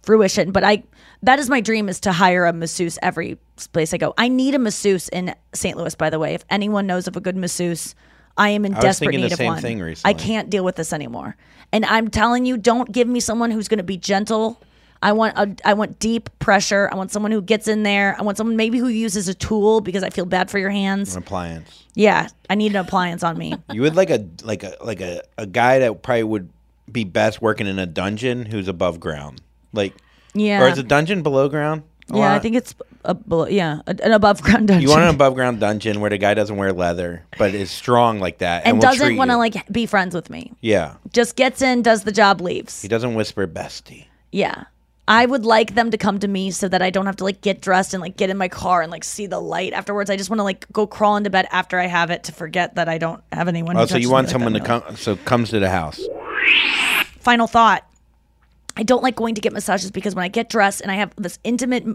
fruition. 0.04 0.52
But 0.52 0.64
I 0.64 0.84
that 1.24 1.40
is 1.40 1.50
my 1.50 1.62
dream 1.62 1.90
is 1.90 2.00
to 2.02 2.12
hire 2.12 2.46
a 2.46 2.54
masseuse 2.54 3.00
every 3.02 3.38
place 3.72 3.94
I 3.94 3.98
go. 3.98 4.14
I 4.18 4.28
need 4.28 4.56
a 4.56 4.60
masseuse 4.60 5.10
in 5.10 5.34
St. 5.54 5.78
Louis, 5.78 5.96
by 5.96 6.10
the 6.10 6.20
way. 6.20 6.34
If 6.34 6.46
anyone 6.50 6.86
knows 6.86 7.08
of 7.08 7.16
a 7.18 7.22
good 7.22 7.36
masseuse, 7.36 7.96
I 8.38 8.50
am 8.50 8.66
in 8.66 8.76
I 8.76 8.82
desperate 8.82 9.16
need 9.16 9.32
of 9.32 9.38
same 9.38 9.54
one. 9.54 9.96
I 10.06 10.14
can't 10.14 10.50
deal 10.50 10.64
with 10.64 10.76
this 10.76 10.94
anymore. 10.94 11.36
And 11.72 11.86
I'm 11.86 12.10
telling 12.10 12.46
you, 12.46 12.58
don't 12.58 12.92
give 12.92 13.08
me 13.08 13.20
someone 13.20 13.52
who's 13.52 13.68
going 13.68 13.80
to 13.80 13.84
be 13.84 13.98
gentle. 13.98 14.62
I 15.02 15.12
want 15.12 15.38
a, 15.38 15.56
I 15.66 15.74
want 15.74 16.00
deep 16.00 16.30
pressure. 16.40 16.90
I 16.92 16.96
want 16.96 17.12
someone 17.12 17.32
who 17.32 17.42
gets 17.42 17.68
in 17.68 17.84
there. 17.84 18.16
I 18.18 18.24
want 18.24 18.38
someone 18.38 18.56
maybe 18.56 18.78
who 18.78 18.88
uses 18.88 19.28
a 19.28 19.34
tool 19.34 19.82
because 19.82 20.02
I 20.02 20.10
feel 20.10 20.26
bad 20.26 20.50
for 20.50 20.60
your 20.60 20.70
hands. 20.70 21.16
an 21.16 21.24
appliance. 21.24 21.84
Yeah, 21.94 22.30
I 22.50 22.56
need 22.56 22.72
an 22.72 22.78
appliance 22.78 23.22
on 23.22 23.38
me. 23.38 23.54
You 23.74 23.82
would 23.82 23.96
like 23.96 24.10
a 24.10 24.26
like 24.44 24.64
a 24.64 24.78
like 24.82 25.02
a, 25.02 25.22
a 25.38 25.46
guy 25.46 25.80
that 25.80 26.04
probably 26.04 26.24
would 26.24 26.50
be 26.92 27.04
best 27.04 27.42
working 27.42 27.68
in 27.68 27.80
a 27.80 27.86
dungeon 27.86 28.46
who's 28.46 28.68
above 28.68 29.00
ground. 29.00 29.42
Like 29.74 29.94
Yeah. 30.34 30.62
Or 30.64 30.70
is 30.70 30.78
a 30.78 30.84
dungeon 30.84 31.22
below 31.24 31.50
ground? 31.50 31.84
Yeah, 32.14 32.34
I 32.34 32.40
think 32.40 32.56
it's 32.56 32.76
a, 33.06 33.14
below- 33.16 33.48
yeah, 33.48 33.80
an 33.88 34.12
above 34.12 34.42
ground 34.42 34.68
dungeon. 34.68 34.82
You 34.84 34.90
want 34.90 35.04
an 35.04 35.16
above 35.16 35.36
ground 35.36 35.60
dungeon 35.60 36.00
where 36.02 36.10
the 36.10 36.18
guy 36.18 36.34
doesn't 36.34 36.56
wear 36.58 36.72
leather, 36.74 37.24
but 37.40 37.56
is 37.56 37.72
strong 37.72 38.20
like 38.20 38.40
that, 38.40 38.64
and, 38.66 38.74
and 38.74 38.82
doesn't 38.82 39.16
want 39.16 39.32
to 39.32 39.38
like 39.38 39.68
be 39.72 39.86
friends 39.86 40.14
with 40.14 40.30
me. 40.30 40.52
Yeah, 40.62 40.96
Just 41.14 41.36
gets 41.38 41.62
in, 41.62 41.82
does 41.82 42.04
the 42.04 42.12
job, 42.12 42.42
leaves. 42.42 42.82
he 42.82 42.88
doesn't 42.88 43.16
whisper 43.16 43.48
bestie. 43.48 44.06
Yeah. 44.32 44.66
I 45.08 45.26
would 45.26 45.46
like 45.46 45.76
them 45.76 45.92
to 45.92 45.98
come 45.98 46.20
to 46.20 46.28
me 46.30 46.52
so 46.52 46.68
that 46.70 46.82
I 46.82 46.90
don't 46.90 47.06
have 47.08 47.18
to 47.18 47.24
like 47.26 47.42
get 47.42 47.60
dressed 47.62 47.94
and 47.94 48.00
like 48.02 48.16
get 48.16 48.30
in 48.30 48.38
my 48.38 48.48
car 48.48 48.82
and 48.82 48.90
like 48.92 49.04
see 49.04 49.26
the 49.26 49.40
light 49.40 49.74
afterwards. 49.74 50.10
I 50.10 50.16
just 50.16 50.30
want 50.30 50.40
to 50.40 50.44
like 50.44 50.66
go 50.72 50.88
crawl 50.88 51.18
into 51.18 51.30
bed 51.30 51.46
after 51.52 51.78
I 51.78 51.88
have 51.88 52.10
it 52.10 52.24
to 52.26 52.32
forget 52.32 52.76
that 52.76 52.88
I 52.88 52.98
don't 53.00 53.22
have 53.34 53.50
anyone. 53.50 53.76
Oh, 53.76 53.86
so 53.86 53.98
you 53.98 54.10
want 54.10 54.28
like 54.28 54.32
someone 54.32 54.54
to 54.54 54.62
come? 54.62 54.84
So 54.96 55.16
comes 55.18 55.50
to 55.50 55.60
the 55.60 55.70
house. 55.70 56.00
Final 57.20 57.48
thought. 57.48 57.86
I 58.76 58.84
don't 58.84 59.04
like 59.04 59.16
going 59.16 59.36
to 59.36 59.42
get 59.42 59.54
massages 59.54 59.92
because 59.92 60.16
when 60.16 60.24
I 60.24 60.30
get 60.30 60.50
dressed 60.50 60.82
and 60.82 60.92
I 60.92 60.96
have 60.96 61.14
this 61.16 61.38
intimate, 61.44 61.86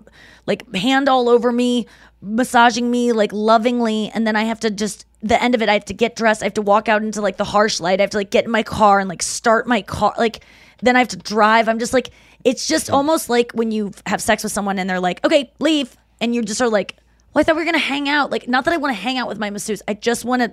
like 0.47 0.73
hand 0.75 1.09
all 1.09 1.29
over 1.29 1.51
me, 1.51 1.87
massaging 2.23 2.91
me 2.91 3.13
like 3.13 3.33
lovingly, 3.33 4.11
and 4.15 4.27
then 4.27 4.37
I 4.37 4.45
have 4.45 4.61
to 4.61 4.71
just 4.71 5.05
the 5.21 5.43
end 5.43 5.57
of 5.57 5.63
it, 5.63 5.69
I 5.69 5.73
have 5.73 5.87
to 5.87 5.95
get 5.95 6.15
dressed. 6.15 6.43
I 6.43 6.47
have 6.47 6.55
to 6.55 6.63
walk 6.63 6.89
out 6.89 7.03
into 7.03 7.21
like 7.21 7.37
the 7.37 7.45
harsh 7.45 7.81
light. 7.81 8.01
I 8.01 8.05
have 8.05 8.11
to 8.11 8.19
like 8.19 8.31
get 8.31 8.45
in 8.45 8.51
my 8.51 8.63
car 8.63 9.01
and 9.01 9.09
like 9.09 9.23
start 9.23 9.67
my 9.67 9.83
car. 9.83 10.15
Like 10.17 10.45
then 10.81 10.95
I 10.95 11.01
have 11.01 11.09
to 11.09 11.17
drive. 11.17 11.69
I'm 11.69 11.81
just 11.81 11.93
like 11.93 12.11
it's 12.45 12.69
just 12.69 12.91
almost 12.91 13.29
like 13.29 13.51
when 13.53 13.73
you 13.73 13.91
have 14.07 14.23
sex 14.23 14.45
with 14.45 14.53
someone 14.53 14.79
and 14.79 14.89
they're 14.89 15.01
like, 15.01 15.25
okay, 15.25 15.53
leave, 15.59 15.97
and 16.21 16.33
you 16.35 16.43
just 16.43 16.61
are 16.61 16.69
like, 16.69 16.95
well, 17.35 17.41
I 17.41 17.45
thought 17.45 17.57
we 17.57 17.63
were 17.63 17.67
gonna 17.67 17.79
hang 17.79 18.09
out. 18.09 18.31
Like 18.31 18.47
not 18.47 18.65
that 18.67 18.75
I 18.75 18.77
want 18.77 18.95
to 18.95 19.03
hang 19.03 19.19
out 19.19 19.27
with 19.27 19.39
my 19.39 19.51
masseuse. 19.51 19.83
I 19.89 19.95
just 19.95 20.25
want 20.25 20.43
to 20.43 20.53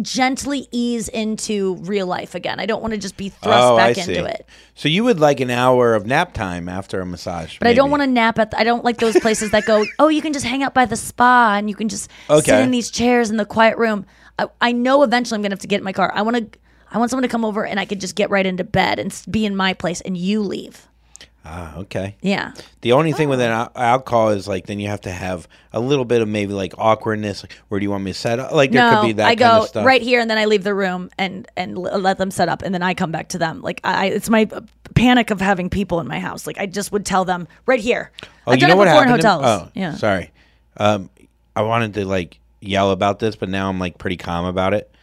gently 0.00 0.68
ease 0.70 1.08
into 1.08 1.74
real 1.80 2.06
life 2.06 2.34
again. 2.34 2.60
I 2.60 2.66
don't 2.66 2.80
want 2.80 2.92
to 2.94 2.98
just 2.98 3.16
be 3.16 3.28
thrust 3.30 3.64
oh, 3.64 3.76
back 3.76 3.90
I 3.90 3.92
see. 4.02 4.14
into 4.14 4.28
it. 4.30 4.46
So 4.74 4.88
you 4.88 5.04
would 5.04 5.18
like 5.20 5.40
an 5.40 5.50
hour 5.50 5.94
of 5.94 6.06
nap 6.06 6.34
time 6.34 6.68
after 6.68 7.00
a 7.00 7.06
massage, 7.06 7.58
But 7.58 7.68
I 7.68 7.74
don't 7.74 7.90
want 7.90 8.02
to 8.02 8.06
nap 8.06 8.38
at. 8.38 8.52
The, 8.52 8.60
I 8.60 8.64
don't 8.64 8.84
like 8.84 8.98
those 8.98 9.18
places 9.18 9.50
that 9.50 9.66
go. 9.66 9.84
Oh, 9.98 10.08
you 10.08 10.22
can 10.22 10.32
just 10.32 10.44
hang 10.46 10.62
out 10.62 10.74
by 10.74 10.86
the 10.86 10.96
spa 10.96 11.56
and 11.58 11.68
you 11.68 11.74
can 11.74 11.88
just 11.88 12.04
sit 12.28 12.30
Okay. 12.30 12.62
in 12.62 12.70
these 12.70 12.90
chairs 12.90 13.30
in 13.30 13.36
the 13.36 13.44
quiet 13.44 13.76
room. 13.78 14.06
I, 14.38 14.46
I 14.60 14.72
know 14.72 15.02
eventually 15.02 15.36
I'm 15.36 15.42
gonna 15.42 15.54
have 15.54 15.60
to 15.60 15.66
get 15.66 15.78
in 15.78 15.84
my 15.84 15.92
car. 15.92 16.12
I 16.14 16.22
want 16.22 16.52
to. 16.52 16.58
I 16.90 16.96
want 16.96 17.10
someone 17.10 17.22
to 17.22 17.28
come 17.28 17.44
over 17.44 17.66
and 17.66 17.78
I 17.78 17.84
could 17.84 18.00
just 18.00 18.14
get 18.14 18.30
right 18.30 18.46
into 18.46 18.64
bed 18.64 18.98
and 18.98 19.14
be 19.30 19.44
in 19.44 19.54
my 19.54 19.74
place 19.74 20.00
and 20.00 20.16
you 20.16 20.40
leave. 20.42 20.87
Ah, 21.50 21.76
okay. 21.78 22.14
Yeah. 22.20 22.52
The 22.82 22.92
only 22.92 23.12
thing 23.12 23.30
with 23.30 23.40
an 23.40 23.50
al- 23.50 23.72
alcohol 23.74 24.28
is 24.30 24.46
like 24.46 24.66
then 24.66 24.78
you 24.80 24.88
have 24.88 25.00
to 25.02 25.10
have 25.10 25.48
a 25.72 25.80
little 25.80 26.04
bit 26.04 26.20
of 26.20 26.28
maybe 26.28 26.52
like 26.52 26.74
awkwardness. 26.76 27.42
Like, 27.42 27.52
where 27.68 27.80
do 27.80 27.84
you 27.84 27.90
want 27.90 28.04
me 28.04 28.12
to 28.12 28.18
set 28.18 28.38
up? 28.38 28.52
Like 28.52 28.70
there 28.70 28.90
no, 28.90 29.00
could 29.00 29.06
be 29.06 29.12
that 29.14 29.24
I 29.26 29.34
kind 29.34 29.38
go 29.38 29.62
of 29.62 29.68
stuff. 29.68 29.86
right 29.86 30.02
here 30.02 30.20
and 30.20 30.28
then 30.30 30.36
I 30.36 30.44
leave 30.44 30.62
the 30.62 30.74
room 30.74 31.08
and 31.16 31.48
and 31.56 31.76
l- 31.76 31.98
let 31.98 32.18
them 32.18 32.30
set 32.30 32.50
up 32.50 32.60
and 32.62 32.74
then 32.74 32.82
I 32.82 32.92
come 32.92 33.10
back 33.10 33.28
to 33.30 33.38
them. 33.38 33.62
Like 33.62 33.80
I, 33.82 34.06
it's 34.08 34.28
my 34.28 34.46
panic 34.94 35.30
of 35.30 35.40
having 35.40 35.70
people 35.70 36.00
in 36.00 36.06
my 36.06 36.20
house. 36.20 36.46
Like 36.46 36.58
I 36.58 36.66
just 36.66 36.92
would 36.92 37.06
tell 37.06 37.24
them 37.24 37.48
right 37.64 37.80
here. 37.80 38.12
Oh, 38.46 38.52
I've 38.52 38.60
you 38.60 38.68
know 38.68 38.76
what 38.76 38.88
happened? 38.88 39.22
to- 39.22 39.28
oh, 39.30 39.70
yeah. 39.74 39.94
Sorry. 39.94 40.30
Um, 40.76 41.08
I 41.56 41.62
wanted 41.62 41.94
to 41.94 42.04
like 42.04 42.40
yell 42.60 42.90
about 42.90 43.20
this, 43.20 43.36
but 43.36 43.48
now 43.48 43.70
I'm 43.70 43.78
like 43.78 43.96
pretty 43.96 44.18
calm 44.18 44.44
about 44.44 44.74
it. 44.74 44.94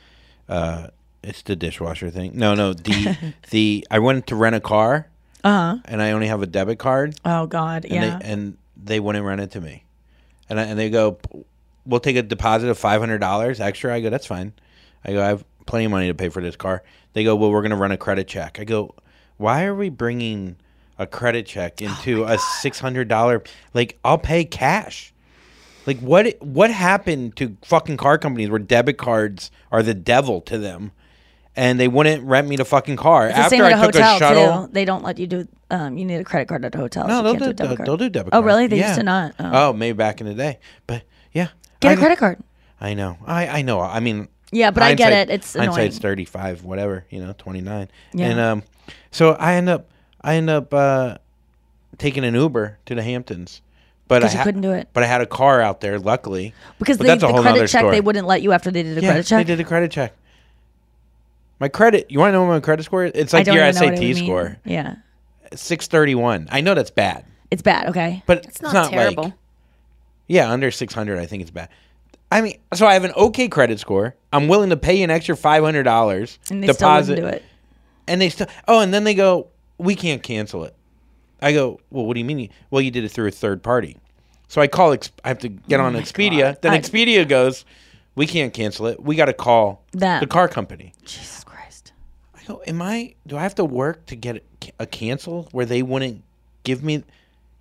Uh, 0.47 0.87
it's 1.23 1.41
the 1.41 1.55
dishwasher 1.55 2.11
thing. 2.11 2.33
No, 2.35 2.53
no. 2.53 2.73
The 2.73 3.33
the 3.49 3.87
I 3.89 3.97
went 3.97 4.27
to 4.27 4.35
rent 4.35 4.55
a 4.55 4.59
car, 4.59 5.07
Uh 5.45 5.75
huh. 5.75 5.77
and 5.85 6.01
I 6.01 6.11
only 6.11 6.27
have 6.27 6.41
a 6.41 6.47
debit 6.47 6.79
card. 6.79 7.15
Oh 7.23 7.45
God. 7.45 7.85
and 7.85 7.93
Yeah. 7.93 8.17
they, 8.19 8.25
and 8.31 8.57
they 8.75 8.99
wouldn't 8.99 9.23
rent 9.23 9.39
it 9.41 9.51
to 9.51 9.61
me, 9.61 9.83
and 10.49 10.59
I, 10.59 10.63
and 10.63 10.77
they 10.79 10.89
go, 10.89 11.17
"We'll 11.85 11.99
take 12.01 12.15
a 12.17 12.23
deposit 12.23 12.67
of 12.69 12.77
five 12.77 12.99
hundred 12.99 13.19
dollars 13.19 13.59
extra." 13.61 13.93
I 13.93 14.01
go, 14.01 14.09
"That's 14.09 14.25
fine." 14.25 14.53
I 15.05 15.13
go, 15.13 15.21
"I 15.23 15.27
have 15.27 15.45
plenty 15.65 15.85
of 15.85 15.91
money 15.91 16.07
to 16.07 16.13
pay 16.15 16.29
for 16.29 16.41
this 16.41 16.55
car." 16.55 16.83
They 17.13 17.23
go, 17.23 17.35
"Well, 17.35 17.51
we're 17.51 17.61
gonna 17.61 17.75
run 17.77 17.91
a 17.91 17.97
credit 17.97 18.27
check." 18.27 18.59
I 18.59 18.63
go, 18.65 18.95
"Why 19.37 19.63
are 19.65 19.75
we 19.75 19.89
bringing 19.89 20.55
a 20.97 21.05
credit 21.05 21.45
check 21.45 21.81
into 21.81 22.23
a 22.23 22.37
six 22.61 22.79
hundred 22.79 23.07
dollar? 23.07 23.43
Like, 23.73 23.99
I'll 24.03 24.17
pay 24.17 24.45
cash." 24.45 25.13
Like 25.85 25.99
what 25.99 26.35
what 26.41 26.71
happened 26.71 27.35
to 27.35 27.55
fucking 27.63 27.97
car 27.97 28.17
companies 28.17 28.49
where 28.49 28.57
debit 28.57 28.97
cards 28.97 29.51
are 29.71 29.83
the 29.83 29.93
devil 29.93 30.41
to 30.41 30.57
them, 30.57 30.91
and 31.55 31.79
they 31.79 31.87
wouldn't 31.87 32.23
rent 32.23 32.47
me 32.47 32.55
the 32.55 32.65
fucking 32.65 32.95
car 32.97 33.27
It's 33.27 33.35
the 33.35 33.41
after 33.43 33.55
same 33.57 33.61
at 33.65 33.73
I 33.73 33.79
a 33.81 33.85
took 33.85 33.95
hotel 33.95 34.15
a 34.15 34.19
shuttle. 34.19 34.67
too. 34.67 34.73
They 34.73 34.85
don't 34.85 35.03
let 35.03 35.17
you 35.19 35.27
do. 35.27 35.47
Um, 35.71 35.97
you 35.97 36.05
need 36.05 36.15
a 36.17 36.23
credit 36.23 36.47
card 36.47 36.63
at 36.65 36.75
a 36.75 36.77
hotel. 36.77 37.07
No, 37.07 37.17
you 37.17 37.23
they'll 37.23 37.33
do, 37.35 37.45
a 37.49 37.53
debit 37.53 37.77
card. 37.77 37.87
they'll 37.87 37.97
do 37.97 38.09
debit 38.09 38.33
Oh, 38.33 38.41
really? 38.41 38.67
They 38.67 38.77
yeah. 38.77 38.87
used 38.89 38.99
to 38.99 39.03
not. 39.03 39.33
Oh. 39.39 39.69
Oh. 39.69 39.73
maybe 39.73 39.95
back 39.95 40.21
in 40.21 40.27
the 40.27 40.33
day, 40.33 40.59
but 40.87 41.03
yeah, 41.31 41.47
Get 41.79 41.93
a 41.93 41.97
credit 41.97 42.17
card. 42.19 42.39
I 42.81 42.93
know. 42.93 43.17
I 43.25 43.47
I 43.47 43.61
know. 43.61 43.79
I 43.81 43.99
mean, 43.99 44.27
Yeah, 44.51 44.71
but 44.71 44.83
I 44.83 44.93
get 44.95 45.11
hindsight- 45.13 45.29
it. 45.29 45.33
It's 45.33 45.55
annoying. 45.55 45.69
hindsight's 45.71 45.99
thirty 45.99 46.25
five, 46.25 46.63
whatever. 46.63 47.05
You 47.09 47.19
know, 47.25 47.33
twenty 47.37 47.61
nine. 47.61 47.89
Yeah. 48.13 48.27
And 48.27 48.39
um, 48.39 48.63
so 49.11 49.31
I 49.33 49.53
end 49.55 49.69
up 49.69 49.87
I 50.21 50.35
end 50.35 50.49
up 50.49 50.73
uh 50.73 51.17
taking 51.97 52.23
an 52.25 52.35
Uber 52.35 52.77
to 52.87 52.95
the 52.95 53.01
Hamptons, 53.01 53.61
but 54.07 54.23
I 54.23 54.27
'Cause 54.27 54.35
you 54.35 54.43
couldn't 54.43 54.61
do 54.61 54.71
it. 54.71 54.89
But 54.93 55.03
I 55.03 55.05
had 55.07 55.21
a 55.21 55.25
car 55.25 55.61
out 55.61 55.81
there, 55.81 55.97
luckily. 55.99 56.53
Because 56.79 56.97
but 56.97 57.03
they, 57.03 57.09
that's 57.09 57.23
a 57.23 57.27
the 57.27 57.33
whole 57.33 57.41
credit 57.41 57.67
check 57.69 57.79
story. 57.81 57.91
they 57.95 58.01
wouldn't 58.01 58.27
let 58.27 58.41
you 58.41 58.51
after 58.51 58.69
they 58.71 58.83
did 58.83 58.97
a 58.97 59.01
yeah, 59.01 59.09
credit 59.11 59.25
check. 59.25 59.37
They 59.47 59.53
did 59.55 59.59
a 59.61 59.63
credit 59.67 59.91
check. 59.91 60.13
My 61.59 61.67
credit. 61.69 62.07
You 62.09 62.19
want 62.19 62.29
to 62.29 62.33
know 62.33 62.43
what 62.45 62.53
my 62.53 62.59
credit 62.59 62.83
score 62.83 63.05
is? 63.05 63.11
It's 63.15 63.33
I 63.33 63.37
like 63.37 63.45
don't 63.45 63.55
your 63.55 63.65
even 63.67 63.75
know 63.75 63.81
what 63.85 63.93
it 63.93 63.97
SAT 63.97 64.03
mean. 64.03 64.15
score. 64.25 64.57
Yeah, 64.65 64.95
Six 65.53 65.87
thirty 65.87 66.15
one. 66.15 66.47
I 66.51 66.61
know 66.61 66.73
that's 66.73 66.91
bad, 66.91 67.25
it's 67.51 67.61
bad. 67.61 67.87
Okay, 67.89 68.23
but 68.25 68.45
It's 68.45 68.61
not, 68.61 68.89
terrible. 68.91 69.23
Like, 69.25 69.33
yeah, 70.27 70.51
under 70.51 70.71
six 70.71 70.93
hundred, 70.93 71.19
I 71.19 71.25
think 71.25 71.41
it's 71.41 71.51
bad. 71.51 71.69
I 72.31 72.41
mean, 72.41 72.57
so 72.73 72.87
I 72.87 72.93
have 72.93 73.03
an 73.05 73.11
okay 73.15 73.47
credit 73.47 73.79
score. 73.79 74.15
I'm 74.33 74.47
willing 74.47 74.71
to 74.71 74.77
pay 74.77 75.01
an 75.03 75.09
extra 75.11 75.37
five 75.37 75.63
hundred 75.63 75.83
dollars 75.83 76.39
and 76.49 76.61
they 76.61 76.67
deposit, 76.67 77.13
still 77.13 77.23
wouldn't 77.25 77.41
do 77.41 77.45
it. 77.45 77.49
and 78.07 78.19
they 78.21 78.29
still. 78.29 78.47
Oh, 78.67 78.81
and 78.81 78.93
then 78.93 79.03
they 79.05 79.13
go, 79.13 79.47
"We 79.77 79.95
can't 79.95 80.21
cancel 80.23 80.65
it." 80.65 80.75
I 81.41 81.53
go, 81.53 81.79
"Well, 81.91 82.05
what 82.05 82.15
do 82.15 82.19
you 82.19 82.25
mean? 82.25 82.49
Well, 82.71 82.81
you 82.81 82.91
did 82.91 83.03
it 83.05 83.09
through 83.09 83.27
a 83.27 83.31
third 83.31 83.63
party." 83.63 83.97
So 84.49 84.59
I 84.61 84.67
call. 84.67 84.91
I 85.23 85.27
have 85.27 85.39
to 85.39 85.49
get 85.49 85.79
oh 85.79 85.83
on 85.85 85.93
Expedia. 85.93 86.59
Then 86.59 86.71
Oh 86.71 86.75
I- 86.75 86.79
Expedia 86.79 87.25
goes, 87.27 87.63
"We 88.15 88.25
can't 88.27 88.53
cancel 88.53 88.87
it. 88.87 89.01
We 89.01 89.15
got 89.15 89.25
to 89.25 89.33
call 89.33 89.83
Them. 89.93 90.19
the 90.19 90.27
car 90.27 90.47
company." 90.49 90.93
Jesus 91.05 91.43
Christ. 91.43 91.44
I 91.44 91.44
go, 91.44 91.44
"Am 92.67 92.81
I? 92.81 93.15
Do 93.27 93.37
I 93.37 93.41
have 93.43 93.55
to 93.55 93.65
work 93.65 94.05
to 94.07 94.15
get 94.15 94.43
a, 94.79 94.85
cancel 94.85 95.47
where 95.51 95.65
they 95.65 95.81
wouldn't 95.81 96.23
give 96.63 96.83
me?" 96.83 97.03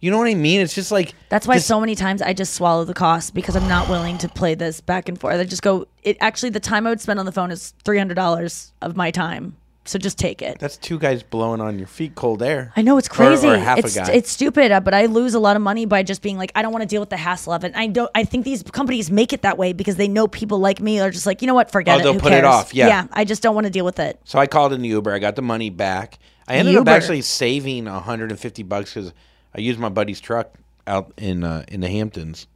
You 0.00 0.10
know 0.10 0.18
what 0.18 0.28
I 0.28 0.34
mean? 0.34 0.60
It's 0.60 0.74
just 0.74 0.92
like 0.92 1.14
That's 1.30 1.46
why 1.46 1.54
this- 1.54 1.64
so 1.64 1.80
many 1.80 1.94
times 1.94 2.20
I 2.20 2.34
just 2.34 2.52
swallow 2.54 2.84
the 2.84 2.92
cost 2.92 3.32
because 3.34 3.56
I'm 3.56 3.68
not 3.68 3.88
willing 3.88 4.18
to 4.18 4.28
play 4.28 4.54
this 4.54 4.80
back 4.82 5.08
and 5.08 5.18
forth. 5.18 5.36
I 5.40 5.44
just 5.44 5.62
go. 5.62 5.86
It 6.02 6.18
actually 6.20 6.50
the 6.50 6.60
time 6.60 6.86
I 6.86 6.90
would 6.90 7.00
spend 7.00 7.18
on 7.18 7.24
the 7.26 7.32
phone 7.32 7.50
is 7.50 7.72
three 7.84 7.96
hundred 7.98 8.14
dollars 8.14 8.72
of 8.82 8.96
my 8.96 9.10
time. 9.10 9.56
So 9.86 9.98
just 9.98 10.18
take 10.18 10.40
it. 10.40 10.58
That's 10.58 10.78
two 10.78 10.98
guys 10.98 11.22
blowing 11.22 11.60
on 11.60 11.78
your 11.78 11.86
feet 11.86 12.14
cold 12.14 12.42
air. 12.42 12.72
I 12.74 12.80
know 12.80 12.96
it's 12.96 13.08
crazy. 13.08 13.48
Or, 13.48 13.56
half 13.58 13.78
it's 13.78 13.94
a 13.96 14.00
guy. 14.00 14.12
it's 14.12 14.30
stupid, 14.30 14.72
uh, 14.72 14.80
but 14.80 14.94
I 14.94 15.06
lose 15.06 15.34
a 15.34 15.38
lot 15.38 15.56
of 15.56 15.62
money 15.62 15.84
by 15.84 16.02
just 16.02 16.22
being 16.22 16.38
like, 16.38 16.50
I 16.54 16.62
don't 16.62 16.72
want 16.72 16.82
to 16.82 16.88
deal 16.88 17.00
with 17.02 17.10
the 17.10 17.18
hassle 17.18 17.52
of 17.52 17.64
it. 17.64 17.72
I 17.76 17.88
don't. 17.88 18.10
I 18.14 18.24
think 18.24 18.46
these 18.46 18.62
companies 18.62 19.10
make 19.10 19.32
it 19.34 19.42
that 19.42 19.58
way 19.58 19.74
because 19.74 19.96
they 19.96 20.08
know 20.08 20.26
people 20.26 20.58
like 20.58 20.80
me 20.80 21.00
are 21.00 21.10
just 21.10 21.26
like, 21.26 21.42
you 21.42 21.46
know 21.46 21.54
what, 21.54 21.70
forget 21.70 21.96
Oh, 21.96 22.00
it. 22.00 22.02
they'll 22.02 22.12
Who 22.14 22.20
put 22.20 22.32
it 22.32 22.44
off, 22.44 22.72
yeah. 22.72 22.88
yeah. 22.88 23.06
I 23.12 23.24
just 23.26 23.42
don't 23.42 23.54
want 23.54 23.66
to 23.66 23.70
deal 23.70 23.84
with 23.84 23.98
it. 23.98 24.18
So 24.24 24.38
I 24.38 24.46
called 24.46 24.72
in 24.72 24.80
the 24.80 24.88
Uber. 24.88 25.12
I 25.12 25.18
got 25.18 25.36
the 25.36 25.42
money 25.42 25.68
back. 25.68 26.18
I 26.48 26.54
ended 26.56 26.74
Uber. 26.74 26.90
up 26.90 26.96
actually 26.96 27.20
saving 27.22 27.84
150 27.84 28.62
bucks 28.62 28.94
because 28.94 29.12
I 29.54 29.60
used 29.60 29.78
my 29.78 29.88
buddy's 29.90 30.20
truck 30.20 30.54
out 30.86 31.12
in 31.18 31.44
uh, 31.44 31.64
in 31.68 31.80
the 31.80 31.88
Hamptons. 31.90 32.46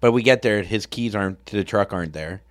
But 0.00 0.10
we 0.10 0.24
get 0.24 0.42
there, 0.42 0.62
his 0.62 0.86
keys 0.86 1.14
aren't 1.14 1.46
to 1.46 1.56
the 1.56 1.62
truck 1.64 1.92
aren't 1.92 2.12
there. 2.12 2.42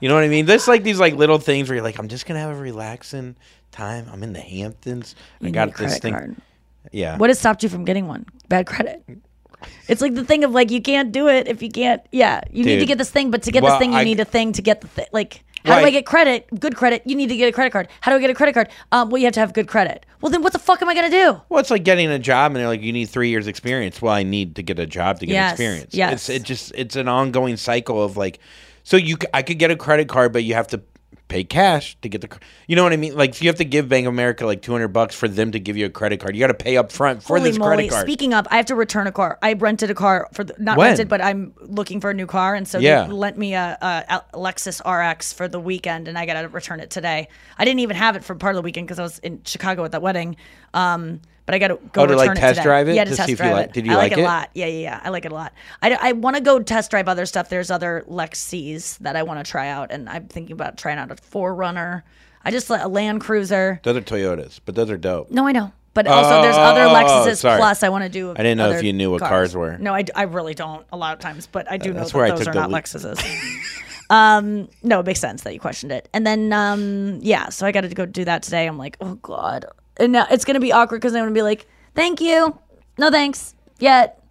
You 0.00 0.08
know 0.08 0.14
what 0.14 0.24
I 0.24 0.28
mean? 0.28 0.46
There's 0.46 0.68
like 0.68 0.82
these 0.84 1.00
like 1.00 1.14
little 1.14 1.38
things 1.38 1.68
where 1.68 1.76
you're 1.76 1.84
like, 1.84 1.98
I'm 1.98 2.08
just 2.08 2.26
gonna 2.26 2.40
have 2.40 2.50
a 2.56 2.60
relaxing 2.60 3.36
time. 3.72 4.06
I'm 4.12 4.22
in 4.22 4.32
the 4.32 4.40
Hamptons. 4.40 5.14
You 5.40 5.48
I 5.48 5.50
got 5.50 5.66
need 5.68 5.74
a 5.74 5.78
this 5.78 5.86
credit 5.98 6.02
thing. 6.02 6.12
card. 6.14 6.36
Yeah. 6.92 7.16
What 7.18 7.30
has 7.30 7.38
stopped 7.38 7.62
you 7.62 7.68
from 7.68 7.84
getting 7.84 8.06
one? 8.06 8.26
Bad 8.48 8.66
credit. 8.66 9.02
It's 9.88 10.00
like 10.00 10.14
the 10.14 10.24
thing 10.24 10.44
of 10.44 10.52
like 10.52 10.70
you 10.70 10.80
can't 10.80 11.10
do 11.10 11.28
it 11.28 11.48
if 11.48 11.62
you 11.62 11.68
can't. 11.70 12.00
Yeah, 12.12 12.40
you 12.52 12.64
need 12.64 12.74
to 12.74 12.78
Dude. 12.80 12.88
get 12.88 12.98
this 12.98 13.10
thing, 13.10 13.30
but 13.30 13.42
to 13.42 13.50
get 13.50 13.62
Well, 13.62 13.72
this 13.72 13.78
thing, 13.80 13.92
you 13.92 13.98
I- 13.98 14.04
need 14.04 14.20
a 14.20 14.24
thing 14.24 14.52
to 14.52 14.62
get 14.62 14.80
the 14.82 14.88
thing. 14.88 15.06
Like, 15.12 15.42
how 15.64 15.74
do 15.74 15.80
I 15.80 15.84
Right. 15.84 15.92
get 15.92 16.06
credit? 16.06 16.46
Good 16.60 16.76
credit. 16.76 17.02
You 17.04 17.16
need 17.16 17.28
to 17.30 17.36
get 17.36 17.48
a 17.48 17.52
credit 17.52 17.72
card. 17.72 17.88
How 18.00 18.12
do 18.12 18.16
I 18.16 18.20
get 18.20 18.30
a 18.30 18.34
credit 18.34 18.52
card? 18.54 18.68
Um, 18.92 19.10
well, 19.10 19.18
you 19.18 19.24
have 19.24 19.34
to 19.34 19.40
have 19.40 19.52
good 19.52 19.66
credit. 19.66 20.06
Well, 20.20 20.30
then 20.30 20.42
what 20.42 20.52
the 20.52 20.60
fuck 20.60 20.80
am 20.80 20.88
I 20.88 20.94
gonna 20.94 21.10
do? 21.10 21.40
Well, 21.48 21.58
it's 21.58 21.70
like 21.72 21.82
getting 21.82 22.08
a 22.08 22.18
job, 22.20 22.52
and 22.52 22.56
they're 22.60 22.68
like, 22.68 22.82
"You 22.82 22.92
need 22.92 23.06
three 23.06 23.30
years 23.30 23.48
experience." 23.48 24.00
Well, 24.00 24.14
I 24.14 24.22
need 24.22 24.54
to 24.56 24.62
get 24.62 24.78
a 24.78 24.86
job 24.86 25.18
to 25.20 25.26
get 25.26 25.32
Yes, 25.32 25.52
experience. 25.54 25.92
yes. 25.94 26.12
it's 26.12 26.28
it 26.28 26.42
just 26.44 26.72
it's 26.76 26.94
an 26.94 27.08
ongoing 27.08 27.56
cycle 27.56 28.00
of 28.02 28.16
like, 28.16 28.38
so 28.88 28.96
you 28.96 29.16
c- 29.20 29.28
I 29.34 29.42
could 29.42 29.58
get 29.58 29.70
a 29.70 29.76
credit 29.76 30.08
card, 30.08 30.32
but 30.32 30.44
you 30.44 30.54
have 30.54 30.66
to 30.68 30.80
pay 31.28 31.44
cash 31.44 31.94
to 32.00 32.08
get 32.08 32.22
the. 32.22 32.28
cr- 32.28 32.38
You 32.68 32.74
know 32.74 32.82
what 32.82 32.94
I 32.94 32.96
mean? 32.96 33.14
Like 33.14 33.38
you 33.42 33.48
have 33.50 33.56
to 33.56 33.64
give 33.66 33.86
Bank 33.86 34.06
of 34.06 34.14
America 34.14 34.46
like 34.46 34.62
two 34.62 34.72
hundred 34.72 34.88
bucks 34.88 35.14
for 35.14 35.28
them 35.28 35.52
to 35.52 35.60
give 35.60 35.76
you 35.76 35.84
a 35.84 35.90
credit 35.90 36.20
card. 36.20 36.34
You 36.34 36.40
got 36.40 36.46
to 36.46 36.54
pay 36.54 36.78
up 36.78 36.90
front 36.90 37.22
for 37.22 37.36
Holy 37.36 37.50
this 37.50 37.58
moly! 37.58 37.68
credit 37.76 37.90
card. 37.90 38.06
Speaking 38.06 38.32
of, 38.32 38.46
I 38.50 38.56
have 38.56 38.64
to 38.66 38.74
return 38.74 39.06
a 39.06 39.12
car. 39.12 39.38
I 39.42 39.52
rented 39.52 39.90
a 39.90 39.94
car 39.94 40.26
for 40.32 40.42
the, 40.44 40.54
not 40.58 40.78
When? 40.78 40.88
rented, 40.88 41.06
but 41.10 41.20
I'm 41.20 41.52
looking 41.60 42.00
for 42.00 42.08
a 42.08 42.14
new 42.14 42.26
car, 42.26 42.54
and 42.54 42.66
so 42.66 42.78
Yeah. 42.78 43.04
they 43.04 43.12
lent 43.12 43.36
me 43.36 43.52
a, 43.52 43.76
a 43.82 44.22
Lexus 44.38 44.80
RX 44.86 45.34
for 45.34 45.48
the 45.48 45.60
weekend, 45.60 46.08
and 46.08 46.16
I 46.18 46.24
got 46.24 46.40
to 46.40 46.48
return 46.48 46.80
it 46.80 46.88
today. 46.88 47.28
I 47.58 47.64
didn't 47.66 47.80
even 47.80 47.96
have 47.96 48.16
it 48.16 48.24
for 48.24 48.34
part 48.36 48.54
of 48.54 48.56
the 48.56 48.62
weekend 48.62 48.86
because 48.86 48.98
I 48.98 49.02
was 49.02 49.18
in 49.18 49.42
Chicago 49.44 49.84
at 49.84 49.92
that 49.92 50.00
wedding. 50.00 50.36
Um, 50.72 51.20
but 51.48 51.54
I 51.54 51.58
got 51.58 51.68
to 51.68 51.78
go 51.92 52.02
Oh, 52.02 52.06
to, 52.06 52.14
like, 52.14 52.32
it 52.32 52.36
test 52.36 52.56
today. 52.58 52.62
drive 52.64 52.88
it 52.90 52.94
Yeah, 52.94 53.04
to, 53.04 53.10
to 53.10 53.16
test 53.16 53.26
see 53.26 53.32
if 53.32 53.38
you 53.38 53.44
drive 53.46 53.52
like- 53.56 53.66
it. 53.68 53.72
did 53.72 53.86
you 53.86 53.92
I 53.92 53.94
like, 53.94 54.02
like 54.10 54.12
it 54.12 54.18
it? 54.18 54.24
a 54.24 54.26
lot. 54.26 54.50
Yeah, 54.52 54.66
yeah, 54.66 54.80
yeah. 54.80 55.00
I 55.02 55.08
like 55.08 55.24
it 55.24 55.32
a 55.32 55.34
lot. 55.34 55.54
I, 55.80 55.96
I 55.98 56.12
want 56.12 56.36
to 56.36 56.42
go 56.42 56.60
test 56.60 56.90
drive 56.90 57.08
other 57.08 57.24
stuff. 57.24 57.48
There's 57.48 57.70
other 57.70 58.04
Lexus 58.06 58.98
that 58.98 59.16
I 59.16 59.22
want 59.22 59.42
to 59.42 59.50
try 59.50 59.68
out, 59.70 59.90
and 59.90 60.10
I'm 60.10 60.26
thinking 60.28 60.52
about 60.52 60.76
trying 60.76 60.98
out 60.98 61.10
a 61.10 61.14
4Runner. 61.14 62.02
I 62.44 62.50
just 62.50 62.68
let 62.68 62.82
a 62.84 62.88
Land 62.88 63.22
Cruiser. 63.22 63.80
those 63.82 63.96
are 63.96 64.02
Toyotas, 64.02 64.60
but 64.66 64.74
those 64.74 64.90
are 64.90 64.98
dope. 64.98 65.30
No, 65.30 65.46
I 65.46 65.52
know. 65.52 65.72
But 65.94 66.06
also, 66.06 66.42
there's 66.42 66.54
Oh, 66.56 66.60
other 66.60 66.82
oh, 66.82 66.90
oh, 66.90 66.94
Lexuses 66.94 67.38
sorry. 67.38 67.56
plus 67.58 67.82
I 67.82 67.88
want 67.88 68.04
to 68.04 68.10
do. 68.10 68.30
I 68.32 68.34
didn't 68.34 68.58
know 68.58 68.70
if 68.70 68.84
you 68.84 68.92
knew 68.92 69.10
what 69.10 69.20
cars 69.20 69.56
were. 69.56 69.78
No, 69.78 69.94
I, 69.94 70.04
I 70.14 70.24
really 70.24 70.54
don't 70.54 70.86
a 70.92 70.96
lot 70.96 71.14
of 71.14 71.18
times, 71.18 71.46
but 71.48 71.68
I 71.68 71.76
do 71.78 71.88
know 71.92 72.00
that's 72.00 72.12
that 72.12 72.36
those 72.36 72.46
are 72.46 72.52
not 72.52 72.70
leap. 72.70 72.84
Lexuses. 72.84 73.18
um, 74.10 74.68
no, 74.82 75.00
it 75.00 75.06
makes 75.06 75.18
sense 75.20 75.42
that 75.42 75.54
you 75.54 75.60
questioned 75.60 75.90
it. 75.92 76.08
And 76.14 76.26
then, 76.26 76.52
um, 76.52 77.18
yeah, 77.22 77.48
so 77.48 77.66
I 77.66 77.72
got 77.72 77.80
to 77.80 77.88
go 77.88 78.06
do 78.06 78.24
that 78.26 78.42
today. 78.44 78.66
I'm 78.66 78.78
like, 78.78 78.96
oh 79.00 79.14
god, 79.16 79.64
and 79.98 80.12
now 80.12 80.26
it's 80.30 80.44
gonna 80.44 80.60
be 80.60 80.72
awkward 80.72 80.98
because 81.00 81.14
I'm 81.14 81.22
gonna 81.22 81.32
be 81.32 81.42
like, 81.42 81.66
thank 81.94 82.20
you, 82.20 82.58
no 82.98 83.10
thanks 83.10 83.54
yet. 83.78 84.22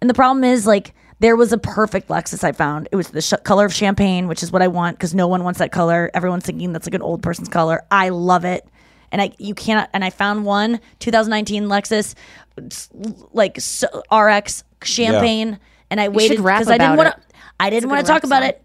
And 0.00 0.08
the 0.10 0.14
problem 0.14 0.44
is 0.44 0.66
like. 0.66 0.94
There 1.18 1.34
was 1.34 1.50
a 1.50 1.56
perfect 1.56 2.08
Lexus 2.10 2.44
I 2.44 2.52
found. 2.52 2.90
It 2.92 2.96
was 2.96 3.08
the 3.08 3.22
sh- 3.22 3.32
color 3.42 3.64
of 3.64 3.72
champagne, 3.72 4.28
which 4.28 4.42
is 4.42 4.52
what 4.52 4.60
I 4.60 4.68
want 4.68 4.98
because 4.98 5.14
no 5.14 5.26
one 5.28 5.44
wants 5.44 5.60
that 5.60 5.72
color. 5.72 6.10
Everyone's 6.12 6.44
thinking 6.44 6.74
that's 6.74 6.86
like 6.86 6.92
an 6.92 7.00
old 7.00 7.22
person's 7.22 7.48
color. 7.48 7.86
I 7.90 8.10
love 8.10 8.44
it 8.44 8.68
and 9.10 9.22
I 9.22 9.32
you 9.38 9.54
cannot 9.54 9.88
and 9.94 10.04
I 10.04 10.10
found 10.10 10.44
one 10.44 10.78
2019 10.98 11.68
Lexus 11.68 12.14
like 13.32 13.56
s- 13.56 13.82
RX 14.12 14.64
champagne 14.82 15.58
and 15.90 16.00
I 16.00 16.08
waited 16.08 16.36
because 16.36 16.68
I 16.68 16.76
didn't 16.78 16.96
want 16.98 17.14
to 17.14 17.22
I 17.58 17.70
didn't 17.70 17.88
want 17.88 18.04
to 18.06 18.12
talk 18.12 18.22
rap 18.22 18.24
about 18.24 18.42
it. 18.42 18.62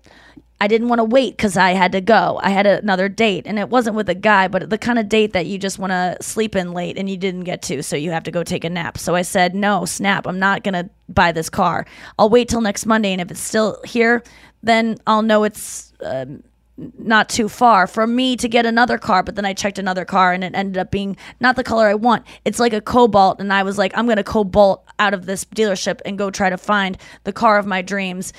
I 0.62 0.68
didn't 0.68 0.90
want 0.90 1.00
to 1.00 1.06
wait 1.06 1.36
because 1.36 1.58
I 1.58 1.72
had 1.72 1.92
to 1.94 2.02
go. 2.02 2.40
I 2.44 2.52
had 2.52 2.68
another 2.68 3.10
date, 3.10 3.48
and 3.48 3.58
it 3.58 3.70
wasn't 3.70 3.96
with 3.96 4.08
a 4.10 4.16
guy, 4.16 4.48
but 4.48 4.70
the 4.70 4.78
kind 4.78 5.00
of 5.00 5.10
date 5.10 5.34
that 5.34 5.48
you 5.48 5.58
just 5.58 5.80
want 5.80 5.90
to 5.90 6.16
sleep 6.22 6.56
in 6.56 6.72
late 6.72 7.00
and 7.00 7.10
you 7.10 7.18
didn't 7.18 7.46
get 7.46 7.64
to, 7.64 7.82
so 7.82 7.96
you 7.96 8.12
have 8.12 8.22
to 8.26 8.32
go 8.32 8.44
take 8.44 8.64
a 8.64 8.70
nap. 8.70 9.00
So 9.00 9.16
I 9.16 9.24
said, 9.24 9.56
no, 9.56 9.86
snap, 9.86 10.28
I'm 10.28 10.38
not 10.38 10.64
going 10.64 10.76
to 10.76 10.88
buy 11.10 11.32
this 11.32 11.50
car. 11.50 11.88
I'll 12.20 12.30
wait 12.30 12.48
till 12.48 12.62
next 12.62 12.86
Monday, 12.86 13.12
and 13.12 13.20
if 13.20 13.32
it's 13.32 13.40
still 13.40 13.82
here, 13.84 14.22
then 14.62 15.00
I'll 15.08 15.24
know 15.24 15.46
it's 15.46 15.94
um, 16.06 16.44
not 16.78 17.28
too 17.28 17.50
far 17.50 17.88
from 17.88 18.16
me 18.16 18.38
to 18.38 18.48
get 18.48 18.68
another 18.68 19.00
car. 19.00 19.24
But 19.24 19.38
then 19.38 19.46
I 19.46 19.54
checked 19.54 19.80
another 19.80 20.06
car, 20.06 20.32
and 20.32 20.44
it 20.44 20.54
ended 20.54 20.78
up 20.78 20.92
being 20.92 21.18
not 21.40 21.56
the 21.56 21.64
color 21.64 21.88
I 21.88 21.96
want. 21.96 22.24
It's 22.46 22.60
like 22.60 22.74
a 22.74 22.82
cobalt, 22.82 23.42
and 23.42 23.52
I 23.52 23.64
was 23.64 23.80
like, 23.80 23.94
I'm 23.98 24.08
to 24.08 24.24
cobalt 24.24 24.86
out 25.00 25.16
of 25.16 25.26
this 25.26 25.44
dealership 25.44 26.02
and 26.06 26.20
go 26.20 26.30
try 26.30 26.52
to 26.52 26.58
find 26.58 27.00
the 27.24 27.34
car 27.34 27.58
of 27.58 27.66
my 27.66 27.82
dreams. 27.82 28.32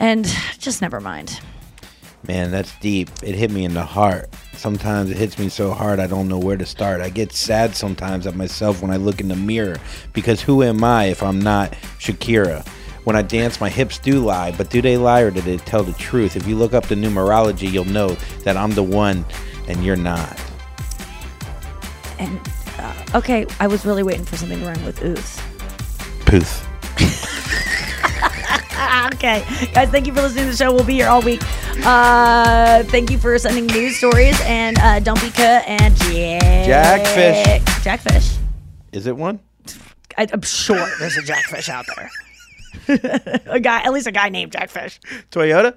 And 0.00 0.24
just 0.58 0.82
never 0.82 0.98
mind. 0.98 1.40
Man, 2.28 2.50
that's 2.50 2.76
deep. 2.80 3.08
It 3.22 3.34
hit 3.34 3.50
me 3.50 3.64
in 3.64 3.74
the 3.74 3.84
heart. 3.84 4.28
Sometimes 4.54 5.10
it 5.10 5.16
hits 5.16 5.38
me 5.38 5.48
so 5.48 5.72
hard 5.72 5.98
I 5.98 6.06
don't 6.06 6.28
know 6.28 6.38
where 6.38 6.56
to 6.56 6.66
start. 6.66 7.00
I 7.00 7.08
get 7.08 7.32
sad 7.32 7.74
sometimes 7.74 8.26
at 8.26 8.36
myself 8.36 8.82
when 8.82 8.90
I 8.90 8.96
look 8.96 9.20
in 9.20 9.28
the 9.28 9.36
mirror 9.36 9.78
because 10.12 10.42
who 10.42 10.62
am 10.62 10.84
I 10.84 11.04
if 11.06 11.22
I'm 11.22 11.40
not 11.40 11.72
Shakira? 11.98 12.66
When 13.04 13.16
I 13.16 13.22
dance, 13.22 13.58
my 13.60 13.70
hips 13.70 13.98
do 13.98 14.20
lie, 14.20 14.52
but 14.52 14.68
do 14.68 14.82
they 14.82 14.98
lie 14.98 15.22
or 15.22 15.30
do 15.30 15.40
they 15.40 15.56
tell 15.56 15.82
the 15.82 15.94
truth? 15.94 16.36
If 16.36 16.46
you 16.46 16.54
look 16.56 16.74
up 16.74 16.86
the 16.86 16.94
numerology, 16.94 17.72
you'll 17.72 17.86
know 17.86 18.10
that 18.44 18.56
I'm 18.58 18.72
the 18.72 18.82
one 18.82 19.24
and 19.66 19.82
you're 19.82 19.96
not. 19.96 20.38
and 22.18 22.38
uh, 22.78 22.94
Okay, 23.14 23.46
I 23.58 23.66
was 23.66 23.86
really 23.86 24.02
waiting 24.02 24.26
for 24.26 24.36
something 24.36 24.60
to 24.60 24.66
rhyme 24.66 24.84
with 24.84 25.02
ooth. 25.02 25.40
Poof. 26.26 26.66
okay, 29.14 29.44
guys, 29.74 29.88
thank 29.90 30.06
you 30.06 30.14
for 30.14 30.22
listening 30.22 30.44
to 30.44 30.50
the 30.50 30.56
show. 30.56 30.72
We'll 30.72 30.84
be 30.84 30.94
here 30.94 31.08
all 31.08 31.22
week. 31.22 31.42
Uh, 31.84 32.82
thank 32.84 33.10
you 33.10 33.18
for 33.18 33.38
sending 33.38 33.66
news 33.66 33.96
stories 33.96 34.40
and 34.44 34.78
uh, 34.78 35.00
don't 35.00 35.20
be 35.20 35.30
cut 35.30 35.66
and 35.66 35.94
Jack. 35.96 37.04
Jackfish. 37.04 37.84
Jackfish. 37.84 38.36
Is 38.92 39.06
it 39.06 39.16
one? 39.16 39.40
I, 40.16 40.26
I'm 40.32 40.42
sure 40.42 40.86
there's 40.98 41.16
a 41.16 41.22
Jackfish 41.22 41.68
out 41.68 41.86
there. 41.96 42.10
a 43.46 43.60
guy, 43.60 43.82
at 43.82 43.92
least 43.92 44.06
a 44.06 44.12
guy 44.12 44.28
named 44.28 44.52
Jackfish. 44.52 45.00
Toyota? 45.30 45.76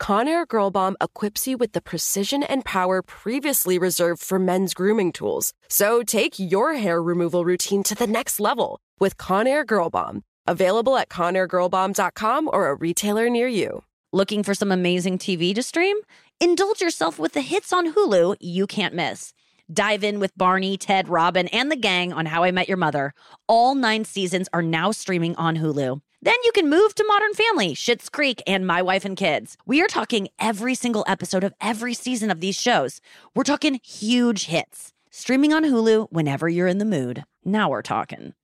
Conair 0.00 0.46
Girl 0.46 0.70
Bomb 0.70 0.96
equips 1.00 1.46
you 1.46 1.56
with 1.56 1.72
the 1.72 1.80
precision 1.80 2.42
and 2.42 2.64
power 2.64 3.02
previously 3.02 3.78
reserved 3.78 4.22
for 4.22 4.38
men's 4.38 4.74
grooming 4.74 5.10
tools. 5.12 5.52
So 5.68 6.02
take 6.02 6.38
your 6.38 6.74
hair 6.74 7.02
removal 7.02 7.44
routine 7.44 7.82
to 7.84 7.94
the 7.94 8.06
next 8.06 8.38
level 8.38 8.78
with 9.00 9.16
Conair 9.16 9.66
Girl 9.66 9.90
Bomb. 9.90 10.22
Available 10.46 10.96
at 10.96 11.08
ConairGirlBomb.com 11.08 12.50
or 12.52 12.68
a 12.68 12.74
retailer 12.74 13.28
near 13.30 13.48
you. 13.48 13.82
Looking 14.12 14.42
for 14.42 14.54
some 14.54 14.70
amazing 14.70 15.18
TV 15.18 15.54
to 15.54 15.62
stream? 15.62 15.96
Indulge 16.40 16.80
yourself 16.80 17.18
with 17.18 17.32
the 17.32 17.40
hits 17.40 17.72
on 17.72 17.92
Hulu 17.92 18.36
you 18.40 18.66
can't 18.66 18.94
miss. 18.94 19.32
Dive 19.72 20.04
in 20.04 20.20
with 20.20 20.36
Barney, 20.36 20.76
Ted, 20.76 21.08
Robin, 21.08 21.48
and 21.48 21.72
the 21.72 21.76
gang 21.76 22.12
on 22.12 22.26
How 22.26 22.44
I 22.44 22.52
Met 22.52 22.68
Your 22.68 22.76
Mother. 22.76 23.12
All 23.48 23.74
nine 23.74 24.04
seasons 24.04 24.48
are 24.52 24.62
now 24.62 24.92
streaming 24.92 25.34
on 25.36 25.56
Hulu. 25.56 26.00
Then 26.26 26.34
you 26.42 26.50
can 26.50 26.68
move 26.68 26.92
to 26.96 27.04
Modern 27.06 27.34
Family, 27.34 27.72
Schitt's 27.72 28.08
Creek, 28.08 28.42
and 28.48 28.66
My 28.66 28.82
Wife 28.82 29.04
and 29.04 29.16
Kids. 29.16 29.56
We 29.64 29.80
are 29.80 29.86
talking 29.86 30.26
every 30.40 30.74
single 30.74 31.04
episode 31.06 31.44
of 31.44 31.54
every 31.60 31.94
season 31.94 32.32
of 32.32 32.40
these 32.40 32.60
shows. 32.60 33.00
We're 33.36 33.44
talking 33.44 33.78
huge 33.84 34.46
hits. 34.46 34.92
Streaming 35.08 35.52
on 35.52 35.62
Hulu 35.62 36.08
whenever 36.10 36.48
you're 36.48 36.66
in 36.66 36.78
the 36.78 36.84
mood. 36.84 37.22
Now 37.44 37.70
we're 37.70 37.80
talking. 37.80 38.34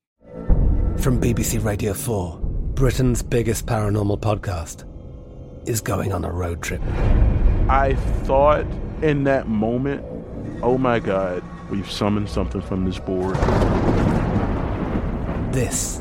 From 0.99 1.21
BBC 1.21 1.65
Radio 1.65 1.93
4, 1.93 2.39
Britain's 2.75 3.21
biggest 3.21 3.67
paranormal 3.67 4.21
podcast 4.21 4.85
is 5.69 5.81
going 5.81 6.13
on 6.13 6.25
a 6.25 6.31
road 6.31 6.63
trip. 6.63 6.83
I 7.69 7.97
thought 8.23 8.65
in 9.03 9.25
that 9.25 9.49
moment, 9.49 10.05
oh 10.63 10.79
my 10.79 11.01
God, 11.01 11.43
we've 11.69 11.91
summoned 11.91 12.29
something 12.29 12.61
from 12.61 12.85
this 12.85 13.01
board. 13.01 13.35
This 15.53 16.01